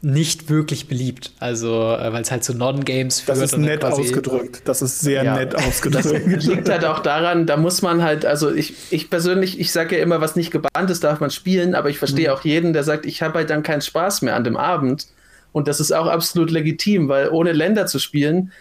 nicht 0.00 0.48
wirklich 0.48 0.86
beliebt. 0.86 1.32
Also, 1.40 1.92
äh, 1.92 2.12
weil 2.12 2.22
es 2.22 2.30
halt 2.30 2.44
zu 2.44 2.54
Non-Games 2.54 3.20
führt. 3.20 3.36
Das 3.36 3.52
ist 3.52 3.58
nett 3.58 3.84
ausgedrückt. 3.84 4.62
Das 4.64 4.80
ist 4.80 5.00
sehr 5.00 5.24
ja. 5.24 5.36
nett 5.36 5.54
ausgedrückt. 5.66 6.36
Das 6.36 6.44
liegt 6.46 6.68
halt 6.68 6.84
auch 6.84 7.00
daran, 7.00 7.46
da 7.46 7.56
muss 7.56 7.82
man 7.82 8.02
halt, 8.02 8.24
also 8.24 8.52
ich, 8.52 8.74
ich 8.90 9.10
persönlich, 9.10 9.58
ich 9.58 9.72
sage 9.72 9.96
ja 9.96 10.02
immer, 10.02 10.20
was 10.20 10.36
nicht 10.36 10.52
gebannt 10.52 10.90
ist, 10.90 11.02
darf 11.02 11.18
man 11.18 11.30
spielen, 11.30 11.74
aber 11.74 11.90
ich 11.90 11.98
verstehe 11.98 12.28
mhm. 12.28 12.34
auch 12.34 12.44
jeden, 12.44 12.72
der 12.72 12.84
sagt, 12.84 13.06
ich 13.06 13.22
habe 13.22 13.38
halt 13.38 13.50
dann 13.50 13.64
keinen 13.64 13.80
Spaß 13.80 14.22
mehr 14.22 14.36
an 14.36 14.44
dem 14.44 14.56
Abend. 14.56 15.08
Und 15.50 15.66
das 15.66 15.80
ist 15.80 15.92
auch 15.92 16.06
absolut 16.06 16.50
legitim, 16.50 17.08
weil 17.08 17.30
ohne 17.30 17.52
Länder 17.52 17.86
zu 17.86 17.98
spielen, 17.98 18.52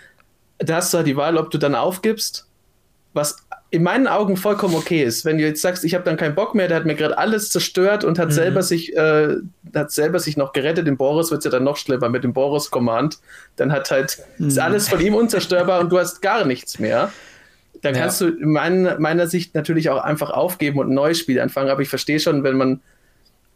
da 0.58 0.78
hast 0.78 0.94
du 0.94 0.98
halt 0.98 1.08
die 1.08 1.18
Wahl, 1.18 1.38
ob 1.38 1.52
du 1.52 1.60
dann 1.60 1.76
aufgibst, 1.76 2.48
was 3.14 3.38
in 3.70 3.84
meinen 3.84 4.08
Augen 4.08 4.38
vollkommen 4.38 4.76
okay 4.76 5.04
ist. 5.04 5.26
Wenn 5.26 5.38
du 5.38 5.44
jetzt 5.44 5.62
sagst, 5.62 5.84
ich 5.84 5.94
habe 5.94 6.06
dann 6.06 6.16
keinen 6.16 6.36
Bock 6.36 6.56
mehr, 6.56 6.68
der 6.68 6.78
hat 6.78 6.86
mir 6.86 6.96
gerade 6.96 7.18
alles 7.18 7.50
zerstört 7.50 8.04
und 8.04 8.18
hat 8.18 8.30
mhm. 8.30 8.34
selber 8.34 8.64
sich 8.64 8.96
äh, 8.96 9.36
hat 9.76 9.92
selber 9.92 10.20
sich 10.20 10.38
noch 10.38 10.54
gerettet. 10.54 10.88
In 10.88 10.98
Boris 10.98 11.32
wird 11.32 11.40
es 11.40 11.46
ja 11.46 11.52
dann 11.52 11.66
noch 11.66 11.78
schlimmer 11.78 12.08
mit 12.10 12.24
dem 12.24 12.34
Boris 12.34 12.72
Command. 12.72 13.20
Dann 13.58 13.72
hat 13.72 13.92
halt 13.92 14.20
mhm. 14.38 14.48
ist 14.48 14.60
alles 14.60 14.88
von 14.88 15.02
ihm 15.02 15.16
unzerstörbar 15.16 15.82
und 15.82 15.92
du 15.92 16.00
hast 16.00 16.22
gar 16.22 16.46
nichts 16.46 16.80
mehr. 16.80 17.12
Da 17.82 17.90
ja. 17.90 18.00
kannst 18.00 18.22
du 18.22 18.28
in 18.28 18.52
mein, 18.52 18.96
meiner 19.00 19.28
Sicht 19.28 19.54
natürlich 19.54 19.90
auch 19.90 20.02
einfach 20.02 20.32
aufgeben 20.32 20.80
und 20.80 20.90
ein 20.90 20.96
neues 20.96 21.20
Spiel 21.20 21.40
anfangen. 21.40 21.70
Aber 21.70 21.82
ich 21.82 21.90
verstehe 21.90 22.20
schon, 22.20 22.44
wenn 22.44 22.56
man 22.56 22.82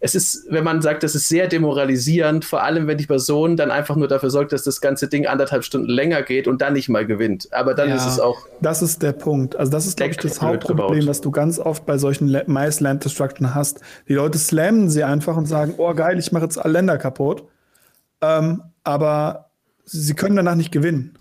es 0.04 0.16
ist, 0.16 0.48
wenn 0.50 0.64
man 0.64 0.82
sagt, 0.82 1.04
es 1.04 1.14
ist 1.14 1.30
sehr 1.30 1.48
demoralisierend, 1.48 2.44
vor 2.44 2.64
allem 2.64 2.88
wenn 2.88 2.98
die 2.98 3.06
Person 3.06 3.56
dann 3.56 3.70
einfach 3.70 3.96
nur 3.96 4.08
dafür 4.08 4.32
sorgt, 4.32 4.52
dass 4.52 4.64
das 4.64 4.82
ganze 4.82 5.08
Ding 5.08 5.28
anderthalb 5.28 5.64
Stunden 5.64 5.90
länger 5.90 6.24
geht 6.24 6.48
und 6.48 6.60
dann 6.60 6.74
nicht 6.74 6.90
mal 6.90 7.06
gewinnt. 7.06 7.48
Aber 7.54 7.76
dann 7.76 7.90
ja, 7.90 7.96
ist 7.96 8.08
es 8.08 8.20
auch. 8.20 8.48
Das 8.62 8.82
ist 8.82 9.04
der 9.04 9.12
Punkt. 9.12 9.56
Also, 9.56 9.72
das 9.72 9.86
ist, 9.86 9.98
glaube 9.98 10.12
ich, 10.12 10.18
das 10.18 10.42
Hauptproblem, 10.42 11.06
was 11.06 11.22
du 11.22 11.30
ganz 11.30 11.60
oft 11.60 11.86
bei 11.86 12.00
solchen 12.00 12.36
Mice 12.48 12.80
Land 12.80 13.06
Destruction 13.06 13.54
hast. 13.54 13.80
Die 14.08 14.16
Leute 14.16 14.40
slammen 14.40 14.90
sie 14.90 15.04
einfach 15.04 15.38
und 15.38 15.46
sagen, 15.46 15.76
oh 15.78 15.94
geil, 15.94 16.18
ich 16.18 16.32
mache 16.32 16.46
jetzt 16.46 16.58
alle 16.58 16.74
Länder 16.74 16.98
kaputt. 16.98 17.44
Ähm, 18.22 18.64
aber 18.84 19.52
sie 19.86 20.16
können 20.16 20.36
danach 20.36 20.56
nicht 20.56 20.72
gewinnen. 20.72 21.14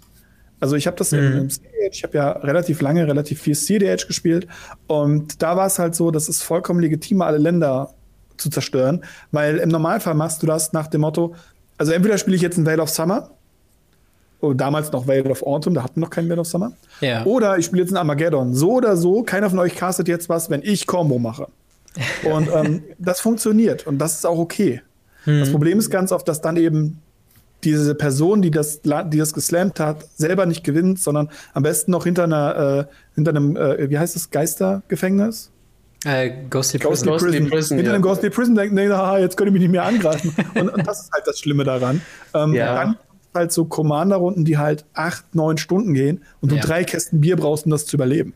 Also 0.59 0.77
ich 0.77 0.87
habe 0.87 0.97
das 0.97 1.13
mhm. 1.13 1.19
im 1.19 1.51
CDH, 1.51 1.89
ich 1.93 2.03
habe 2.03 2.17
ja 2.17 2.31
relativ 2.33 2.81
lange, 2.81 3.07
relativ 3.07 3.41
viel 3.43 3.57
CDH 3.57 4.07
gespielt 4.07 4.47
und 4.87 5.43
da 5.43 5.57
war 5.57 5.67
es 5.67 5.79
halt 5.79 5.95
so, 5.95 6.11
das 6.11 6.29
ist 6.29 6.43
vollkommen 6.43 6.81
legitim, 6.81 7.23
alle 7.23 7.39
Länder 7.39 7.95
zu 8.41 8.51
zerstören. 8.51 9.05
Weil 9.31 9.59
im 9.59 9.69
Normalfall 9.69 10.15
machst 10.15 10.43
du 10.43 10.47
das 10.47 10.73
nach 10.73 10.87
dem 10.87 11.03
Motto, 11.03 11.35
also 11.79 11.93
entweder 11.93 12.19
spiele 12.19 12.37
ich 12.37 12.43
jetzt 12.43 12.59
ein 12.59 12.67
Veil 12.67 12.81
of 12.81 12.91
Summer, 12.91 13.31
oder 14.41 14.55
damals 14.55 14.91
noch 14.93 15.07
Veil 15.07 15.27
of 15.31 15.43
Autumn, 15.43 15.75
da 15.75 15.83
hatten 15.83 15.97
wir 15.97 16.01
noch 16.01 16.11
keinen 16.11 16.29
Veil 16.29 16.39
of 16.39 16.47
Summer. 16.47 16.73
Ja. 17.01 17.25
Oder 17.25 17.59
ich 17.59 17.67
spiele 17.67 17.83
jetzt 17.83 17.93
ein 17.93 17.97
Armageddon. 17.97 18.55
So 18.55 18.73
oder 18.73 18.97
so, 18.97 19.23
keiner 19.23 19.51
von 19.51 19.59
euch 19.59 19.75
castet 19.77 20.09
jetzt 20.09 20.29
was, 20.29 20.51
wenn 20.51 20.63
ich 20.63 20.87
Combo 20.87 21.19
mache. 21.19 21.47
Und 22.31 22.49
ähm, 22.55 22.83
das 22.99 23.21
funktioniert 23.21 23.87
und 23.87 23.99
das 23.99 24.15
ist 24.15 24.25
auch 24.25 24.39
okay. 24.39 24.81
Hm. 25.25 25.41
Das 25.41 25.51
Problem 25.51 25.79
ist 25.79 25.91
ganz 25.91 26.13
oft, 26.13 26.29
dass 26.29 26.41
dann 26.41 26.57
eben 26.57 27.01
diese 27.65 27.95
Person, 27.95 28.43
die 28.43 28.51
das, 28.51 28.81
die 28.83 29.19
das 29.19 29.35
geslammt 29.35 29.81
hat, 29.81 30.07
selber 30.17 30.47
nicht 30.47 30.65
gewinnt, 30.65 31.01
sondern 31.01 31.31
am 31.53 31.63
besten 31.63 31.91
noch 31.91 32.05
hinter 32.05 32.25
einer, 32.25 32.87
äh, 32.89 32.95
hinter 33.15 33.31
einem, 33.33 33.57
äh, 33.57 33.91
wie 33.91 33.99
heißt 33.99 34.15
das, 34.15 34.31
Geistergefängnis? 34.31 35.51
Äh, 36.05 36.31
Ghostly, 36.49 36.79
Ghostly 36.79 37.11
Prison. 37.11 37.11
Ghostly 37.11 37.51
Prison 37.51 37.77
Hinter 37.77 37.93
ja. 37.93 37.99
dem 37.99 38.03
Ghostly 38.03 38.31
Prison 38.31 38.55
denken, 38.55 38.75
nee, 38.75 38.89
haha, 38.89 39.19
jetzt 39.19 39.37
könnt 39.37 39.49
ihr 39.49 39.53
mich 39.53 39.63
nicht 39.63 39.71
mehr 39.71 39.85
angreifen. 39.85 40.35
und, 40.55 40.71
und, 40.71 40.87
das 40.87 41.03
ist 41.03 41.13
halt 41.13 41.27
das 41.27 41.39
Schlimme 41.39 41.65
daran. 41.65 42.01
Ähm, 42.35 42.55
ja. 42.55 42.75
Dann 42.75 42.97
halt 43.35 43.53
so 43.53 43.65
Commander-Runden, 43.65 44.45
die 44.45 44.59
halt 44.59 44.85
acht, 44.95 45.35
neun 45.35 45.59
Stunden 45.59 45.95
gehen 45.95 46.25
und 46.41 46.51
du 46.51 46.57
ja. 46.57 46.63
drei 46.63 46.85
Kästen 46.85 47.21
Bier 47.21 47.37
brauchst, 47.37 47.65
um 47.67 47.71
das 47.71 47.87
zu 47.87 47.97
überleben. 47.97 48.35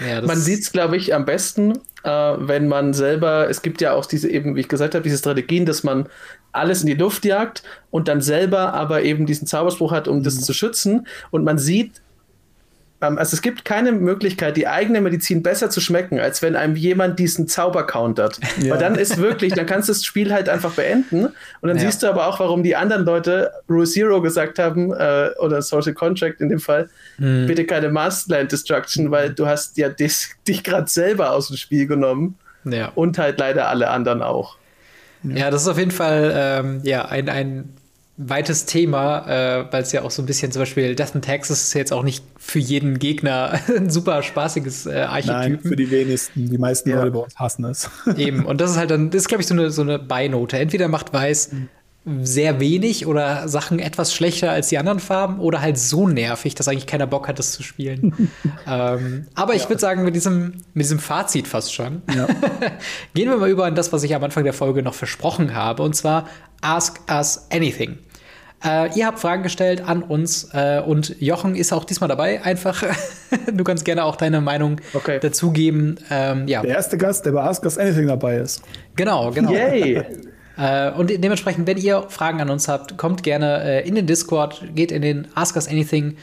Ja, 0.00 0.22
man 0.22 0.38
sieht 0.38 0.60
es, 0.60 0.72
glaube 0.72 0.96
ich, 0.96 1.14
am 1.14 1.24
besten, 1.24 1.78
äh, 2.02 2.10
wenn 2.10 2.66
man 2.66 2.94
selber, 2.94 3.48
es 3.48 3.62
gibt 3.62 3.80
ja 3.80 3.92
auch 3.92 4.06
diese 4.06 4.28
eben, 4.28 4.56
wie 4.56 4.60
ich 4.60 4.68
gesagt 4.68 4.94
habe, 4.94 5.04
diese 5.04 5.18
Strategien, 5.18 5.66
dass 5.66 5.84
man 5.84 6.08
alles 6.50 6.80
in 6.80 6.88
die 6.88 6.94
Luft 6.94 7.24
jagt 7.24 7.62
und 7.90 8.08
dann 8.08 8.20
selber 8.20 8.74
aber 8.74 9.02
eben 9.02 9.24
diesen 9.24 9.46
Zauberspruch 9.46 9.92
hat, 9.92 10.08
um 10.08 10.18
mhm. 10.18 10.22
das 10.24 10.40
zu 10.40 10.52
schützen. 10.52 11.06
Und 11.30 11.44
man 11.44 11.58
sieht, 11.58 12.02
also 13.06 13.34
es 13.34 13.42
gibt 13.42 13.64
keine 13.64 13.92
Möglichkeit, 13.92 14.56
die 14.56 14.66
eigene 14.66 15.00
Medizin 15.00 15.42
besser 15.42 15.70
zu 15.70 15.80
schmecken, 15.80 16.18
als 16.18 16.42
wenn 16.42 16.56
einem 16.56 16.76
jemand 16.76 17.18
diesen 17.18 17.48
Zauber 17.48 17.86
countert. 17.86 18.38
Ja. 18.60 18.72
Weil 18.72 18.78
dann 18.78 18.94
ist 18.94 19.18
wirklich, 19.18 19.52
dann 19.52 19.66
kannst 19.66 19.88
du 19.88 19.92
das 19.92 20.04
Spiel 20.04 20.32
halt 20.32 20.48
einfach 20.48 20.72
beenden. 20.72 21.26
Und 21.26 21.68
dann 21.68 21.76
ja. 21.76 21.84
siehst 21.84 22.02
du 22.02 22.08
aber 22.08 22.26
auch, 22.26 22.40
warum 22.40 22.62
die 22.62 22.76
anderen 22.76 23.04
Leute 23.04 23.50
Rule 23.68 23.86
Zero 23.86 24.20
gesagt 24.20 24.58
haben, 24.58 24.92
äh, 24.92 25.30
oder 25.38 25.62
Social 25.62 25.94
Contract 25.94 26.40
in 26.40 26.48
dem 26.48 26.60
Fall, 26.60 26.88
mhm. 27.18 27.46
bitte 27.46 27.64
keine 27.64 27.90
Masterland 27.90 28.52
Destruction, 28.52 29.10
weil 29.10 29.32
du 29.32 29.46
hast 29.46 29.76
ja 29.76 29.88
dich, 29.88 30.28
dich 30.46 30.62
gerade 30.62 30.88
selber 30.88 31.32
aus 31.32 31.48
dem 31.48 31.56
Spiel 31.56 31.86
genommen. 31.86 32.38
Ja. 32.64 32.92
Und 32.94 33.18
halt 33.18 33.38
leider 33.38 33.68
alle 33.68 33.90
anderen 33.90 34.22
auch. 34.22 34.56
Ja, 35.22 35.50
das 35.50 35.62
ist 35.62 35.68
auf 35.68 35.78
jeden 35.78 35.90
Fall 35.90 36.32
ähm, 36.34 36.80
ja, 36.82 37.06
ein, 37.06 37.28
ein 37.28 37.74
weites 38.16 38.64
Thema, 38.64 39.26
äh, 39.26 39.72
weil 39.72 39.82
es 39.82 39.92
ja 39.92 40.02
auch 40.02 40.10
so 40.10 40.22
ein 40.22 40.26
bisschen 40.26 40.52
zum 40.52 40.62
Beispiel 40.62 40.94
Death 40.94 41.14
and 41.14 41.24
Taxes 41.24 41.62
ist 41.62 41.74
jetzt 41.74 41.92
auch 41.92 42.04
nicht 42.04 42.24
für 42.38 42.60
jeden 42.60 42.98
Gegner 42.98 43.58
ein 43.76 43.90
super 43.90 44.22
spaßiges 44.22 44.86
äh, 44.86 45.00
Archetyp. 45.00 45.32
Nein, 45.32 45.60
für 45.60 45.76
die 45.76 45.90
wenigsten. 45.90 46.48
Die 46.50 46.58
meisten 46.58 46.90
ja. 46.90 46.96
Leute 46.96 47.10
bei 47.10 47.18
uns 47.20 47.36
hassen 47.36 47.64
es. 47.64 47.90
Eben, 48.16 48.46
und 48.46 48.60
das 48.60 48.72
ist 48.72 48.76
halt 48.76 48.90
dann, 48.90 49.10
das 49.10 49.22
ist, 49.22 49.28
glaube 49.28 49.42
ich, 49.42 49.48
so 49.48 49.54
eine, 49.54 49.70
so 49.70 49.82
eine 49.82 49.98
Beinote. 49.98 50.58
Entweder 50.58 50.88
macht 50.88 51.12
Weiß 51.12 51.52
mhm 51.52 51.68
sehr 52.22 52.60
wenig 52.60 53.06
oder 53.06 53.48
Sachen 53.48 53.78
etwas 53.78 54.14
schlechter 54.14 54.50
als 54.50 54.68
die 54.68 54.76
anderen 54.76 55.00
Farben 55.00 55.40
oder 55.40 55.62
halt 55.62 55.78
so 55.78 56.06
nervig, 56.06 56.54
dass 56.54 56.68
eigentlich 56.68 56.86
keiner 56.86 57.06
Bock 57.06 57.28
hat, 57.28 57.38
das 57.38 57.52
zu 57.52 57.62
spielen. 57.62 58.30
ähm, 58.66 59.26
aber 59.34 59.54
ich 59.54 59.62
ja. 59.62 59.68
würde 59.70 59.80
sagen, 59.80 60.04
mit 60.04 60.14
diesem, 60.14 60.62
mit 60.74 60.84
diesem 60.84 60.98
Fazit 60.98 61.48
fast 61.48 61.72
schon, 61.72 62.02
ja. 62.14 62.26
gehen 63.14 63.30
wir 63.30 63.38
mal 63.38 63.48
über 63.48 63.64
an 63.64 63.74
das, 63.74 63.92
was 63.92 64.02
ich 64.02 64.14
am 64.14 64.22
Anfang 64.22 64.44
der 64.44 64.52
Folge 64.52 64.82
noch 64.82 64.94
versprochen 64.94 65.54
habe, 65.54 65.82
und 65.82 65.96
zwar 65.96 66.28
Ask 66.60 67.00
Us 67.10 67.46
Anything. 67.50 67.98
Äh, 68.62 68.98
ihr 68.98 69.06
habt 69.06 69.18
Fragen 69.18 69.42
gestellt 69.42 69.82
an 69.86 70.02
uns 70.02 70.48
äh, 70.52 70.82
und 70.84 71.16
Jochen 71.20 71.54
ist 71.54 71.72
auch 71.72 71.84
diesmal 71.84 72.08
dabei. 72.08 72.42
Einfach, 72.42 72.82
du 73.52 73.64
kannst 73.64 73.84
gerne 73.84 74.04
auch 74.04 74.16
deine 74.16 74.42
Meinung 74.42 74.80
okay. 74.92 75.20
dazugeben. 75.20 75.98
Ähm, 76.10 76.48
ja. 76.48 76.60
Der 76.60 76.76
erste 76.76 76.98
Gast, 76.98 77.24
der 77.24 77.32
bei 77.32 77.42
Ask 77.42 77.64
Us 77.64 77.78
Anything 77.78 78.08
dabei 78.08 78.36
ist. 78.36 78.62
Genau, 78.96 79.30
genau. 79.30 79.52
Yay! 79.52 80.02
Äh, 80.56 80.90
und 80.92 81.10
dementsprechend, 81.10 81.66
wenn 81.66 81.78
ihr 81.78 82.04
Fragen 82.08 82.40
an 82.40 82.50
uns 82.50 82.68
habt, 82.68 82.96
kommt 82.96 83.22
gerne 83.22 83.62
äh, 83.64 83.88
in 83.88 83.94
den 83.94 84.06
Discord, 84.06 84.62
geht 84.74 84.92
in 84.92 85.02
den 85.02 85.28
Ask 85.34 85.56
Us 85.56 85.68
Anything 85.68 86.16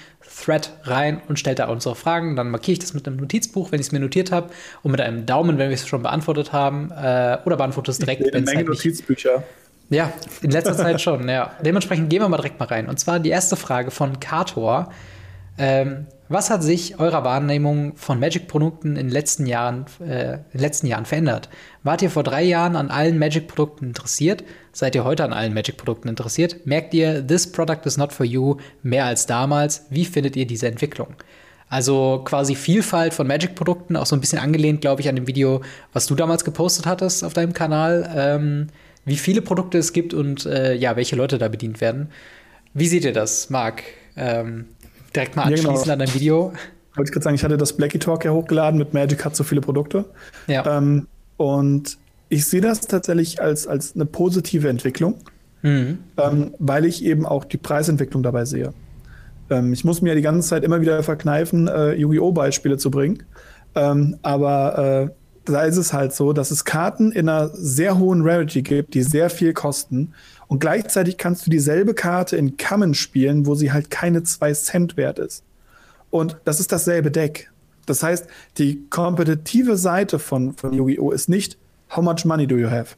Thread 0.44 0.72
rein 0.84 1.22
und 1.28 1.40
stellt 1.40 1.60
da 1.60 1.68
unsere 1.68 1.96
Fragen. 1.96 2.36
Dann 2.36 2.50
markiere 2.50 2.74
ich 2.74 2.80
das 2.80 2.94
mit 2.94 3.06
einem 3.06 3.18
Notizbuch, 3.18 3.72
wenn 3.72 3.80
ich 3.80 3.88
es 3.88 3.92
mir 3.92 4.00
notiert 4.00 4.32
habe, 4.32 4.50
und 4.84 4.92
mit 4.92 5.02
einem 5.02 5.26
Daumen, 5.26 5.58
wenn 5.58 5.70
wir 5.70 5.76
es 5.76 5.88
schon 5.88 6.04
beantwortet 6.04 6.54
haben, 6.54 6.92
äh, 6.92 7.38
oder 7.46 7.58
beantworte 7.58 7.92
es 7.92 8.00
direkt. 8.00 8.24
Eine 8.34 8.46
Menge 8.46 8.58
halt 8.58 8.68
Notizbücher. 8.68 9.44
Ja, 9.90 10.14
in 10.42 10.52
letzter 10.52 10.76
Zeit 10.76 11.02
schon, 11.02 11.28
ja. 11.28 11.52
Dementsprechend 11.66 12.10
gehen 12.10 12.22
wir 12.22 12.30
mal 12.30 12.38
direkt 12.38 12.60
mal 12.60 12.66
rein. 12.66 12.88
Und 12.88 12.98
zwar 12.98 13.20
die 13.20 13.30
erste 13.30 13.58
Frage 13.58 13.92
von 13.92 14.22
Kator. 14.22 14.92
Ähm, 15.62 16.08
was 16.28 16.50
hat 16.50 16.64
sich 16.64 17.00
eurer 17.00 17.24
Wahrnehmung 17.24 17.96
von 17.96 18.20
Magic-Produkten 18.20 18.96
in, 18.96 19.08
den 19.08 19.10
letzten 19.12 19.46
Jahren, 19.46 19.86
äh, 20.00 20.34
in 20.34 20.40
den 20.54 20.62
letzten 20.62 20.88
Jahren 20.88 21.06
verändert? 21.06 21.50
Wart 21.84 22.02
ihr 22.02 22.10
vor 22.10 22.24
drei 22.24 22.42
Jahren 22.42 22.76
an 22.76 22.90
allen 22.90 23.20
Magic-Produkten 23.20 23.86
interessiert? 23.86 24.44
Seid 24.72 24.96
ihr 24.96 25.04
heute 25.04 25.24
an 25.24 25.34
allen 25.34 25.54
Magic-Produkten 25.54 26.08
interessiert? 26.08 26.66
Merkt 26.66 26.96
ihr, 26.96 27.28
this 27.28 27.52
product 27.52 27.82
is 27.86 27.98
not 27.98 28.12
for 28.12 28.26
you 28.26 28.58
mehr 28.82 29.06
als 29.06 29.28
damals? 29.28 29.86
Wie 29.92 30.06
findet 30.06 30.36
ihr 30.36 30.48
diese 30.48 30.68
Entwicklung? 30.68 31.14
Also 31.70 32.24
quasi 32.26 32.56
Vielfalt 32.56 33.14
von 33.14 33.28
Magic-Produkten, 33.28 33.96
auch 33.96 34.08
so 34.08 34.16
ein 34.16 34.20
bisschen 34.20 34.40
angelehnt, 34.40 34.82
glaube 34.82 35.02
ich, 35.02 35.10
an 35.10 35.16
dem 35.16 35.28
Video, 35.28 35.62
was 35.94 36.08
du 36.08 36.16
damals 36.16 36.44
gepostet 36.44 36.88
hattest 36.88 37.24
auf 37.24 37.34
deinem 37.34 37.54
Kanal. 37.54 38.12
Ähm, 38.16 38.68
wie 39.06 39.16
viele 39.16 39.44
Produkte 39.44 39.78
es 39.78 39.94
gibt 39.94 40.16
und 40.16 40.48
äh, 40.48 40.74
ja, 40.74 40.96
welche 40.96 41.16
Leute 41.16 41.38
da 41.38 41.50
bedient 41.50 41.82
werden. 41.82 42.10
Wie 42.74 42.88
seht 42.88 43.06
ihr 43.06 43.14
das, 43.14 43.52
Marc? 43.52 43.84
Ähm, 44.18 44.66
direkt 45.16 45.36
mal 45.36 45.44
anschließen 45.44 45.70
ja, 45.70 45.82
genau. 45.82 45.94
an 45.94 46.00
dein 46.00 46.14
Video. 46.14 46.54
Wollte 46.96 47.10
ich 47.10 47.14
gerade 47.14 47.24
sagen, 47.24 47.36
ich 47.36 47.44
hatte 47.44 47.58
das 47.58 47.74
Blackie 47.74 48.00
Talk 48.00 48.26
ja 48.26 48.32
hochgeladen 48.32 48.78
mit 48.78 48.94
Magic 48.94 49.24
hat 49.24 49.36
so 49.36 49.44
viele 49.44 49.62
Produkte. 49.62 50.06
Ja. 50.48 50.78
Ähm, 50.78 51.08
und 51.38 51.98
ich 52.30 52.46
sehe 52.46 52.62
das 52.62 52.82
tatsächlich 52.82 53.42
als, 53.42 53.68
als 53.68 53.96
eine 53.96 54.06
positive 54.06 54.68
Entwicklung, 54.70 55.16
mhm. 55.62 56.00
ähm, 56.18 56.54
weil 56.60 56.86
ich 56.86 57.04
eben 57.04 57.26
auch 57.26 57.46
die 57.46 57.58
Preisentwicklung 57.58 58.24
dabei 58.24 58.46
sehe. 58.46 58.74
Ähm, 59.50 59.74
ich 59.74 59.84
muss 59.84 60.02
mir 60.02 60.16
die 60.16 60.22
ganze 60.22 60.48
Zeit 60.48 60.64
immer 60.64 60.82
wieder 60.82 61.02
verkneifen, 61.04 61.68
äh, 61.68 61.94
Yu-Gi-Oh! 61.94 62.32
Beispiele 62.32 62.78
zu 62.78 62.92
bringen. 62.92 63.24
Ähm, 63.76 64.18
aber 64.22 65.10
äh, 65.10 65.10
da 65.46 65.64
ist 65.64 65.78
es 65.78 65.94
halt 65.94 66.14
so, 66.14 66.34
dass 66.34 66.52
es 66.52 66.66
Karten 66.66 67.12
in 67.12 67.28
einer 67.28 67.50
sehr 67.50 67.98
hohen 67.98 68.22
Rarity 68.22 68.62
gibt, 68.62 68.94
die 68.94 69.04
sehr 69.04 69.30
viel 69.30 69.54
kosten. 69.54 70.14
Und 70.52 70.60
gleichzeitig 70.60 71.18
kannst 71.18 71.46
du 71.46 71.50
dieselbe 71.50 71.94
Karte 71.94 72.36
in 72.36 72.58
Common 72.58 72.94
spielen, 72.94 73.46
wo 73.46 73.56
sie 73.56 73.72
halt 73.72 73.90
keine 73.90 74.24
zwei 74.24 74.52
Cent 74.52 74.98
wert 74.98 75.18
ist. 75.18 75.46
Und 76.10 76.36
das 76.44 76.60
ist 76.60 76.74
dasselbe 76.74 77.10
Deck. 77.10 77.50
Das 77.86 78.04
heißt, 78.04 78.28
die 78.58 78.84
kompetitive 78.90 79.78
Seite 79.78 80.20
von, 80.20 80.52
von 80.52 80.74
Yu-Gi-Oh! 80.74 81.12
ist 81.12 81.30
nicht, 81.30 81.58
how 81.96 82.04
much 82.04 82.26
money 82.26 82.48
do 82.48 82.58
you 82.58 82.70
have? 82.70 82.96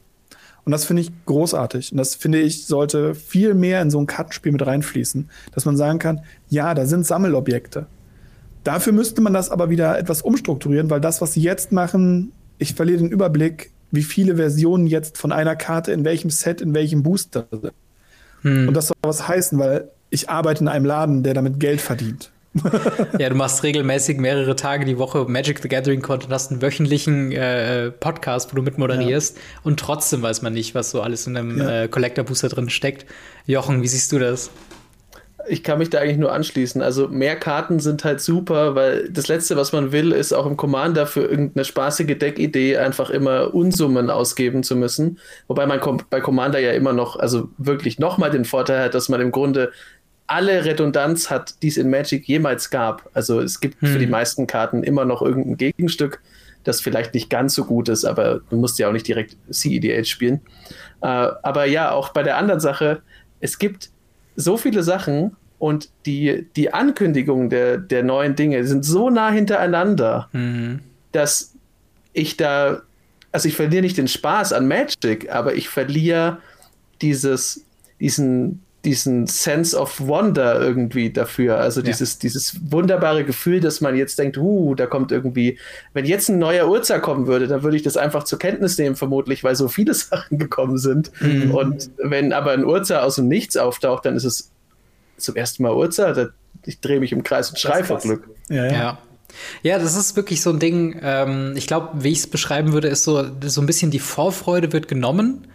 Und 0.64 0.72
das 0.72 0.84
finde 0.84 1.02
ich 1.02 1.12
großartig. 1.26 1.92
Und 1.92 1.98
das 1.98 2.16
finde 2.16 2.40
ich, 2.40 2.66
sollte 2.66 3.14
viel 3.14 3.54
mehr 3.54 3.80
in 3.82 3.90
so 3.92 4.00
ein 4.00 4.08
Kartenspiel 4.08 4.50
mit 4.50 4.66
reinfließen, 4.66 5.30
dass 5.54 5.64
man 5.64 5.76
sagen 5.76 6.00
kann, 6.00 6.22
ja, 6.48 6.74
da 6.74 6.86
sind 6.86 7.06
Sammelobjekte. 7.06 7.86
Dafür 8.64 8.92
müsste 8.92 9.20
man 9.20 9.32
das 9.32 9.50
aber 9.50 9.70
wieder 9.70 9.96
etwas 9.96 10.22
umstrukturieren, 10.22 10.90
weil 10.90 11.00
das, 11.00 11.20
was 11.20 11.34
sie 11.34 11.42
jetzt 11.42 11.70
machen, 11.70 12.32
ich 12.58 12.74
verliere 12.74 12.98
den 12.98 13.12
Überblick, 13.12 13.70
wie 13.94 14.02
viele 14.02 14.36
Versionen 14.36 14.86
jetzt 14.86 15.18
von 15.18 15.32
einer 15.32 15.56
Karte 15.56 15.92
in 15.92 16.04
welchem 16.04 16.30
Set, 16.30 16.60
in 16.60 16.74
welchem 16.74 17.02
Booster 17.02 17.46
sind. 17.50 17.72
Hm. 18.42 18.68
Und 18.68 18.74
das 18.74 18.88
soll 18.88 18.96
was 19.02 19.26
heißen, 19.26 19.58
weil 19.58 19.90
ich 20.10 20.30
arbeite 20.30 20.62
in 20.62 20.68
einem 20.68 20.84
Laden, 20.84 21.22
der 21.22 21.34
damit 21.34 21.58
Geld 21.60 21.80
verdient. 21.80 22.30
ja, 23.18 23.28
du 23.28 23.34
machst 23.34 23.64
regelmäßig 23.64 24.18
mehrere 24.18 24.54
Tage 24.54 24.84
die 24.84 24.96
Woche 24.98 25.24
Magic 25.28 25.58
the 25.60 25.68
Gathering 25.68 26.02
Content, 26.02 26.32
hast 26.32 26.52
einen 26.52 26.62
wöchentlichen 26.62 27.32
äh, 27.32 27.90
Podcast, 27.90 28.52
wo 28.52 28.56
du 28.56 28.62
mitmoderierst 28.62 29.36
ja. 29.36 29.42
und 29.64 29.80
trotzdem 29.80 30.22
weiß 30.22 30.42
man 30.42 30.52
nicht, 30.52 30.74
was 30.74 30.90
so 30.90 31.02
alles 31.02 31.26
in 31.26 31.36
einem 31.36 31.58
ja. 31.58 31.82
äh, 31.82 31.88
Collector 31.88 32.24
Booster 32.24 32.48
drin 32.48 32.70
steckt. 32.70 33.06
Jochen, 33.46 33.82
wie 33.82 33.88
siehst 33.88 34.12
du 34.12 34.20
das? 34.20 34.50
Ich 35.46 35.62
kann 35.62 35.78
mich 35.78 35.90
da 35.90 36.00
eigentlich 36.00 36.18
nur 36.18 36.32
anschließen. 36.32 36.82
Also 36.82 37.08
mehr 37.08 37.36
Karten 37.36 37.80
sind 37.80 38.04
halt 38.04 38.20
super, 38.20 38.74
weil 38.74 39.08
das 39.10 39.28
Letzte, 39.28 39.56
was 39.56 39.72
man 39.72 39.92
will, 39.92 40.12
ist 40.12 40.32
auch 40.32 40.46
im 40.46 40.56
Commander 40.56 41.06
für 41.06 41.22
irgendeine 41.22 41.64
spaßige 41.64 42.18
Deckidee 42.18 42.76
einfach 42.76 43.10
immer 43.10 43.54
Unsummen 43.54 44.10
ausgeben 44.10 44.62
zu 44.62 44.76
müssen. 44.76 45.18
Wobei 45.46 45.66
man 45.66 45.80
bei 46.10 46.20
Commander 46.20 46.58
ja 46.58 46.72
immer 46.72 46.92
noch, 46.92 47.16
also 47.16 47.48
wirklich 47.58 47.98
nochmal 47.98 48.30
den 48.30 48.44
Vorteil 48.44 48.84
hat, 48.84 48.94
dass 48.94 49.08
man 49.08 49.20
im 49.20 49.32
Grunde 49.32 49.72
alle 50.26 50.64
Redundanz 50.64 51.30
hat, 51.30 51.62
die 51.62 51.68
es 51.68 51.76
in 51.76 51.90
Magic 51.90 52.26
jemals 52.26 52.70
gab. 52.70 53.10
Also 53.12 53.40
es 53.40 53.60
gibt 53.60 53.80
hm. 53.80 53.88
für 53.88 53.98
die 53.98 54.04
hm. 54.04 54.12
meisten 54.12 54.46
Karten 54.46 54.82
immer 54.82 55.04
noch 55.04 55.22
irgendein 55.22 55.56
Gegenstück, 55.56 56.22
das 56.64 56.80
vielleicht 56.80 57.14
nicht 57.14 57.28
ganz 57.28 57.54
so 57.54 57.64
gut 57.64 57.88
ist, 57.88 58.04
aber 58.04 58.40
du 58.48 58.56
musst 58.56 58.78
ja 58.78 58.88
auch 58.88 58.92
nicht 58.92 59.06
direkt 59.06 59.36
CEDH 59.50 60.04
spielen. 60.04 60.40
Äh, 61.02 61.06
aber 61.06 61.66
ja, 61.66 61.92
auch 61.92 62.10
bei 62.10 62.22
der 62.22 62.38
anderen 62.38 62.60
Sache, 62.60 63.02
es 63.40 63.58
gibt 63.58 63.90
so 64.36 64.56
viele 64.56 64.82
Sachen 64.82 65.36
und 65.58 65.88
die, 66.06 66.46
die 66.56 66.74
Ankündigungen 66.74 67.48
der, 67.48 67.78
der 67.78 68.02
neuen 68.02 68.36
Dinge 68.36 68.66
sind 68.66 68.84
so 68.84 69.10
nah 69.10 69.30
hintereinander, 69.30 70.28
mhm. 70.32 70.80
dass 71.12 71.54
ich 72.12 72.36
da, 72.36 72.82
also 73.32 73.48
ich 73.48 73.56
verliere 73.56 73.82
nicht 73.82 73.96
den 73.96 74.08
Spaß 74.08 74.52
an 74.52 74.68
Magic, 74.68 75.30
aber 75.30 75.54
ich 75.54 75.68
verliere 75.68 76.38
dieses, 77.02 77.64
diesen, 78.00 78.62
diesen 78.84 79.26
Sense 79.26 79.78
of 79.78 80.00
Wonder 80.00 80.60
irgendwie 80.60 81.10
dafür. 81.10 81.58
Also 81.58 81.80
ja. 81.80 81.86
dieses, 81.86 82.18
dieses 82.18 82.60
wunderbare 82.70 83.24
Gefühl, 83.24 83.60
dass 83.60 83.80
man 83.80 83.96
jetzt 83.96 84.18
denkt, 84.18 84.36
uh, 84.36 84.74
da 84.74 84.86
kommt 84.86 85.12
irgendwie, 85.12 85.58
wenn 85.92 86.04
jetzt 86.04 86.28
ein 86.28 86.38
neuer 86.38 86.68
Urza 86.68 86.98
kommen 86.98 87.26
würde, 87.26 87.46
dann 87.46 87.62
würde 87.62 87.76
ich 87.76 87.82
das 87.82 87.96
einfach 87.96 88.24
zur 88.24 88.38
Kenntnis 88.38 88.78
nehmen, 88.78 88.96
vermutlich, 88.96 89.42
weil 89.44 89.56
so 89.56 89.68
viele 89.68 89.94
Sachen 89.94 90.38
gekommen 90.38 90.78
sind. 90.78 91.10
Mhm. 91.20 91.50
Und 91.50 91.90
wenn 91.98 92.32
aber 92.32 92.52
ein 92.52 92.64
Urza 92.64 93.02
aus 93.02 93.16
dem 93.16 93.28
Nichts 93.28 93.56
auftaucht, 93.56 94.04
dann 94.04 94.16
ist 94.16 94.24
es 94.24 94.50
zum 95.16 95.36
ersten 95.36 95.62
Mal 95.62 95.72
Urza, 95.72 96.30
ich 96.66 96.80
drehe 96.80 97.00
mich 97.00 97.12
im 97.12 97.22
Kreis 97.22 97.50
und 97.50 97.58
schreie 97.58 97.84
vor 97.84 97.98
Glück. 97.98 98.28
Ja, 98.48 98.66
ja. 98.66 98.72
ja. 98.72 98.98
Ja, 99.62 99.78
das 99.80 99.96
ist 99.96 100.14
wirklich 100.14 100.42
so 100.42 100.50
ein 100.50 100.60
Ding. 100.60 101.00
Ähm, 101.02 101.54
ich 101.56 101.66
glaube, 101.66 102.04
wie 102.04 102.12
ich 102.12 102.18
es 102.18 102.26
beschreiben 102.28 102.72
würde, 102.72 102.86
ist 102.86 103.02
so, 103.02 103.24
so 103.44 103.60
ein 103.60 103.66
bisschen 103.66 103.90
die 103.90 103.98
Vorfreude 103.98 104.72
wird 104.72 104.86
genommen. 104.86 105.48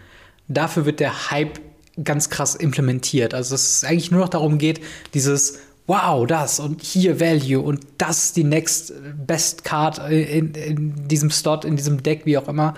Dafür 0.49 0.85
wird 0.85 0.99
der 0.99 1.31
Hype 1.31 1.59
ganz 2.03 2.29
krass 2.29 2.55
implementiert. 2.55 3.33
Also, 3.33 3.53
dass 3.53 3.77
es 3.77 3.83
eigentlich 3.83 4.11
nur 4.11 4.21
noch 4.21 4.29
darum 4.29 4.57
geht, 4.57 4.81
dieses 5.13 5.59
wow, 5.89 6.27
das 6.27 6.59
und 6.59 6.83
hier 6.83 7.19
Value 7.19 7.59
und 7.59 7.79
das 7.97 8.25
ist 8.25 8.37
die 8.37 8.43
next 8.43 8.93
best 9.25 9.63
Card 9.63 9.97
in, 10.11 10.53
in 10.53 11.07
diesem 11.07 11.31
Slot, 11.31 11.65
in 11.65 11.77
diesem 11.77 12.03
Deck, 12.03 12.27
wie 12.27 12.37
auch 12.37 12.47
immer. 12.47 12.75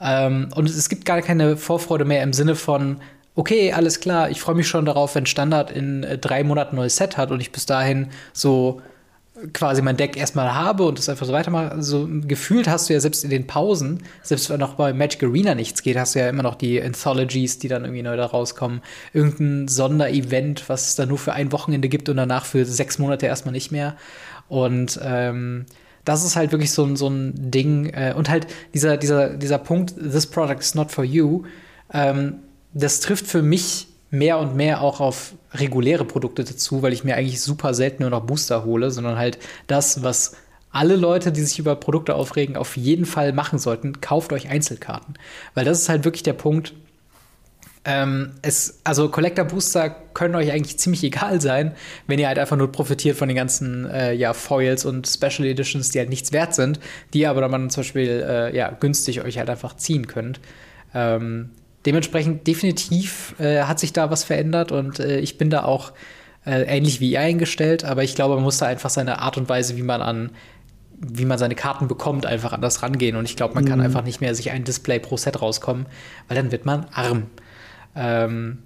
Ähm, 0.00 0.48
und 0.56 0.68
es 0.68 0.88
gibt 0.88 1.04
gar 1.04 1.22
keine 1.22 1.56
Vorfreude 1.56 2.04
mehr 2.04 2.20
im 2.24 2.32
Sinne 2.32 2.56
von, 2.56 2.96
okay, 3.36 3.72
alles 3.72 4.00
klar, 4.00 4.28
ich 4.28 4.40
freue 4.40 4.56
mich 4.56 4.66
schon 4.66 4.84
darauf, 4.84 5.14
wenn 5.14 5.24
Standard 5.24 5.70
in 5.70 6.02
äh, 6.02 6.18
drei 6.18 6.42
Monaten 6.42 6.74
neues 6.74 6.96
Set 6.96 7.16
hat 7.16 7.30
und 7.30 7.40
ich 7.40 7.52
bis 7.52 7.64
dahin 7.64 8.08
so 8.32 8.82
quasi 9.52 9.82
mein 9.82 9.96
Deck 9.96 10.16
erstmal 10.16 10.54
habe 10.54 10.84
und 10.84 10.98
das 10.98 11.08
einfach 11.08 11.26
so 11.26 11.32
weitermache. 11.32 11.82
So 11.82 12.08
gefühlt 12.26 12.68
hast 12.68 12.88
du 12.88 12.92
ja 12.92 13.00
selbst 13.00 13.24
in 13.24 13.30
den 13.30 13.46
Pausen, 13.46 14.02
selbst 14.22 14.50
wenn 14.50 14.60
noch 14.60 14.74
bei 14.74 14.92
Magic 14.92 15.22
Arena 15.22 15.54
nichts 15.54 15.82
geht, 15.82 15.96
hast 15.96 16.14
du 16.14 16.20
ja 16.20 16.28
immer 16.28 16.42
noch 16.42 16.54
die 16.54 16.82
Anthologies, 16.82 17.58
die 17.58 17.68
dann 17.68 17.84
irgendwie 17.84 18.02
neu 18.02 18.16
da 18.16 18.26
rauskommen. 18.26 18.80
Irgendein 19.12 19.68
Sonderevent, 19.68 20.68
was 20.68 20.88
es 20.88 20.94
da 20.96 21.06
nur 21.06 21.18
für 21.18 21.32
ein 21.32 21.52
Wochenende 21.52 21.88
gibt 21.88 22.08
und 22.08 22.16
danach 22.16 22.44
für 22.44 22.64
sechs 22.64 22.98
Monate 22.98 23.26
erstmal 23.26 23.52
nicht 23.52 23.70
mehr. 23.70 23.96
Und 24.48 24.98
ähm, 25.02 25.66
das 26.04 26.24
ist 26.24 26.36
halt 26.36 26.52
wirklich 26.52 26.72
so, 26.72 26.84
ein 26.84 26.96
so 26.96 27.08
ein 27.08 27.50
Ding. 27.50 27.86
Äh, 27.86 28.14
und 28.16 28.28
halt 28.28 28.46
dieser, 28.74 28.96
dieser, 28.96 29.30
dieser 29.30 29.58
Punkt, 29.58 29.94
this 29.96 30.26
product 30.26 30.60
is 30.60 30.74
not 30.74 30.90
for 30.90 31.04
you, 31.04 31.44
ähm, 31.92 32.36
das 32.74 33.00
trifft 33.00 33.26
für 33.26 33.42
mich 33.42 33.87
mehr 34.10 34.38
und 34.38 34.56
mehr 34.56 34.80
auch 34.80 35.00
auf 35.00 35.34
reguläre 35.52 36.04
Produkte 36.04 36.44
dazu, 36.44 36.82
weil 36.82 36.92
ich 36.92 37.04
mir 37.04 37.16
eigentlich 37.16 37.40
super 37.40 37.74
selten 37.74 38.02
nur 38.02 38.10
noch 38.10 38.24
Booster 38.24 38.64
hole, 38.64 38.90
sondern 38.90 39.18
halt 39.18 39.38
das, 39.66 40.02
was 40.02 40.36
alle 40.70 40.96
Leute, 40.96 41.32
die 41.32 41.42
sich 41.42 41.58
über 41.58 41.76
Produkte 41.76 42.14
aufregen, 42.14 42.56
auf 42.56 42.76
jeden 42.76 43.06
Fall 43.06 43.32
machen 43.32 43.58
sollten, 43.58 44.00
kauft 44.00 44.32
euch 44.32 44.48
Einzelkarten. 44.48 45.14
Weil 45.54 45.64
das 45.64 45.80
ist 45.80 45.88
halt 45.88 46.04
wirklich 46.04 46.22
der 46.22 46.34
Punkt. 46.34 46.74
Ähm, 47.84 48.32
es, 48.42 48.80
also 48.84 49.08
Collector 49.08 49.46
Booster 49.46 49.88
können 50.12 50.34
euch 50.34 50.52
eigentlich 50.52 50.78
ziemlich 50.78 51.02
egal 51.04 51.40
sein, 51.40 51.74
wenn 52.06 52.18
ihr 52.18 52.28
halt 52.28 52.38
einfach 52.38 52.56
nur 52.56 52.70
profitiert 52.70 53.16
von 53.16 53.28
den 53.28 53.36
ganzen 53.36 53.88
äh, 53.88 54.12
ja, 54.12 54.34
Foils 54.34 54.84
und 54.84 55.06
Special 55.06 55.48
Editions, 55.48 55.90
die 55.90 55.98
halt 55.98 56.10
nichts 56.10 56.32
wert 56.32 56.54
sind, 56.54 56.80
die 57.14 57.26
aber 57.26 57.40
dann 57.40 57.70
zum 57.70 57.82
Beispiel 57.82 58.24
äh, 58.28 58.56
ja, 58.56 58.70
günstig 58.70 59.22
euch 59.22 59.38
halt 59.38 59.48
einfach 59.48 59.76
ziehen 59.76 60.06
könnt. 60.06 60.40
Ähm, 60.94 61.50
dementsprechend 61.88 62.46
definitiv 62.46 63.34
äh, 63.40 63.62
hat 63.62 63.80
sich 63.80 63.94
da 63.94 64.10
was 64.10 64.22
verändert 64.22 64.72
und 64.72 65.00
äh, 65.00 65.20
ich 65.20 65.38
bin 65.38 65.48
da 65.48 65.64
auch 65.64 65.92
äh, 66.44 66.64
ähnlich 66.64 67.00
wie 67.00 67.12
ihr 67.12 67.20
eingestellt, 67.20 67.82
aber 67.82 68.04
ich 68.04 68.14
glaube, 68.14 68.34
man 68.34 68.44
muss 68.44 68.58
da 68.58 68.66
einfach 68.66 68.90
seine 68.90 69.20
Art 69.20 69.38
und 69.38 69.48
Weise, 69.48 69.76
wie 69.78 69.82
man 69.82 70.02
an 70.02 70.30
wie 71.00 71.24
man 71.24 71.38
seine 71.38 71.54
Karten 71.54 71.86
bekommt, 71.86 72.26
einfach 72.26 72.52
anders 72.52 72.82
rangehen. 72.82 73.14
Und 73.14 73.24
ich 73.24 73.36
glaube, 73.36 73.54
man 73.54 73.62
mhm. 73.62 73.68
kann 73.68 73.80
einfach 73.80 74.02
nicht 74.02 74.20
mehr 74.20 74.34
sich 74.34 74.50
ein 74.50 74.64
Display 74.64 74.98
pro 74.98 75.16
Set 75.16 75.40
rauskommen, 75.40 75.86
weil 76.26 76.36
dann 76.36 76.50
wird 76.50 76.66
man 76.66 76.86
arm. 76.92 77.28
Ähm, 77.94 78.58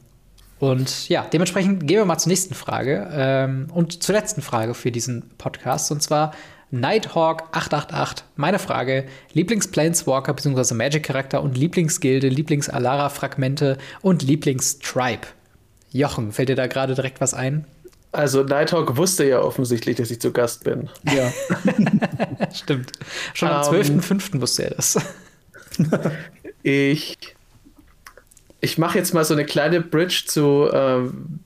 und 0.59 1.11
ja, 1.11 1.27
dementsprechend 1.31 1.87
gehen 1.87 1.99
wir 1.99 2.07
mal 2.07 2.17
zur 2.17 2.31
nächsten 2.31 2.55
Frage 2.55 3.07
ähm, 3.13 3.67
und 3.75 4.03
zur 4.03 4.15
letzten 4.15 4.41
Frage 4.41 4.73
für 4.73 4.91
diesen 4.91 5.29
Podcast. 5.37 5.93
Und 5.93 6.03
zwar, 6.03 6.33
Nighthawk 6.73 7.49
888. 7.53 8.25
Meine 8.37 8.59
Frage: 8.59 9.05
Lieblings-Planeswalker 9.35 10.33
bzw. 10.33 10.75
Magic-Charakter 10.75 11.43
und 11.43 11.57
Lieblingsgilde, 11.57 12.29
Lieblings-Alara-Fragmente 12.29 13.77
und 14.01 14.23
Lieblings-Tribe. 14.23 15.27
Jochen, 15.91 16.33
fällt 16.33 16.49
dir 16.49 16.57
da 16.57 16.67
gerade 16.69 16.95
direkt 16.95 17.21
was 17.21 17.35
ein? 17.35 17.67
Also 18.13 18.43
Nighthawk 18.43 18.97
wusste 18.97 19.25
ja 19.25 19.41
offensichtlich, 19.43 19.97
dass 19.97 20.11
ich 20.11 20.21
zu 20.21 20.33
Gast 20.33 20.65
bin. 20.65 20.89
Ja. 21.15 21.31
Stimmt. 22.55 22.93
Schon 23.35 23.49
am 23.49 23.69
um, 23.69 23.75
ähm, 23.75 24.01
12.05. 24.01 24.41
wusste 24.41 24.65
er 24.65 24.71
das. 24.71 24.99
ich 26.63 27.32
ich 28.65 28.79
mache 28.79 28.97
jetzt 28.97 29.13
mal 29.13 29.25
so 29.25 29.35
eine 29.35 29.45
kleine 29.45 29.81
Bridge 29.81 30.23
zu, 30.27 30.69
äh, 30.73 31.01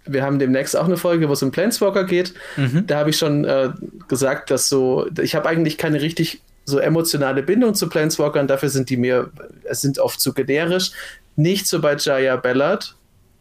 wir 0.05 0.23
haben 0.23 0.39
demnächst 0.39 0.77
auch 0.77 0.85
eine 0.85 0.99
Folge, 0.99 1.31
wo 1.31 1.33
es 1.33 1.43
um 1.43 1.51
Planeswalker 1.51 2.05
geht. 2.05 2.35
Mhm. 2.59 2.87
Da 2.87 2.99
habe 2.99 3.09
ich 3.09 3.17
schon 3.17 3.47
äh, 3.47 3.71
gesagt, 4.07 4.51
dass 4.51 4.69
so, 4.69 5.09
ich 5.23 5.35
habe 5.35 5.49
eigentlich 5.49 5.79
keine 5.79 6.03
richtig 6.03 6.43
so 6.67 6.79
emotionale 6.79 7.43
Bindung 7.43 7.75
zu 7.75 7.89
Planeswalkern, 7.89 8.47
dafür 8.47 8.69
sind 8.69 8.91
die 8.91 8.99
mir, 8.99 9.31
es 9.65 9.81
sind 9.81 9.99
oft 9.99 10.21
zu 10.21 10.35
generisch. 10.35 10.91
Nicht 11.37 11.67
so 11.67 11.81
bei 11.81 11.97
Jaya 11.97 12.37
Ballard. 12.37 12.95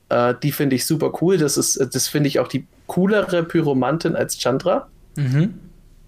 Äh, 0.08 0.36
die 0.42 0.54
finde 0.54 0.78
ich 0.78 0.86
super 0.86 1.12
cool. 1.22 1.38
Das 1.38 1.58
ist, 1.58 1.78
das 1.94 2.08
finde 2.08 2.30
ich 2.30 2.40
auch 2.40 2.48
die 2.48 2.66
coolere 2.88 3.44
Pyromantin 3.44 4.16
als 4.16 4.38
Chandra. 4.38 4.88
Mhm. 5.18 5.54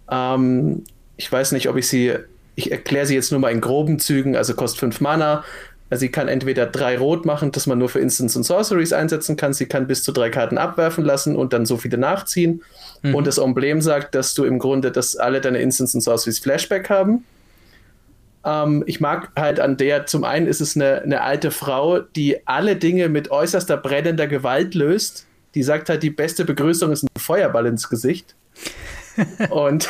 Ähm, 0.09 0.83
ich 1.17 1.29
weiß 1.29 1.51
nicht, 1.51 1.67
ob 1.67 1.75
ich 1.75 1.89
sie, 1.89 2.13
ich 2.55 2.71
erkläre 2.71 3.05
sie 3.05 3.15
jetzt 3.15 3.31
nur 3.31 3.41
mal 3.41 3.51
in 3.51 3.59
groben 3.59 3.99
Zügen, 3.99 4.37
also 4.37 4.53
kostet 4.53 4.79
5 4.79 5.01
Mana, 5.01 5.43
also 5.89 6.01
sie 6.01 6.09
kann 6.09 6.27
entweder 6.27 6.65
drei 6.65 6.97
Rot 6.97 7.25
machen, 7.25 7.51
dass 7.51 7.65
man 7.65 7.77
nur 7.77 7.87
für 7.87 7.99
Instants 7.99 8.35
und 8.35 8.43
Sorceries 8.43 8.91
einsetzen 8.91 9.37
kann. 9.37 9.53
Sie 9.53 9.67
kann 9.67 9.87
bis 9.87 10.03
zu 10.03 10.11
drei 10.11 10.29
Karten 10.29 10.57
abwerfen 10.57 11.05
lassen 11.05 11.35
und 11.35 11.53
dann 11.53 11.65
so 11.65 11.77
viele 11.77 11.97
nachziehen. 11.97 12.61
Mhm. 13.03 13.15
Und 13.15 13.27
das 13.27 13.37
Emblem 13.37 13.81
sagt, 13.81 14.13
dass 14.13 14.33
du 14.33 14.43
im 14.43 14.59
Grunde, 14.59 14.91
dass 14.91 15.15
alle 15.15 15.39
deine 15.39 15.59
Instants 15.59 15.95
und 15.95 16.01
Sorceries 16.01 16.39
Flashback 16.39 16.89
haben. 16.89 17.23
Ähm, 18.43 18.83
ich 18.85 18.99
mag 18.99 19.31
halt 19.37 19.61
an 19.61 19.77
der, 19.77 20.05
zum 20.07 20.25
einen 20.25 20.47
ist 20.47 20.59
es 20.59 20.75
eine, 20.75 21.01
eine 21.03 21.21
alte 21.21 21.51
Frau, 21.51 21.99
die 21.99 22.45
alle 22.45 22.75
Dinge 22.75 23.07
mit 23.07 23.31
äußerster 23.31 23.77
brennender 23.77 24.27
Gewalt 24.27 24.75
löst. 24.75 25.25
Die 25.55 25.63
sagt 25.63 25.87
halt, 25.87 26.03
die 26.03 26.09
beste 26.09 26.43
Begrüßung 26.43 26.91
ist 26.91 27.03
ein 27.03 27.07
Feuerball 27.17 27.65
ins 27.65 27.89
Gesicht. 27.89 28.35
und 29.49 29.89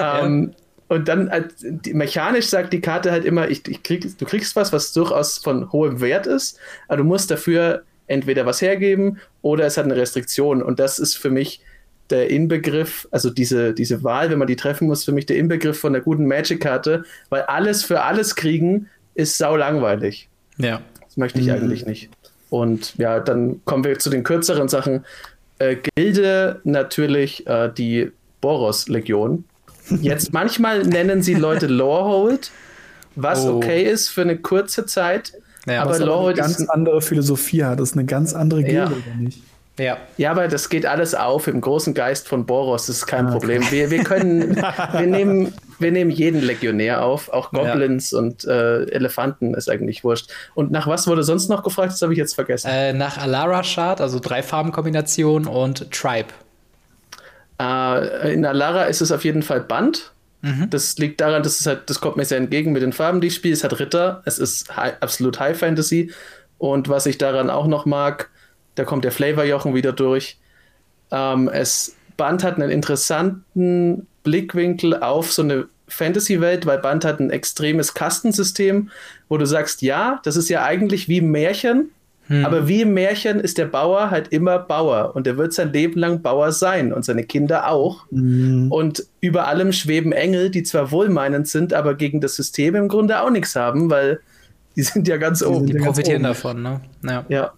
ähm, 0.00 0.50
ja 0.50 0.67
und 0.88 1.08
dann 1.08 1.28
als, 1.28 1.54
die, 1.58 1.94
mechanisch 1.94 2.46
sagt 2.46 2.72
die 2.72 2.80
Karte 2.80 3.12
halt 3.12 3.24
immer, 3.24 3.48
ich, 3.48 3.66
ich 3.68 3.82
krieg, 3.82 4.18
du 4.18 4.24
kriegst 4.24 4.56
was, 4.56 4.72
was 4.72 4.92
durchaus 4.92 5.38
von 5.38 5.70
hohem 5.70 6.00
Wert 6.00 6.26
ist, 6.26 6.58
aber 6.88 6.98
du 6.98 7.04
musst 7.04 7.30
dafür 7.30 7.82
entweder 8.06 8.46
was 8.46 8.62
hergeben 8.62 9.18
oder 9.42 9.66
es 9.66 9.76
hat 9.76 9.84
eine 9.84 9.96
Restriktion. 9.96 10.62
Und 10.62 10.80
das 10.80 10.98
ist 10.98 11.16
für 11.16 11.30
mich 11.30 11.60
der 12.10 12.30
Inbegriff, 12.30 13.06
also 13.10 13.28
diese, 13.28 13.74
diese 13.74 14.02
Wahl, 14.02 14.30
wenn 14.30 14.38
man 14.38 14.48
die 14.48 14.56
treffen 14.56 14.88
muss, 14.88 15.04
für 15.04 15.12
mich 15.12 15.26
der 15.26 15.36
Inbegriff 15.36 15.78
von 15.78 15.94
einer 15.94 16.02
guten 16.02 16.26
Magic-Karte, 16.26 17.04
weil 17.28 17.42
alles 17.42 17.84
für 17.84 18.02
alles 18.02 18.34
kriegen 18.34 18.88
ist 19.14 19.36
sau 19.36 19.56
langweilig. 19.56 20.28
Ja. 20.56 20.80
Das 21.04 21.18
möchte 21.18 21.40
ich 21.40 21.48
mhm. 21.48 21.52
eigentlich 21.52 21.84
nicht. 21.84 22.08
Und 22.48 22.96
ja, 22.96 23.20
dann 23.20 23.60
kommen 23.66 23.84
wir 23.84 23.98
zu 23.98 24.08
den 24.08 24.24
kürzeren 24.24 24.68
Sachen. 24.68 25.04
Äh, 25.58 25.76
Gilde 25.94 26.60
natürlich 26.64 27.46
äh, 27.46 27.70
die 27.76 28.10
Boros-Legion. 28.40 29.44
Jetzt 30.02 30.32
manchmal 30.32 30.84
nennen 30.84 31.22
sie 31.22 31.34
Leute 31.34 31.66
Lorehold, 31.66 32.50
was 33.14 33.46
oh. 33.46 33.56
okay 33.56 33.82
ist 33.82 34.08
für 34.08 34.22
eine 34.22 34.38
kurze 34.38 34.86
Zeit. 34.86 35.32
Ja, 35.66 35.82
aber 35.82 35.98
Lorehold 35.98 36.38
eine 36.38 36.48
ganz 36.48 36.60
ist 36.60 36.68
andere 36.68 37.02
Philosophie 37.02 37.64
hat. 37.64 37.80
Das 37.80 37.90
ist 37.90 37.96
eine 37.96 38.06
ganz 38.06 38.34
andere 38.34 38.62
Gilde, 38.62 38.76
ja. 38.76 38.86
oder 38.86 39.16
nicht? 39.18 39.42
Ja. 39.78 39.96
ja, 40.16 40.32
aber 40.32 40.48
das 40.48 40.68
geht 40.68 40.86
alles 40.86 41.14
auf 41.14 41.46
im 41.46 41.60
großen 41.60 41.94
Geist 41.94 42.26
von 42.26 42.46
Boros, 42.46 42.86
das 42.86 42.96
ist 42.96 43.06
kein 43.06 43.26
ah, 43.26 43.30
Problem. 43.30 43.62
Wir, 43.70 43.90
wir 43.90 44.02
können, 44.02 44.56
wir 44.56 45.06
nehmen, 45.06 45.54
wir 45.78 45.92
nehmen 45.92 46.10
jeden 46.10 46.42
Legionär 46.42 47.04
auf, 47.04 47.28
auch 47.28 47.52
Goblins 47.52 48.10
ja. 48.10 48.18
und 48.18 48.44
äh, 48.44 48.84
Elefanten 48.86 49.54
ist 49.54 49.70
eigentlich 49.70 50.02
wurscht. 50.02 50.30
Und 50.54 50.72
nach 50.72 50.88
was 50.88 51.06
wurde 51.06 51.22
sonst 51.22 51.48
noch 51.48 51.62
gefragt? 51.62 51.92
Das 51.92 52.02
habe 52.02 52.12
ich 52.12 52.18
jetzt 52.18 52.34
vergessen. 52.34 52.68
Äh, 52.68 52.92
nach 52.92 53.18
Alara 53.18 53.62
Shard, 53.62 54.00
also 54.00 54.18
drei 54.18 54.42
Farbenkombinationen 54.42 55.46
und 55.46 55.92
Tribe. 55.92 56.28
Äh, 57.60 58.34
in 58.34 58.44
Alara 58.44 58.84
ist 58.84 59.00
es 59.00 59.12
auf 59.12 59.24
jeden 59.24 59.42
Fall 59.42 59.60
Band. 59.60 60.12
Mhm. 60.42 60.70
Das 60.70 60.98
liegt 60.98 61.20
daran, 61.20 61.42
dass 61.42 61.60
es 61.60 61.66
halt, 61.66 61.90
das 61.90 62.00
kommt 62.00 62.16
mir 62.16 62.24
sehr 62.24 62.38
entgegen 62.38 62.72
mit 62.72 62.82
den 62.82 62.92
Farben, 62.92 63.20
die 63.20 63.28
ich 63.28 63.34
spiele. 63.34 63.54
Es 63.54 63.64
hat 63.64 63.78
Ritter, 63.78 64.22
es 64.24 64.38
ist 64.38 64.76
high, 64.76 64.94
absolut 65.00 65.40
High 65.40 65.58
Fantasy. 65.58 66.12
Und 66.58 66.88
was 66.88 67.06
ich 67.06 67.18
daran 67.18 67.50
auch 67.50 67.66
noch 67.66 67.86
mag, 67.86 68.30
da 68.74 68.84
kommt 68.84 69.04
der 69.04 69.12
Flavorjochen 69.12 69.74
wieder 69.74 69.92
durch. 69.92 70.38
Ähm, 71.10 71.48
es 71.48 71.96
Band 72.16 72.44
hat 72.44 72.56
einen 72.56 72.70
interessanten 72.70 74.06
Blickwinkel 74.22 75.02
auf 75.02 75.32
so 75.32 75.42
eine 75.42 75.68
Fantasy-Welt, 75.88 76.66
weil 76.66 76.78
Band 76.78 77.04
hat 77.04 77.20
ein 77.20 77.30
extremes 77.30 77.94
Kastensystem, 77.94 78.90
wo 79.28 79.38
du 79.38 79.46
sagst, 79.46 79.82
ja, 79.82 80.20
das 80.24 80.36
ist 80.36 80.48
ja 80.48 80.64
eigentlich 80.64 81.08
wie 81.08 81.20
Märchen, 81.20 81.90
hm. 82.28 82.44
Aber 82.44 82.68
wie 82.68 82.82
im 82.82 82.94
Märchen 82.94 83.40
ist 83.40 83.58
der 83.58 83.64
Bauer 83.64 84.10
halt 84.10 84.28
immer 84.28 84.58
Bauer 84.58 85.16
und 85.16 85.26
er 85.26 85.38
wird 85.38 85.54
sein 85.54 85.72
Leben 85.72 85.98
lang 85.98 86.20
Bauer 86.20 86.52
sein 86.52 86.92
und 86.92 87.04
seine 87.04 87.24
Kinder 87.24 87.70
auch. 87.70 88.06
Hm. 88.10 88.70
Und 88.70 89.04
über 89.20 89.48
allem 89.48 89.72
schweben 89.72 90.12
Engel, 90.12 90.50
die 90.50 90.62
zwar 90.62 90.90
wohlmeinend 90.90 91.48
sind, 91.48 91.72
aber 91.72 91.94
gegen 91.94 92.20
das 92.20 92.36
System 92.36 92.74
im 92.74 92.88
Grunde 92.88 93.22
auch 93.22 93.30
nichts 93.30 93.56
haben, 93.56 93.90
weil 93.90 94.20
die 94.76 94.82
sind 94.82 95.08
ja 95.08 95.16
ganz 95.16 95.42
oben. 95.42 95.66
Die 95.66 95.74
profitieren 95.74 96.22
davon, 96.22 96.62
ne? 96.62 96.80
Ja. 97.02 97.24
ja. 97.28 97.52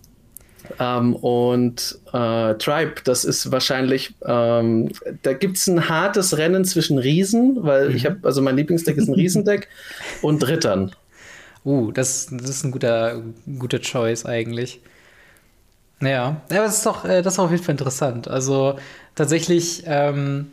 Ähm, 0.78 1.16
und 1.16 1.98
äh, 2.12 2.55
Tribe, 2.55 2.94
das 3.02 3.24
ist 3.24 3.51
wahrscheinlich, 3.51 4.14
ähm, 4.24 4.90
da 5.22 5.32
gibt 5.32 5.56
es 5.56 5.66
ein 5.66 5.88
hartes 5.88 6.38
Rennen 6.38 6.64
zwischen 6.64 6.98
Riesen, 6.98 7.59
weil 7.62 7.88
mhm. 7.88 7.97
ich 7.97 8.06
habe, 8.06 8.18
also 8.22 8.40
mein 8.40 8.56
Lieblingsdeck 8.56 8.97
ist 8.97 9.09
ein 9.09 9.14
Riesendeck 9.14 9.68
und 10.22 10.47
Rittern. 10.47 10.92
Uh, 11.65 11.91
das, 11.93 12.28
das 12.31 12.49
ist 12.49 12.65
ein 12.65 12.70
guter, 12.70 13.23
guter 13.59 13.81
Choice 13.81 14.24
eigentlich. 14.27 14.81
Ja, 16.01 16.09
ja, 16.51 16.62
das 16.62 16.78
ist 16.78 16.87
doch, 16.87 17.05
äh, 17.05 17.23
das 17.23 17.35
ist 17.35 17.39
auf 17.39 17.51
jeden 17.51 17.62
Fall 17.62 17.73
interessant. 17.74 18.27
Also 18.28 18.78
tatsächlich, 19.15 19.82
ähm, 19.87 20.51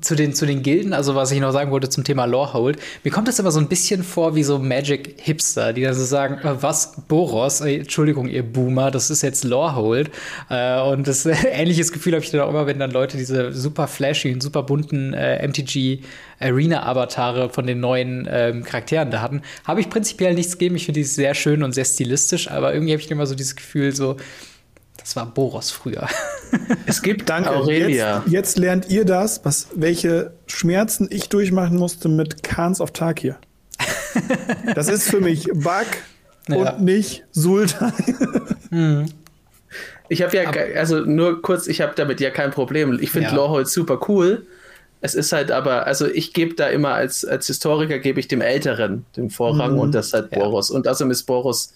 zu 0.00 0.14
den, 0.14 0.32
zu 0.34 0.46
den 0.46 0.62
Gilden, 0.62 0.94
also 0.94 1.14
was 1.14 1.30
ich 1.32 1.40
noch 1.40 1.52
sagen 1.52 1.70
wollte 1.70 1.90
zum 1.90 2.02
Thema 2.02 2.24
Lorehold, 2.24 2.78
mir 3.04 3.10
kommt 3.10 3.28
das 3.28 3.38
immer 3.38 3.50
so 3.50 3.60
ein 3.60 3.68
bisschen 3.68 4.02
vor 4.02 4.34
wie 4.34 4.42
so 4.42 4.58
Magic-Hipster, 4.58 5.74
die 5.74 5.82
dann 5.82 5.92
so 5.92 6.04
sagen, 6.04 6.38
äh, 6.38 6.62
was, 6.62 6.94
Boros, 7.08 7.60
äh, 7.60 7.76
Entschuldigung, 7.80 8.26
ihr 8.28 8.42
Boomer, 8.42 8.90
das 8.90 9.10
ist 9.10 9.20
jetzt 9.22 9.44
Lorehold. 9.44 10.10
Äh, 10.48 10.80
und 10.80 11.06
das 11.06 11.26
äh, 11.26 11.34
ähnliches 11.52 11.92
Gefühl 11.92 12.14
habe 12.14 12.24
ich 12.24 12.30
dann 12.30 12.40
auch 12.40 12.48
immer, 12.48 12.66
wenn 12.66 12.78
dann 12.78 12.90
Leute 12.90 13.18
diese 13.18 13.52
super 13.52 13.86
flashy 13.86 14.32
und 14.32 14.42
super 14.42 14.62
bunten 14.62 15.10
MTG 15.10 16.00
Arena-Avatare 16.40 17.50
von 17.50 17.66
den 17.66 17.80
neuen 17.80 18.26
ähm, 18.30 18.64
Charakteren 18.64 19.10
da 19.10 19.20
hatten. 19.20 19.42
Habe 19.64 19.80
ich 19.80 19.90
prinzipiell 19.90 20.34
nichts 20.34 20.52
gegeben, 20.52 20.76
ich 20.76 20.86
finde 20.86 21.00
die 21.00 21.04
sehr 21.04 21.34
schön 21.34 21.62
und 21.62 21.72
sehr 21.72 21.84
stilistisch, 21.84 22.50
aber 22.50 22.72
irgendwie 22.72 22.92
habe 22.92 23.02
ich 23.02 23.10
immer 23.10 23.26
so 23.26 23.34
dieses 23.34 23.56
Gefühl, 23.56 23.94
so, 23.94 24.16
das 25.02 25.16
war 25.16 25.26
Boros 25.26 25.70
früher. 25.70 26.08
Es 26.84 27.00
gibt, 27.00 27.30
danke, 27.30 27.50
Aurelia. 27.50 28.18
Jetzt, 28.26 28.32
jetzt, 28.32 28.58
lernt 28.58 28.90
ihr 28.90 29.06
das, 29.06 29.42
was, 29.42 29.68
welche 29.74 30.34
Schmerzen 30.46 31.08
ich 31.10 31.30
durchmachen 31.30 31.78
musste 31.78 32.10
mit 32.10 32.42
Khans 32.42 32.78
of 32.82 32.90
Takir. 32.90 33.38
das 34.74 34.88
ist 34.88 35.08
für 35.08 35.20
mich 35.20 35.46
Bug 35.54 35.86
ja. 36.48 36.56
und 36.56 36.82
nicht 36.82 37.24
Sultan. 37.30 37.94
hm. 38.68 39.06
Ich 40.10 40.20
habe 40.20 40.36
ja, 40.36 40.50
also 40.76 41.00
nur 41.00 41.40
kurz, 41.40 41.66
ich 41.68 41.80
habe 41.80 41.94
damit 41.96 42.20
ja 42.20 42.28
kein 42.28 42.50
Problem. 42.50 42.98
Ich 43.00 43.10
finde 43.10 43.28
ja. 43.28 43.34
Lorehold 43.34 43.68
super 43.68 43.98
cool. 44.08 44.46
Es 45.00 45.14
ist 45.14 45.32
halt 45.32 45.50
aber, 45.50 45.86
also 45.86 46.06
ich 46.06 46.34
gebe 46.34 46.54
da 46.54 46.68
immer 46.68 46.92
als, 46.92 47.24
als 47.24 47.46
Historiker, 47.46 47.98
gebe 47.98 48.20
ich 48.20 48.28
dem 48.28 48.42
Älteren 48.42 49.06
den 49.16 49.30
Vorrang 49.30 49.72
mhm. 49.72 49.80
und 49.80 49.94
das 49.94 50.08
ist 50.08 50.12
halt 50.12 50.30
Boros. 50.30 50.68
Ja. 50.68 50.76
Und 50.76 50.86
außerdem 50.86 51.10
ist 51.10 51.22
Boros 51.22 51.72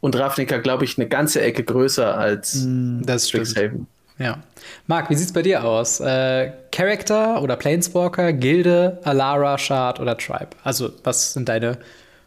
und 0.00 0.16
Ravnica, 0.16 0.58
glaube 0.58 0.84
ich, 0.84 0.98
eine 0.98 1.08
ganze 1.08 1.40
Ecke 1.40 1.64
größer 1.64 2.16
als 2.16 2.64
mm, 2.64 3.02
das 3.02 3.28
Strixhaven. 3.28 3.86
Ja. 4.18 4.42
Marc, 4.86 5.10
wie 5.10 5.14
sieht's 5.14 5.32
bei 5.32 5.42
dir 5.42 5.64
aus? 5.64 6.00
Äh, 6.00 6.52
Character 6.72 7.40
oder 7.40 7.56
Planeswalker, 7.56 8.32
Gilde, 8.32 8.98
Alara, 9.04 9.56
Shard 9.58 10.00
oder 10.00 10.16
Tribe? 10.16 10.50
Also, 10.64 10.90
was 11.04 11.34
sind 11.34 11.48
deine 11.48 11.78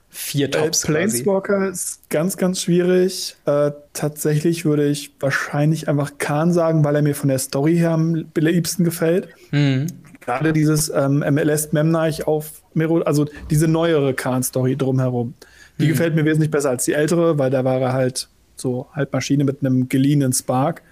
vier 0.10 0.48
äh, 0.48 0.52
Tops? 0.52 0.84
Äh, 0.84 0.88
Planeswalker 0.88 1.58
quasi? 1.58 1.72
ist 1.72 2.10
ganz, 2.10 2.38
ganz 2.38 2.62
schwierig. 2.62 3.36
Äh, 3.46 3.72
tatsächlich 3.94 4.64
würde 4.64 4.88
ich 4.88 5.12
wahrscheinlich 5.20 5.90
einfach 5.90 6.14
Khan 6.18 6.54
sagen, 6.54 6.84
weil 6.86 6.96
er 6.96 7.02
mir 7.02 7.16
von 7.16 7.30
der 7.30 7.40
Story 7.40 7.76
her 7.76 7.92
am 7.92 8.26
liebsten 8.36 8.86
gefällt. 8.86 9.28
Mhm. 9.52 9.88
Gerade 10.22 10.54
dieses 10.54 10.90
ähm, 10.90 11.26
MLS 11.32 11.74
Memnarch 11.74 12.28
auf 12.28 12.62
Mero, 12.74 13.00
also 13.02 13.26
diese 13.50 13.68
neuere 13.68 14.14
Khan-Story 14.14 14.78
drumherum. 14.78 15.34
Die 15.82 15.88
mhm. 15.88 15.92
gefällt 15.92 16.16
mir 16.16 16.26
wesentlich 16.26 16.52
besser 16.52 16.70
als 16.70 16.86
die 16.86 16.94
ältere, 16.94 17.38
weil 17.38 17.50
da 17.50 17.64
war 17.64 17.80
er 17.80 17.94
halt 17.94 18.30
so 18.56 18.88
halb 18.94 19.12
Maschine 19.14 19.44
mit 19.44 19.62
einem 19.62 19.90
geliehenen 19.90 20.34
Spark. 20.34 20.84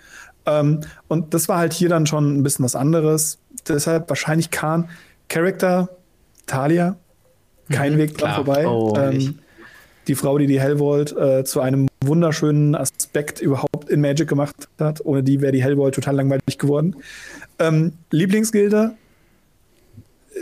Ähm, 0.46 0.82
und 1.08 1.34
das 1.34 1.48
war 1.48 1.58
halt 1.58 1.74
hier 1.74 1.90
dann 1.90 2.06
schon 2.06 2.38
ein 2.38 2.44
bisschen 2.44 2.66
was 2.66 2.76
anderes. 2.76 3.40
Deshalb 3.68 4.10
wahrscheinlich 4.10 4.52
Khan. 4.52 4.90
Character, 5.28 5.90
Talia, 6.48 6.98
kein 7.70 7.94
mhm, 7.94 7.98
Weg 8.00 8.18
dran 8.18 8.36
vorbei. 8.36 8.68
Oh, 8.68 8.96
ähm, 8.98 9.40
die 10.08 10.16
Frau, 10.16 10.40
die 10.40 10.48
die 10.48 10.60
Hellvolt 10.60 11.16
äh, 11.16 11.44
zu 11.44 11.62
einem 11.62 11.88
wunderschönen 12.04 12.74
Aspekt 12.74 13.42
überhaupt 13.42 13.90
in 13.90 14.02
Magic 14.02 14.28
gemacht 14.28 14.68
hat. 14.80 15.06
Ohne 15.06 15.22
die 15.22 15.40
wäre 15.40 15.52
die 15.52 15.64
Hellvolt 15.64 15.94
total 15.94 16.16
langweilig 16.16 16.58
geworden. 16.58 16.96
Ähm, 17.60 17.94
Lieblingsgilde, 18.10 18.96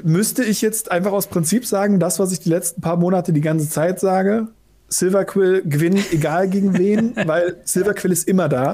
müsste 0.04 0.44
ich 0.44 0.62
jetzt 0.62 0.92
einfach 0.92 1.12
aus 1.12 1.28
Prinzip 1.28 1.66
sagen, 1.66 2.00
das, 2.00 2.20
was 2.20 2.32
ich 2.32 2.40
die 2.40 2.50
letzten 2.50 2.82
paar 2.82 2.98
Monate 2.98 3.34
die 3.34 3.42
ganze 3.42 3.70
Zeit 3.70 4.00
sage, 4.00 4.48
Silverquill 4.90 5.64
gewinnt, 5.66 6.12
egal 6.12 6.50
gegen 6.50 6.78
wen, 6.78 7.16
weil 7.26 7.58
Silverquill 7.64 8.12
ist 8.12 8.28
immer 8.28 8.50
da. 8.50 8.74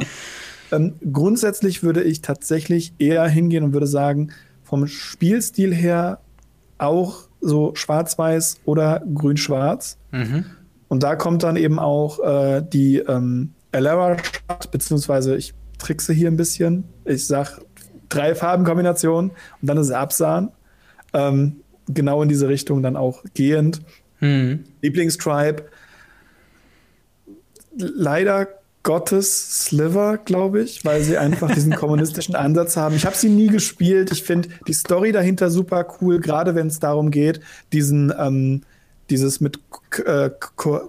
Ähm, 0.72 0.96
grundsätzlich 1.12 1.84
würde 1.84 2.04
ich 2.04 2.22
tatsächlich 2.22 2.94
eher 3.00 3.28
hingehen 3.28 3.64
und 3.64 3.74
würde 3.74 3.88
sagen, 3.88 4.32
vom 4.64 4.88
Spielstil 4.88 5.74
her 5.74 6.20
auch 6.78 7.28
so 7.42 7.76
schwarz-weiß 7.76 8.62
oder 8.66 9.04
grün-schwarz. 9.14 9.98
Mhm. 10.12 10.46
Und 10.88 11.04
da 11.04 11.16
kommt 11.16 11.44
dann 11.44 11.56
eben 11.56 11.80
auch 11.80 12.20
äh, 12.20 12.62
die 12.62 12.98
ähm, 12.98 13.54
Alara-Stadt, 13.72 14.72
beziehungsweise 14.72 15.36
ich 15.36 15.54
trickse 15.78 16.14
hier 16.14 16.30
ein 16.30 16.38
bisschen. 16.38 16.86
Ich 17.06 17.28
sag 17.28 17.60
drei 18.10 18.36
Farbenkombinationen 18.36 19.32
und 19.32 19.68
dann 19.68 19.78
ist 19.78 19.88
es 19.88 19.94
Absahn. 19.94 20.52
Ähm, 21.14 21.58
genau 21.88 22.22
in 22.22 22.30
diese 22.30 22.48
Richtung 22.48 22.82
dann 22.82 22.96
auch 22.96 23.24
gehend. 23.34 23.82
Mhm. 24.20 24.66
Lieblingstribe. 24.82 25.66
Leider 27.76 28.48
Gottes 28.84 29.66
Sliver, 29.66 30.18
glaube 30.18 30.62
ich, 30.62 30.84
weil 30.84 31.02
sie 31.04 31.18
einfach 31.18 31.54
diesen 31.54 31.74
kommunistischen 31.76 32.36
Ansatz 32.36 32.76
haben. 32.76 32.96
Ich 32.96 33.06
habe 33.06 33.16
sie 33.16 33.30
nie 33.30 33.48
gespielt. 33.48 34.12
Ich 34.12 34.24
finde 34.24 34.50
die 34.68 34.74
Story 34.74 35.12
dahinter 35.12 35.50
super 35.50 35.88
cool, 36.02 36.20
gerade 36.20 36.54
wenn 36.54 36.68
es 36.68 36.80
darum 36.80 37.10
geht, 37.10 37.40
diesen, 37.72 38.14
ähm, 38.18 38.62
dieses 39.10 39.40
mit 39.40 39.60
äh, 40.06 40.30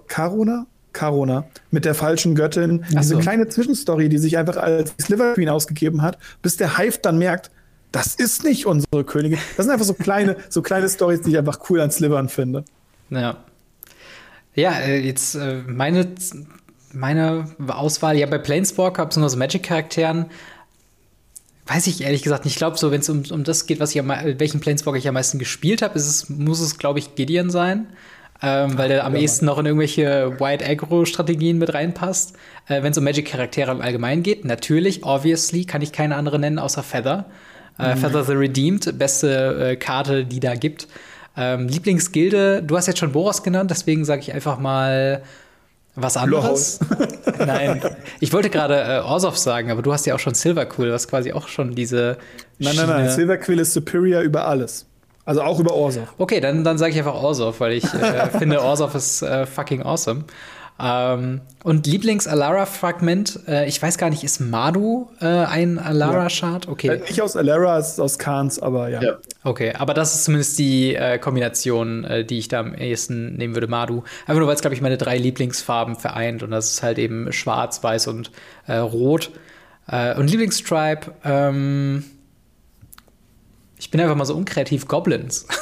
Karona? 0.07 0.67
Karona, 0.91 1.45
mit 1.71 1.83
der 1.83 1.93
falschen 1.93 2.35
Göttin, 2.35 2.85
Ach 2.85 3.01
diese 3.01 3.15
so. 3.15 3.19
kleine 3.19 3.49
Zwischenstory, 3.49 4.07
die 4.07 4.17
sich 4.17 4.37
einfach 4.37 4.55
als 4.55 4.93
Sliver 5.01 5.33
Queen 5.33 5.49
ausgegeben 5.49 6.01
hat, 6.01 6.17
bis 6.41 6.55
der 6.55 6.77
Hive 6.77 6.99
dann 7.01 7.17
merkt, 7.17 7.51
das 7.95 8.13
ist 8.13 8.43
nicht 8.43 8.65
unsere 8.65 9.05
Königin. 9.05 9.39
Das 9.55 9.65
sind 9.65 9.71
einfach 9.71 9.85
so 9.85 9.93
kleine, 9.93 10.35
so 10.49 10.61
kleine 10.61 10.89
Stories, 10.89 11.21
die 11.21 11.29
ich 11.29 11.37
einfach 11.37 11.59
cool 11.69 11.79
an 11.79 11.91
Slivern 11.91 12.27
finde. 12.27 12.65
Ja. 13.09 13.37
Ja, 14.53 14.73
äh, 14.79 14.99
jetzt 14.99 15.35
äh, 15.35 15.61
meine, 15.65 16.13
meine 16.91 17.47
Auswahl, 17.67 18.17
ja, 18.17 18.25
bei 18.25 18.37
Planeswalker, 18.37 19.05
besonders 19.05 19.37
Magic-Charakteren, 19.37 20.25
weiß 21.67 21.87
ich 21.87 22.01
ehrlich 22.01 22.21
gesagt 22.21 22.43
nicht. 22.43 22.55
Ich 22.55 22.57
glaube, 22.57 22.77
so, 22.77 22.91
wenn 22.91 22.99
es 22.99 23.07
um, 23.07 23.23
um 23.31 23.45
das 23.45 23.65
geht, 23.65 23.79
was 23.79 23.95
ich 23.95 23.99
am, 23.99 24.09
welchen 24.09 24.59
Planeswalker 24.59 24.97
ich 24.97 25.07
am 25.07 25.13
meisten 25.13 25.39
gespielt 25.39 25.81
habe, 25.81 25.97
es, 25.97 26.29
muss 26.29 26.59
es, 26.59 26.77
glaube 26.77 26.99
ich, 26.99 27.15
Gideon 27.15 27.49
sein. 27.49 27.87
Ähm, 28.41 28.77
weil 28.77 28.89
der 28.89 29.05
am 29.05 29.15
ehesten 29.15 29.45
noch 29.45 29.57
in 29.57 29.65
irgendwelche 29.65 30.37
White 30.41 30.65
Aggro-Strategien 30.65 31.57
mit 31.57 31.73
reinpasst. 31.73 32.35
Äh, 32.67 32.83
wenn 32.83 32.91
es 32.91 32.97
um 32.97 33.05
Magic-Charaktere 33.05 33.71
im 33.71 33.79
Allgemeinen 33.79 34.21
geht, 34.21 34.43
natürlich, 34.43 35.05
obviously, 35.05 35.63
kann 35.63 35.81
ich 35.81 35.93
keine 35.93 36.17
andere 36.17 36.39
nennen 36.39 36.59
außer 36.59 36.83
Feather. 36.83 37.27
Äh, 37.77 37.95
mhm. 37.95 37.99
Feather 37.99 38.23
the 38.23 38.33
Redeemed, 38.33 38.97
beste 38.97 39.71
äh, 39.71 39.75
Karte, 39.75 40.25
die 40.25 40.39
da 40.39 40.55
gibt. 40.55 40.87
Ähm, 41.37 41.67
Lieblingsgilde, 41.67 42.63
du 42.63 42.77
hast 42.77 42.87
jetzt 42.87 42.99
schon 42.99 43.11
Boros 43.11 43.43
genannt, 43.43 43.69
deswegen 43.69 44.05
sage 44.05 44.21
ich 44.21 44.33
einfach 44.33 44.57
mal 44.57 45.21
was 45.95 46.17
anderes. 46.17 46.79
Nein, 47.39 47.81
ich 48.19 48.31
wollte 48.33 48.49
gerade 48.49 48.75
äh, 48.75 48.99
Orsov 49.01 49.37
sagen, 49.37 49.71
aber 49.71 49.81
du 49.81 49.91
hast 49.91 50.05
ja 50.05 50.15
auch 50.15 50.19
schon 50.19 50.33
Silverquill, 50.33 50.91
was 50.91 51.07
quasi 51.07 51.33
auch 51.33 51.47
schon 51.47 51.75
diese. 51.75 52.17
Nein, 52.59 52.75
nein, 52.75 52.87
nein, 52.87 53.09
Silverquill 53.09 53.59
ist 53.59 53.73
superior 53.73 54.21
über 54.21 54.47
alles. 54.47 54.85
Also 55.25 55.41
auch 55.41 55.59
über 55.59 55.73
Orsov. 55.73 56.13
Okay, 56.17 56.39
dann, 56.39 56.63
dann 56.63 56.77
sage 56.77 56.91
ich 56.91 56.97
einfach 56.99 57.15
Orsov, 57.15 57.59
weil 57.59 57.73
ich 57.73 57.85
äh, 57.93 58.29
finde, 58.37 58.61
Orsov 58.61 58.93
ist 58.95 59.21
äh, 59.21 59.45
fucking 59.45 59.81
awesome. 59.81 60.23
Ähm, 60.77 61.41
und 61.63 61.87
Lieblings-Alara-Fragment, 61.87 63.39
äh, 63.47 63.67
ich 63.67 63.81
weiß 63.81 63.97
gar 63.97 64.09
nicht, 64.09 64.23
ist 64.23 64.41
Madu 64.41 65.09
äh, 65.21 65.25
ein 65.25 65.79
Alara-Chart? 65.79 66.67
Okay. 66.67 66.87
Äh, 66.87 66.99
nicht 66.99 67.21
aus 67.21 67.37
Alara, 67.37 67.77
es 67.77 67.93
ist 67.93 67.99
aus 67.99 68.19
Khans, 68.19 68.59
aber 68.59 68.89
ja. 68.89 69.01
ja. 69.01 69.17
Okay, 69.43 69.73
aber 69.77 69.93
das 69.93 70.15
ist 70.15 70.25
zumindest 70.25 70.59
die 70.59 70.95
äh, 70.95 71.17
Kombination, 71.17 72.03
äh, 72.03 72.25
die 72.25 72.39
ich 72.39 72.49
da 72.49 72.59
am 72.59 72.75
ehesten 72.75 73.35
nehmen 73.35 73.55
würde, 73.55 73.67
Madu. 73.67 74.03
Einfach 74.25 74.39
nur, 74.39 74.47
weil 74.47 74.55
es, 74.55 74.61
glaube 74.61 74.75
ich, 74.75 74.81
meine 74.81 74.97
drei 74.97 75.17
Lieblingsfarben 75.17 75.95
vereint 75.95 76.43
und 76.43 76.51
das 76.51 76.71
ist 76.71 76.83
halt 76.83 76.97
eben 76.97 77.31
schwarz, 77.31 77.81
weiß 77.81 78.07
und 78.07 78.31
äh, 78.67 78.75
rot. 78.75 79.31
und 79.87 80.27
Lieblingstribe, 80.29 81.13
ähm, 81.23 82.03
ich 83.85 83.91
bin 83.91 84.01
einfach 84.01 84.15
mal 84.15 84.25
so 84.25 84.33
unkreativ. 84.35 84.87
Goblins. 84.87 85.45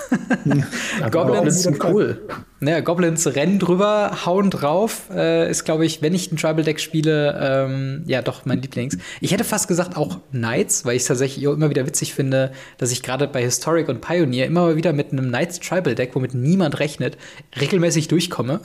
Ja, 1.00 1.10
Goblins 1.10 1.64
sind 1.64 1.84
cool. 1.84 2.22
Naja, 2.60 2.80
Goblins 2.82 3.28
rennen 3.28 3.60
drüber, 3.60 4.26
hauen 4.26 4.50
drauf. 4.50 5.10
Äh, 5.14 5.50
ist, 5.50 5.66
glaube 5.66 5.86
ich, 5.86 6.02
wenn 6.02 6.14
ich 6.14 6.32
ein 6.32 6.38
Tribal 6.38 6.64
Deck 6.64 6.80
spiele, 6.80 7.38
ähm, 7.42 8.04
ja, 8.06 8.22
doch 8.22 8.46
mein 8.46 8.62
Lieblings. 8.62 8.98
Ich 9.22 9.32
hätte 9.32 9.44
fast 9.44 9.68
gesagt 9.68 9.98
auch 9.98 10.20
Knights, 10.32 10.86
weil 10.86 10.96
ich 10.96 11.02
es 11.02 11.08
tatsächlich 11.08 11.44
immer 11.44 11.70
wieder 11.70 11.86
witzig 11.86 12.14
finde, 12.14 12.52
dass 12.78 12.92
ich 12.92 13.04
gerade 13.04 13.28
bei 13.28 13.42
Historic 13.42 13.90
und 13.90 14.02
Pioneer 14.02 14.46
immer 14.46 14.76
wieder 14.76 14.94
mit 14.94 15.12
einem 15.12 15.28
Knights 15.28 15.60
Tribal 15.60 15.96
Deck, 15.96 16.12
womit 16.14 16.34
niemand 16.34 16.80
rechnet, 16.80 17.18
regelmäßig 17.60 18.08
durchkomme. 18.08 18.62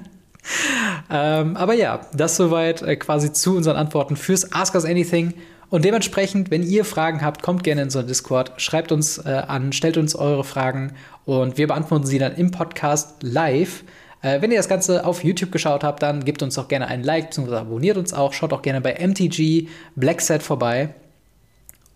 ähm, 1.10 1.56
aber 1.56 1.74
ja, 1.74 2.02
das 2.14 2.36
soweit 2.36 2.82
äh, 2.82 2.96
quasi 2.96 3.32
zu 3.32 3.56
unseren 3.56 3.76
Antworten 3.76 4.16
fürs 4.16 4.52
Ask 4.52 4.74
Us 4.74 4.84
Anything. 4.84 5.34
Und 5.68 5.84
dementsprechend, 5.84 6.50
wenn 6.50 6.62
ihr 6.62 6.84
Fragen 6.84 7.22
habt, 7.22 7.42
kommt 7.42 7.64
gerne 7.64 7.82
in 7.82 7.86
unseren 7.86 8.06
Discord, 8.06 8.52
schreibt 8.56 8.92
uns 8.92 9.18
äh, 9.18 9.30
an, 9.30 9.72
stellt 9.72 9.96
uns 9.96 10.14
eure 10.14 10.44
Fragen 10.44 10.92
und 11.24 11.58
wir 11.58 11.66
beantworten 11.66 12.06
sie 12.06 12.18
dann 12.18 12.36
im 12.36 12.52
Podcast 12.52 13.22
live. 13.22 13.82
Äh, 14.22 14.40
wenn 14.40 14.50
ihr 14.50 14.58
das 14.58 14.68
Ganze 14.68 15.04
auf 15.04 15.24
YouTube 15.24 15.50
geschaut 15.50 15.82
habt, 15.82 16.02
dann 16.02 16.24
gebt 16.24 16.42
uns 16.42 16.54
doch 16.54 16.68
gerne 16.68 16.86
ein 16.86 17.02
Like 17.02 17.30
bzw. 17.30 17.56
abonniert 17.56 17.96
uns 17.96 18.14
auch. 18.14 18.32
Schaut 18.32 18.52
auch 18.52 18.62
gerne 18.62 18.80
bei 18.80 18.94
MTG 18.94 19.68
Blackset 19.96 20.42
vorbei. 20.42 20.94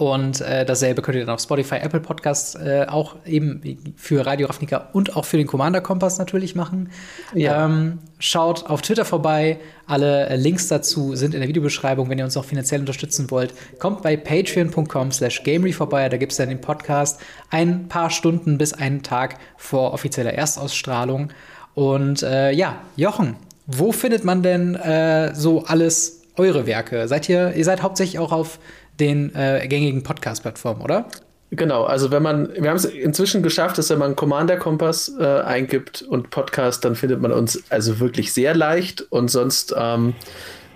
Und 0.01 0.41
äh, 0.41 0.65
dasselbe 0.65 1.03
könnt 1.03 1.19
ihr 1.19 1.27
dann 1.27 1.35
auf 1.35 1.43
Spotify, 1.43 1.75
Apple 1.75 2.01
Podcasts 2.01 2.55
äh, 2.55 2.87
auch 2.89 3.17
eben 3.27 3.93
für 3.97 4.25
Radio 4.25 4.47
Ravnica 4.47 4.89
und 4.95 5.15
auch 5.15 5.27
für 5.27 5.37
den 5.37 5.47
Commander 5.47 5.83
Kompass 5.83 6.19
natürlich 6.19 6.55
machen. 6.55 6.89
Ja. 7.35 7.67
Ähm, 7.67 7.99
schaut 8.19 8.65
auf 8.65 8.81
Twitter 8.81 9.05
vorbei. 9.05 9.59
Alle 9.87 10.31
äh, 10.31 10.37
Links 10.37 10.69
dazu 10.69 11.17
sind 11.17 11.35
in 11.35 11.41
der 11.41 11.51
Videobeschreibung, 11.51 12.09
wenn 12.09 12.17
ihr 12.17 12.25
uns 12.25 12.39
auch 12.39 12.47
finanziell 12.47 12.81
unterstützen 12.81 13.31
wollt. 13.31 13.53
Kommt 13.79 14.01
bei 14.01 14.17
patreon.com 14.17 15.13
slash 15.13 15.43
gamery 15.43 15.75
vorbei. 15.75 16.09
Da 16.09 16.17
gibt 16.17 16.33
es 16.33 16.39
dann 16.39 16.49
den 16.49 16.63
Podcast 16.63 17.21
ein 17.51 17.89
paar 17.89 18.09
Stunden 18.09 18.57
bis 18.57 18.73
einen 18.73 19.03
Tag 19.03 19.37
vor 19.59 19.93
offizieller 19.93 20.33
Erstausstrahlung. 20.33 21.29
Und 21.75 22.23
äh, 22.23 22.53
ja, 22.53 22.77
Jochen, 22.97 23.37
wo 23.67 23.93
findet 23.93 24.25
man 24.25 24.43
denn 24.43 24.77
äh, 24.77 25.35
so 25.35 25.67
alles 25.67 26.23
eure 26.39 26.67
Werke? 26.67 27.07
Seid 27.07 27.29
ihr, 27.29 27.53
ihr 27.55 27.65
seid 27.67 27.83
hauptsächlich 27.83 28.19
auch 28.19 28.33
auf 28.33 28.59
den 29.01 29.35
äh, 29.35 29.67
gängigen 29.67 30.03
Podcast-Plattformen, 30.03 30.83
oder? 30.83 31.07
Genau, 31.53 31.83
also 31.83 32.13
wenn 32.13 32.23
man, 32.23 32.49
wir 32.55 32.71
haben 32.71 32.77
es 32.77 32.85
inzwischen 32.85 33.43
geschafft, 33.43 33.77
dass 33.77 33.91
wenn 33.91 33.99
man 33.99 34.15
Commander 34.15 34.57
Kompass 34.57 35.13
äh, 35.19 35.25
eingibt 35.25 36.03
und 36.03 36.31
Podcast, 36.31 36.85
dann 36.85 36.95
findet 36.95 37.21
man 37.21 37.33
uns 37.33 37.65
also 37.71 37.99
wirklich 37.99 38.33
sehr 38.33 38.55
leicht 38.55 39.03
und 39.11 39.31
sonst 39.33 39.75
ähm, 39.77 40.15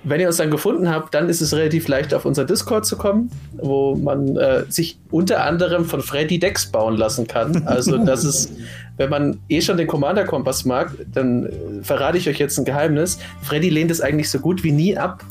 wenn 0.05 0.21
ihr 0.21 0.27
uns 0.27 0.37
dann 0.37 0.51
gefunden 0.51 0.91
habt, 0.91 1.15
dann 1.15 1.29
ist 1.29 1.41
es 1.41 1.55
relativ 1.55 1.89
leicht, 1.89 2.13
auf 2.13 2.27
unser 2.27 2.45
Discord 2.45 2.85
zu 2.85 2.97
kommen, 2.97 3.31
wo 3.57 3.97
man 3.97 4.37
äh, 4.37 4.65
sich 4.69 4.99
unter 5.11 5.45
anderem 5.45 5.87
von 5.87 6.03
Freddy 6.03 6.39
Decks 6.39 6.67
bauen 6.67 6.97
lassen 6.97 7.27
kann. 7.27 7.63
Also, 7.67 7.97
das 7.97 8.25
ist, 8.25 8.53
wenn 8.99 9.09
man 9.09 9.41
eh 9.49 9.63
schon 9.63 9.79
den 9.79 9.87
Commander-Kompass 9.87 10.67
mag, 10.67 10.93
dann 11.13 11.47
äh, 11.47 11.51
verrate 11.83 12.19
ich 12.19 12.29
euch 12.29 12.39
jetzt 12.39 12.59
ein 12.59 12.67
Geheimnis. 12.67 13.19
Freddy 13.43 13.71
lehnt 13.71 13.91
es 13.91 14.01
eigentlich 14.01 14.31
so 14.31 14.39
gut 14.39 14.63
wie 14.63 14.73
nie 14.73 14.97
ab, 14.97 15.25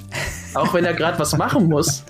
auch 0.55 0.73
wenn 0.73 0.85
er 0.85 0.93
gerade 0.93 1.19
was 1.19 1.37
machen 1.37 1.69
muss. 1.69 2.03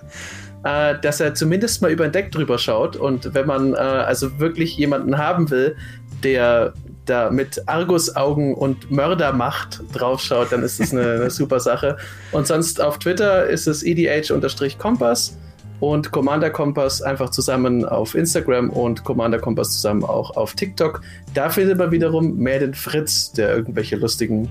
Äh, 0.63 0.95
dass 1.01 1.19
er 1.19 1.33
zumindest 1.33 1.81
mal 1.81 1.91
über 1.91 2.05
ein 2.05 2.13
Deck 2.13 2.31
drüber 2.31 2.57
schaut. 2.57 2.95
Und 2.95 3.33
wenn 3.33 3.45
man 3.45 3.73
äh, 3.73 3.77
also 3.77 4.39
wirklich 4.39 4.77
jemanden 4.77 5.17
haben 5.17 5.49
will, 5.49 5.75
der 6.23 6.73
da 7.05 7.29
mit 7.29 7.67
Argusaugen 7.67 8.53
und 8.53 8.89
Mördermacht 8.89 9.81
draufschaut, 9.91 10.53
dann 10.53 10.63
ist 10.63 10.79
das 10.79 10.93
eine, 10.93 11.01
eine 11.01 11.29
super 11.31 11.59
Sache. 11.59 11.97
Und 12.31 12.47
sonst 12.47 12.79
auf 12.79 12.97
Twitter 12.97 13.45
ist 13.45 13.67
es 13.67 13.83
edh-kompass 13.83 15.37
und 15.81 16.11
Commander 16.11 16.49
Kompass 16.49 17.01
einfach 17.01 17.29
zusammen 17.31 17.83
auf 17.83 18.15
Instagram 18.15 18.69
und 18.69 19.03
Commander 19.03 19.39
Kompass 19.39 19.71
zusammen 19.71 20.05
auch 20.05 20.37
auf 20.37 20.53
TikTok. 20.53 21.01
Da 21.33 21.49
findet 21.49 21.77
man 21.77 21.91
wiederum 21.91 22.37
mehr 22.37 22.59
den 22.59 22.73
Fritz, 22.73 23.33
der 23.33 23.53
irgendwelche 23.53 23.97
lustigen 23.97 24.49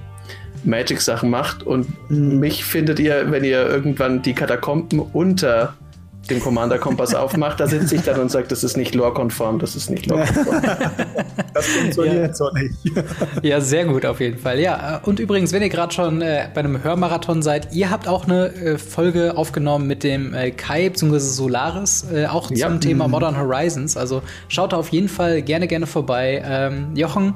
Magic-Sachen 0.64 1.30
macht. 1.30 1.62
Und 1.62 1.89
mhm. 2.10 2.39
mich 2.39 2.66
findet 2.66 3.01
ihr, 3.01 3.30
wenn 3.30 3.44
ihr 3.44 3.66
irgendwann 3.66 4.20
die 4.20 4.34
Katakomben 4.34 5.01
unter 5.01 5.74
den 6.32 6.40
Commander-Kompass 6.40 7.14
aufmacht, 7.14 7.60
da 7.60 7.66
sitze 7.66 7.96
ich 7.96 8.02
dann 8.02 8.20
und 8.20 8.30
sage, 8.30 8.46
das 8.48 8.64
ist 8.64 8.76
nicht 8.76 8.94
lore-konform, 8.94 9.59
das 9.59 9.76
ist 9.76 9.90
nicht 9.90 10.06
lore-konform. 10.06 10.62
das 11.54 11.66
funktioniert 11.66 12.28
ja. 12.28 12.34
so 12.34 12.50
nicht. 12.50 12.74
ja, 13.42 13.60
sehr 13.60 13.84
gut 13.84 14.04
auf 14.06 14.20
jeden 14.20 14.38
Fall. 14.38 14.60
Ja, 14.60 15.00
und 15.04 15.20
übrigens, 15.20 15.52
wenn 15.52 15.62
ihr 15.62 15.68
gerade 15.68 15.92
schon 15.92 16.22
äh, 16.22 16.48
bei 16.52 16.60
einem 16.60 16.82
Hörmarathon 16.82 17.42
seid, 17.42 17.72
ihr 17.72 17.90
habt 17.90 18.09
auch 18.09 18.24
eine 18.24 18.52
äh, 18.54 18.78
Folge 18.78 19.36
aufgenommen 19.36 19.86
mit 19.86 20.04
dem 20.04 20.34
äh, 20.34 20.50
Kai 20.50 20.88
bzw. 20.88 21.18
Solaris, 21.18 22.06
äh, 22.12 22.26
auch 22.26 22.48
zum 22.48 22.56
ja. 22.56 22.76
Thema 22.78 23.06
mhm. 23.06 23.12
Modern 23.12 23.38
Horizons. 23.38 23.96
Also 23.96 24.22
schaut 24.48 24.72
da 24.72 24.76
auf 24.76 24.88
jeden 24.88 25.09
Fall 25.09 25.42
gerne, 25.42 25.66
gerne 25.68 25.86
vorbei. 25.86 26.42
Ähm, 26.44 26.96
Jochen, 26.96 27.34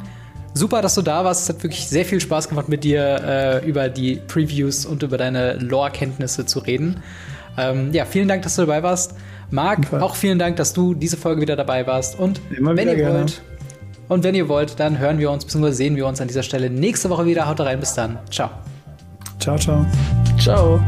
super, 0.54 0.82
dass 0.82 0.94
du 0.94 1.02
da 1.02 1.24
warst. 1.24 1.42
Es 1.42 1.48
hat 1.54 1.62
wirklich 1.62 1.88
sehr 1.88 2.04
viel 2.04 2.20
Spaß 2.20 2.48
gemacht, 2.48 2.68
mit 2.68 2.84
dir 2.84 3.62
äh, 3.62 3.68
über 3.68 3.88
die 3.88 4.16
Previews 4.16 4.86
und 4.86 5.02
über 5.02 5.18
deine 5.18 5.54
Lore-Kenntnisse 5.54 6.46
zu 6.46 6.60
reden. 6.60 7.02
Ähm, 7.58 7.92
ja, 7.92 8.04
vielen 8.04 8.28
Dank, 8.28 8.42
dass 8.42 8.56
du 8.56 8.62
dabei 8.62 8.82
warst. 8.82 9.14
Marc, 9.50 9.92
auch 9.92 10.16
vielen 10.16 10.38
Dank, 10.38 10.56
dass 10.56 10.72
du 10.72 10.94
diese 10.94 11.16
Folge 11.16 11.40
wieder 11.40 11.56
dabei 11.56 11.86
warst. 11.86 12.18
Und 12.18 12.40
Immer 12.56 12.76
wenn 12.76 12.88
ihr 12.88 12.96
gerne. 12.96 13.20
wollt, 13.20 13.42
und 14.08 14.24
wenn 14.24 14.34
ihr 14.34 14.48
wollt, 14.48 14.78
dann 14.78 14.98
hören 14.98 15.18
wir 15.18 15.30
uns 15.30 15.44
bzw. 15.44 15.70
sehen 15.72 15.96
wir 15.96 16.06
uns 16.06 16.20
an 16.20 16.28
dieser 16.28 16.42
Stelle 16.42 16.70
nächste 16.70 17.10
Woche 17.10 17.26
wieder. 17.26 17.48
Haut 17.48 17.60
rein, 17.60 17.80
bis 17.80 17.94
dann. 17.94 18.18
Ciao. 18.30 18.50
Ciao, 19.38 19.56
ciao. 19.56 19.86
Ciao. 20.38 20.80